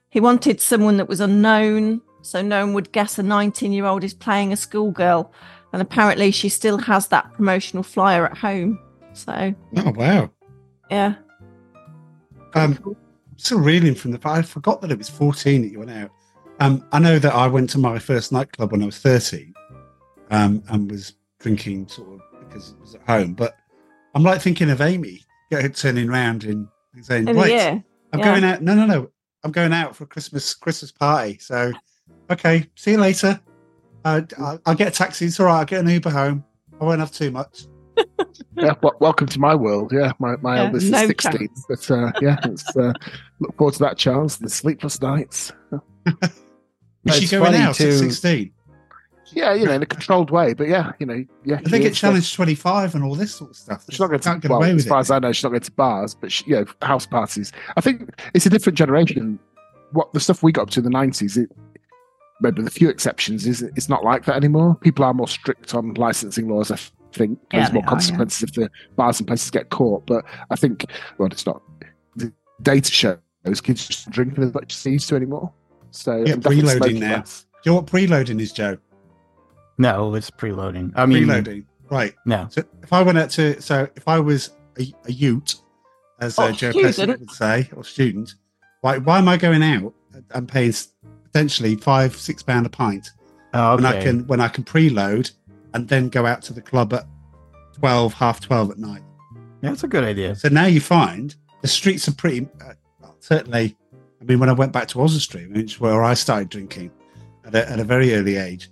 He 0.09 0.19
wanted 0.19 0.59
someone 0.59 0.97
that 0.97 1.07
was 1.07 1.19
unknown, 1.19 2.01
so 2.21 2.41
no 2.41 2.65
one 2.65 2.73
would 2.73 2.91
guess 2.91 3.19
a 3.19 3.23
19 3.23 3.71
year 3.71 3.85
old 3.85 4.03
is 4.03 4.13
playing 4.13 4.51
a 4.51 4.57
schoolgirl. 4.57 5.31
And 5.71 5.81
apparently 5.81 6.31
she 6.31 6.49
still 6.49 6.79
has 6.79 7.07
that 7.09 7.31
promotional 7.33 7.83
flyer 7.83 8.25
at 8.25 8.37
home. 8.37 8.79
So, 9.13 9.53
Oh 9.77 9.91
wow. 9.91 10.31
yeah. 10.89 11.15
Um, 12.55 12.79
I'm 12.83 12.95
still 13.37 13.59
reeling 13.59 13.93
from 13.93 14.11
the 14.11 14.17
fact 14.17 14.37
I 14.37 14.41
forgot 14.41 14.81
that 14.81 14.91
it 14.91 14.97
was 14.97 15.09
14 15.09 15.61
that 15.61 15.67
you 15.67 15.79
went 15.79 15.91
out. 15.91 16.09
Um, 16.59 16.83
I 16.91 16.97
know 16.99 17.19
that 17.19 17.33
I 17.33 17.45
went 17.47 17.69
to 17.71 17.77
my 17.77 17.99
first 17.99 18.31
nightclub 18.31 18.71
when 18.71 18.81
I 18.81 18.87
was 18.87 18.97
13, 18.97 19.53
um, 20.31 20.63
and 20.69 20.89
was 20.89 21.13
drinking 21.39 21.87
sort 21.87 22.09
of 22.15 22.21
because 22.39 22.71
it 22.71 22.79
was 22.81 22.95
at 22.95 23.01
home. 23.03 23.33
But 23.33 23.55
I'm 24.19 24.25
like 24.25 24.41
thinking 24.41 24.69
of 24.69 24.81
Amy 24.81 25.21
turning 25.75 26.09
around 26.09 26.43
and 26.43 26.67
saying, 27.01 27.29
In 27.29 27.37
"Wait. 27.37 27.57
I'm 28.11 28.19
Yeah. 28.19 28.25
going 28.25 28.43
out. 28.43 28.61
No, 28.61 28.75
no, 28.75 28.85
no, 28.85 29.09
I'm 29.45 29.51
going 29.53 29.71
out 29.71 29.95
for 29.95 30.03
a 30.03 30.07
Christmas 30.07 30.53
Christmas 30.53 30.91
party. 30.91 31.37
So, 31.39 31.71
okay, 32.29 32.67
see 32.75 32.91
you 32.91 32.97
later. 32.97 33.39
Uh, 34.03 34.23
I'll, 34.37 34.59
I'll 34.65 34.75
get 34.75 34.89
a 34.89 34.91
taxi. 34.91 35.27
It's 35.27 35.39
all 35.39 35.45
right. 35.45 35.59
I'll 35.59 35.65
get 35.65 35.79
an 35.79 35.87
Uber 35.89 36.09
home. 36.09 36.43
I 36.81 36.83
won't 36.83 36.99
have 36.99 37.13
too 37.13 37.31
much. 37.31 37.63
yeah, 38.57 38.73
wel- 38.83 38.97
welcome 38.99 39.27
to 39.27 39.39
my 39.39 39.55
world. 39.55 39.93
Yeah, 39.93 40.11
my, 40.19 40.35
my 40.41 40.57
Yeah, 40.57 40.63
eldest 40.65 40.91
no 40.91 40.97
is 40.99 41.07
16. 41.07 41.31
chance. 41.31 41.65
But 41.69 41.89
uh, 41.89 42.11
yeah, 42.19 42.35
it's, 42.43 42.75
uh, 42.75 42.91
look 43.39 43.55
forward 43.55 43.75
to 43.75 43.79
that, 43.79 43.97
Charles. 43.97 44.37
The 44.37 44.49
sleepless 44.49 45.01
nights. 45.01 45.53
Was 45.71 47.15
she 47.15 47.23
It's 47.23 47.31
going 47.31 47.45
funny 47.53 47.57
out 47.59 47.75
too. 47.75 47.87
at 47.87 47.93
16? 47.93 48.51
Yeah, 49.33 49.53
you 49.53 49.65
know, 49.65 49.73
in 49.73 49.81
a 49.83 49.85
controlled 49.85 50.31
way. 50.31 50.53
But 50.53 50.67
yeah, 50.67 50.91
you 50.99 51.05
know, 51.05 51.23
yeah. 51.45 51.55
I 51.65 51.69
think 51.69 51.83
she 51.83 51.87
it 51.87 51.91
is, 51.91 51.97
uh, 51.97 52.07
challenged 52.07 52.33
25 52.33 52.95
and 52.95 53.03
all 53.03 53.15
this 53.15 53.35
sort 53.35 53.51
of 53.51 53.55
stuff. 53.57 53.85
She's 53.89 53.99
not 53.99 54.07
going 54.07 54.19
to, 54.19 54.39
get 54.39 54.49
well, 54.49 54.59
away 54.59 54.69
as 54.71 54.75
with 54.77 54.87
far 54.87 54.97
it. 54.97 55.01
as 55.01 55.11
I 55.11 55.19
know, 55.19 55.31
she's 55.31 55.43
not 55.43 55.49
going 55.49 55.61
to 55.61 55.71
bars, 55.71 56.15
but 56.15 56.31
she, 56.31 56.43
you 56.45 56.55
know, 56.55 56.65
house 56.81 57.05
parties. 57.05 57.51
I 57.77 57.81
think 57.81 58.09
it's 58.33 58.45
a 58.45 58.49
different 58.49 58.77
generation. 58.77 59.39
What 59.91 60.11
the 60.13 60.19
stuff 60.19 60.43
we 60.43 60.51
got 60.51 60.63
up 60.63 60.69
to 60.71 60.79
in 60.79 60.83
the 60.83 60.89
nineties, 60.89 61.37
it 61.37 61.51
maybe 62.41 62.61
with 62.61 62.67
a 62.67 62.71
few 62.71 62.89
exceptions, 62.89 63.45
is 63.47 63.61
it's 63.61 63.89
not 63.89 64.03
like 64.03 64.25
that 64.25 64.35
anymore. 64.35 64.75
People 64.81 65.03
are 65.05 65.13
more 65.13 65.27
strict 65.27 65.73
on 65.73 65.93
licensing 65.95 66.47
laws. 66.47 66.71
I 66.71 66.77
think 67.13 67.39
Yeah, 67.53 67.59
there's 67.61 67.73
more 67.73 67.81
they 67.81 67.85
are, 67.85 67.89
yeah. 67.89 67.89
consequences 67.89 68.43
if 68.43 68.53
the 68.53 68.69
bars 68.95 69.19
and 69.19 69.27
places 69.27 69.49
get 69.51 69.69
caught. 69.69 70.05
But 70.05 70.25
I 70.49 70.55
think, 70.55 70.85
well, 71.17 71.27
it's 71.31 71.45
not. 71.45 71.61
The 72.15 72.31
data 72.61 72.91
shows 72.91 73.17
kids 73.61 73.87
just 73.87 74.09
drinking 74.11 74.43
as 74.43 74.53
much 74.53 74.73
as 74.75 74.83
they 74.83 74.91
used 74.91 75.09
to 75.09 75.15
anymore. 75.15 75.51
So 75.91 76.17
Yeah, 76.25 76.35
preloading 76.35 76.77
smoking 76.77 76.99
now. 76.99 77.15
less. 77.17 77.45
Do 77.63 77.69
you 77.69 77.71
know 77.71 77.75
what 77.81 77.87
preloading 77.87 78.39
is, 78.39 78.51
Joe? 78.53 78.77
No, 79.79 80.13
it's 80.13 80.29
preloading. 80.29 80.91
I 80.95 81.05
mean, 81.07 81.23
preloading. 81.25 81.65
Right. 81.89 82.13
no. 82.25 82.47
So 82.51 82.63
if 82.83 82.93
I 82.93 83.01
went 83.01 83.17
out 83.17 83.31
to, 83.31 83.59
so 83.61 83.87
if 83.95 84.07
I 84.07 84.19
was 84.19 84.51
a, 84.77 84.93
a 85.05 85.11
ute, 85.11 85.55
as 86.19 86.37
uh, 86.37 86.43
Oh, 86.47 86.51
Joe 86.51 86.71
student. 86.71 86.95
Pesci 86.95 87.19
would 87.19 87.31
say, 87.31 87.69
or 87.75 87.83
student, 87.83 88.35
why, 88.81 88.97
why 88.99 89.17
am 89.17 89.27
I 89.27 89.37
going 89.37 89.63
out 89.63 89.93
and 90.31 90.47
paying 90.47 90.73
potentially 91.23 91.75
five, 91.75 92.15
six 92.15 92.43
pound 92.43 92.65
a 92.65 92.69
pint 92.69 93.09
Oh, 93.53 93.75
when 93.77 93.85
I 93.85 93.95
okay. 93.95 94.03
can 94.03 94.27
when 94.27 94.39
I 94.41 94.47
can 94.47 94.63
preload 94.63 95.31
and 95.73 95.87
then 95.87 96.09
go 96.09 96.25
out 96.27 96.41
to 96.43 96.53
the 96.53 96.61
club 96.61 96.93
at 96.93 97.05
twelve, 97.73 98.13
half 98.13 98.39
twelve 98.41 98.69
at 98.69 98.77
night? 98.77 99.01
Yeah, 99.63 99.69
that's 99.69 99.83
a 99.83 99.87
good 99.87 100.03
idea. 100.03 100.35
So 100.35 100.49
now 100.49 100.65
you 100.65 100.79
find 100.81 101.35
the 101.61 101.67
streets 101.67 102.07
are 102.07 102.13
pretty 102.13 102.47
uh, 102.63 102.73
well, 103.01 103.15
certainly. 103.19 103.75
I 104.21 104.25
mean, 104.25 104.39
when 104.39 104.49
I 104.49 104.53
went 104.53 104.71
back 104.73 104.87
to 104.89 105.01
Oswestry, 105.01 105.47
which 105.47 105.73
is 105.73 105.79
where 105.79 106.03
I 106.03 106.13
started 106.13 106.49
drinking 106.49 106.91
at 107.45 107.55
a, 107.55 107.69
at 107.71 107.79
a 107.79 107.83
very 107.85 108.13
early 108.13 108.35
age, 108.35 108.69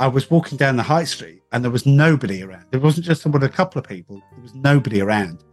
I 0.00 0.06
was 0.06 0.30
walking 0.30 0.56
down 0.56 0.76
the 0.76 0.82
high 0.82 1.04
street 1.04 1.42
and 1.52 1.62
there 1.62 1.70
was 1.70 1.84
nobody 1.84 2.42
around. 2.42 2.64
It 2.72 2.78
wasn't 2.78 3.04
just 3.04 3.26
with 3.26 3.44
a 3.44 3.50
couple 3.50 3.78
of 3.78 3.86
people. 3.86 4.22
There 4.32 4.40
was 4.40 4.54
nobody 4.54 5.02
around. 5.02 5.44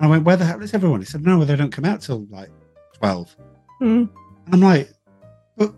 And 0.00 0.06
I 0.06 0.06
went, 0.08 0.24
"Where 0.24 0.36
the 0.36 0.44
hell 0.44 0.60
is 0.60 0.74
everyone?" 0.74 0.98
He 0.98 1.06
said, 1.06 1.24
"No, 1.24 1.44
they 1.44 1.54
don't 1.54 1.70
come 1.70 1.84
out 1.84 2.00
till 2.00 2.26
like 2.28 2.50
12. 2.94 3.36
Hmm. 3.78 4.04
And 4.46 4.54
I'm 4.54 4.60
like, 4.60 4.90
"But 5.56 5.72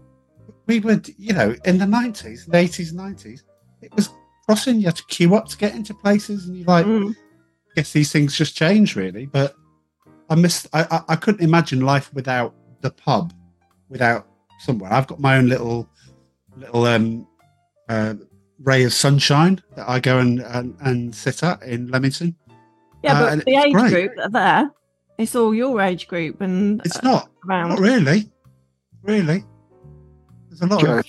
we 0.66 0.80
were, 0.80 1.02
you 1.18 1.34
know, 1.34 1.54
in 1.66 1.76
the 1.76 1.86
nineties, 1.86 2.46
the 2.46 2.56
eighties, 2.56 2.94
nineties. 2.94 3.44
It 3.82 3.94
was 3.94 4.08
crossing. 4.46 4.80
You 4.80 4.86
had 4.86 4.96
to 4.96 5.04
queue 5.04 5.34
up 5.34 5.46
to 5.48 5.58
get 5.58 5.74
into 5.74 5.92
places, 5.92 6.46
and 6.46 6.56
you're 6.56 6.66
like." 6.66 6.86
Mm. 6.86 7.14
guess 7.76 7.92
these 7.92 8.12
things 8.12 8.36
just 8.36 8.56
change 8.56 8.94
really 8.94 9.26
but 9.26 9.56
i 10.30 10.36
missed 10.36 10.68
I, 10.72 10.86
I 10.92 11.00
i 11.08 11.16
couldn't 11.16 11.44
imagine 11.44 11.80
life 11.80 12.08
without 12.14 12.54
the 12.82 12.92
pub 12.92 13.32
without 13.88 14.28
somewhere 14.60 14.92
i've 14.92 15.08
got 15.08 15.18
my 15.18 15.38
own 15.38 15.48
little 15.48 15.88
little 16.56 16.84
um 16.84 17.26
uh 17.88 18.14
ray 18.60 18.84
of 18.84 18.92
sunshine 18.92 19.60
that 19.76 19.88
i 19.88 19.98
go 20.00 20.18
and 20.18 20.40
and, 20.40 20.76
and 20.80 21.14
sit 21.14 21.42
at 21.42 21.62
in 21.62 21.90
leamington 21.90 22.34
Yeah, 23.02 23.12
Uh, 23.14 23.20
but 23.22 23.32
and 23.32 23.42
the 23.46 23.56
age 23.56 23.72
great. 23.72 23.90
group 23.92 24.12
that 24.16 24.24
are 24.26 24.30
there, 24.30 24.70
it's 25.18 25.34
all 25.36 25.54
your 25.54 25.80
age 25.80 26.08
group 26.08 26.40
and 26.40 26.80
it's 26.84 26.96
uh, 26.96 27.00
not 27.02 27.30
around. 27.48 27.68
not 27.70 27.78
really 27.80 28.30
really 29.02 29.44
there's 30.48 30.62
a 30.62 30.66
lot 30.66 30.80
Joe, 30.80 30.98
of 30.98 31.06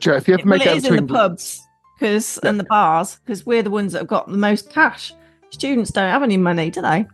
Joe, 0.00 0.14
if 0.14 0.28
you 0.28 0.34
ever 0.34 0.42
well, 0.44 0.58
make 0.58 0.66
it 0.66 0.70
it 0.72 0.76
is 0.78 0.84
out 0.84 0.88
to 0.90 0.94
in 0.96 1.06
the 1.06 1.12
pubs 1.14 1.60
because 1.98 2.38
and 2.38 2.58
the 2.58 2.64
bars 2.64 3.16
because 3.24 3.44
we're 3.44 3.62
the 3.62 3.70
ones 3.70 3.92
that 3.92 3.98
have 4.00 4.08
got 4.08 4.28
the 4.30 4.36
most 4.36 4.70
cash. 4.70 5.12
Students 5.50 5.90
don't 5.90 6.08
have 6.10 6.22
any 6.22 6.36
money, 6.36 6.70
do 6.70 6.80
they? 6.82 7.06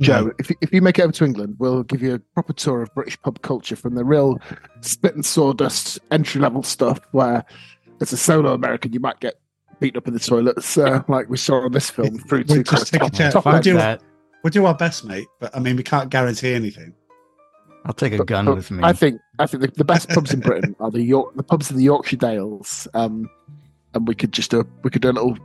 Joe, 0.00 0.32
if, 0.38 0.50
you- 0.50 0.56
if 0.60 0.72
you 0.72 0.80
make 0.82 0.98
it 0.98 1.02
over 1.02 1.12
to 1.12 1.24
England, 1.24 1.56
we'll 1.58 1.82
give 1.82 2.02
you 2.02 2.14
a 2.14 2.18
proper 2.18 2.52
tour 2.52 2.82
of 2.82 2.94
British 2.94 3.20
pub 3.22 3.40
culture 3.42 3.76
from 3.76 3.94
the 3.94 4.04
real 4.04 4.38
spit 4.80 5.14
and 5.14 5.24
sawdust 5.26 5.98
entry 6.10 6.40
level 6.40 6.62
stuff 6.62 7.00
where 7.12 7.44
as 8.00 8.12
a 8.12 8.16
solo 8.16 8.54
American 8.54 8.92
you 8.92 9.00
might 9.00 9.18
get 9.20 9.34
beaten 9.80 9.98
up 9.98 10.06
in 10.08 10.14
the 10.14 10.20
toilets, 10.20 10.76
uh, 10.78 11.02
like 11.08 11.28
we 11.28 11.36
saw 11.36 11.64
on 11.64 11.72
this 11.72 11.90
film, 11.90 12.18
through 12.28 12.44
We'll 12.48 12.58
to 12.58 12.62
just 12.64 12.82
of 12.84 12.90
take 12.90 13.00
a 13.02 13.04
top, 13.10 13.14
chance. 13.14 13.34
top 13.34 13.44
We'll 13.44 13.60
do, 13.60 13.74
That 13.74 14.02
we'll 14.44 14.50
do 14.52 14.66
our 14.66 14.74
best 14.74 15.04
mate 15.04 15.26
but 15.40 15.54
i 15.56 15.58
mean 15.58 15.74
we 15.76 15.82
can't 15.82 16.10
guarantee 16.10 16.54
anything 16.54 16.94
I'll 17.84 17.92
take 17.92 18.12
a 18.12 18.18
But- 18.18 18.26
gun 18.28 18.44
but 18.44 18.54
with 18.56 18.70
me. 18.70 18.82
I 18.84 18.92
think 18.92 19.20
I 19.40 19.46
think 19.46 19.62
the, 19.62 19.68
the 19.68 19.84
best 19.84 20.08
pubs 20.10 20.32
in 20.32 20.40
Britain 20.40 20.76
are 20.80 20.90
the 20.90 21.02
York 21.02 21.34
the 21.36 21.42
pubs 21.42 21.70
in 21.70 21.76
the 21.76 21.82
Yorkshire 21.84 22.16
Dales, 22.16 22.86
um, 22.94 23.28
and 23.94 24.06
we 24.06 24.14
could 24.14 24.32
just 24.32 24.50
do 24.50 24.64
we 24.82 24.90
could 24.90 25.00
do 25.02 25.10
a 25.10 25.12
little 25.12 25.38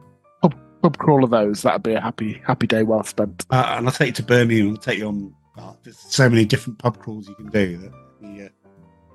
pub, 0.84 0.94
pub 0.94 0.98
crawl 0.98 1.24
of 1.24 1.30
those. 1.32 1.62
That'd 1.64 1.84
be 1.84 1.94
a 1.94 2.02
happy 2.02 2.42
happy 2.46 2.68
day 2.68 2.84
well 2.84 3.04
spent. 3.04 3.46
Uh, 3.50 3.76
and 3.78 3.88
I'll 3.88 3.94
take 3.94 4.08
you 4.08 4.14
to 4.14 4.24
Birmingham. 4.24 4.72
I'll 4.72 4.78
take 4.78 5.00
you 5.00 5.08
on. 5.08 5.34
Uh, 5.58 5.74
there's 5.84 5.98
so 5.98 6.30
many 6.30 6.46
different 6.46 6.80
pub 6.80 6.98
crawls 7.00 7.28
you 7.28 7.36
can 7.36 7.48
do. 7.50 7.78
That 7.78 7.94
be, 8.22 8.44
uh, 8.44 8.50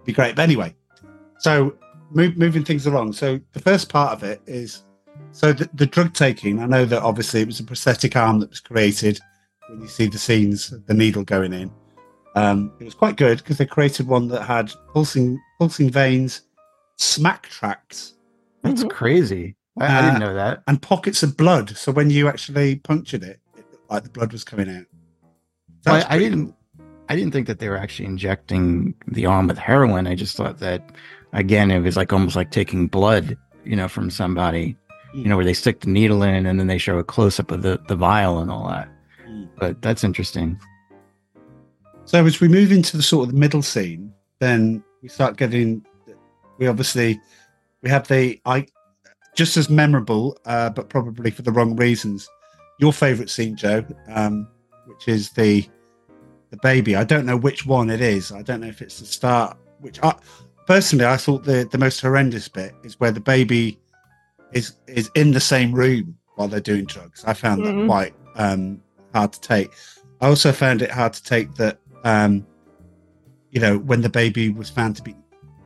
be 0.05 0.13
great. 0.13 0.37
But 0.37 0.43
anyway, 0.43 0.75
so 1.39 1.77
move, 2.11 2.37
moving 2.37 2.65
things 2.65 2.87
along. 2.87 3.13
So 3.13 3.41
the 3.53 3.61
first 3.61 3.89
part 3.89 4.13
of 4.13 4.23
it 4.23 4.41
is 4.47 4.85
so 5.33 5.53
the, 5.53 5.69
the 5.75 5.87
drug 5.87 6.15
taking. 6.15 6.61
I 6.61 6.67
know 6.67 6.85
that 6.85 7.03
obviously 7.03 7.41
it 7.43 7.47
was 7.47 7.61
a 7.61 7.65
prosthetic 7.65 8.17
arm 8.17 8.41
that 8.41 8.51
was 8.51 8.61
created 8.61 9.19
when 9.69 9.81
you 9.83 9.89
see 9.89 10.07
the 10.07 10.19
scenes, 10.19 10.73
the 10.87 10.95
needle 10.95 11.25
going 11.25 11.53
in. 11.53 11.71
Um, 12.35 12.73
it 12.79 12.85
was 12.85 12.95
quite 12.95 13.17
good 13.17 13.39
because 13.39 13.59
they 13.59 13.67
created 13.67 14.07
one 14.07 14.29
that 14.29 14.43
had 14.43 14.73
pulsing 14.93 15.41
pulsing 15.59 15.91
veins, 15.91 16.43
smack 16.97 17.49
tracks, 17.49 18.15
That's 18.63 18.85
Mhm. 18.85 18.91
crazy. 18.91 19.57
I, 19.81 19.87
I 19.87 19.99
Uh, 19.99 20.03
didn't 20.03 20.21
know 20.21 20.35
that. 20.35 20.63
and 20.67 20.81
pockets 20.81 21.23
of 21.23 21.37
blood. 21.37 21.77
So 21.77 21.93
when 21.93 22.11
you 22.11 22.29
actually 22.29 22.77
punctured 22.77 23.23
it, 23.23 23.41
it 23.57 23.65
like 23.91 24.03
the 24.05 24.11
blood 24.11 24.33
was 24.33 24.45
coming 24.45 24.69
out. 24.69 24.85
Well, 25.87 25.95
That's 25.95 26.07
I 26.11 26.19
didn't. 26.19 26.55
I 27.11 27.17
didn't 27.17 27.33
think 27.33 27.47
that 27.47 27.59
they 27.59 27.69
were 27.71 27.77
actually 27.79 28.05
injecting 28.07 28.95
the 29.07 29.25
arm 29.25 29.47
with 29.47 29.57
heroin. 29.57 30.07
I 30.07 30.15
just 30.15 30.37
thought 30.37 30.59
that, 30.59 30.91
again, 31.33 31.71
it 31.71 31.81
was 31.81 31.97
like 31.97 32.13
almost 32.13 32.37
like 32.37 32.51
taking 32.51 32.87
blood, 32.87 33.35
you 33.65 33.75
know, 33.77 33.89
from 33.89 34.11
somebody, 34.11 34.77
you 35.15 35.25
know, 35.25 35.37
where 35.37 35.45
they 35.45 35.55
stick 35.55 35.81
the 35.81 35.89
needle 35.89 36.23
in 36.23 36.45
and 36.45 36.61
then 36.61 36.67
they 36.67 36.77
show 36.77 36.99
a 36.99 37.05
close 37.05 37.41
up 37.41 37.51
of 37.51 37.63
the, 37.63 37.81
the 37.89 37.97
vial 37.97 38.41
and 38.41 38.51
all 38.51 38.69
that. 38.69 38.91
Mm. 39.27 39.49
But 39.59 39.81
that's 39.81 40.05
interesting. 40.05 40.61
So 42.05 42.23
as 42.27 42.41
we 42.43 42.49
move 42.49 42.73
into 42.73 42.97
the 42.97 43.03
sort 43.03 43.27
of 43.29 43.33
the 43.35 43.39
middle 43.41 43.63
scene, 43.63 44.13
then 44.41 44.85
we 45.03 45.09
start 45.09 45.37
getting. 45.39 45.85
We 46.59 46.67
obviously 46.67 47.19
we 47.83 47.89
have 47.89 48.07
the 48.09 48.39
I 48.45 48.67
just 49.39 49.57
as 49.57 49.71
memorable, 49.71 50.37
uh, 50.47 50.69
but 50.69 50.89
probably 50.89 51.31
for 51.31 51.43
the 51.43 51.53
wrong 51.53 51.77
reasons. 51.77 52.29
Your 52.81 52.93
favourite 52.93 53.31
scene, 53.31 53.55
Joe, 53.57 53.85
um, 54.09 54.49
which 54.87 55.07
is 55.07 55.31
the 55.31 55.65
the 56.51 56.57
baby. 56.57 56.97
I 56.97 57.05
don't 57.05 57.25
know 57.25 57.37
which 57.37 57.65
one 57.65 57.89
it 57.89 58.01
is. 58.01 58.33
I 58.33 58.43
don't 58.43 58.61
know 58.61 58.67
if 58.67 58.83
it's 58.83 58.99
the 58.99 59.07
start. 59.07 59.57
Which 59.79 60.01
I, 60.03 60.17
personally, 60.67 61.05
I 61.07 61.17
thought 61.17 61.45
the 61.45 61.69
the 61.71 61.79
most 61.79 62.01
horrendous 62.01 62.49
bit 62.49 62.75
is 62.83 62.99
where 62.99 63.13
the 63.13 63.21
baby 63.21 63.79
is 64.53 64.75
is 64.89 65.09
in 65.15 65.31
the 65.31 65.41
same 65.41 65.73
room 65.73 66.17
while 66.35 66.49
they're 66.49 66.59
doing 66.73 66.85
drugs. 66.87 67.23
I 67.25 67.33
found 67.35 67.65
that 67.65 67.75
Mhm. 67.77 67.87
quite 67.87 68.15
um, 68.35 68.83
hard 69.15 69.33
to 69.35 69.41
take. 69.41 69.71
I 70.21 70.27
also 70.27 70.51
found 70.51 70.83
it 70.83 70.91
hard 70.91 71.13
to 71.13 71.23
take 71.23 71.55
that 71.57 71.79
um, 72.03 72.45
you 73.53 73.61
know 73.61 73.79
when 73.79 74.01
the 74.03 74.09
baby 74.09 74.51
was 74.51 74.69
found 74.69 74.97
to 74.97 75.03
be 75.03 75.15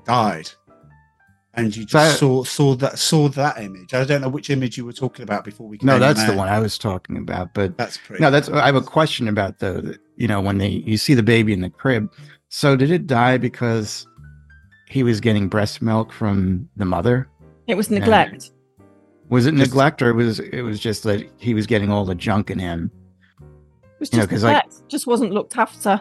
died, 0.04 0.50
and 1.54 1.76
you 1.76 1.84
just 1.84 2.18
saw 2.18 2.44
saw 2.44 2.74
that 2.76 2.98
saw 2.98 3.28
that 3.28 3.58
image. 3.60 3.92
I 3.94 4.04
don't 4.04 4.20
know 4.22 4.28
which 4.28 4.48
image 4.50 4.76
you 4.78 4.84
were 4.84 4.92
talking 4.92 5.22
about 5.22 5.44
before 5.44 5.68
we. 5.68 5.78
No, 5.82 5.98
that's 5.98 6.20
the 6.20 6.28
there. 6.28 6.36
one 6.36 6.48
I 6.48 6.58
was 6.58 6.78
talking 6.78 7.16
about. 7.16 7.52
But 7.54 7.76
That's 7.76 7.98
pretty. 7.98 8.22
no, 8.22 8.30
that's 8.30 8.48
I 8.48 8.66
have 8.66 8.74
a 8.76 8.80
question 8.80 9.28
about 9.28 9.58
though. 9.58 9.80
That, 9.80 9.98
you 10.16 10.28
know, 10.28 10.40
when 10.40 10.58
they 10.58 10.68
you 10.68 10.96
see 10.96 11.14
the 11.14 11.22
baby 11.22 11.52
in 11.52 11.60
the 11.60 11.70
crib, 11.70 12.10
so 12.48 12.76
did 12.76 12.90
it 12.90 13.06
die 13.06 13.36
because 13.38 14.06
he 14.88 15.02
was 15.02 15.20
getting 15.20 15.48
breast 15.48 15.82
milk 15.82 16.12
from 16.12 16.68
the 16.76 16.84
mother? 16.84 17.28
It 17.66 17.74
was 17.76 17.90
Yeah. 17.90 17.98
neglect. 18.00 18.50
Was 19.28 19.46
it 19.46 19.52
neglect, 19.54 20.02
or 20.02 20.12
was 20.14 20.40
it 20.40 20.62
was 20.62 20.78
just 20.80 21.02
that 21.04 21.26
he 21.38 21.54
was 21.54 21.66
getting 21.66 21.90
all 21.90 22.04
the 22.04 22.14
junk 22.14 22.50
in 22.50 22.58
him? 22.58 22.90
It 23.40 24.00
was 24.00 24.12
You 24.12 24.18
know, 24.18 24.22
just 24.24 24.30
'cause, 24.30 24.44
like- 24.44 24.64
neglect. 24.66 24.88
just 24.90 25.06
wasn't 25.06 25.32
looked 25.32 25.56
after. 25.56 26.00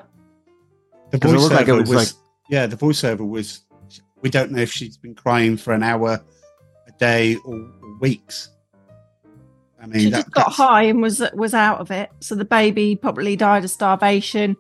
The 1.12 1.18
it 1.18 1.24
looked 1.26 1.54
like 1.54 1.68
voiceover 1.68 1.80
was 1.80 1.90
was, 1.90 1.96
like- 2.14 2.24
yeah, 2.50 2.66
the 2.68 2.76
voiceover 2.78 3.28
was. 3.28 3.62
We 4.22 4.30
don't 4.30 4.52
know 4.52 4.62
if 4.62 4.72
she's 4.72 4.98
been 4.98 5.16
crying 5.16 5.58
for 5.58 5.74
an 5.74 5.84
hour, 5.84 6.24
a 6.88 6.92
day, 7.00 7.36
or, 7.46 7.56
or 7.56 7.98
weeks. 8.00 8.50
I 9.82 9.88
mean, 9.88 10.00
she 10.00 10.10
that, 10.12 10.18
just 10.26 10.32
got 10.32 10.40
that's- 10.42 10.58
high 10.58 10.84
and 10.84 11.02
was 11.02 11.24
was 11.34 11.54
out 11.54 11.80
of 11.80 11.90
it. 11.92 12.10
So 12.20 12.36
the 12.36 12.46
baby 12.46 12.96
probably 12.96 13.36
died 13.36 13.64
of 13.64 13.72
starvation, 13.72 14.56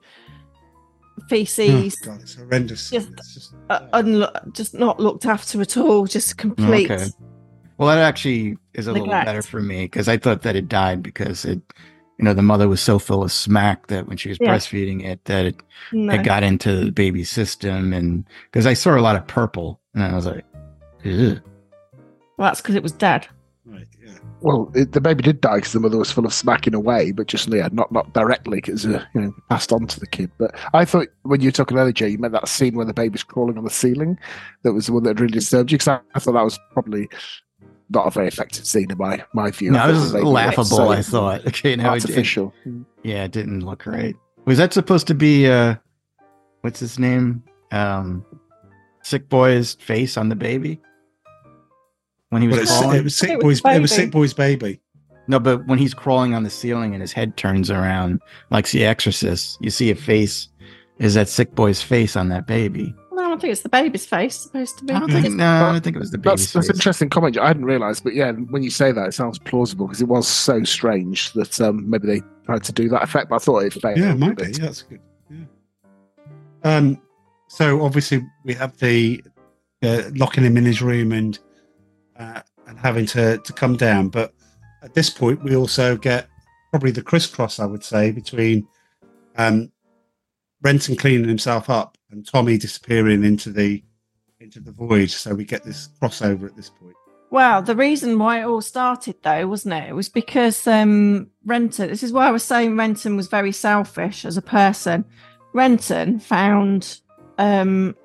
feces, 1.30 1.96
Oh, 2.04 2.06
God, 2.08 2.22
it's 2.22 2.36
horrendous. 2.36 2.90
just 2.90 3.10
uh, 3.70 3.80
unlo- 3.94 4.54
just 4.54 4.74
not 4.74 5.00
looked 5.00 5.26
after 5.26 5.62
at 5.62 5.78
all. 5.78 6.06
Just 6.08 6.38
complete. 6.38 6.90
Okay. 6.90 7.06
Well, 7.78 7.88
that 7.90 7.98
actually 8.00 8.58
is 8.74 8.88
a 8.88 8.94
little 8.94 9.08
better 9.08 9.42
for 9.42 9.60
me 9.62 9.86
because 9.86 10.08
I 10.08 10.18
thought 10.18 10.44
that 10.44 10.56
it 10.56 10.68
died 10.70 11.02
because 11.02 11.46
it, 11.46 11.62
you 12.22 12.26
know, 12.26 12.34
the 12.34 12.42
mother 12.44 12.68
was 12.68 12.80
so 12.80 13.00
full 13.00 13.24
of 13.24 13.32
smack 13.32 13.88
that 13.88 14.08
when 14.08 14.16
she 14.16 14.30
was 14.30 14.38
Yeah. 14.40 14.54
breastfeeding 14.56 15.04
it, 15.04 15.26
that 15.26 15.46
it, 15.48 15.56
No. 15.92 16.14
it 16.14 16.24
got 16.24 16.44
into 16.44 16.86
the 16.86 16.92
baby's 16.92 17.30
system, 17.30 17.94
and 17.94 18.26
because 18.52 18.68
I 18.68 18.74
saw 18.74 18.96
a 18.98 19.02
lot 19.02 19.16
of 19.16 19.26
purple, 19.28 19.80
and 19.96 20.04
I 20.04 20.16
was 20.16 20.28
like, 20.28 20.46
Ugh. 21.04 21.42
Well, 22.38 22.50
that's 22.50 22.62
because 22.62 22.76
it 22.76 22.84
was 22.84 22.92
dead. 22.92 23.28
Right, 23.66 23.88
yeah. 24.04 24.14
Well, 24.42 24.72
it, 24.74 24.92
the 24.92 25.02
baby 25.02 25.22
did 25.24 25.42
die 25.42 25.58
because 25.58 25.74
the 25.74 25.80
mother 25.80 25.98
was 25.98 26.12
full 26.12 26.26
of 26.26 26.34
smack 26.34 26.66
in 26.68 26.74
a 26.74 26.80
way, 26.80 27.12
but 27.12 27.28
just 27.28 27.48
yeah, 27.48 27.70
not 27.72 27.92
not 27.92 28.14
directly 28.14 28.58
because 28.58 28.86
uh, 28.86 29.04
you 29.14 29.22
know 29.22 29.36
passed 29.50 29.72
on 29.72 29.86
to 29.88 30.00
the 30.00 30.08
kid. 30.08 30.32
But 30.38 30.56
I 30.74 30.86
thought 30.86 31.08
when 31.24 31.42
you 31.42 31.48
were 31.48 31.52
talking 31.52 31.78
earlier, 31.78 31.94
Jay, 31.94 32.10
you 32.10 32.18
meant 32.18 32.34
that 32.34 32.48
scene 32.48 32.76
where 32.76 32.86
the 32.86 32.94
baby's 32.94 33.24
crawling 33.24 33.58
on 33.58 33.64
the 33.64 33.70
ceiling. 33.70 34.18
That 34.64 34.74
was 34.74 34.88
the 34.88 34.94
one 34.94 35.04
that 35.04 35.20
really 35.20 35.34
disturbed 35.34 35.72
you 35.72 35.78
because 35.78 35.88
I, 35.88 36.00
I 36.16 36.20
thought 36.20 36.34
that 36.34 36.44
was 36.44 36.60
probably 36.74 37.08
not 37.94 38.08
a 38.08 38.12
very 38.12 38.28
effective 38.28 38.66
scene 38.66 38.90
in 38.90 38.98
my 38.98 39.24
my 39.34 39.52
view. 39.52 39.72
no, 39.72 39.88
it 39.90 39.92
was 39.92 40.12
the 40.12 40.18
baby 40.20 40.30
laughable. 40.30 40.64
so 40.66 40.90
I 40.90 41.02
thought, 41.02 41.46
okay, 41.48 41.76
no, 41.76 41.84
it- 41.84 41.86
it- 41.86 41.90
artificial. 42.06 42.54
yeah, 43.04 43.24
it 43.26 43.32
didn't 43.32 43.62
look 43.66 43.86
right. 43.86 44.16
Was 44.46 44.58
that 44.58 44.74
supposed 44.74 45.08
to 45.08 45.14
be 45.14 45.48
uh, 45.48 45.76
what's 46.62 46.80
his 46.80 46.98
name? 46.98 47.44
Um, 47.72 48.26
sick 49.04 49.30
boy's 49.30 49.76
face 49.76 50.18
on 50.18 50.30
the 50.30 50.36
baby 50.36 50.80
when 52.30 52.42
he 52.42 52.48
was 52.48 52.58
Well, 52.58 52.64
it's- 52.64 52.80
crawling. 52.80 53.00
it 53.00 53.04
was 53.04 53.16
sick 53.18 53.40
boy's. 53.40 53.62
It 53.66 53.82
was 53.82 53.92
sick 53.94 54.12
boy's 54.12 54.34
baby. 54.34 54.80
No, 55.28 55.40
but 55.40 55.66
when 55.68 55.78
he's 55.78 55.94
crawling 55.94 56.34
on 56.34 56.44
the 56.44 56.50
ceiling 56.50 56.94
and 56.94 57.02
his 57.02 57.14
head 57.14 57.38
turns 57.38 57.70
around, 57.70 58.20
like 58.50 58.70
The 58.70 58.84
Exorcist, 58.86 59.58
you 59.62 59.70
see 59.70 59.90
a 59.92 59.96
face. 59.96 60.50
Is 60.98 61.14
that 61.14 61.30
sick 61.30 61.56
boy's 61.56 61.82
face 61.82 62.16
on 62.16 62.30
that 62.30 62.48
baby? 62.48 62.94
No, 63.32 63.36
I 63.36 63.38
don't 63.38 63.42
think 63.42 63.52
it's 63.54 63.62
the 63.62 63.70
baby's 63.70 64.06
face. 64.06 64.36
Supposed 64.36 64.78
to 64.80 64.84
be. 64.84 64.94
I 64.94 65.00
don't 65.00 65.10
think. 65.10 65.36
No, 65.36 65.46
I 65.46 65.72
don't 65.72 65.82
think 65.82 65.96
it 65.96 66.00
was 66.00 66.12
the 66.12 66.18
baby's 66.18 66.42
That's, 66.42 66.54
that's 66.54 66.68
face. 66.68 66.70
an 66.70 66.76
interesting 66.76 67.10
comment. 67.10 67.38
I 67.38 67.48
hadn't 67.48 67.64
realised, 67.66 68.04
but 68.04 68.14
yeah, 68.14 68.32
when 68.32 68.62
you 68.62 68.70
say 68.70 68.92
that, 68.92 69.08
it 69.08 69.14
sounds 69.14 69.40
plausible 69.40 69.88
because 69.88 70.02
it 70.02 70.08
was 70.08 70.28
so 70.28 70.64
strange 70.64 71.32
that 71.34 71.62
um, 71.62 71.90
maybe 71.90 72.08
they 72.08 72.22
tried 72.46 72.64
to 72.64 72.74
do 72.74 72.90
that 72.90 73.04
effect. 73.04 73.30
But 73.30 73.38
I 73.38 73.40
thought 73.40 73.60
it 73.60 73.74
failed. 73.74 73.98
Yeah, 73.98 74.12
it 74.12 74.18
might 74.18 74.38
be. 74.38 74.48
Yeah, 74.48 74.58
that's 74.60 74.82
good. 74.82 75.00
Yeah. 75.30 75.46
Um. 76.64 77.02
So 77.48 77.84
obviously 77.84 78.26
we 78.44 78.54
have 78.56 78.78
the 78.80 79.24
uh, 79.82 80.04
locking 80.16 80.44
him 80.44 80.58
in 80.58 80.66
his 80.66 80.82
room 80.82 81.14
and 81.14 81.40
uh, 82.18 82.42
and 82.68 82.78
having 82.78 83.06
to 83.08 83.38
to 83.38 83.54
come 83.54 83.78
down, 83.78 84.10
but 84.10 84.34
at 84.84 84.94
this 84.94 85.10
point 85.10 85.42
we 85.44 85.56
also 85.56 85.96
get 85.96 86.28
probably 86.70 86.92
the 86.92 87.02
crisscross, 87.02 87.60
I 87.60 87.66
would 87.66 87.84
say, 87.84 88.12
between 88.12 88.68
um, 89.38 89.72
Renton 90.62 90.98
cleaning 90.98 91.30
himself 91.30 91.70
up 91.70 91.98
and 92.12 92.26
Tommy 92.26 92.58
disappearing 92.58 93.24
into 93.24 93.52
the 93.52 93.84
into 94.40 94.60
the 94.60 94.72
void. 94.72 95.10
So 95.10 95.34
we 95.34 95.46
get 95.46 95.64
this 95.64 95.90
crossover 96.02 96.46
at 96.46 96.56
this 96.56 96.70
point. 96.70 96.96
Well, 97.30 97.62
the 97.62 97.76
reason 97.76 98.20
why 98.20 98.42
it 98.42 98.46
all 98.46 98.62
started, 98.62 99.16
though, 99.24 99.48
wasn't 99.48 99.76
it? 99.76 99.90
It 99.90 99.94
was 99.94 100.10
because 100.10 100.68
um, 100.68 101.30
Renton. 101.46 101.88
This 101.88 102.04
is 102.04 102.12
why 102.12 102.28
I 102.28 102.32
was 102.32 102.44
saying 102.44 102.76
Renton 102.76 103.16
was 103.16 103.28
very 103.28 103.54
selfish 103.54 104.26
as 104.26 104.36
a 104.36 104.42
person. 104.42 105.06
Renton 105.54 106.20
found 106.20 107.00
um, 107.38 107.96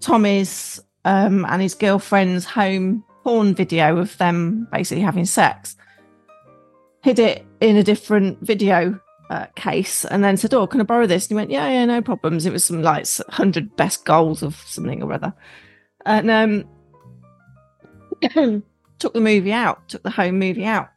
Tommy's 0.00 0.80
um, 1.04 1.44
and 1.48 1.60
his 1.60 1.74
girlfriend's 1.74 2.44
home 2.44 3.04
porn 3.24 3.54
video 3.54 3.98
of 3.98 4.16
them 4.18 4.66
basically 4.72 5.02
having 5.02 5.26
sex, 5.26 5.76
hid 7.02 7.18
it 7.18 7.44
in 7.60 7.76
a 7.76 7.82
different 7.82 8.40
video 8.40 8.98
uh, 9.32 9.46
case, 9.56 10.04
and 10.04 10.22
then 10.22 10.36
said, 10.36 10.52
"Oh, 10.52 10.66
can 10.66 10.80
I 10.80 10.84
borrow 10.84 11.06
this?" 11.06 11.24
And 11.24 11.30
he 11.30 11.34
went, 11.36 11.50
"Yeah, 11.50 11.68
yeah, 11.68 11.86
no 11.86 12.02
problems." 12.02 12.44
It 12.44 12.52
was 12.52 12.64
some 12.64 12.82
like 12.82 13.06
hundred 13.30 13.74
best 13.76 14.04
goals 14.04 14.42
of 14.42 14.56
something 14.66 15.02
or 15.02 15.12
other, 15.12 15.32
and 16.04 16.30
um, 16.30 16.64
took 18.98 19.14
the 19.14 19.20
movie 19.20 19.52
out, 19.52 19.88
took 19.88 20.02
the 20.02 20.10
home 20.10 20.38
movie 20.38 20.66
out, 20.66 20.90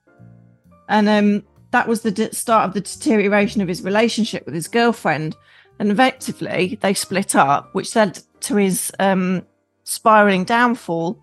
and 0.90 1.08
um, 1.08 1.44
that 1.72 1.88
was 1.88 2.02
the 2.02 2.12
de- 2.12 2.36
start 2.36 2.68
of 2.68 2.74
the 2.74 2.82
deterioration 2.82 3.62
of 3.62 3.70
his 3.70 3.82
relationship 3.82 4.46
with 4.46 4.54
his 4.54 4.68
girlfriend. 4.68 5.36
And 5.78 5.92
effectively, 5.92 6.78
they 6.82 6.94
split 6.94 7.36
up, 7.36 7.74
which 7.74 7.96
led 7.96 8.20
to 8.42 8.56
his 8.56 8.94
um, 9.00 9.46
spiraling 9.84 10.46
downfall. 10.46 11.22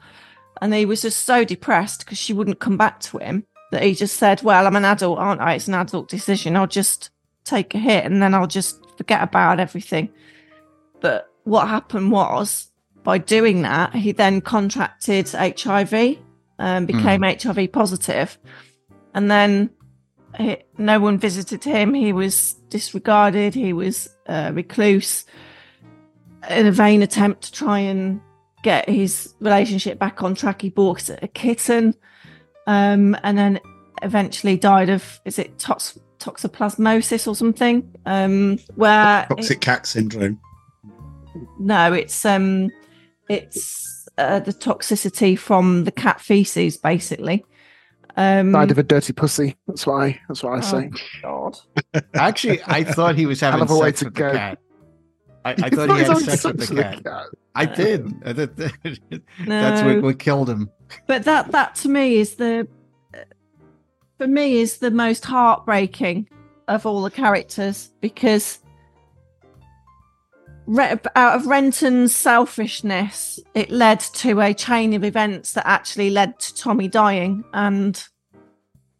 And 0.60 0.74
he 0.74 0.84
was 0.84 1.00
just 1.00 1.24
so 1.24 1.42
depressed 1.42 2.04
because 2.04 2.18
she 2.18 2.34
wouldn't 2.34 2.60
come 2.60 2.76
back 2.76 3.00
to 3.00 3.16
him 3.16 3.46
that 3.72 3.82
he 3.82 3.94
just 3.94 4.16
said, 4.16 4.42
"Well, 4.42 4.66
I'm 4.66 4.76
an 4.76 4.84
adult, 4.84 5.18
aren't 5.18 5.40
I? 5.40 5.54
It's 5.54 5.66
an 5.66 5.74
adult 5.74 6.08
decision. 6.08 6.56
I'll 6.56 6.66
just 6.66 7.10
take 7.44 7.74
a 7.74 7.78
hit, 7.78 8.04
and 8.04 8.22
then 8.22 8.34
I'll 8.34 8.46
just 8.46 8.78
forget 8.96 9.22
about 9.22 9.58
everything." 9.58 10.10
But 11.00 11.28
what 11.44 11.66
happened 11.68 12.12
was, 12.12 12.68
by 13.02 13.18
doing 13.18 13.62
that, 13.62 13.94
he 13.94 14.12
then 14.12 14.40
contracted 14.42 15.28
HIV, 15.30 16.18
um, 16.58 16.86
became 16.86 17.22
HIV 17.22 17.72
positive, 17.72 18.38
and 19.14 19.30
then 19.30 19.70
he, 20.36 20.58
no 20.78 21.00
one 21.00 21.18
visited 21.18 21.64
him. 21.64 21.94
He 21.94 22.12
was 22.12 22.54
disregarded. 22.68 23.54
He 23.54 23.72
was 23.72 24.08
uh, 24.26 24.52
recluse 24.54 25.24
in 26.50 26.66
a 26.66 26.72
vain 26.72 27.02
attempt 27.02 27.42
to 27.44 27.52
try 27.52 27.78
and 27.78 28.20
get 28.62 28.88
his 28.88 29.34
relationship 29.40 29.98
back 29.98 30.22
on 30.22 30.34
track. 30.34 30.62
He 30.62 30.68
bought 30.68 31.08
a 31.10 31.28
kitten, 31.28 31.94
um, 32.66 33.16
and 33.22 33.36
then 33.38 33.60
eventually 34.02 34.56
died 34.56 34.88
of 34.88 35.20
is 35.24 35.38
it 35.38 35.58
tox- 35.58 35.98
toxoplasmosis 36.18 37.26
or 37.26 37.34
something? 37.36 37.94
Um, 38.06 38.58
where 38.74 39.26
Toxic 39.28 39.60
cat 39.60 39.86
syndrome. 39.86 40.40
no, 41.58 41.92
it's 41.92 42.24
um, 42.24 42.70
it's 43.28 44.08
uh, 44.18 44.40
the 44.40 44.52
toxicity 44.52 45.38
from 45.38 45.84
the 45.84 45.92
cat 45.92 46.20
feces, 46.20 46.76
basically. 46.76 47.44
Um, 48.14 48.52
Died 48.52 48.70
of 48.70 48.76
a 48.78 48.82
dirty 48.82 49.14
pussy. 49.14 49.56
That's 49.66 49.86
why. 49.86 50.20
That's 50.28 50.42
what 50.42 50.52
I 50.58 50.60
say. 50.60 50.90
God. 51.22 51.56
Actually, 52.14 52.60
I 52.66 52.84
thought 52.84 53.16
he 53.16 53.24
was 53.24 53.40
Hell 53.40 53.52
having 53.52 53.64
of 53.64 53.70
a 53.70 53.78
way 53.78 53.88
sex 53.88 54.00
to 54.00 54.04
with 54.06 54.14
go. 54.14 54.32
cat. 54.32 54.58
I, 55.46 55.50
I 55.52 55.54
thought 55.70 55.72
thought 55.72 55.88
he 55.88 55.94
he 55.96 56.02
had 56.04 56.08
was 56.14 56.24
sex 56.26 56.44
with 56.44 56.68
the 56.68 56.82
cat. 56.82 57.04
cat? 57.04 57.24
I 57.54 57.64
did. 57.64 58.06
I 58.26 58.32
thought 58.34 58.56
that- 58.56 59.22
That's 59.46 59.82
what, 59.82 60.02
what 60.02 60.18
killed 60.18 60.50
him. 60.50 60.68
But 61.06 61.24
that 61.24 61.52
that 61.52 61.74
to 61.76 61.88
me 61.88 62.16
is 62.16 62.36
the 62.36 62.66
for 64.18 64.26
me 64.26 64.60
is 64.60 64.78
the 64.78 64.90
most 64.90 65.24
heartbreaking 65.24 66.28
of 66.68 66.86
all 66.86 67.02
the 67.02 67.10
characters 67.10 67.90
because 68.00 68.60
out 71.16 71.36
of 71.36 71.46
Renton's 71.46 72.14
selfishness, 72.14 73.40
it 73.54 73.70
led 73.70 74.00
to 74.00 74.40
a 74.40 74.54
chain 74.54 74.94
of 74.94 75.04
events 75.04 75.52
that 75.54 75.66
actually 75.66 76.10
led 76.10 76.38
to 76.38 76.54
Tommy 76.54 76.88
dying. 76.88 77.44
And 77.52 78.02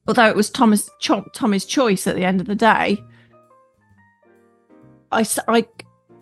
although 0.08 0.28
it 0.28 0.36
was 0.36 0.50
Thomas 0.50 0.90
Tommy's 1.32 1.64
choice 1.64 2.06
at 2.06 2.16
the 2.16 2.24
end 2.24 2.40
of 2.40 2.46
the 2.46 2.54
day, 2.56 3.02
I 5.12 5.24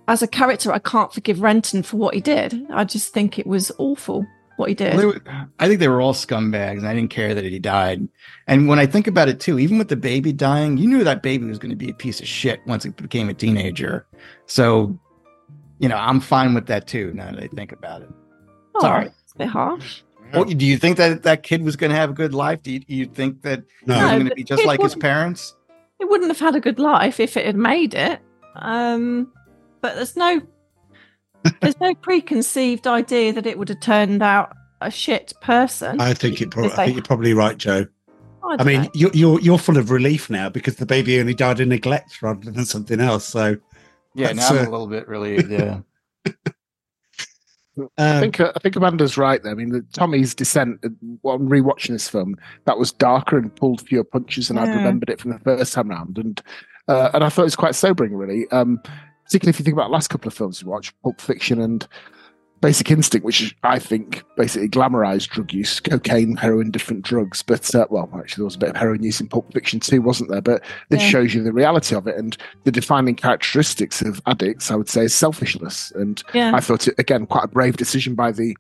as 0.09 0.23
a 0.23 0.27
character, 0.27 0.73
I 0.73 0.81
can't 0.81 1.13
forgive 1.13 1.41
Renton 1.41 1.85
for 1.85 1.97
what 1.97 2.15
he 2.15 2.21
did. 2.21 2.67
I 2.71 2.85
just 2.85 3.13
think 3.13 3.39
it 3.39 3.47
was 3.47 3.71
awful 3.79 4.27
what 4.61 4.69
he 4.69 4.75
did. 4.77 4.95
Well, 4.95 5.13
there, 5.13 5.23
wa- 5.27 5.45
I 5.59 5.67
think 5.67 5.81
they 5.81 5.89
were 5.89 6.01
all 6.01 6.13
scumbags, 6.15 6.79
and 6.79 6.87
I 6.87 6.95
didn't 6.95 7.11
care 7.11 7.35
that 7.35 7.45
he 7.45 7.59
died. 7.59 8.07
And 8.47 8.69
when 8.69 8.79
I 8.79 8.87
think 8.87 9.07
about 9.09 9.29
it 9.29 9.41
too, 9.41 9.59
even 9.59 9.79
with 9.79 9.89
the 9.89 9.97
baby 9.97 10.33
dying, 10.33 10.77
you 10.77 10.87
knew 10.87 11.03
that 11.03 11.23
baby 11.23 11.47
was 11.47 11.59
going 11.59 11.71
to 11.71 11.77
be 11.77 11.91
a 11.91 11.95
piece 11.95 12.21
of 12.21 12.27
shit 12.29 12.61
once 12.67 12.85
it 12.85 12.97
became 12.97 13.29
a 13.29 13.35
teenager. 13.35 14.07
So, 14.47 14.99
you 15.81 15.89
know, 15.89 15.97
I'm 15.97 16.21
fine 16.21 16.55
with 16.55 16.67
that 16.67 16.87
too. 16.87 17.13
Now 17.15 17.33
that 17.33 17.43
I 17.43 17.49
think 17.49 17.73
about 17.73 18.03
it. 18.03 18.11
Oh, 18.77 18.81
Sorry. 18.81 19.07
it's 19.07 19.33
a 19.35 19.39
bit 19.39 19.49
harsh. 19.49 20.03
Well, 20.33 20.45
do 20.45 20.65
you 20.65 20.77
think 20.77 20.97
that 20.99 21.25
that 21.25 21.43
kid 21.43 21.65
was 21.65 21.75
going 21.75 21.91
to 21.91 21.97
have 21.97 22.11
a 22.11 22.13
good 22.13 22.33
life? 22.35 22.63
Do 22.63 22.71
you, 22.73 22.81
you 22.87 23.07
think 23.07 23.43
that 23.43 23.65
No. 23.87 23.95
he 23.97 24.01
was 24.03 24.11
going 24.13 24.29
to 24.29 24.35
be 24.37 24.45
just 24.45 24.65
like 24.65 24.81
his 24.81 24.95
parents? 24.95 25.57
It 25.99 26.09
wouldn't 26.09 26.31
have 26.31 26.39
had 26.39 26.55
a 26.55 26.61
good 26.61 26.79
life 26.79 27.19
if 27.19 27.37
it 27.37 27.45
had 27.47 27.57
made 27.57 27.95
it. 27.95 28.21
Um, 28.55 29.33
but 29.81 29.97
there's 29.97 30.17
no 30.17 30.41
there's 31.61 31.81
no 31.81 31.95
preconceived 31.95 32.87
idea 32.87 33.33
that 33.33 33.47
it 33.47 33.59
would 33.59 33.69
have 33.69 33.81
turned 33.81 34.23
out 34.23 34.53
a 34.81 34.91
shit 34.91 35.33
person. 35.41 36.01
I 36.01 36.15
think 36.15 36.41
it. 36.41 36.51
Pro- 36.51 36.71
I 36.71 36.87
think 36.87 36.97
you're 36.97 37.05
probably 37.05 37.35
right, 37.35 37.57
Joe. 37.57 37.87
I 38.43 38.57
I 38.59 38.65
mean, 38.65 38.83
know. 38.83 38.91
you're, 38.95 39.11
you're 39.13 39.41
you're 39.41 39.59
full 39.59 39.77
of 39.77 39.91
relief 39.91 40.31
now 40.31 40.49
because 40.49 40.77
the 40.77 40.87
baby 40.87 41.21
only 41.21 41.35
died 41.35 41.61
of 41.61 41.69
neglect 41.69 42.23
rather 42.23 42.51
than 42.51 42.65
something 42.65 43.01
else. 43.01 43.27
So 43.27 43.57
Yeah, 44.15 44.33
That's, 44.33 44.51
now 44.51 44.59
I'm 44.59 44.67
uh, 44.67 44.71
a 44.71 44.73
little 44.73 44.87
bit 44.87 45.09
relieved. 45.09 45.51
Yeah, 45.51 45.81
I 47.99 48.15
um, 48.17 48.21
think 48.21 48.41
uh, 48.41 48.53
I 48.57 48.59
think 48.59 48.77
Amanda's 48.77 49.17
right. 49.17 49.43
There, 49.43 49.53
I 49.53 49.55
mean, 49.55 49.71
the, 49.71 49.83
Tommy's 49.93 50.35
descent. 50.35 50.81
uh, 50.85 50.89
While 51.23 51.37
I'm 51.37 51.49
rewatching 51.49 51.91
this 51.91 52.09
film, 52.09 52.37
that 52.65 52.79
was 52.79 52.93
darker 52.93 53.39
and 53.39 53.55
pulled 53.55 53.87
fewer 53.87 54.05
punches, 54.05 54.51
and 54.51 54.59
I'd 54.59 54.75
remembered 54.75 55.11
it 55.11 55.21
from 55.21 55.33
the 55.33 55.39
first 55.39 55.73
time 55.73 55.89
round, 55.91 56.19
and 56.19 56.43
uh, 56.89 57.11
and 57.15 57.23
I 57.23 57.29
thought 57.29 57.43
it 57.43 57.45
was 57.45 57.57
quite 57.57 57.75
sobering, 57.75 58.15
really. 58.15 58.49
Um, 58.51 58.83
particularly 59.31 59.51
if 59.51 59.61
you 59.61 59.65
think 59.65 59.75
about 59.75 59.87
the 59.87 59.93
last 59.93 60.09
couple 60.09 60.27
of 60.27 60.35
films 60.35 60.61
you 60.61 60.67
watched, 60.69 60.93
Pulp 61.05 61.21
Fiction 61.21 61.61
and 61.61 61.87
Basic 62.61 62.91
Instinct, 62.91 63.25
which 63.25 63.41
is, 63.41 63.55
I 63.63 63.79
think 63.79 64.25
basically 64.37 64.69
glamorized 64.69 65.29
drug 65.29 65.53
use, 65.53 65.79
cocaine, 65.79 66.37
heroin, 66.37 66.73
different 66.73 67.03
drugs. 67.03 67.41
But 67.41 67.73
uh, 67.73 67.87
well, 67.91 68.11
actually, 68.19 68.41
there 68.43 68.45
was 68.47 68.57
a 68.57 68.59
bit 68.59 68.71
of 68.71 68.77
heroin 68.77 69.05
use 69.05 69.21
in 69.21 69.29
Pulp 69.29 69.53
Fiction 69.53 69.79
too, 69.79 70.03
wasn't 70.03 70.31
there? 70.31 70.43
But 70.43 70.65
this 70.89 71.01
Yeah. 71.01 71.09
shows 71.11 71.33
you 71.33 71.45
the 71.45 71.53
reality 71.53 71.95
of 71.95 72.09
it, 72.09 72.17
and 72.17 72.37
the 72.65 72.73
defining 72.73 73.15
characteristics 73.15 74.03
of 74.03 74.21
addicts. 74.27 74.73
I 74.73 74.75
would 74.75 74.89
say 74.89 75.05
is 75.05 75.15
selfishness, 75.15 75.93
and 75.95 76.21
Yeah. 76.35 76.51
I 76.53 76.59
thought 76.59 76.89
it 76.89 76.97
again 76.99 77.25
quite 77.27 77.45
a 77.45 77.49
brave 77.49 77.77
decision 77.77 78.17
by 78.17 78.33
the 78.33 78.57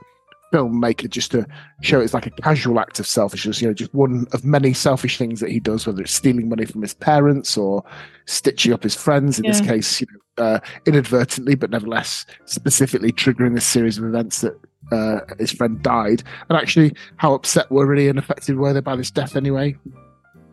filmmaker 0.52 1.09
just 1.09 1.31
to 1.31 1.47
show 1.82 2.01
it's 2.01 2.14
like 2.14 2.27
a 2.27 2.31
casual 2.31 2.81
act 2.81 2.98
of 2.98 3.06
selfishness. 3.06 3.60
You 3.60 3.68
know, 3.68 3.74
just 3.74 3.94
one 3.94 4.27
of 4.32 4.44
many 4.44 4.72
selfish 4.72 5.18
things 5.18 5.40
that 5.40 5.51
he 5.51 5.60
does, 5.60 5.86
whether 5.86 6.02
it's 6.02 6.12
stealing 6.12 6.48
money 6.48 6.64
from 6.64 6.82
his 6.82 6.94
parents 6.94 7.56
or 7.56 7.85
stitching 8.27 8.72
up 8.72 8.82
his 8.82 8.94
friends. 8.94 9.39
In 9.39 9.47
this 9.47 9.60
case, 9.60 10.01
you 10.01 10.06
know, 10.10 10.44
uh, 10.44 10.60
inadvertently, 10.86 11.55
but 11.55 11.70
nevertheless 11.70 12.24
specifically 12.47 13.12
triggering 13.12 13.55
this 13.55 13.66
series 13.66 13.98
of 13.98 14.05
events 14.05 14.40
that 14.40 14.59
uh, 14.93 15.20
his 15.39 15.52
friend 15.52 15.82
died. 15.82 16.22
And 16.48 16.59
actually, 16.59 16.94
how 17.16 17.35
upset 17.35 17.70
were 17.70 17.86
really 17.86 18.09
and 18.09 18.18
affected 18.18 18.56
were 18.56 18.72
they 18.72 18.81
by 18.81 18.97
this 18.97 19.10
death 19.10 19.36
anyway? 19.36 19.77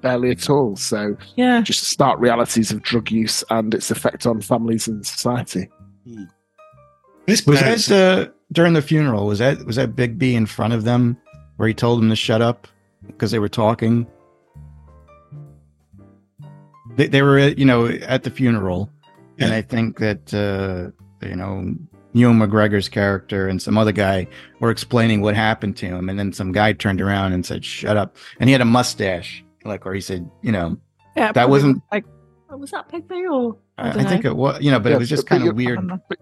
Barely 0.01 0.29
at 0.31 0.49
all. 0.49 0.75
So, 0.75 1.17
yeah. 1.35 1.61
just 1.61 1.83
stark 1.83 2.19
realities 2.19 2.71
of 2.71 2.83
drug 2.83 3.09
use 3.09 3.43
and 3.49 3.73
its 3.73 3.89
effect 3.89 4.27
on 4.27 4.41
families 4.41 4.87
and 4.87 5.05
society. 5.05 5.69
this 7.25 7.45
was 7.45 7.59
parents- 7.59 7.87
that 7.87 8.27
uh, 8.27 8.31
during 8.51 8.73
the 8.73 8.81
funeral? 8.81 9.25
Was 9.25 9.39
that 9.39 9.65
was 9.65 9.75
that 9.75 9.95
Big 9.95 10.17
B 10.17 10.35
in 10.35 10.45
front 10.45 10.73
of 10.73 10.83
them 10.83 11.17
where 11.57 11.67
he 11.67 11.73
told 11.73 12.01
them 12.01 12.09
to 12.09 12.15
shut 12.15 12.41
up 12.41 12.67
because 13.05 13.31
they 13.31 13.39
were 13.39 13.49
talking? 13.49 14.07
They, 16.95 17.07
they 17.07 17.21
were, 17.21 17.39
you 17.39 17.65
know, 17.65 17.87
at 17.87 18.23
the 18.23 18.31
funeral, 18.31 18.89
and 19.37 19.53
I 19.53 19.61
think 19.61 19.99
that 19.99 20.33
uh, 20.33 20.91
you 21.27 21.35
know 21.35 21.75
Neil 22.13 22.31
McGregor's 22.31 22.89
character 22.89 23.47
and 23.47 23.61
some 23.61 23.77
other 23.77 23.91
guy 23.91 24.27
were 24.59 24.71
explaining 24.71 25.21
what 25.21 25.35
happened 25.35 25.77
to 25.77 25.85
him, 25.85 26.09
and 26.09 26.17
then 26.17 26.33
some 26.33 26.51
guy 26.51 26.73
turned 26.73 27.01
around 27.01 27.33
and 27.33 27.45
said, 27.45 27.63
"Shut 27.63 27.97
up," 27.97 28.17
and 28.39 28.49
he 28.49 28.53
had 28.53 28.61
a 28.61 28.65
mustache, 28.65 29.43
like, 29.63 29.85
or 29.85 29.93
he 29.93 30.01
said, 30.01 30.27
you 30.41 30.51
know, 30.51 30.77
Yeah, 31.15 31.31
that 31.33 31.49
wasn't- 31.49 31.83
like 31.91 32.05
oh, 32.49 32.57
was 32.57 32.71
that 32.71 32.89
Pigby 32.89 33.29
or 33.31 33.57
I, 33.77 33.91
don't 33.91 34.05
I 34.05 34.09
think 34.09 34.25
it 34.25 34.35
was, 34.35 34.59
you 34.61 34.71
know, 34.71 34.79
but 34.79 34.89
Yeah, 34.89 34.95
it 34.95 34.99
was 34.99 35.09
just 35.09 35.27
kind 35.27 35.47
of 35.47 35.55
weird. 35.55 35.87
But 35.87 36.09
But 36.09 36.19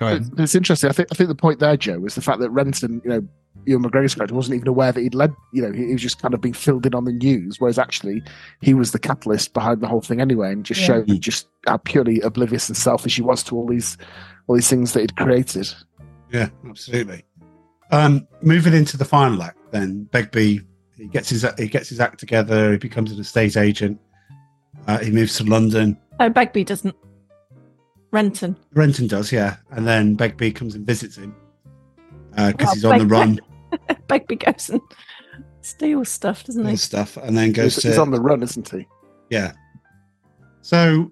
it's 0.00 0.54
interesting. 0.54 0.88
I 0.90 0.92
think 0.92 1.08
I 1.12 1.14
think 1.14 1.28
the 1.28 1.34
point 1.34 1.58
there, 1.60 1.76
Joe, 1.76 1.98
was 1.98 2.14
the 2.14 2.22
fact 2.22 2.40
that 2.40 2.50
Renton, 2.50 3.00
you 3.04 3.10
know, 3.10 3.28
Ewan 3.66 3.84
McGregor's 3.84 4.14
character 4.14 4.34
wasn't 4.34 4.56
even 4.56 4.68
aware 4.68 4.92
that 4.92 5.00
he'd 5.00 5.14
led. 5.14 5.34
You 5.52 5.62
know, 5.62 5.72
he, 5.72 5.86
he 5.86 5.92
was 5.92 6.02
just 6.02 6.20
kind 6.20 6.32
of 6.34 6.40
being 6.40 6.54
filled 6.54 6.86
in 6.86 6.94
on 6.94 7.04
the 7.04 7.12
news, 7.12 7.60
whereas 7.60 7.78
actually 7.78 8.22
he 8.62 8.72
was 8.74 8.92
the 8.92 8.98
catalyst 8.98 9.52
behind 9.52 9.80
the 9.80 9.86
whole 9.88 10.00
thing 10.00 10.20
anyway, 10.20 10.52
and 10.52 10.64
just 10.64 10.80
Yeah. 10.80 10.86
showed 10.86 11.20
just 11.20 11.48
how 11.66 11.76
purely 11.78 12.20
oblivious 12.20 12.68
and 12.68 12.76
selfish 12.76 13.16
he 13.16 13.22
was 13.22 13.42
to 13.44 13.56
all 13.56 13.66
these 13.66 13.98
all 14.46 14.54
these 14.56 14.68
things 14.68 14.92
that 14.94 15.00
he'd 15.00 15.16
created. 15.16 15.68
Yeah, 16.32 16.48
absolutely. 16.68 17.24
Um, 17.92 18.26
moving 18.42 18.72
into 18.72 18.96
the 18.96 19.04
final 19.04 19.42
act, 19.42 19.58
then 19.72 20.04
Begbie 20.12 20.62
he 20.96 21.06
gets 21.08 21.28
his 21.30 21.44
he 21.58 21.66
gets 21.66 21.88
his 21.88 21.98
act 22.00 22.20
together. 22.20 22.72
He 22.72 22.78
becomes 22.78 23.10
an 23.12 23.20
estate 23.20 23.56
agent. 23.56 23.98
Uh, 24.86 24.98
he 24.98 25.10
moves 25.10 25.36
to 25.38 25.44
London. 25.44 25.98
Oh, 26.20 26.28
Begbie 26.28 26.64
doesn't. 26.64 26.94
Renton. 28.12 28.56
Renton 28.74 29.06
does, 29.06 29.30
yeah, 29.32 29.56
and 29.70 29.86
then 29.86 30.14
Begbie 30.16 30.52
comes 30.52 30.74
and 30.74 30.86
visits 30.86 31.16
him 31.16 31.34
uh, 32.36 32.50
because 32.52 32.66
Well, 32.66 32.74
he's 32.74 32.84
on 32.84 32.98
the 32.98 33.06
run 33.06 33.40
Begbie 34.08 34.36
goes 34.36 34.70
and 34.70 34.80
steals 35.60 36.08
stuff, 36.08 36.44
doesn't 36.44 36.64
he? 36.64 36.70
and 36.70 36.80
stuff, 36.80 37.16
and 37.16 37.36
then 37.36 37.52
goes 37.52 37.74
He's, 37.76 37.82
to 37.84 37.88
he's 37.88 37.98
on 37.98 38.10
the 38.10 38.20
run, 38.20 38.42
isn't 38.42 38.68
he? 38.68 38.86
yeah. 39.30 39.52
So 40.62 41.10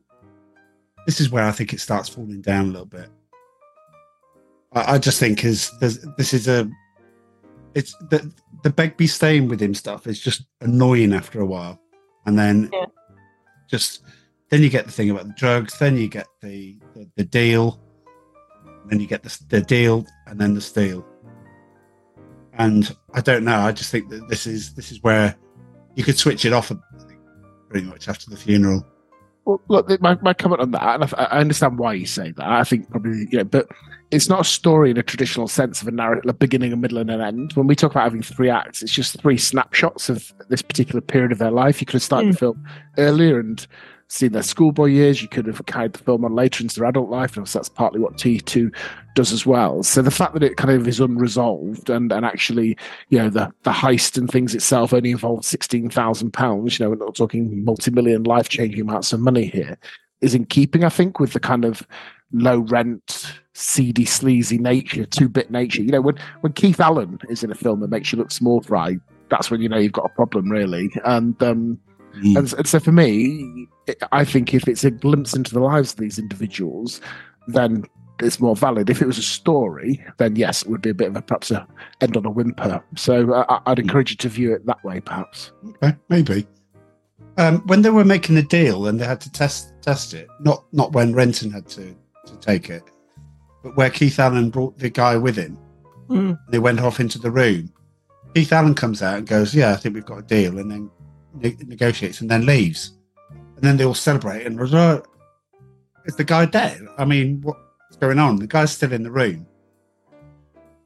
this 1.07 1.21
is 1.21 1.31
where 1.31 1.45
I 1.45 1.53
think 1.53 1.73
it 1.73 1.81
starts 1.81 2.09
falling 2.09 2.43
down 2.43 2.67
a 2.67 2.69
little 2.69 2.85
bit. 2.87 3.09
I, 4.73 4.95
I 4.95 4.99
just 4.99 5.19
think 5.21 5.45
is 5.45 5.71
this 5.81 6.35
is 6.35 6.49
a 6.49 6.69
it's 7.75 7.95
the 8.11 8.31
the 8.65 8.71
Begbie 8.71 9.07
staying 9.07 9.49
with 9.49 9.63
him 9.63 9.75
stuff 9.75 10.07
is 10.07 10.21
just 10.21 10.43
annoying 10.61 11.13
after 11.13 11.41
a 11.41 11.47
while, 11.47 11.81
and 12.27 12.39
then 12.39 12.69
Yeah. 12.73 12.87
just 13.71 14.03
then 14.51 14.63
you 14.63 14.69
get 14.71 14.87
the 14.87 14.93
thing 14.93 15.11
about 15.11 15.27
the 15.29 15.35
drugs, 15.35 15.79
then 15.79 15.97
you 15.97 16.09
get 16.09 16.27
the 16.43 16.77
the, 16.99 17.09
the 17.17 17.25
deal, 17.25 17.81
then 18.87 19.01
you 19.01 19.07
get 19.07 19.23
the 19.23 19.39
the 19.49 19.61
deal, 19.61 20.07
and 20.27 20.39
then 20.41 20.55
the 20.55 20.61
steal. 20.61 21.07
And 22.55 22.95
I 23.15 23.21
don't 23.21 23.45
know. 23.45 23.61
I 23.61 23.73
just 23.73 23.91
think 23.91 24.09
that 24.11 24.29
this 24.29 24.47
is 24.47 24.75
this 24.75 24.91
is 24.91 25.03
where 25.03 25.37
you 25.95 26.05
could 26.05 26.19
switch 26.19 26.45
it 26.45 26.53
off. 26.53 26.73
Pretty 27.69 27.87
much 27.87 28.09
after 28.09 28.31
the 28.31 28.37
funeral. 28.37 28.85
Well, 29.45 29.63
look, 29.69 30.01
my, 30.03 30.15
my 30.21 30.35
comment 30.35 30.61
on 30.61 30.73
that, 30.73 31.01
and 31.01 31.05
I, 31.05 31.25
I 31.25 31.39
understand 31.41 31.79
why 31.79 31.95
you 31.95 32.07
say 32.07 32.33
that. 32.33 32.47
I 32.47 32.65
think 32.65 32.91
probably, 32.91 33.27
you 33.31 33.39
know, 33.39 33.45
but 33.45 33.67
it's 34.11 34.29
not 34.29 34.41
a 34.41 34.45
story 34.45 34.91
in 34.91 34.99
a 34.99 35.03
traditional 35.03 35.49
sense 35.49 35.81
of 35.81 35.89
a 35.89 35.91
narrative, 35.91 36.29
a 36.29 36.35
beginning, 36.35 36.73
a 36.73 36.77
middle, 36.77 36.99
and 36.99 37.11
an 37.11 37.21
end. 37.21 37.53
When 37.55 37.67
we 37.67 37.75
talk 37.75 37.93
about 37.93 38.05
having 38.05 38.23
three 38.23 38.51
acts, 38.51 38.83
it's 38.83 38.93
just 38.93 39.19
three 39.21 39.39
snapshots 39.39 40.09
of 40.09 40.33
this 40.49 40.61
particular 40.61 41.01
period 41.01 41.33
of 41.33 41.39
their 41.39 41.51
life. 41.51 41.81
You 41.81 41.87
could 41.87 41.95
have 41.95 42.03
started 42.03 42.35
the 42.35 42.37
hmm. 42.37 42.39
film 42.39 42.69
earlier 42.99 43.39
and 43.39 43.67
seen 44.09 44.33
their 44.33 44.43
schoolboy 44.43 44.87
years. 44.87 45.23
You 45.23 45.29
could 45.29 45.47
have 45.47 45.65
carried 45.67 45.93
the 45.93 45.99
film 45.99 46.25
on 46.25 46.35
later 46.35 46.63
into 46.63 46.81
their 46.81 46.89
adult 46.89 47.11
life, 47.11 47.37
and 47.37 47.47
that's 47.47 47.69
partly 47.69 48.01
what 48.01 48.17
T2 48.17 48.75
does 49.15 49.33
as 49.33 49.47
well. 49.47 49.83
So 49.83 50.03
the 50.03 50.11
fact 50.11 50.33
that 50.35 50.43
it 50.43 50.57
kind 50.57 50.71
of 50.71 50.89
is 50.89 51.01
unresolved 51.01 51.91
and, 51.91 52.11
and 52.13 52.25
actually, 52.25 52.77
you 53.11 53.19
know, 53.19 53.31
the, 53.31 53.53
the 53.63 53.71
heist 53.71 54.17
and 54.17 54.31
things 54.31 54.55
itself 54.55 54.93
only 54.93 55.11
involved 55.11 55.45
£16,000, 55.45 56.79
you 56.79 56.85
know, 56.85 56.91
we're 56.91 56.97
not 56.97 57.15
talking 57.15 57.65
multi 57.65 57.91
million 57.91 58.25
life 58.25 58.49
changing 58.49 58.81
amounts 58.81 59.13
of 59.13 59.21
money 59.21 59.47
here, 59.47 59.77
is 60.21 60.35
in 60.35 60.45
keeping, 60.47 60.85
I 60.85 60.89
think, 60.89 61.21
with 61.21 61.33
the 61.33 61.41
kind 61.41 61.65
of 61.65 61.87
low 62.33 62.61
rent, 62.61 63.33
seedy, 63.55 64.05
sleazy 64.05 64.59
nature, 64.59 65.05
two 65.05 65.29
bit 65.29 65.51
nature. 65.51 65.83
You 65.83 65.91
know, 65.91 66.01
when, 66.01 66.17
when 66.41 66.53
Keith 66.53 66.81
Allen 66.81 67.19
is 67.29 67.45
in 67.45 67.51
a 67.51 67.55
film 67.55 67.81
that 67.81 67.89
makes 67.89 68.13
you 68.13 68.19
look 68.19 68.31
small 68.31 68.63
fry, 68.63 68.99
that's 69.31 69.51
when 69.51 69.61
you 69.61 69.69
know 69.69 69.77
you've 69.77 69.93
got 69.93 70.07
a 70.07 70.15
problem, 70.15 70.49
really. 70.49 70.91
And, 71.05 71.41
um, 71.43 71.79
and, 72.15 72.53
and 72.53 72.67
so 72.67 72.81
for 72.81 72.93
me, 72.93 73.69
I 74.13 74.25
think 74.25 74.55
if 74.55 74.67
it's 74.69 74.85
a 74.85 74.91
glimpse 74.91 75.35
into 75.35 75.53
the 75.55 75.61
lives 75.61 75.93
of 75.93 75.99
these 75.99 76.19
individuals, 76.19 77.01
then 77.47 77.85
it's 78.21 78.41
more 78.41 78.57
valid. 78.57 78.91
If 78.91 79.01
it 79.01 79.07
was 79.07 79.19
a 79.19 79.23
story, 79.23 80.05
then 80.19 80.35
yes, 80.37 80.63
it 80.63 80.69
would 80.69 80.83
be 80.83 80.91
a 80.91 80.95
bit 80.95 81.09
of 81.09 81.17
a 81.17 81.23
perhaps 81.23 81.51
a 81.51 81.67
end 82.01 82.17
on 82.17 82.27
a 82.27 82.31
whimper. 82.31 82.83
So 82.97 83.33
uh, 83.33 83.45
I- 83.49 83.71
I'd 83.71 83.79
encourage 83.79 84.11
you 84.11 84.17
to 84.19 84.29
view 84.29 84.53
it 84.55 84.67
that 84.67 84.83
way, 84.85 85.01
perhaps. 85.01 85.53
Okay, 85.83 85.97
maybe. 86.09 86.47
Um, 87.37 87.59
when 87.67 87.83
they 87.83 87.91
were 87.91 88.05
making 88.05 88.35
the 88.35 88.43
deal 88.43 88.89
and 88.89 88.99
they 89.01 89.05
had 89.05 89.21
to 89.21 89.31
test 89.31 89.73
test 89.83 90.15
it, 90.15 90.27
not 90.41 90.65
not 90.73 90.93
when 90.93 91.15
Renton 91.15 91.51
had 91.53 91.69
to, 91.69 91.95
to 92.27 92.37
take 92.41 92.69
it, 92.71 92.83
but 93.63 93.77
where 93.77 93.91
Keith 93.91 94.19
Allen 94.19 94.51
brought 94.51 94.77
the 94.79 94.91
guy 94.91 95.17
with 95.17 95.37
him, 95.37 95.57
Mm. 96.09 96.39
they 96.51 96.59
went 96.59 96.81
off 96.81 97.01
into 97.01 97.19
the 97.19 97.31
room. 97.31 97.71
Keith 98.35 98.53
Allen 98.53 98.75
comes 98.75 99.03
out 99.03 99.19
and 99.19 99.27
goes, 99.27 99.55
"Yeah, 99.55 99.73
I 99.73 99.77
think 99.77 99.95
we've 99.95 100.05
got 100.07 100.19
a 100.19 100.23
deal," 100.23 100.59
and 100.59 100.71
then 100.71 100.91
ne- 101.35 101.57
negotiates 101.67 102.21
and 102.21 102.31
then 102.31 102.45
leaves. 102.47 102.98
And 103.59 103.65
then 103.67 103.77
they 103.77 103.85
all 103.85 103.95
celebrate 103.95 104.47
and 104.47 104.59
was, 104.59 104.73
uh, 104.73 105.01
is 106.05 106.15
the 106.17 106.23
guy 106.25 106.47
dead? 106.47 106.81
I 106.97 107.05
mean, 107.05 107.41
what's 107.43 107.97
going 107.99 108.19
on? 108.21 108.37
The 108.37 108.47
guy's 108.47 108.71
still 108.71 108.93
in 108.93 109.03
the 109.03 109.11
room. 109.11 109.47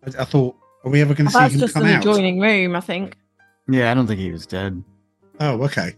I, 0.06 0.22
I 0.22 0.24
thought, 0.24 0.56
are 0.84 0.90
we 0.90 1.00
ever 1.02 1.12
going 1.14 1.26
to 1.26 1.32
see 1.32 1.38
That's 1.38 1.54
him 1.54 1.60
just 1.60 1.74
come 1.74 1.84
an 1.84 1.90
out? 1.94 2.00
adjoining 2.00 2.40
room, 2.40 2.74
I 2.74 2.80
think. 2.80 3.16
Yeah, 3.68 3.90
I 3.90 3.94
don't 3.94 4.06
think 4.06 4.20
he 4.20 4.32
was 4.32 4.46
dead. 4.46 4.82
Oh, 5.38 5.62
okay. 5.64 5.94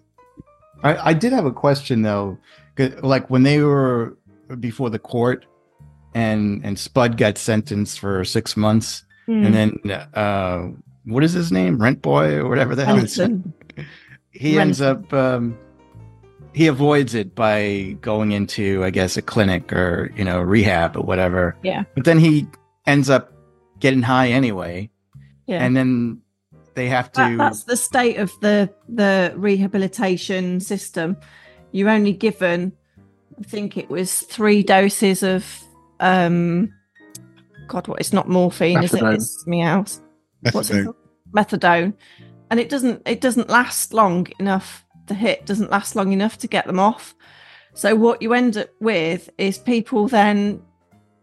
I, 0.82 1.10
I 1.10 1.12
did 1.14 1.32
have 1.32 1.46
a 1.46 1.52
question 1.52 2.02
though, 2.02 2.38
like 3.02 3.30
when 3.30 3.44
they 3.44 3.60
were 3.60 4.18
before 4.60 4.90
the 4.90 4.98
court, 4.98 5.46
and 6.14 6.64
and 6.64 6.78
Spud 6.78 7.16
got 7.16 7.38
sentenced 7.38 7.98
for 8.00 8.24
six 8.24 8.56
months. 8.56 9.04
Mm. 9.26 9.46
and 9.46 9.54
then 9.54 10.06
uh, 10.14 10.68
what 11.06 11.24
is 11.24 11.32
his 11.32 11.50
name? 11.50 11.78
Rent 11.80 12.02
Boy 12.02 12.34
or 12.34 12.48
whatever 12.48 12.74
the 12.74 12.84
hell. 12.84 12.96
it's- 12.98 13.16
Renton. 13.18 13.54
He 14.30 14.58
ends 14.58 14.80
up 14.82 15.10
um, 15.14 15.56
he 16.54 16.66
avoids 16.68 17.14
it 17.14 17.34
by 17.34 17.96
going 18.00 18.32
into, 18.32 18.82
I 18.84 18.90
guess, 18.90 19.16
a 19.16 19.22
clinic 19.22 19.72
or 19.72 20.12
you 20.16 20.24
know 20.24 20.40
rehab 20.40 20.96
or 20.96 21.02
whatever. 21.02 21.56
Yeah. 21.62 21.84
But 21.94 22.04
then 22.04 22.18
he 22.18 22.46
ends 22.86 23.10
up 23.10 23.32
getting 23.80 24.02
high 24.02 24.28
anyway, 24.28 24.90
Yeah. 25.46 25.62
and 25.64 25.76
then 25.76 26.20
they 26.74 26.88
have 26.88 27.10
to. 27.12 27.20
That- 27.20 27.36
that's 27.38 27.64
the 27.64 27.76
state 27.76 28.16
of 28.18 28.32
the 28.40 28.70
the 28.88 29.32
rehabilitation 29.36 30.60
system. 30.60 31.16
You're 31.72 31.90
only 31.90 32.12
given, 32.12 32.72
I 33.38 33.42
think 33.42 33.76
it 33.76 33.90
was 33.90 34.20
three 34.20 34.62
doses 34.62 35.24
of, 35.24 35.44
um, 35.98 36.72
God, 37.66 37.88
what? 37.88 37.98
It's 37.98 38.12
not 38.12 38.28
morphine, 38.28 38.84
is 38.84 38.94
it? 38.94 39.02
Methadone. 39.02 39.14
It's 39.14 39.42
something 39.42 39.62
else. 39.62 40.00
What's 40.52 40.70
it 40.70 40.74
Methadone. 40.74 40.84
called? 40.84 40.96
Methadone, 41.32 41.94
and 42.50 42.60
it 42.60 42.68
doesn't 42.68 43.02
it 43.06 43.20
doesn't 43.20 43.48
last 43.50 43.92
long 43.92 44.28
enough. 44.38 44.83
The 45.06 45.14
hit 45.14 45.46
doesn't 45.46 45.70
last 45.70 45.96
long 45.96 46.12
enough 46.12 46.38
to 46.38 46.48
get 46.48 46.66
them 46.66 46.80
off. 46.80 47.14
So 47.74 47.94
what 47.96 48.22
you 48.22 48.32
end 48.32 48.56
up 48.56 48.70
with 48.80 49.30
is 49.36 49.58
people 49.58 50.08
then 50.08 50.62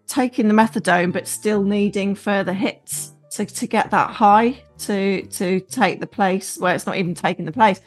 taking 0.07 0.47
the 0.47 0.53
methadone 0.53 1.13
but 1.13 1.27
still 1.27 1.63
needing 1.63 2.15
further 2.15 2.53
hits 2.53 3.13
to, 3.31 3.45
to 3.45 3.67
get 3.67 3.91
that 3.91 4.09
high 4.11 4.61
to 4.77 5.21
to 5.27 5.61
take 5.61 5.99
the 6.01 6.07
place 6.07 6.57
where 6.57 6.75
it's 6.75 6.85
not 6.85 6.97
even 6.97 7.15
taking 7.15 7.45
the 7.45 7.51
place. 7.51 7.79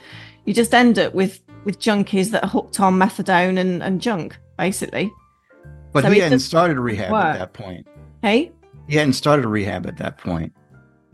You 0.46 0.54
just 0.54 0.74
end 0.74 0.98
up 0.98 1.14
with 1.14 1.40
with 1.64 1.78
junkies 1.78 2.30
that 2.30 2.44
are 2.44 2.48
hooked 2.48 2.80
on 2.80 2.98
methadone 2.98 3.58
and, 3.58 3.82
and 3.82 4.00
junk, 4.00 4.36
basically. 4.58 5.12
but 5.92 6.04
so 6.04 6.10
he 6.10 6.20
hadn't 6.20 6.40
started 6.40 6.78
rehab 6.78 7.12
work. 7.12 7.24
at 7.24 7.38
that 7.38 7.52
point. 7.52 7.86
Hey? 8.22 8.52
He 8.88 8.96
hadn't 8.96 9.14
started 9.14 9.46
rehab 9.46 9.86
at 9.86 9.96
that 9.98 10.18
point. 10.18 10.52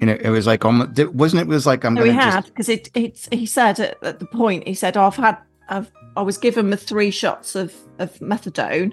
You 0.01 0.07
know, 0.07 0.17
it 0.19 0.31
was 0.31 0.47
like 0.47 0.65
almost 0.65 0.99
wasn't 1.13 1.43
it? 1.43 1.47
Was 1.47 1.67
like 1.67 1.85
I'm 1.85 1.95
No, 1.95 2.01
gonna 2.01 2.15
had 2.15 2.41
just 2.41 2.49
because 2.49 2.69
it, 2.69 2.91
it. 2.95 3.29
He 3.31 3.45
said 3.45 3.79
at, 3.79 4.03
at 4.03 4.19
the 4.19 4.27
point 4.27 4.67
he 4.67 4.75
said, 4.75 4.97
oh, 4.97 5.03
"I've 5.05 5.17
had, 5.17 5.37
I've, 5.69 5.91
I 6.17 6.23
was 6.23 6.39
given 6.39 6.71
the 6.71 6.77
three 6.77 7.11
shots 7.11 7.55
of 7.55 7.75
of 7.99 8.19
methadone, 8.19 8.93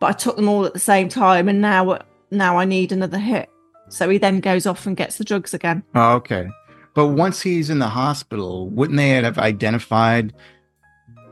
but 0.00 0.06
I 0.06 0.12
took 0.12 0.36
them 0.36 0.48
all 0.48 0.64
at 0.64 0.72
the 0.72 0.78
same 0.78 1.10
time, 1.10 1.48
and 1.48 1.60
now 1.60 1.98
now 2.30 2.56
I 2.56 2.64
need 2.64 2.92
another 2.92 3.18
hit." 3.18 3.50
So 3.90 4.08
he 4.08 4.18
then 4.18 4.40
goes 4.40 4.66
off 4.66 4.86
and 4.86 4.96
gets 4.96 5.18
the 5.18 5.24
drugs 5.24 5.52
again. 5.52 5.82
Oh, 5.94 6.14
okay. 6.14 6.48
But 6.94 7.08
once 7.08 7.40
he's 7.42 7.70
in 7.70 7.78
the 7.78 7.88
hospital, 7.88 8.68
wouldn't 8.70 8.96
they 8.96 9.10
have 9.10 9.38
identified, 9.38 10.34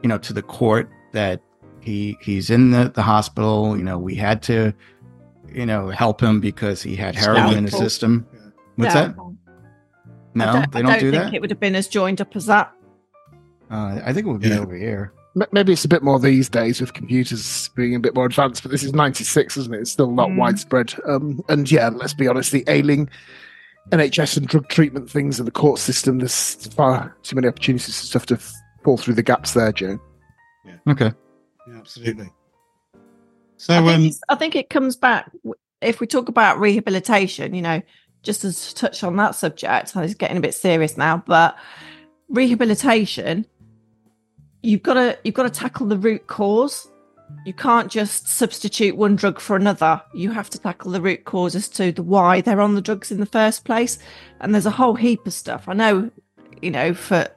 you 0.02 0.08
know, 0.08 0.18
to 0.18 0.32
the 0.32 0.42
court 0.42 0.90
that 1.12 1.40
he 1.80 2.16
he's 2.20 2.50
in 2.50 2.70
the, 2.70 2.92
the 2.94 3.02
hospital? 3.02 3.76
You 3.76 3.82
know, 3.84 3.98
we 3.98 4.14
had 4.14 4.42
to, 4.44 4.72
you 5.52 5.66
know, 5.66 5.88
help 5.88 6.22
him 6.22 6.40
because 6.40 6.82
he 6.82 6.96
had 6.96 7.14
heroin 7.14 7.56
in 7.56 7.64
his 7.64 7.76
system. 7.76 8.26
What's 8.76 8.94
that? 8.94 9.14
No, 10.34 10.44
I 10.48 10.52
don't, 10.52 10.72
they 10.72 10.82
don't, 10.82 10.90
don't 10.90 11.00
do 11.00 11.10
think 11.10 11.22
that. 11.24 11.34
it 11.34 11.40
would 11.40 11.50
have 11.50 11.60
been 11.60 11.74
as 11.74 11.88
joined 11.88 12.20
up 12.20 12.36
as 12.36 12.46
that. 12.46 12.72
Uh, 13.70 14.00
I 14.04 14.12
think 14.12 14.26
it 14.26 14.30
would 14.30 14.40
be 14.42 14.48
Yeah. 14.48 14.58
over 14.60 14.76
here. 14.76 15.12
Maybe 15.52 15.72
it's 15.72 15.84
a 15.84 15.88
bit 15.88 16.02
more 16.02 16.18
these 16.18 16.48
days 16.48 16.80
with 16.80 16.94
computers 16.94 17.68
being 17.74 17.94
a 17.94 18.00
bit 18.00 18.14
more 18.14 18.24
advanced, 18.24 18.62
but 18.62 18.70
this 18.72 18.82
is 18.82 18.94
96, 18.94 19.56
isn't 19.58 19.74
it? 19.74 19.80
It's 19.80 19.90
still 19.90 20.10
not 20.10 20.30
Mm. 20.30 20.36
widespread. 20.38 20.94
Um, 21.06 21.42
and 21.50 21.70
yeah, 21.70 21.88
let's 21.88 22.14
be 22.14 22.26
honest, 22.26 22.52
the 22.52 22.64
ailing 22.68 23.10
NHS 23.92 24.36
and 24.38 24.46
drug 24.46 24.68
treatment 24.68 25.10
things 25.10 25.38
in 25.38 25.44
the 25.44 25.50
court 25.50 25.78
system, 25.78 26.18
there's 26.18 26.54
far 26.74 27.14
too 27.22 27.36
many 27.36 27.48
opportunities 27.48 27.86
for 27.98 28.06
stuff 28.06 28.26
to 28.26 28.34
f- 28.34 28.52
fall 28.82 28.96
through 28.96 29.14
the 29.14 29.22
gaps 29.22 29.52
there, 29.52 29.72
Joe. 29.72 29.98
Okay. 30.88 31.12
Yeah, 31.68 31.76
absolutely. 31.78 32.30
So, 33.58 33.74
I 33.74 33.96
think, 33.96 34.12
um, 34.14 34.18
I 34.30 34.34
think 34.36 34.56
it 34.56 34.70
comes 34.70 34.96
back 34.96 35.30
if 35.82 36.00
we 36.00 36.06
talk 36.06 36.28
about 36.30 36.58
rehabilitation. 36.60 37.54
You 37.54 37.62
know, 37.62 37.82
just 38.26 38.42
to 38.42 38.74
touch 38.74 39.02
on 39.04 39.16
that 39.16 39.34
subject, 39.34 39.94
and 39.94 40.04
it's 40.04 40.14
getting 40.14 40.36
a 40.36 40.40
bit 40.40 40.54
serious 40.54 40.96
now, 40.96 41.22
but 41.26 41.56
rehabilitation, 42.28 43.46
you've 44.62 44.82
got 44.82 44.94
to 44.94 45.18
you've 45.24 45.34
got 45.34 45.44
to 45.44 45.50
tackle 45.50 45.86
the 45.86 45.96
root 45.96 46.26
cause. 46.26 46.88
You 47.44 47.54
can't 47.54 47.90
just 47.90 48.28
substitute 48.28 48.96
one 48.96 49.16
drug 49.16 49.40
for 49.40 49.56
another. 49.56 50.02
You 50.12 50.30
have 50.32 50.50
to 50.50 50.60
tackle 50.60 50.92
the 50.92 51.00
root 51.00 51.24
cause 51.24 51.56
as 51.56 51.68
to 51.70 51.90
the 51.92 52.02
why 52.02 52.40
they're 52.40 52.60
on 52.60 52.74
the 52.74 52.80
drugs 52.80 53.10
in 53.10 53.18
the 53.18 53.26
first 53.26 53.64
place. 53.64 53.98
And 54.40 54.54
there's 54.54 54.66
a 54.66 54.70
whole 54.70 54.94
heap 54.94 55.26
of 55.26 55.32
stuff. 55.32 55.68
I 55.68 55.72
know, 55.72 56.10
you 56.62 56.70
know, 56.70 56.94
for 56.94 57.28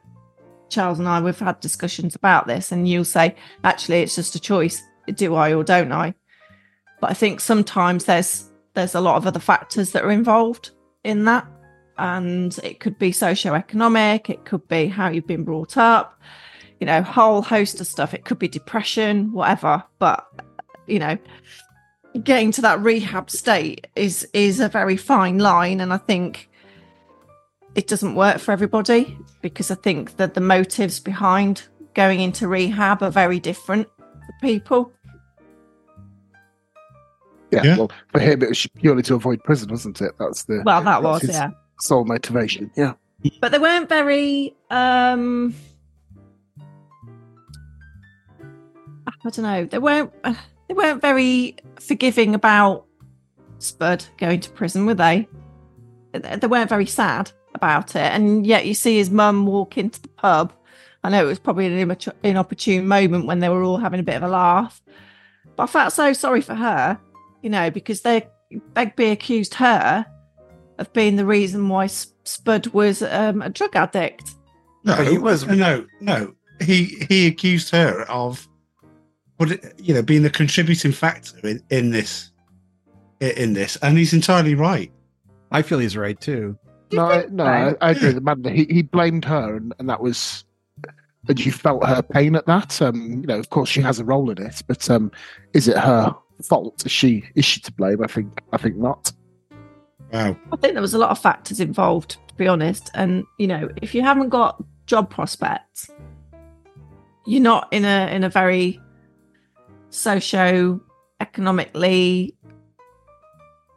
Charles 0.69 0.99
and 0.99 1.07
I, 1.07 1.21
we've 1.21 1.39
had 1.39 1.59
discussions 1.59 2.13
about 2.15 2.45
this, 2.47 2.71
and 2.71 2.87
you'll 2.87 3.05
say, 3.05 3.35
actually, 3.63 4.01
it's 4.01 4.15
just 4.15 4.35
a 4.35 4.39
choice. 4.39 4.81
Do 5.07 5.35
I 5.35 5.53
or 5.53 5.63
don't 5.63 5.91
I? 5.91 6.13
But 6.99 7.11
I 7.11 7.13
think 7.13 7.39
sometimes 7.39 8.05
there's 8.05 8.49
there's 8.73 8.95
a 8.95 9.01
lot 9.01 9.17
of 9.17 9.25
other 9.27 9.39
factors 9.39 9.91
that 9.91 10.03
are 10.03 10.11
involved 10.11 10.71
in 11.03 11.25
that. 11.25 11.47
And 11.97 12.57
it 12.63 12.79
could 12.79 12.97
be 12.97 13.11
socioeconomic, 13.11 14.29
it 14.29 14.45
could 14.45 14.65
be 14.67 14.87
how 14.87 15.09
you've 15.09 15.27
been 15.27 15.43
brought 15.43 15.75
up, 15.75 16.19
you 16.79 16.85
know, 16.85 17.01
whole 17.01 17.41
host 17.41 17.81
of 17.81 17.87
stuff. 17.87 18.13
It 18.13 18.23
could 18.23 18.39
be 18.39 18.47
depression, 18.47 19.33
whatever. 19.33 19.83
But 19.99 20.25
you 20.87 20.99
know, 20.99 21.17
getting 22.23 22.51
to 22.53 22.61
that 22.61 22.79
rehab 22.81 23.29
state 23.29 23.87
is 23.95 24.27
is 24.33 24.59
a 24.59 24.69
very 24.69 24.97
fine 24.97 25.39
line, 25.39 25.81
and 25.81 25.93
I 25.93 25.97
think 25.97 26.49
it 27.75 27.87
doesn't 27.87 28.15
work 28.15 28.39
for 28.39 28.51
everybody 28.51 29.17
because 29.41 29.71
I 29.71 29.75
think 29.75 30.17
that 30.17 30.33
the 30.33 30.41
motives 30.41 30.99
behind 30.99 31.63
going 31.93 32.19
into 32.19 32.47
rehab 32.47 33.03
are 33.03 33.11
very 33.11 33.39
different 33.39 33.87
for 33.97 34.33
people. 34.41 34.91
Yeah, 37.51 37.63
Yeah. 37.63 37.77
well, 37.77 37.91
for 38.11 38.19
him, 38.19 38.41
it 38.43 38.49
was 38.49 38.67
purely 38.75 39.01
to 39.03 39.15
avoid 39.15 39.43
prison, 39.43 39.69
wasn't 39.69 40.01
it? 40.01 40.11
That's 40.19 40.43
the 40.43 40.61
Well, 40.65 40.83
that 40.83 41.01
was 41.03 41.21
his 41.21 41.31
yeah. 41.31 41.49
sole 41.79 42.05
motivation. 42.05 42.69
Yeah. 42.75 42.93
but 43.41 43.51
they 43.51 43.59
weren't 43.59 43.89
very 43.89 44.55
um 44.69 45.53
i 49.07 49.11
don't 49.23 49.39
know 49.39 49.65
they 49.65 49.77
weren't 49.77 50.11
uh, 50.23 50.33
they 50.67 50.73
weren't 50.73 51.01
very 51.01 51.55
forgiving 51.79 52.33
about 52.33 52.85
spud 53.57 54.05
going 54.17 54.39
to 54.39 54.49
prison 54.51 54.85
were 54.85 54.93
they 54.93 55.27
they 56.13 56.35
they 56.37 56.47
weren't 56.47 56.69
very 56.69 56.85
sad 56.85 57.31
about 57.55 57.95
it 57.95 58.11
and 58.13 58.47
yet 58.47 58.65
you 58.65 58.73
see 58.73 58.97
his 58.97 59.09
mum 59.09 59.45
walk 59.45 59.77
into 59.77 60.01
the 60.01 60.07
pub 60.09 60.53
i 61.03 61.09
know 61.09 61.23
it 61.25 61.27
was 61.27 61.39
probably 61.39 61.65
an 61.65 61.77
immature, 61.77 62.13
inopportune 62.23 62.87
moment 62.87 63.25
when 63.25 63.39
they 63.39 63.49
were 63.49 63.63
all 63.63 63.77
having 63.77 63.99
a 63.99 64.03
bit 64.03 64.15
of 64.15 64.23
a 64.23 64.27
laugh 64.29 64.81
but 65.57 65.63
i 65.63 65.67
felt 65.67 65.91
so 65.91 66.13
sorry 66.13 66.41
for 66.41 66.55
her 66.55 66.97
you 67.41 67.49
know 67.49 67.69
because 67.69 68.01
they 68.01 68.27
begbie 68.73 69.11
accused 69.11 69.53
her 69.55 70.05
of 70.77 70.91
being 70.93 71.15
the 71.17 71.25
reason 71.25 71.67
why 71.69 71.87
Spud 71.87 72.67
was 72.67 73.01
um, 73.03 73.41
a 73.41 73.49
drug 73.49 73.75
addict. 73.75 74.31
no, 74.83 74.95
he 74.95 75.17
was- 75.17 75.45
no, 75.45 75.85
no. 75.99 76.33
He 76.61 77.05
he 77.07 77.27
accused 77.27 77.69
her 77.69 78.01
of, 78.09 78.45
what 79.37 79.49
you 79.79 79.93
know, 79.93 80.01
being 80.01 80.23
the 80.23 80.29
contributing 80.29 80.91
factor 80.91 81.37
in, 81.47 81.63
in 81.69 81.91
this, 81.91 82.31
in, 83.21 83.31
in 83.31 83.53
this, 83.53 83.77
and 83.77 83.97
he's 83.97 84.13
entirely 84.13 84.55
right. 84.55 84.91
I 85.51 85.61
feel 85.61 85.79
he's 85.79 85.95
right 85.95 86.19
too. 86.19 86.57
No, 86.91 87.05
I, 87.05 87.25
no, 87.29 87.45
I. 87.45 87.75
I 87.81 87.91
agree 87.91 88.09
with 88.09 88.17
Amanda. 88.17 88.49
He 88.49 88.65
he 88.69 88.81
blamed 88.81 89.23
her, 89.25 89.55
and, 89.55 89.73
and 89.79 89.89
that 89.89 90.01
was, 90.01 90.43
and 91.29 91.45
you 91.45 91.51
felt 91.53 91.85
her 91.85 92.01
pain 92.01 92.35
at 92.35 92.45
that. 92.47 92.81
Um, 92.81 93.21
you 93.21 93.27
know, 93.27 93.39
of 93.39 93.49
course, 93.51 93.69
she 93.69 93.79
has 93.81 93.99
a 93.99 94.03
role 94.03 94.29
in 94.29 94.41
it, 94.41 94.61
but 94.67 94.89
um, 94.89 95.11
is 95.53 95.69
it 95.69 95.77
her 95.77 96.13
fault? 96.43 96.85
Is 96.85 96.91
she 96.91 97.23
is 97.35 97.45
she 97.45 97.59
to 97.61 97.71
blame? 97.71 98.03
I 98.03 98.07
think 98.07 98.41
I 98.53 98.57
think 98.57 98.77
not. 98.77 99.11
Wow. 100.11 100.35
I 100.51 100.55
think 100.57 100.73
there 100.73 100.81
was 100.81 100.93
a 100.95 100.97
lot 100.97 101.11
of 101.11 101.19
factors 101.19 101.59
involved, 101.59 102.17
to 102.29 102.33
be 102.35 102.47
honest. 102.47 102.89
And 102.93 103.23
you 103.37 103.47
know, 103.47 103.69
if 103.81 103.93
you 103.93 104.01
haven't 104.01 104.29
got 104.29 104.63
job 104.87 105.09
prospects, 105.09 105.89
you're 107.25 107.43
not 107.43 107.67
in 107.71 107.85
a 107.85 108.07
in 108.13 108.23
a 108.23 108.29
very 108.29 108.79
socio 109.91 110.79
economically 111.19 112.35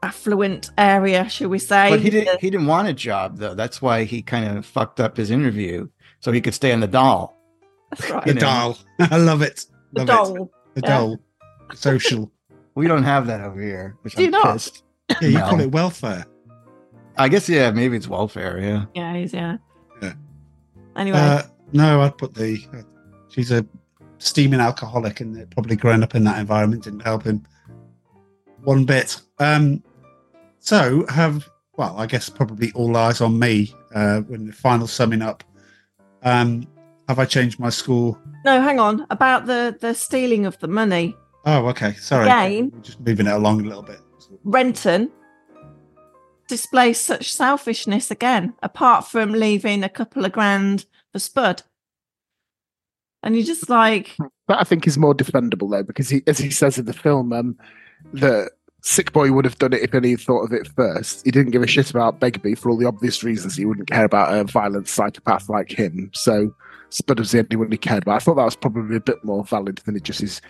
affluent 0.02 0.70
area, 0.78 1.28
should 1.28 1.48
we 1.48 1.58
say? 1.58 1.90
But 1.90 2.00
he 2.00 2.10
didn't. 2.10 2.40
He 2.40 2.50
didn't 2.50 2.66
want 2.66 2.88
a 2.88 2.92
job 2.92 3.38
though. 3.38 3.54
That's 3.54 3.80
why 3.82 4.04
he 4.04 4.22
kind 4.22 4.56
of 4.56 4.66
fucked 4.66 5.00
up 5.00 5.16
his 5.16 5.30
interview 5.30 5.88
so 6.20 6.32
he 6.32 6.40
could 6.40 6.54
stay 6.54 6.72
on 6.72 6.80
the 6.80 6.88
doll. 6.88 7.38
That's 7.90 8.10
right. 8.10 8.24
The 8.24 8.34
know. 8.34 8.40
doll. 8.40 8.78
I 9.00 9.16
love 9.18 9.42
it. 9.42 9.66
The 9.92 10.00
Love 10.04 10.08
doll. 10.08 10.36
It. 10.44 10.50
The 10.74 10.80
Yeah. 10.88 10.98
doll. 10.98 11.18
Social. 11.74 12.32
We 12.74 12.86
don't 12.88 13.02
have 13.04 13.26
that 13.26 13.40
over 13.40 13.60
here. 13.60 13.96
Which 14.02 14.14
Do 14.14 14.22
you 14.22 14.26
I'm 14.28 14.32
not? 14.32 14.52
pissed. 14.54 14.82
Yeah, 15.20 15.28
you 15.28 15.38
No. 15.38 15.48
call 15.48 15.60
it 15.60 15.72
welfare. 15.72 16.24
I 17.18 17.28
guess 17.28 17.48
yeah. 17.48 17.70
Maybe 17.70 17.96
it's 17.96 18.08
welfare. 18.08 18.58
Yeah. 18.60 18.84
Yeah, 18.94 19.14
he's 19.16 19.32
yeah. 19.34 19.58
Yeah. 20.00 20.14
Anyway, 20.96 21.18
Uh, 21.18 21.42
no, 21.72 22.00
I'd 22.02 22.16
put 22.16 22.34
the. 22.34 22.58
Uh, 22.72 22.82
she's 23.28 23.50
a 23.52 23.66
steaming 24.18 24.60
alcoholic, 24.60 25.20
and 25.20 25.50
probably 25.50 25.76
growing 25.76 26.02
up 26.02 26.14
in 26.14 26.24
that 26.24 26.38
environment 26.38 26.84
didn't 26.84 27.00
help 27.00 27.24
him 27.24 27.42
one 28.64 28.84
bit. 28.84 29.20
Um, 29.38 29.82
so 30.60 31.04
have 31.08 31.48
well, 31.76 31.96
I 31.98 32.06
guess 32.06 32.28
probably 32.30 32.70
all 32.72 32.96
eyes 32.96 33.20
on 33.20 33.38
me 33.38 33.74
uh, 33.94 34.20
when 34.22 34.46
the 34.46 34.52
final 34.52 34.86
summing 34.86 35.22
up. 35.22 35.42
Um, 36.22 36.66
have 37.08 37.18
I 37.18 37.24
changed 37.24 37.58
my 37.58 37.68
score? 37.70 38.18
no, 38.44 38.60
hang 38.62 38.78
on 38.80 39.06
about 39.10 39.44
the 39.46 39.76
the 39.80 39.92
stealing 39.94 40.46
of 40.46 40.58
the 40.60 40.68
money. 40.68 41.16
Oh, 41.44 41.66
okay. 41.68 41.94
Sorry, 41.94 42.26
Again. 42.26 42.72
Just 42.82 43.00
moving 43.00 43.26
it 43.26 43.32
along 43.32 43.60
a 43.60 43.64
little 43.64 43.82
bit. 43.82 43.98
Renton 44.44 45.10
displays 46.48 47.00
such 47.00 47.32
selfishness 47.32 48.10
again, 48.10 48.54
apart 48.62 49.06
from 49.06 49.32
leaving 49.32 49.82
a 49.82 49.88
couple 49.88 50.24
of 50.24 50.32
grand 50.32 50.84
for 51.12 51.18
Spud? 51.18 51.62
And 53.22 53.36
you're 53.36 53.46
just 53.46 53.68
like, 53.68 54.16
That 54.48 54.60
I 54.60 54.64
think 54.64 54.86
is 54.86 54.98
more 54.98 55.14
defendable 55.14 55.70
though, 55.70 55.82
because 55.82 56.08
he, 56.08 56.22
as 56.26 56.38
he 56.38 56.50
says 56.50 56.78
in 56.78 56.86
the 56.86 56.92
film, 56.92 57.32
um, 57.32 57.56
the 58.12 58.50
sick 58.82 59.12
boy 59.12 59.32
would 59.32 59.44
have 59.44 59.58
done 59.58 59.72
it 59.72 59.82
if 59.82 59.94
any 59.94 60.16
thought 60.16 60.42
of 60.42 60.52
it 60.52 60.68
first. 60.76 61.24
He 61.24 61.30
didn't 61.30 61.52
give 61.52 61.62
a 61.62 61.66
shit 61.66 61.90
about 61.90 62.20
Begbie 62.20 62.56
for 62.56 62.68
all 62.68 62.76
the 62.76 62.86
obvious 62.86 63.22
reasons. 63.22 63.56
He 63.56 63.64
wouldn't 63.64 63.88
care 63.88 64.04
about 64.04 64.34
a 64.34 64.44
violent 64.44 64.88
psychopath 64.88 65.48
like 65.48 65.70
him. 65.70 66.10
So 66.12 66.54
Spud 66.90 67.20
was 67.20 67.30
the 67.30 67.38
only 67.38 67.56
one 67.56 67.70
he 67.70 67.78
cared 67.78 68.02
about. 68.02 68.16
I 68.16 68.18
thought 68.18 68.34
that 68.34 68.44
was 68.44 68.56
probably 68.56 68.96
a 68.96 69.00
bit 69.00 69.24
more 69.24 69.44
valid 69.44 69.80
than 69.86 69.96
it 69.96 70.02
just 70.02 70.20
his 70.20 70.42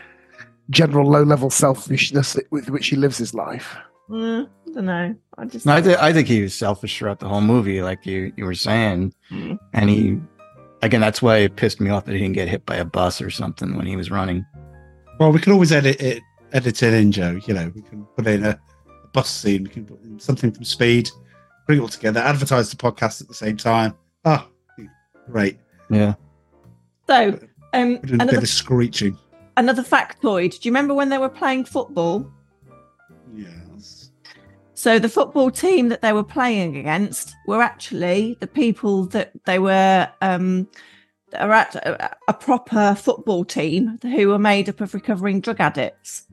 general 0.72 1.08
low-level 1.08 1.50
selfishness 1.50 2.36
with 2.50 2.68
which 2.70 2.88
he 2.88 2.96
lives 2.96 3.18
his 3.18 3.34
life. 3.34 3.76
mm, 4.10 4.46
I 4.46 4.72
don't 4.72 4.86
know. 4.86 5.14
I 5.38 5.44
just 5.44 5.66
No, 5.66 5.74
I, 5.74 5.80
th- 5.80 5.98
I 5.98 6.12
think 6.12 6.26
he 6.28 6.42
was 6.42 6.54
selfish 6.54 6.98
throughout 6.98 7.20
the 7.20 7.28
whole 7.28 7.40
movie, 7.40 7.82
like 7.82 8.04
you, 8.06 8.32
you 8.36 8.44
were 8.44 8.54
saying. 8.54 9.14
Mm. 9.30 9.58
And 9.74 9.90
he, 9.90 10.18
again, 10.82 11.00
that's 11.00 11.22
why 11.22 11.38
it 11.38 11.56
pissed 11.56 11.80
me 11.80 11.90
off 11.90 12.06
that 12.06 12.12
he 12.12 12.18
didn't 12.18 12.34
get 12.34 12.48
hit 12.48 12.66
by 12.66 12.76
a 12.76 12.84
bus 12.84 13.20
or 13.20 13.30
something 13.30 13.76
when 13.76 13.86
he 13.86 13.96
was 13.96 14.10
running. 14.10 14.44
Well, 15.20 15.30
we 15.30 15.38
can 15.40 15.52
always 15.52 15.70
edit 15.72 16.00
it, 16.00 16.22
edit 16.52 16.82
it 16.82 16.94
in, 16.94 17.12
Joe. 17.12 17.38
You 17.46 17.54
know, 17.54 17.70
we 17.74 17.82
can 17.82 18.04
put 18.16 18.26
in 18.26 18.44
a, 18.44 18.50
a 18.50 19.08
bus 19.12 19.30
scene. 19.30 19.64
We 19.64 19.68
can 19.70 19.84
put 19.84 20.02
in 20.02 20.18
something 20.18 20.50
from 20.50 20.64
Speed, 20.64 21.10
bring 21.66 21.78
it 21.78 21.82
all 21.82 21.88
together, 21.88 22.20
advertise 22.20 22.70
the 22.70 22.76
podcast 22.76 23.20
at 23.20 23.28
the 23.28 23.34
same 23.34 23.56
time. 23.56 23.94
Ah, 24.24 24.48
great. 25.30 25.58
Yeah. 25.90 26.14
so. 27.06 27.38
Um, 27.74 27.98
Put 27.98 28.10
a 28.10 28.14
another 28.14 28.32
bit 28.32 28.42
of 28.42 28.48
screeching. 28.50 29.16
Another 29.56 29.82
factoid. 29.82 30.60
Do 30.60 30.68
you 30.68 30.72
remember 30.72 30.94
when 30.94 31.08
they 31.08 31.18
were 31.18 31.28
playing 31.28 31.64
football? 31.64 32.30
Yes. 33.34 34.10
So 34.74 34.98
the 34.98 35.08
football 35.08 35.50
team 35.50 35.88
that 35.90 36.02
they 36.02 36.12
were 36.12 36.24
playing 36.24 36.76
against 36.76 37.34
were 37.46 37.62
actually 37.62 38.36
the 38.40 38.46
people 38.46 39.06
that 39.06 39.32
they 39.44 39.58
were 39.58 40.08
um 40.20 40.68
are 41.34 41.52
at 41.52 41.74
a, 41.76 42.16
a 42.28 42.34
proper 42.34 42.94
football 42.94 43.44
team 43.44 43.98
who 44.02 44.28
were 44.28 44.38
made 44.38 44.68
up 44.68 44.80
of 44.80 44.94
recovering 44.94 45.40
drug 45.40 45.60
addicts. 45.60 46.26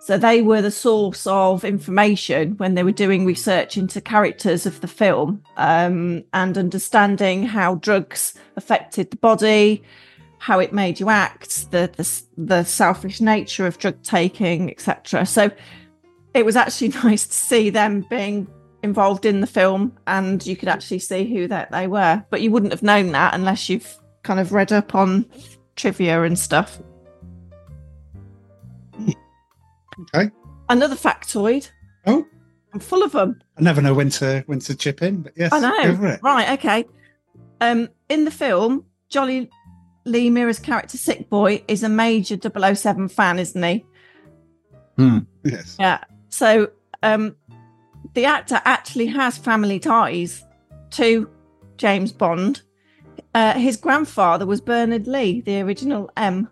So 0.00 0.16
they 0.16 0.40
were 0.40 0.62
the 0.62 0.70
source 0.70 1.26
of 1.26 1.64
information 1.64 2.52
when 2.58 2.74
they 2.74 2.84
were 2.84 2.92
doing 2.92 3.26
research 3.26 3.76
into 3.76 4.00
characters 4.00 4.64
of 4.64 4.80
the 4.80 4.86
film 4.86 5.42
um, 5.56 6.22
and 6.32 6.56
understanding 6.56 7.42
how 7.44 7.74
drugs 7.76 8.34
affected 8.54 9.10
the 9.10 9.16
body, 9.16 9.82
how 10.38 10.58
it 10.58 10.72
made 10.72 11.00
you 11.00 11.08
act, 11.10 11.70
the 11.70 11.90
the, 11.96 12.22
the 12.36 12.64
selfish 12.64 13.20
nature 13.20 13.66
of 13.66 13.78
drug 13.78 14.02
taking, 14.02 14.70
etc. 14.70 15.26
So 15.26 15.50
it 16.34 16.44
was 16.44 16.56
actually 16.56 16.88
nice 17.04 17.26
to 17.26 17.34
see 17.34 17.70
them 17.70 18.06
being 18.08 18.46
involved 18.82 19.26
in 19.26 19.40
the 19.40 19.46
film 19.46 19.96
and 20.06 20.46
you 20.46 20.56
could 20.56 20.68
actually 20.68 21.00
see 21.00 21.24
who 21.24 21.48
that 21.48 21.70
they 21.72 21.86
were. 21.86 22.24
But 22.30 22.40
you 22.40 22.50
wouldn't 22.50 22.72
have 22.72 22.82
known 22.82 23.12
that 23.12 23.34
unless 23.34 23.68
you've 23.68 23.98
kind 24.22 24.38
of 24.38 24.52
read 24.52 24.72
up 24.72 24.94
on 24.94 25.26
trivia 25.74 26.22
and 26.22 26.38
stuff. 26.38 26.80
Okay. 30.14 30.30
another 30.68 30.94
factoid. 30.94 31.70
Oh, 32.06 32.24
i'm 32.74 32.80
full 32.80 33.02
of 33.02 33.12
them 33.12 33.40
I 33.56 33.62
never 33.62 33.80
know 33.80 33.94
when 33.94 34.10
to 34.10 34.44
when 34.46 34.58
to 34.60 34.76
chip 34.76 35.02
in, 35.02 35.22
but 35.22 35.32
yes, 35.36 35.52
i 35.52 35.58
know. 35.58 36.18
right 36.22 36.58
okay. 36.58 36.84
Um 37.62 37.88
in 38.10 38.24
the 38.26 38.30
film 38.30 38.84
Jonny 39.08 39.48
Lee 40.06 40.30
Miller's 40.30 40.58
character 40.58 40.96
sick 40.96 41.28
boy 41.28 41.62
is 41.68 41.82
a 41.82 41.88
major 41.88 42.36
007 42.74 43.08
fan 43.08 43.38
isn't 43.38 43.62
he 43.62 43.84
Hmm. 44.96 45.18
Yes. 45.44 45.76
Yeah. 45.78 46.02
So 46.30 46.70
um 47.02 47.36
the 48.14 48.24
actor 48.24 48.60
actually 48.64 49.06
has 49.06 49.36
family 49.36 49.78
ties 49.78 50.42
to 50.92 51.28
James 51.76 52.12
Bond. 52.12 52.62
Uh, 53.34 53.52
his 53.58 53.76
grandfather 53.76 54.46
was 54.46 54.62
Bernard 54.62 55.06
Lee, 55.06 55.42
the 55.42 55.60
original 55.60 56.10
M. 56.16 56.48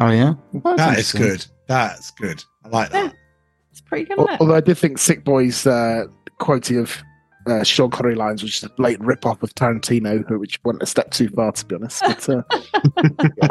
Oh, 0.00 0.10
yeah? 0.10 0.32
Well, 0.52 0.74
that's 0.76 1.12
good. 1.12 1.44
That's 1.66 2.10
good. 2.12 2.42
I 2.64 2.68
like 2.68 2.90
that. 2.92 3.14
It's 3.70 3.82
pretty 3.82 4.06
good, 4.06 4.18
Al- 4.18 4.24
isn't 4.24 4.34
it? 4.36 4.40
Although 4.40 4.54
I 4.54 4.60
did 4.60 4.78
think 4.78 4.96
Sick 4.96 5.22
Boy's 5.22 5.66
uh, 5.66 6.04
quoting 6.38 6.78
of 6.78 6.96
uh, 7.46 7.62
Sean 7.62 7.90
Connery 7.90 8.14
lines 8.14 8.42
which 8.42 8.58
is 8.58 8.64
a 8.64 8.68
blatant 8.70 9.06
rip-off 9.06 9.42
of 9.42 9.54
Tarantino, 9.54 10.38
which 10.38 10.58
went 10.64 10.82
a 10.82 10.86
step 10.86 11.10
too 11.10 11.28
far, 11.28 11.52
to 11.52 11.66
be 11.66 11.74
honest. 11.74 12.02
But 12.02 12.26
uh, 12.28 12.42
yeah, 13.42 13.48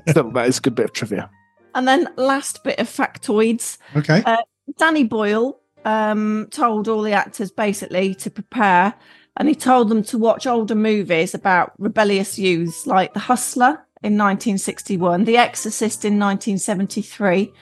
still, 0.08 0.30
that 0.32 0.48
is 0.48 0.58
a 0.58 0.60
good 0.60 0.74
bit 0.74 0.86
of 0.86 0.92
trivia. 0.92 1.30
And 1.74 1.86
then 1.86 2.08
last 2.16 2.64
bit 2.64 2.78
of 2.78 2.88
factoids. 2.88 3.76
Okay. 3.94 4.22
Uh, 4.24 4.38
Danny 4.78 5.04
Boyle 5.04 5.60
um, 5.84 6.48
told 6.50 6.88
all 6.88 7.02
the 7.02 7.12
actors 7.12 7.50
basically 7.50 8.14
to 8.16 8.30
prepare, 8.30 8.94
and 9.36 9.48
he 9.48 9.54
told 9.54 9.90
them 9.90 10.02
to 10.04 10.16
watch 10.18 10.46
older 10.46 10.74
movies 10.74 11.34
about 11.34 11.72
rebellious 11.78 12.38
youths 12.38 12.86
like 12.86 13.12
The 13.14 13.20
Hustler 13.20 13.84
in 14.02 14.18
1961, 14.18 15.24
The 15.24 15.36
Exorcist 15.36 16.04
in 16.04 16.18
1973, 16.18 17.52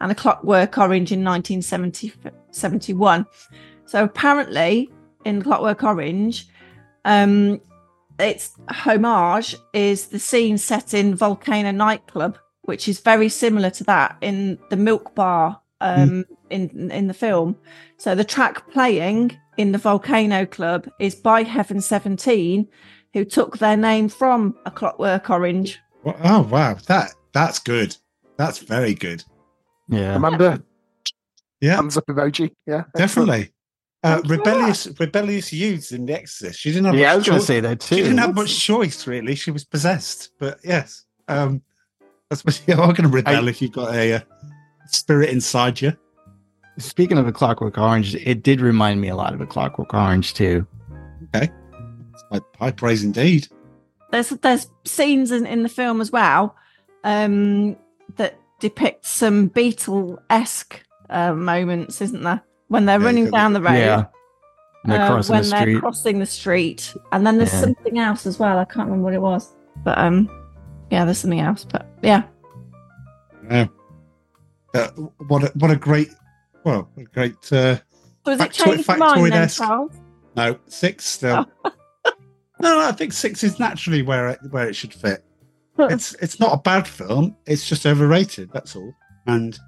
and 0.00 0.12
A 0.12 0.14
Clockwork 0.14 0.78
Orange 0.78 1.12
in 1.12 1.22
1971. 1.24 3.26
So 3.86 4.04
apparently, 4.04 4.90
in 5.24 5.42
Clockwork 5.42 5.82
Orange, 5.82 6.46
um, 7.04 7.60
its 8.18 8.52
homage 8.68 9.56
is 9.72 10.06
the 10.06 10.18
scene 10.18 10.58
set 10.58 10.94
in 10.94 11.14
Volcano 11.14 11.70
nightclub, 11.70 12.38
which 12.62 12.88
is 12.88 13.00
very 13.00 13.28
similar 13.28 13.70
to 13.70 13.84
that 13.84 14.16
in 14.20 14.58
the 14.70 14.76
Milk 14.76 15.14
Bar 15.14 15.60
um, 15.80 16.24
in 16.50 16.90
in 16.90 17.08
the 17.08 17.14
film. 17.14 17.56
So 17.98 18.14
the 18.14 18.24
track 18.24 18.70
playing 18.70 19.38
in 19.56 19.72
the 19.72 19.78
Volcano 19.78 20.46
Club 20.46 20.88
is 20.98 21.14
by 21.14 21.42
Heaven 21.42 21.80
Seventeen, 21.80 22.68
who 23.12 23.24
took 23.24 23.58
their 23.58 23.76
name 23.76 24.08
from 24.08 24.56
A 24.66 24.70
Clockwork 24.70 25.28
Orange. 25.30 25.78
Oh 26.04 26.42
wow, 26.42 26.74
that 26.86 27.12
that's 27.32 27.58
good. 27.58 27.96
That's 28.36 28.58
very 28.58 28.94
good. 28.94 29.24
Yeah. 29.88 30.16
Amanda, 30.16 30.62
Yeah, 31.60 31.76
thumbs 31.76 31.96
up 31.96 32.06
emoji. 32.06 32.52
Yeah, 32.66 32.84
definitely. 32.96 33.52
Uh, 34.04 34.16
Thank 34.16 34.26
you 34.26 34.30
rebellious, 34.36 34.88
rebellious 35.00 35.52
youths 35.52 35.90
in 35.90 36.04
The 36.04 36.12
Exorcist. 36.12 36.60
She 36.60 36.70
didn't 36.70 36.84
have. 36.84 36.94
Yeah, 36.94 37.12
I 37.12 37.16
much 37.16 37.18
was 37.20 37.26
going 37.26 37.34
to 37.34 37.40
choice- 37.40 37.46
say 37.46 37.60
that 37.60 37.80
too. 37.80 37.94
She 37.96 38.02
didn't 38.02 38.18
have 38.18 38.34
much 38.34 38.60
choice, 38.60 39.06
really. 39.06 39.34
She 39.34 39.50
was 39.50 39.64
possessed. 39.64 40.30
But 40.38 40.58
yes, 40.62 41.04
um, 41.26 41.62
that's 42.28 42.44
what 42.44 42.62
you 42.68 42.74
are 42.74 42.92
going 42.92 43.02
to 43.02 43.08
rebel 43.08 43.46
I- 43.46 43.48
if 43.48 43.62
you've 43.62 43.72
got 43.72 43.94
a, 43.94 44.12
uh 44.16 44.20
spirit 44.88 45.30
inside 45.30 45.80
you. 45.80 45.96
Speaking 46.78 47.16
of 47.16 47.26
a 47.26 47.32
Clockwork 47.32 47.78
Orange, 47.78 48.14
it 48.14 48.42
did 48.42 48.60
remind 48.60 49.00
me 49.00 49.08
a 49.08 49.16
lot 49.16 49.32
of 49.32 49.40
a 49.40 49.46
Clockwork 49.46 49.94
Orange 49.94 50.34
too. 50.34 50.66
High, 51.34 51.50
high 52.58 52.72
praise 52.72 53.02
indeed. 53.04 53.48
There's 54.10 54.28
there's 54.28 54.68
scenes 54.84 55.30
in, 55.30 55.46
in 55.46 55.62
the 55.62 55.68
film 55.68 56.00
as 56.02 56.12
well 56.12 56.54
um, 57.04 57.76
that 58.16 58.38
depict 58.60 59.06
some 59.06 59.48
Beatle 59.48 60.18
esque 60.28 60.82
uh, 61.08 61.32
moments, 61.32 62.02
isn't 62.02 62.22
there? 62.22 62.42
When 62.68 62.86
they're 62.86 62.98
Yeah, 63.00 63.06
running 63.06 63.30
down 63.30 63.52
the 63.52 63.60
road. 63.62 63.72
Yeah. 63.74 64.04
They're 64.86 65.00
uh, 65.00 65.22
when 65.28 65.42
the 65.42 65.48
they're 65.48 65.80
crossing 65.80 66.18
the 66.18 66.26
street, 66.26 66.94
and 67.12 67.26
then 67.26 67.38
there's 67.38 67.52
Yeah. 67.54 67.60
something 67.60 67.98
else 67.98 68.26
as 68.26 68.38
well. 68.38 68.58
I 68.58 68.64
can't 68.64 68.86
remember 68.86 69.04
what 69.04 69.14
it 69.14 69.20
was, 69.22 69.54
but 69.82 69.96
um, 69.98 70.28
yeah, 70.90 71.04
there's 71.06 71.18
something 71.18 71.40
else. 71.40 71.64
But 71.64 71.86
yeah, 72.02 72.24
Yeah. 73.50 73.66
Uh, 74.74 74.88
what 75.28 75.44
a, 75.44 75.52
what 75.58 75.70
a 75.70 75.76
great, 75.76 76.08
well, 76.64 76.88
what 76.94 77.02
a 77.06 77.10
great. 77.10 77.32
Uh, 77.52 77.76
so 78.26 78.32
is 78.32 78.40
it 78.40 78.50
Factoid- 78.50 78.64
changed 78.86 78.88
your 78.88 79.30
then. 79.30 79.48
Charles? 79.48 79.92
no, 80.36 80.58
six 80.66 81.04
still. 81.06 81.46
Oh. 82.56 82.60
no, 82.60 82.88
I 82.88 82.92
think 82.92 83.12
six 83.12 83.42
is 83.44 83.58
naturally 83.58 84.02
where 84.02 84.28
it 84.28 84.38
where 84.50 84.68
it 84.68 84.74
should 84.76 84.94
fit. 84.94 85.24
it's 85.78 86.14
it's 86.22 86.38
not 86.40 86.54
a 86.54 86.56
bad 86.62 86.86
film. 86.86 87.36
It's 87.46 87.68
just 87.68 87.84
overrated. 87.84 88.50
That's 88.52 88.76
all. 88.76 88.94
And 89.26 89.58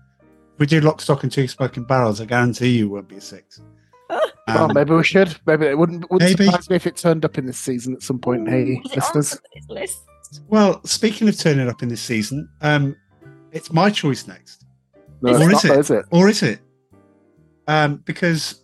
if 0.57 0.61
we 0.61 0.67
do 0.67 0.81
Lock, 0.81 1.01
Stock, 1.03 1.23
and 1.23 1.31
Two 1.31 1.47
Smoking 1.47 1.85
Barrels, 1.85 2.21
I 2.21 2.25
guarantee 2.25 2.79
you 2.79 2.89
won't 2.89 3.09
be 3.09 3.17
a 3.17 3.21
six. 3.21 3.61
well, 4.11 4.23
Um, 4.49 4.73
maybe 4.75 4.95
we 4.95 5.05
should. 5.05 5.37
Maybe 5.47 5.67
it 5.67 5.77
wouldn't, 5.77 6.11
wouldn't 6.11 6.31
Maybe. 6.31 6.47
surprise 6.47 6.71
me 6.71 6.77
if 6.77 6.87
it 6.87 6.97
turned 6.97 7.25
up 7.27 7.37
in 7.37 7.45
this 7.45 7.59
season 7.59 7.93
at 7.95 8.03
some 8.03 8.19
point. 8.19 8.49
Hey, 8.49 8.81
Is 8.87 8.93
it 8.93 9.03
on 9.03 9.11
listeners. 9.15 9.41
list? 9.69 9.99
well, 10.49 10.81
speaking 10.85 11.29
of 11.29 11.39
turning 11.39 11.69
up 11.69 11.83
in 11.83 11.89
this 11.91 12.01
season, 12.01 12.49
um, 12.63 12.97
it's 13.53 13.71
my 13.73 13.91
choice 13.91 14.27
next, 14.27 14.65
No, 15.23 15.33
Is 15.35 15.41
it? 15.41 15.47
not, 15.53 15.63
though, 15.63 15.79
is 15.79 15.91
it? 15.91 16.05
or 16.11 16.29
is 16.29 16.43
it? 16.43 16.61
Um, 17.69 17.97
because 18.07 18.63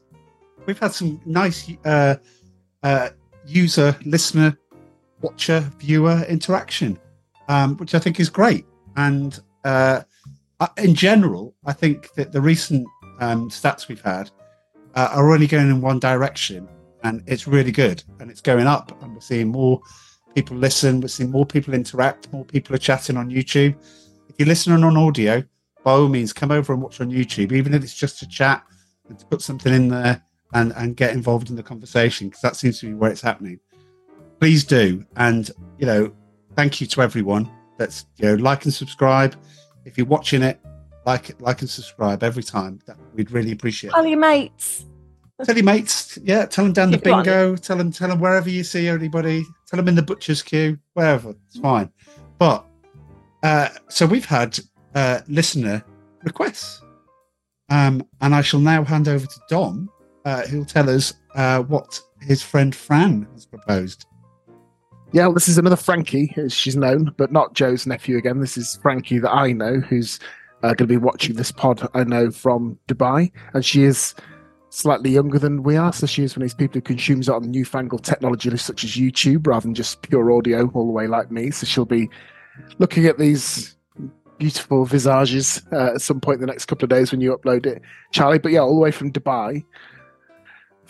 we've 0.66 0.78
had 0.78 0.92
some 0.92 1.20
nice 1.26 1.70
uh, 1.84 2.16
uh, 2.82 3.10
user, 3.46 3.96
listener, 4.06 4.56
watcher, 5.20 5.60
viewer 5.78 6.24
interaction, 6.28 6.98
um, 7.48 7.76
which 7.76 7.94
I 7.94 7.98
think 7.98 8.18
is 8.20 8.28
great. 8.30 8.64
And 8.96 9.38
uh, 9.64 10.02
in 10.76 10.94
general, 10.94 11.54
I 11.64 11.72
think 11.72 12.12
that 12.14 12.32
the 12.32 12.40
recent 12.40 12.86
um, 13.20 13.48
stats 13.50 13.88
we've 13.88 14.00
had 14.00 14.30
uh, 14.94 15.10
are 15.12 15.32
only 15.32 15.46
going 15.46 15.68
in 15.68 15.80
one 15.80 15.98
direction, 15.98 16.68
and 17.02 17.22
it's 17.26 17.46
really 17.46 17.72
good. 17.72 18.02
And 18.20 18.30
it's 18.30 18.40
going 18.40 18.66
up, 18.66 19.02
and 19.02 19.14
we're 19.14 19.20
seeing 19.20 19.48
more 19.48 19.80
people 20.34 20.56
listen. 20.56 21.00
We're 21.00 21.08
seeing 21.08 21.30
more 21.30 21.46
people 21.46 21.74
interact. 21.74 22.32
More 22.32 22.44
people 22.44 22.74
are 22.74 22.78
chatting 22.78 23.16
on 23.16 23.30
YouTube. 23.30 23.74
If 24.28 24.36
you're 24.38 24.48
listening 24.48 24.82
on 24.82 24.96
audio, 24.96 25.42
by 25.84 25.92
all 25.92 26.08
means, 26.08 26.32
come 26.32 26.50
over 26.50 26.72
and 26.72 26.82
watch 26.82 27.00
on 27.00 27.10
YouTube, 27.10 27.52
even 27.52 27.74
if 27.74 27.82
it's 27.82 27.94
just 27.94 28.18
to 28.20 28.28
chat 28.28 28.62
and 29.08 29.18
to 29.18 29.26
put 29.26 29.42
something 29.42 29.72
in 29.72 29.88
there 29.88 30.22
and 30.54 30.72
and 30.76 30.96
get 30.96 31.12
involved 31.12 31.50
in 31.50 31.56
the 31.56 31.62
conversation 31.62 32.28
because 32.28 32.42
that 32.42 32.56
seems 32.56 32.80
to 32.80 32.86
be 32.86 32.94
where 32.94 33.10
it's 33.10 33.20
happening. 33.20 33.58
Please 34.38 34.64
do, 34.64 35.04
and 35.16 35.50
you 35.78 35.86
know, 35.86 36.12
thank 36.56 36.80
you 36.80 36.86
to 36.88 37.02
everyone 37.02 37.50
that's 37.78 38.06
you 38.16 38.26
know 38.26 38.34
like 38.34 38.64
and 38.64 38.74
subscribe. 38.74 39.34
If 39.84 39.98
you're 39.98 40.06
watching 40.06 40.42
it, 40.42 40.60
like 41.06 41.40
like 41.40 41.60
and 41.60 41.70
subscribe 41.70 42.22
every 42.22 42.42
time. 42.42 42.80
That 42.86 42.96
we'd 43.14 43.30
really 43.30 43.52
appreciate. 43.52 43.90
it. 43.90 43.94
Tell 43.94 44.06
your 44.06 44.18
mates. 44.18 44.86
Tell 45.44 45.56
your 45.56 45.64
mates, 45.64 46.18
yeah. 46.22 46.46
Tell 46.46 46.64
them 46.64 46.72
down 46.72 46.90
the 46.92 46.98
Keep 46.98 47.06
it 47.08 47.12
on 47.12 47.24
bingo. 47.24 47.56
Tell 47.56 47.76
them, 47.76 47.90
tell 47.90 48.08
them 48.08 48.20
wherever 48.20 48.48
you 48.48 48.62
see 48.62 48.86
anybody. 48.86 49.44
Tell 49.66 49.76
them 49.76 49.88
in 49.88 49.96
the 49.96 50.02
butcher's 50.02 50.40
queue, 50.40 50.78
wherever. 50.94 51.30
It's 51.48 51.58
fine. 51.58 51.90
But 52.38 52.64
uh, 53.42 53.70
so 53.88 54.06
we've 54.06 54.24
had 54.24 54.58
uh, 54.94 55.20
listener 55.26 55.84
requests, 56.22 56.82
um, 57.70 58.06
and 58.20 58.34
I 58.34 58.42
shall 58.42 58.60
now 58.60 58.84
hand 58.84 59.08
over 59.08 59.26
to 59.26 59.40
Dom, 59.48 59.90
uh, 60.24 60.42
who'll 60.42 60.64
tell 60.64 60.88
us 60.88 61.14
uh, 61.34 61.62
what 61.62 62.00
his 62.20 62.40
friend 62.42 62.72
Fran 62.72 63.26
has 63.34 63.44
proposed. 63.44 64.06
Yeah, 65.12 65.26
well, 65.26 65.34
this 65.34 65.48
is 65.48 65.58
another 65.58 65.76
Frankie, 65.76 66.32
as 66.38 66.54
she's 66.54 66.74
known, 66.74 67.12
but 67.18 67.30
not 67.30 67.52
Joe's 67.52 67.86
nephew 67.86 68.16
again. 68.16 68.40
This 68.40 68.56
is 68.56 68.78
Frankie 68.80 69.18
that 69.18 69.30
I 69.30 69.52
know, 69.52 69.80
who's 69.80 70.18
uh, 70.62 70.68
going 70.68 70.76
to 70.78 70.86
be 70.86 70.96
watching 70.96 71.36
this 71.36 71.52
pod, 71.52 71.86
I 71.92 72.04
know, 72.04 72.30
from 72.30 72.78
Dubai. 72.88 73.30
And 73.52 73.62
she 73.62 73.82
is 73.82 74.14
slightly 74.70 75.10
younger 75.10 75.38
than 75.38 75.64
we 75.64 75.76
are. 75.76 75.92
So 75.92 76.06
she 76.06 76.22
is 76.22 76.34
one 76.34 76.42
of 76.42 76.48
these 76.48 76.54
people 76.54 76.74
who 76.76 76.80
consumes 76.80 77.28
on 77.28 77.50
newfangled 77.50 78.04
technology 78.04 78.56
such 78.56 78.84
as 78.84 78.92
YouTube 78.92 79.46
rather 79.46 79.64
than 79.64 79.74
just 79.74 80.00
pure 80.00 80.32
audio 80.32 80.70
all 80.72 80.86
the 80.86 80.92
way 80.92 81.06
like 81.06 81.30
me. 81.30 81.50
So 81.50 81.66
she'll 81.66 81.84
be 81.84 82.08
looking 82.78 83.04
at 83.04 83.18
these 83.18 83.76
beautiful 84.38 84.86
visages 84.86 85.60
uh, 85.72 85.92
at 85.94 86.00
some 86.00 86.20
point 86.20 86.36
in 86.36 86.40
the 86.40 86.46
next 86.46 86.64
couple 86.64 86.86
of 86.86 86.90
days 86.90 87.12
when 87.12 87.20
you 87.20 87.36
upload 87.36 87.66
it, 87.66 87.82
Charlie. 88.12 88.38
But 88.38 88.52
yeah, 88.52 88.60
all 88.60 88.74
the 88.74 88.80
way 88.80 88.90
from 88.90 89.12
Dubai, 89.12 89.62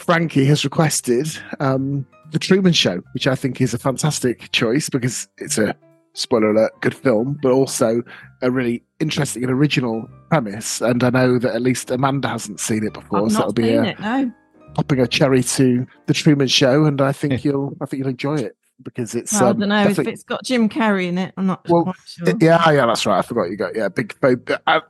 Frankie 0.03 0.45
has 0.47 0.65
requested 0.65 1.29
um, 1.61 2.05
the 2.33 2.39
Truman 2.41 2.73
Show, 2.73 3.03
which 3.15 3.29
I 3.29 3.37
think 3.37 3.61
is 3.61 3.73
a 3.73 3.79
fantastic 3.79 4.51
choice 4.51 4.91
because 4.91 5.29
it's 5.39 5.59
a 5.59 5.77
spoiler 6.15 6.51
alert, 6.51 6.73
good 6.81 6.95
film, 6.95 7.39
but 7.41 7.53
also 7.53 8.03
a 8.43 8.51
really 8.51 8.83
interesting 8.99 9.45
and 9.45 9.53
original 9.53 10.09
premise. 10.29 10.81
And 10.81 11.05
I 11.05 11.11
know 11.11 11.39
that 11.39 11.55
at 11.55 11.63
least 11.63 11.93
Amanda 11.93 12.27
hasn't 12.27 12.59
seen 12.59 12.85
it 12.85 12.95
before, 12.95 13.27
I've 13.27 13.33
so 13.33 13.39
not 13.39 13.43
it'll 13.43 13.53
be 13.53 13.71
a, 13.71 13.85
it. 13.85 14.01
No. 14.01 14.33
popping 14.75 14.99
a 14.99 15.07
cherry 15.07 15.45
to 15.45 15.87
the 16.07 16.15
Truman 16.15 16.49
Show, 16.49 16.85
and 16.85 17.01
I 17.01 17.13
think 17.13 17.45
you'll 17.45 17.77
I 17.81 17.87
think 17.87 18.01
you'll 18.01 18.11
enjoy 18.11 18.39
it 18.39 18.57
because 18.83 19.15
it's. 19.15 19.33
Well, 19.33 19.47
I 19.47 19.51
um, 19.51 19.61
don't 19.61 19.69
know 19.69 19.89
if 19.89 19.99
it's 19.99 20.23
got 20.25 20.45
Jim 20.45 20.69
Carrey 20.69 21.07
in 21.07 21.19
it. 21.19 21.33
I'm 21.37 21.47
not 21.47 21.69
Well, 21.69 21.85
quite 21.85 21.97
sure. 22.07 22.29
yeah, 22.41 22.71
yeah, 22.71 22.87
that's 22.87 23.07
right. 23.07 23.19
I 23.19 23.23
forgot 23.23 23.51
you 23.51 23.57
got 23.57 23.75
yeah 23.75 23.89
big 23.89 24.17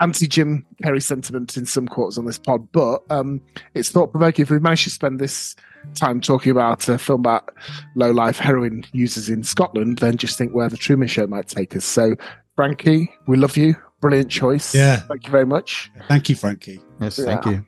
anti 0.00 0.26
Jim 0.26 0.66
Carrey 0.82 1.02
sentiment 1.02 1.56
in 1.56 1.66
some 1.66 1.86
quarters 1.86 2.18
on 2.18 2.26
this 2.26 2.38
pod, 2.38 2.70
but 2.72 3.02
um, 3.10 3.40
it's 3.74 3.90
thought 3.90 4.10
provoking. 4.10 4.42
If 4.42 4.50
we 4.50 4.58
managed 4.58 4.84
to 4.84 4.90
spend 4.90 5.20
this 5.20 5.54
time 5.94 6.20
talking 6.20 6.50
about 6.52 6.88
a 6.88 6.98
film 6.98 7.20
about 7.20 7.50
low 7.94 8.10
life 8.10 8.38
heroin 8.38 8.84
users 8.92 9.28
in 9.28 9.42
Scotland, 9.42 9.98
then 9.98 10.16
just 10.16 10.38
think 10.38 10.54
where 10.54 10.68
the 10.68 10.76
Truman 10.76 11.08
Show 11.08 11.26
might 11.26 11.48
take 11.48 11.74
us. 11.76 11.84
So, 11.84 12.14
Frankie, 12.56 13.12
we 13.26 13.36
love 13.36 13.56
you. 13.56 13.74
Brilliant 14.00 14.30
choice. 14.30 14.74
Yeah. 14.74 14.96
thank 14.96 15.26
you 15.26 15.30
very 15.30 15.46
much. 15.46 15.90
Thank 16.08 16.28
you, 16.28 16.34
Frankie. 16.36 16.80
Yes, 17.00 17.16
thank 17.16 17.46
you. 17.46 17.64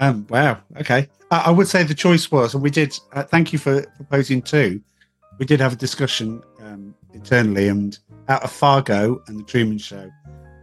Um, 0.00 0.26
wow. 0.30 0.60
Okay. 0.80 1.08
I, 1.30 1.44
I 1.46 1.50
would 1.50 1.68
say 1.68 1.82
the 1.82 1.94
choice 1.94 2.30
was, 2.30 2.54
and 2.54 2.62
we 2.62 2.70
did. 2.70 2.98
Uh, 3.12 3.22
thank 3.24 3.52
you 3.52 3.58
for 3.58 3.82
proposing 3.96 4.42
two. 4.42 4.80
We 5.38 5.46
did 5.46 5.60
have 5.60 5.72
a 5.72 5.76
discussion 5.76 6.42
um, 6.60 6.94
internally, 7.12 7.68
and 7.68 7.98
out 8.28 8.42
of 8.42 8.52
Fargo 8.52 9.22
and 9.26 9.38
the 9.38 9.44
Truman 9.44 9.78
Show, 9.78 10.10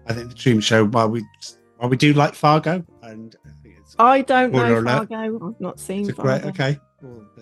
I 0.07 0.13
think 0.13 0.29
the 0.29 0.35
Truman 0.35 0.61
Show. 0.61 0.85
While 0.85 1.09
we 1.09 1.25
while 1.77 1.89
we 1.89 1.97
do 1.97 2.13
like 2.13 2.33
Fargo, 2.33 2.85
and 3.01 3.35
I 3.45 3.49
think 3.63 3.75
it's, 3.79 3.95
I 3.99 4.21
don't 4.21 4.51
know 4.51 4.59
Spoiler 4.59 4.77
alert. 4.79 5.09
Fargo. 5.09 5.47
I've 5.49 5.61
not 5.61 5.79
seen 5.79 6.09
it's 6.09 6.17
a 6.17 6.21
great. 6.21 6.43
Okay. 6.45 6.79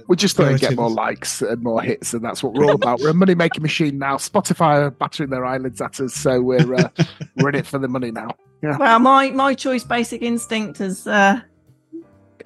We're 0.08 0.16
just 0.16 0.36
going 0.36 0.56
it'd 0.56 0.62
get 0.62 0.76
more 0.76 0.90
likes 0.90 1.42
and 1.42 1.64
more 1.64 1.82
hits, 1.82 2.14
and 2.14 2.24
that's 2.24 2.44
what 2.44 2.54
we're 2.54 2.66
all 2.66 2.76
about. 2.76 3.00
We're 3.00 3.12
a 3.12 3.14
money 3.14 3.34
making 3.34 3.62
machine 3.62 3.98
now. 3.98 4.18
Spotify 4.18 4.82
are 4.82 4.92
battering 4.92 5.30
their 5.30 5.46
eyelids 5.46 5.80
at 5.80 6.02
us, 6.02 6.14
so 6.14 6.42
we're 6.42 6.76
uh, 6.76 6.90
we're 7.38 7.50
in 7.50 7.56
it 7.56 7.66
for 7.66 7.80
the 7.80 7.88
money 7.88 8.12
now. 8.12 8.32
Yeah. 8.62 8.78
Well, 8.78 9.00
my 9.00 9.32
my 9.32 9.54
choice, 9.54 9.86
Basic 9.86 10.22
Instinct, 10.22 10.82
is 10.82 11.08
uh, 11.08 11.40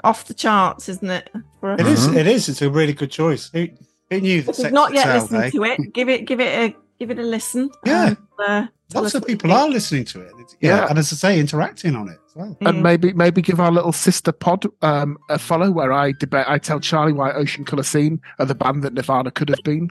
off 0.04 0.26
the 0.26 0.34
charts, 0.34 0.90
isn't 0.90 1.10
it? 1.10 1.30
For 1.60 1.72
a- 1.72 1.80
It 1.80 1.88
is. 1.88 2.08
It 2.08 2.28
is. 2.28 2.50
It's 2.50 2.62
a 2.62 2.70
really 2.70 2.94
good 2.94 3.12
choice. 3.12 3.50
Who, 3.54 3.68
who 4.10 4.22
knew 4.22 4.42
that 4.42 4.52
If 4.52 4.58
you've 4.60 4.64
sex 4.68 4.74
not 4.74 4.94
yet 4.94 5.04
sell, 5.04 5.22
listened 5.22 5.44
eh? 5.44 5.50
to 5.52 5.64
it, 5.64 5.94
give 5.94 6.10
it 6.10 6.26
give 6.26 6.40
it 6.40 6.60
a 6.74 6.76
give 7.00 7.12
it 7.12 7.20
a 7.20 7.24
listen. 7.24 7.70
Yeah. 7.86 8.08
and, 8.08 8.18
uh, 8.48 8.68
Lots 8.94 9.16
of 9.16 9.26
people 9.28 9.52
are 9.52 9.68
listening 9.68 10.06
to 10.06 10.22
it. 10.22 10.32
Yeah, 10.62 10.78
Yeah. 10.78 10.88
and 10.90 10.98
as 10.98 11.12
I 11.12 11.16
say, 11.18 11.40
interacting 11.42 11.94
on 11.96 12.08
it 12.08 12.18
as 12.30 12.36
well. 12.36 12.58
Mm. 12.62 12.70
and 12.70 12.84
maybe 12.84 13.12
maybe 13.14 13.42
give 13.42 13.60
our 13.60 13.72
little 13.72 13.92
sister 13.92 14.32
pod 14.32 14.66
um, 14.82 15.18
a 15.30 15.38
follow 15.38 15.70
where 15.72 15.92
I 15.92 16.14
debate. 16.14 16.46
I 16.48 16.58
tell 16.58 16.80
Charlie 16.80 17.12
why 17.12 17.34
Ocean 17.34 17.66
Colour 17.66 17.84
Scene 17.84 18.22
are 18.40 18.46
the 18.46 18.56
band 18.56 18.84
that 18.84 18.94
Nirvana 18.94 19.30
could 19.32 19.50
have 19.50 19.60
been. 19.66 19.90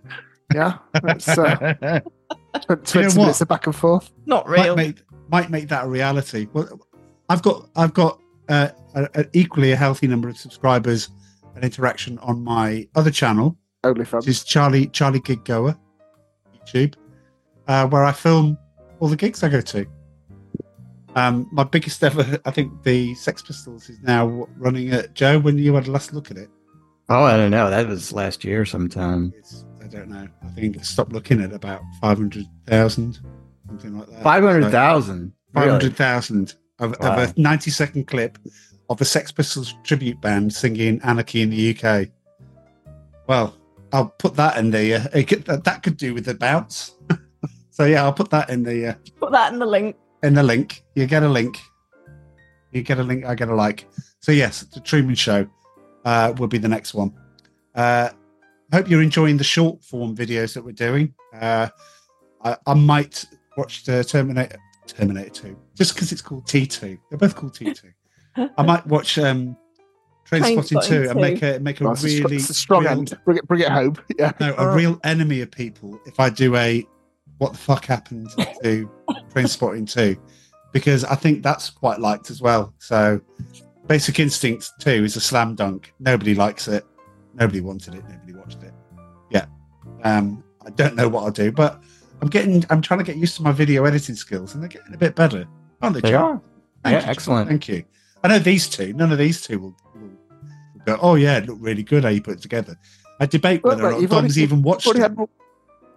Yeah, 0.54 0.78
it's 1.04 1.28
uh, 1.28 2.00
tw- 2.54 2.84
twenty 2.86 3.08
what? 3.08 3.16
minutes 3.16 3.40
of 3.42 3.48
back 3.48 3.66
and 3.66 3.76
forth. 3.76 4.10
Not 4.24 4.48
might 4.48 4.64
real. 4.64 4.76
make 4.76 4.96
might 5.28 5.50
make 5.50 5.68
that 5.68 5.84
a 5.84 5.88
reality. 5.88 6.46
Well, 6.54 6.80
I've 7.28 7.42
got 7.42 7.68
I've 7.76 7.92
got 7.92 8.18
uh, 8.48 8.68
a, 8.94 9.09
a 9.14 9.24
equally 9.32 9.73
a 9.73 9.77
healthy 9.77 10.06
number 10.06 10.28
of 10.28 10.36
subscribers 10.36 11.10
and 11.55 11.64
interaction 11.64 12.18
on 12.18 12.43
my 12.44 12.86
other 12.94 13.10
channel, 13.10 13.56
which 14.20 14.28
is 14.28 14.44
Charlie 14.44 14.86
Charlie 14.89 15.20
Gig 15.20 15.44
Goer, 15.44 15.77
YouTube, 16.66 16.94
uh, 17.68 17.86
where 17.89 18.05
I 18.05 18.12
film 18.12 18.59
all 19.01 19.09
the 19.09 19.16
gigs 19.16 19.43
I 19.43 19.48
go 19.48 19.60
to. 19.60 19.86
Um, 21.14 21.48
my 21.51 21.64
biggest 21.64 22.05
ever, 22.05 22.39
I 22.44 22.51
think, 22.51 22.82
the 22.82 23.14
Sex 23.14 23.40
Pistols 23.40 23.89
is 23.89 23.98
now 24.02 24.47
running 24.59 24.90
at 24.90 25.14
Joe. 25.14 25.39
When 25.39 25.56
you 25.56 25.74
had 25.74 25.86
a 25.89 25.90
last 25.90 26.12
look 26.12 26.31
at 26.31 26.36
it, 26.36 26.51
Oh, 27.09 27.23
I 27.23 27.36
don't 27.36 27.52
know. 27.52 27.70
That 27.70 27.86
was 27.86 28.12
last 28.12 28.44
year 28.44 28.64
sometime. 28.64 29.32
it's, 29.39 29.64
I 29.82 29.86
don't 29.86 30.09
know. 30.09 30.27
I 30.43 30.48
think 30.48 30.77
I 30.77 30.82
stopped 30.82 31.12
looking 31.12 31.40
at 31.40 31.52
about 31.52 31.81
five 32.01 32.18
hundred 32.18 32.44
thousand, 32.66 33.20
something 33.68 33.97
like 33.97 34.09
that. 34.09 34.23
Five 34.23 34.43
hundred 34.43 34.70
thousand. 34.70 35.32
Five 35.55 35.70
hundred 35.70 35.97
thousand 35.97 36.55
of, 36.78 36.94
of 36.94 37.18
a 37.18 37.40
ninety-second 37.40 38.06
clip 38.06 38.38
of 38.88 39.00
a 39.00 39.04
Sex 39.04 39.32
Pistols 39.32 39.74
tribute 39.82 40.20
band 40.20 40.52
singing 40.52 41.00
"Anarchy 41.02 41.42
in 41.42 41.50
the 41.50 41.76
UK." 41.76 42.08
Well, 43.26 43.56
I'll 43.92 44.14
put 44.18 44.34
that 44.36 44.56
in 44.56 44.70
the. 44.70 44.94
Uh, 44.94 45.08
it 45.14 45.24
could, 45.24 45.44
that, 45.46 45.64
that 45.64 45.82
could 45.82 45.96
do 45.96 46.14
with 46.14 46.24
the 46.24 46.34
bounce. 46.34 46.96
so 47.70 47.84
yeah, 47.84 48.04
I'll 48.04 48.12
put 48.12 48.30
that 48.30 48.50
in 48.50 48.62
the 48.62 48.88
uh, 48.88 48.94
Put 49.20 49.32
that 49.32 49.52
in 49.52 49.58
the 49.58 49.66
link. 49.66 49.96
in 50.22 50.34
the 50.34 50.42
link. 50.42 50.82
You 50.94 51.06
get 51.06 51.22
a 51.22 51.28
link. 51.28 51.60
You 52.72 52.82
get 52.82 52.98
a 52.98 53.02
link. 53.02 53.24
I 53.24 53.34
get 53.34 53.48
a 53.48 53.54
like. 53.54 53.88
So 54.20 54.32
yes, 54.32 54.62
the 54.62 54.80
Truman 54.80 55.14
Show 55.14 55.46
uh, 56.04 56.34
will 56.36 56.48
be 56.48 56.58
the 56.58 56.68
next 56.68 56.94
one. 56.94 57.12
Uh, 57.74 58.10
hope 58.72 58.88
you're 58.88 59.02
enjoying 59.02 59.36
the 59.36 59.44
short 59.44 59.82
form 59.82 60.16
videos 60.16 60.54
that 60.54 60.64
we're 60.64 60.72
doing. 60.72 61.14
Uh, 61.32 61.68
I, 62.44 62.56
I 62.66 62.74
might 62.74 63.24
watch 63.56 63.84
the 63.84 64.04
Terminator 64.04 64.58
Terminator 64.86 65.30
Two 65.30 65.56
just 65.76 65.94
because 65.94 66.10
it's 66.12 66.22
called 66.22 66.46
T 66.46 66.66
Two. 66.66 66.98
They're 67.10 67.18
both 67.18 67.36
called 67.36 67.54
T 67.54 67.72
Two. 67.72 67.90
I 68.56 68.62
might 68.62 68.86
watch 68.86 69.18
um, 69.18 69.56
Train 70.24 70.42
Train 70.42 70.54
Spotting 70.54 70.80
Spotting 70.80 71.04
Two 71.04 71.10
and 71.10 71.20
make 71.20 71.42
a 71.42 71.58
make 71.60 71.80
a 71.80 71.84
That's 71.84 72.04
a, 72.04 72.08
str- 72.08 72.22
really 72.24 72.36
a 72.36 72.40
strong 72.40 72.82
real- 72.82 72.92
end. 72.92 73.18
Bring 73.24 73.38
it, 73.38 73.46
bring 73.46 73.60
it 73.60 73.68
home. 73.68 73.96
Yeah. 74.18 74.32
no, 74.40 74.54
a 74.56 74.74
real 74.74 74.98
enemy 75.04 75.40
of 75.42 75.50
people 75.50 76.00
if 76.06 76.18
I 76.20 76.30
do 76.30 76.56
a 76.56 76.86
what 77.38 77.52
the 77.52 77.58
fuck 77.58 77.84
happened 77.84 78.30
to 78.62 78.90
Train 79.32 79.46
Spotting 79.46 79.84
2 79.86 80.16
because 80.72 81.04
I 81.04 81.14
think 81.14 81.42
that's 81.42 81.68
quite 81.70 82.00
liked 82.00 82.30
as 82.30 82.40
well. 82.40 82.72
So 82.78 83.20
Basic 83.86 84.18
Instinct 84.18 84.70
2 84.80 84.90
is 85.04 85.16
a 85.16 85.20
slam 85.20 85.54
dunk. 85.54 85.92
Nobody 86.00 86.34
likes 86.34 86.66
it. 86.66 86.84
Nobody 87.34 87.60
wanted 87.60 87.94
it. 87.94 88.04
Nobody 88.08 88.32
watched 88.32 88.62
it. 88.62 88.72
Yeah. 89.30 89.46
Um, 90.02 90.42
I 90.66 90.70
don't 90.70 90.96
know 90.96 91.08
what 91.08 91.24
I'll 91.24 91.30
do, 91.30 91.52
but 91.52 91.82
I'm 92.22 92.28
getting 92.28 92.64
I'm 92.70 92.80
trying 92.82 92.98
to 92.98 93.04
get 93.04 93.16
used 93.16 93.36
to 93.36 93.42
my 93.42 93.52
video 93.52 93.84
editing 93.84 94.16
skills 94.16 94.54
and 94.54 94.62
they're 94.62 94.68
getting 94.68 94.94
a 94.94 94.98
bit 94.98 95.14
better. 95.14 95.46
Aren't 95.82 95.94
they? 95.94 96.00
They 96.00 96.10
John? 96.10 96.22
are. 96.36 96.40
Thank 96.84 96.94
Yeah, 96.94 97.04
you, 97.04 97.10
excellent. 97.10 97.48
Thank 97.48 97.68
you. 97.68 97.84
I 98.24 98.28
know 98.28 98.38
these 98.38 98.68
two. 98.68 98.92
None 98.92 99.12
of 99.12 99.18
these 99.18 99.40
two 99.42 99.58
will, 99.58 99.76
will, 99.94 100.02
will 100.02 100.80
go. 100.86 100.98
Oh 101.00 101.14
yeah, 101.14 101.38
it 101.38 101.46
looked 101.46 101.60
really 101.62 101.82
good 101.82 102.04
how 102.04 102.10
you 102.10 102.22
put 102.22 102.34
it 102.34 102.42
together. 102.42 102.76
I 103.20 103.26
debate 103.26 103.62
Well, 103.64 103.74
whether 103.76 103.84
or 103.84 103.90
look, 103.90 103.92
not 103.96 104.00
you've 104.02 104.10
Dom's 104.10 104.22
already- 104.36 104.42
even 104.42 104.62
watched 104.62 104.86
it. 104.88 104.96
had- 104.96 105.16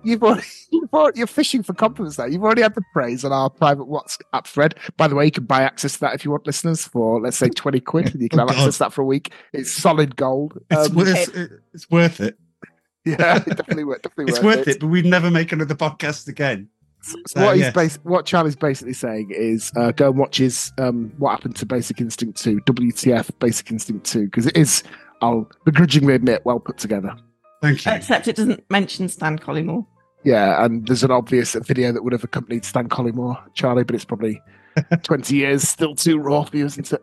You've 0.01 0.23
already, 0.23 0.47
you've 0.71 0.93
already, 0.93 1.17
you're 1.17 1.27
fishing 1.27 1.61
for 1.61 1.73
compliments 1.73 2.15
there. 2.15 2.29
You've 2.29 2.41
already 2.43 2.61
had 2.61 2.73
the 2.73 2.83
praise 2.93 3.25
on 3.25 3.33
our 3.33 3.49
private 3.49 3.83
WhatsApp 3.87 4.47
thread. 4.47 4.75
By 4.95 5.09
the 5.09 5.15
way, 5.15 5.25
you 5.25 5.31
can 5.31 5.43
buy 5.43 5.63
access 5.63 5.95
to 5.95 5.99
that 5.99 6.13
if 6.15 6.23
you 6.23 6.31
want 6.31 6.47
listeners 6.47 6.85
for, 6.87 7.19
let's 7.19 7.35
say, 7.35 7.49
20 7.55 7.81
quid. 7.81 8.13
And 8.13 8.21
you 8.21 8.29
can 8.29 8.39
Oh, 8.39 8.47
have 8.47 8.55
God. 8.55 8.57
access 8.59 8.75
to 8.75 8.79
that 8.85 8.93
for 8.93 9.01
a 9.01 9.05
week. 9.05 9.33
It's 9.51 9.69
solid 9.71 10.15
gold. 10.15 10.57
It's, 10.71 10.89
Um, 10.89 10.95
worth, 10.95 11.37
it's 11.73 11.89
worth 11.89 12.21
it. 12.21 12.39
yeah, 13.05 13.39
definitely, 13.39 13.83
worth- 13.83 14.01
definitely 14.03 14.31
It's 14.31 14.41
worth 14.41 14.69
it, 14.69 14.79
but 14.79 14.87
we'd 14.87 15.05
never 15.05 15.29
make 15.29 15.51
another 15.51 15.75
podcast 15.75 16.29
again. 16.29 16.69
So 17.01 17.45
what 17.45 17.55
he's 17.55 17.65
yes. 17.65 17.73
bas- 17.73 17.99
what 18.03 18.25
Charlie's 18.25 18.55
basically 18.55 18.93
saying 18.93 19.31
is 19.31 19.71
uh, 19.75 19.91
go 19.91 20.09
and 20.09 20.17
watch 20.17 20.37
his 20.37 20.71
um, 20.77 21.11
what 21.17 21.31
happened 21.31 21.55
to 21.57 21.65
Basic 21.65 22.01
Instinct 22.01 22.41
2, 22.41 22.59
WTF 22.61 23.29
Basic 23.39 23.71
Instinct 23.71 24.05
2, 24.05 24.25
because 24.25 24.45
it 24.47 24.57
is, 24.57 24.83
I'll 25.21 25.49
begrudgingly 25.65 26.13
admit, 26.13 26.41
well 26.45 26.59
put 26.59 26.77
together. 26.77 27.15
Thank 27.61 27.85
you. 27.85 27.91
Except 27.93 28.27
it 28.27 28.35
doesn't 28.35 28.69
mention 28.69 29.07
Stan 29.09 29.39
Collymore. 29.39 29.85
Yeah, 30.23 30.63
and 30.63 30.85
there's 30.87 31.03
an 31.03 31.11
obvious 31.11 31.53
video 31.53 31.91
that 31.93 32.03
would 32.03 32.11
have 32.13 32.23
accompanied 32.23 32.65
Stan 32.65 32.89
Collymore, 32.89 33.37
Charlie, 33.53 33.83
but 33.85 33.95
it's 33.95 34.05
probably 34.05 34.41
20 35.03 35.35
years 35.35 35.67
still 35.67 35.95
too 35.95 36.19
raw 36.19 36.43
for 36.43 36.57
you, 36.57 36.65
isn't 36.65 36.91
it? 36.91 37.01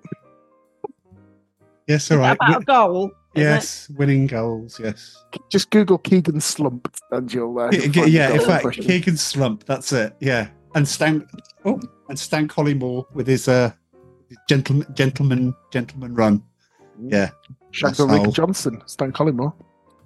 Yes, 1.86 2.10
all 2.10 2.18
Is 2.18 2.20
that 2.22 2.38
right. 2.40 2.50
about 2.50 2.62
a 2.62 2.64
goal. 2.64 3.10
Is 3.36 3.42
it? 3.42 3.44
yes, 3.44 3.88
winning 3.96 4.26
goals. 4.26 4.80
Yes. 4.82 5.22
Just 5.50 5.70
Google 5.70 5.98
Keegan 5.98 6.40
Slump 6.40 6.94
and 7.10 7.32
you'll. 7.32 7.58
Uh, 7.58 7.70
you'll 7.70 7.92
find 7.92 8.12
yeah, 8.12 8.32
in 8.32 8.40
fact, 8.40 8.62
question. 8.62 8.84
Keegan 8.84 9.16
Slump. 9.16 9.64
That's 9.64 9.92
it. 9.92 10.16
Yeah, 10.20 10.48
and 10.74 10.86
Stan. 10.88 11.26
Oh, 11.64 11.80
and 12.08 12.18
Stan 12.18 12.48
Collymore 12.48 13.04
with 13.14 13.26
his 13.26 13.48
uh, 13.48 13.72
gentleman, 14.48 14.86
gentleman, 14.94 15.54
gentleman 15.72 16.14
run. 16.14 16.42
Yeah, 17.00 17.30
Shags 17.72 17.98
That's 17.98 18.00
Ulrika 18.00 18.30
Jonsson, 18.30 18.88
Stan 18.88 19.12
Collymore. 19.12 19.52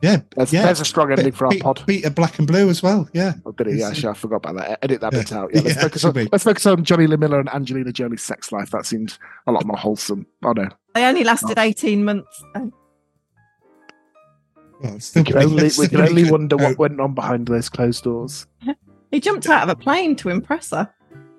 yeah, 0.02 0.16
There's, 0.34 0.52
yeah. 0.52 0.64
there's 0.64 0.80
a 0.80 0.84
strong 0.84 1.12
ending 1.12 1.30
for 1.32 1.44
our 1.46 1.52
beat, 1.52 1.62
pod. 1.62 1.84
Beat 1.86 2.04
a 2.04 2.10
black 2.10 2.38
and 2.38 2.48
blue 2.48 2.68
as 2.68 2.82
well. 2.82 3.08
Yeah. 3.12 3.34
Oh, 3.46 3.52
did 3.52 3.68
it? 3.68 3.70
Yeah, 3.72 3.76
It's- 3.76 3.90
actually, 3.92 4.08
I 4.08 4.14
forgot 4.14 4.36
about 4.36 4.56
that. 4.56 4.78
Edit 4.82 5.00
that 5.02 5.12
Yeah. 5.12 5.18
bit 5.20 5.32
out. 5.32 5.50
Yeah, 5.54 5.60
let's, 5.60 5.76
Yeah, 5.76 5.82
focus 5.82 6.04
on, 6.04 6.14
let's 6.32 6.42
focus 6.44 6.66
on 6.66 6.82
Jonny 6.84 7.06
Lee 7.06 7.16
Miller 7.16 7.38
and 7.38 7.48
Angelina 7.54 7.92
Jolie's 7.92 8.22
sex 8.22 8.50
life. 8.50 8.70
That 8.70 8.86
seemed 8.86 9.18
a 9.46 9.52
lot 9.52 9.64
more 9.66 9.76
wholesome. 9.76 10.26
Oh 10.44 10.50
no, 10.52 10.68
They 10.94 11.04
only 11.04 11.22
lasted 11.22 11.58
18 11.58 12.04
months. 12.04 12.42
though. 12.54 12.72
Well, 14.82 14.98
we 15.14 15.22
can 15.24 15.36
only, 15.38 15.70
we 15.78 15.88
can 15.88 16.00
only 16.00 16.30
wonder 16.30 16.56
what 16.56 16.78
went 16.78 17.00
on 17.00 17.14
behind 17.14 17.48
those 17.48 17.68
closed 17.68 18.04
doors. 18.04 18.46
He 19.10 19.20
jumped 19.20 19.46
out 19.48 19.64
of 19.64 19.68
a 19.68 19.76
plane 19.76 20.16
to 20.16 20.28
impress 20.30 20.70
her. 20.70 20.88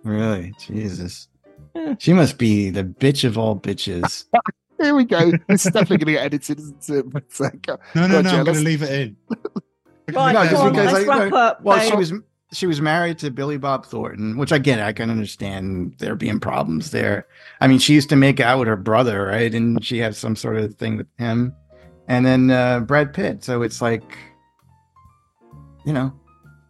Really? 0.03 0.53
Jesus. 0.59 1.27
Yeah. 1.75 1.95
She 1.99 2.13
must 2.13 2.37
be 2.37 2.69
the 2.69 2.83
bitch 2.83 3.23
of 3.23 3.37
all 3.37 3.55
bitches. 3.59 4.25
Here 4.79 4.95
we 4.95 5.05
go. 5.05 5.31
This 5.47 5.65
is 5.65 5.71
definitely 5.71 5.97
going 5.97 6.07
to 6.07 6.11
get 6.13 6.25
edited, 6.25 6.59
isn't 6.59 6.89
it? 6.89 7.09
But, 7.11 7.23
uh, 7.39 7.49
go- 7.61 7.79
No, 7.95 8.07
no, 8.07 8.15
Roger, 8.17 8.23
no. 8.31 8.37
I'm 8.39 8.45
going 8.45 8.57
to 8.57 8.63
leave 8.63 8.81
it 8.83 8.89
in. 8.91 9.17
Right, 10.13 10.33
No, 10.33 10.39
on, 10.41 10.71
because 10.73 10.91
let's 10.93 11.07
I- 11.09 11.23
wrap 11.25 11.33
up. 11.33 11.61
Well, 11.63 11.77
babe. 11.77 11.89
she 11.89 11.95
was 11.95 12.13
she 12.53 12.67
was 12.67 12.81
married 12.81 13.17
to 13.19 13.31
Billy 13.31 13.57
Bob 13.57 13.85
Thornton, 13.85 14.37
which 14.37 14.51
I 14.51 14.57
get. 14.57 14.79
I 14.81 14.91
can 14.91 15.09
understand 15.09 15.95
there 15.99 16.15
being 16.15 16.37
problems 16.39 16.91
there. 16.91 17.25
I 17.61 17.67
mean, 17.67 17.79
she 17.79 17.93
used 17.93 18.09
to 18.09 18.17
make 18.17 18.41
out 18.41 18.59
with 18.59 18.67
her 18.67 18.75
brother, 18.75 19.23
right? 19.25 19.53
And 19.55 19.81
she 19.85 19.99
had 19.99 20.15
some 20.17 20.35
sort 20.35 20.57
of 20.57 20.75
thing 20.75 20.97
with 20.97 21.07
him, 21.17 21.55
and 22.07 22.25
then 22.25 22.51
uh, 22.51 22.79
Brad 22.81 23.13
Pitt. 23.13 23.43
So 23.43 23.61
it's 23.61 23.81
like, 23.81 24.17
you 25.85 25.93
know, 25.93 26.11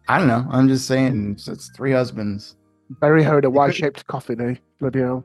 I 0.08 0.18
don't 0.18 0.28
know. 0.28 0.46
I'm 0.50 0.68
just 0.68 0.86
saying, 0.86 1.32
it's, 1.32 1.48
it's 1.48 1.70
three 1.76 1.92
husbands. 1.92 2.56
Barry 3.00 3.22
Hoda, 3.22 3.44
a 3.46 3.50
Y-shaped 3.50 4.06
coffin, 4.06 4.40
eh? 4.40 4.54
Bloody 4.78 5.00
hell. 5.00 5.24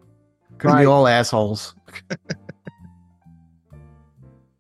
Could 0.57 0.69
Right. 0.69 0.81
be 0.81 0.85
all 0.85 1.07
assholes. 1.07 1.75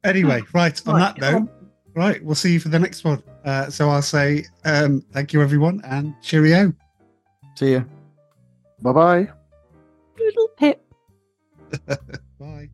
Anyway, 0.03 0.41
right. 0.53 0.81
On 0.87 0.95
Right, 0.95 1.19
that 1.19 1.33
note, 1.33 1.49
right. 1.93 2.23
We'll 2.23 2.35
see 2.35 2.53
you 2.53 2.61
for 2.61 2.69
the 2.69 2.79
next 2.79 3.03
one. 3.03 3.21
Uh, 3.43 3.69
so 3.69 3.89
I'll 3.89 4.01
say 4.01 4.45
um, 4.63 5.01
thank 5.11 5.33
you, 5.33 5.41
everyone, 5.41 5.81
and 5.83 6.13
cheerio. 6.21 6.71
See 7.55 7.71
you. 7.71 7.85
Bye 8.81 8.93
bye. 8.93 9.29
Little 10.17 10.47
Pip. 10.55 10.81
Bye. 12.39 12.69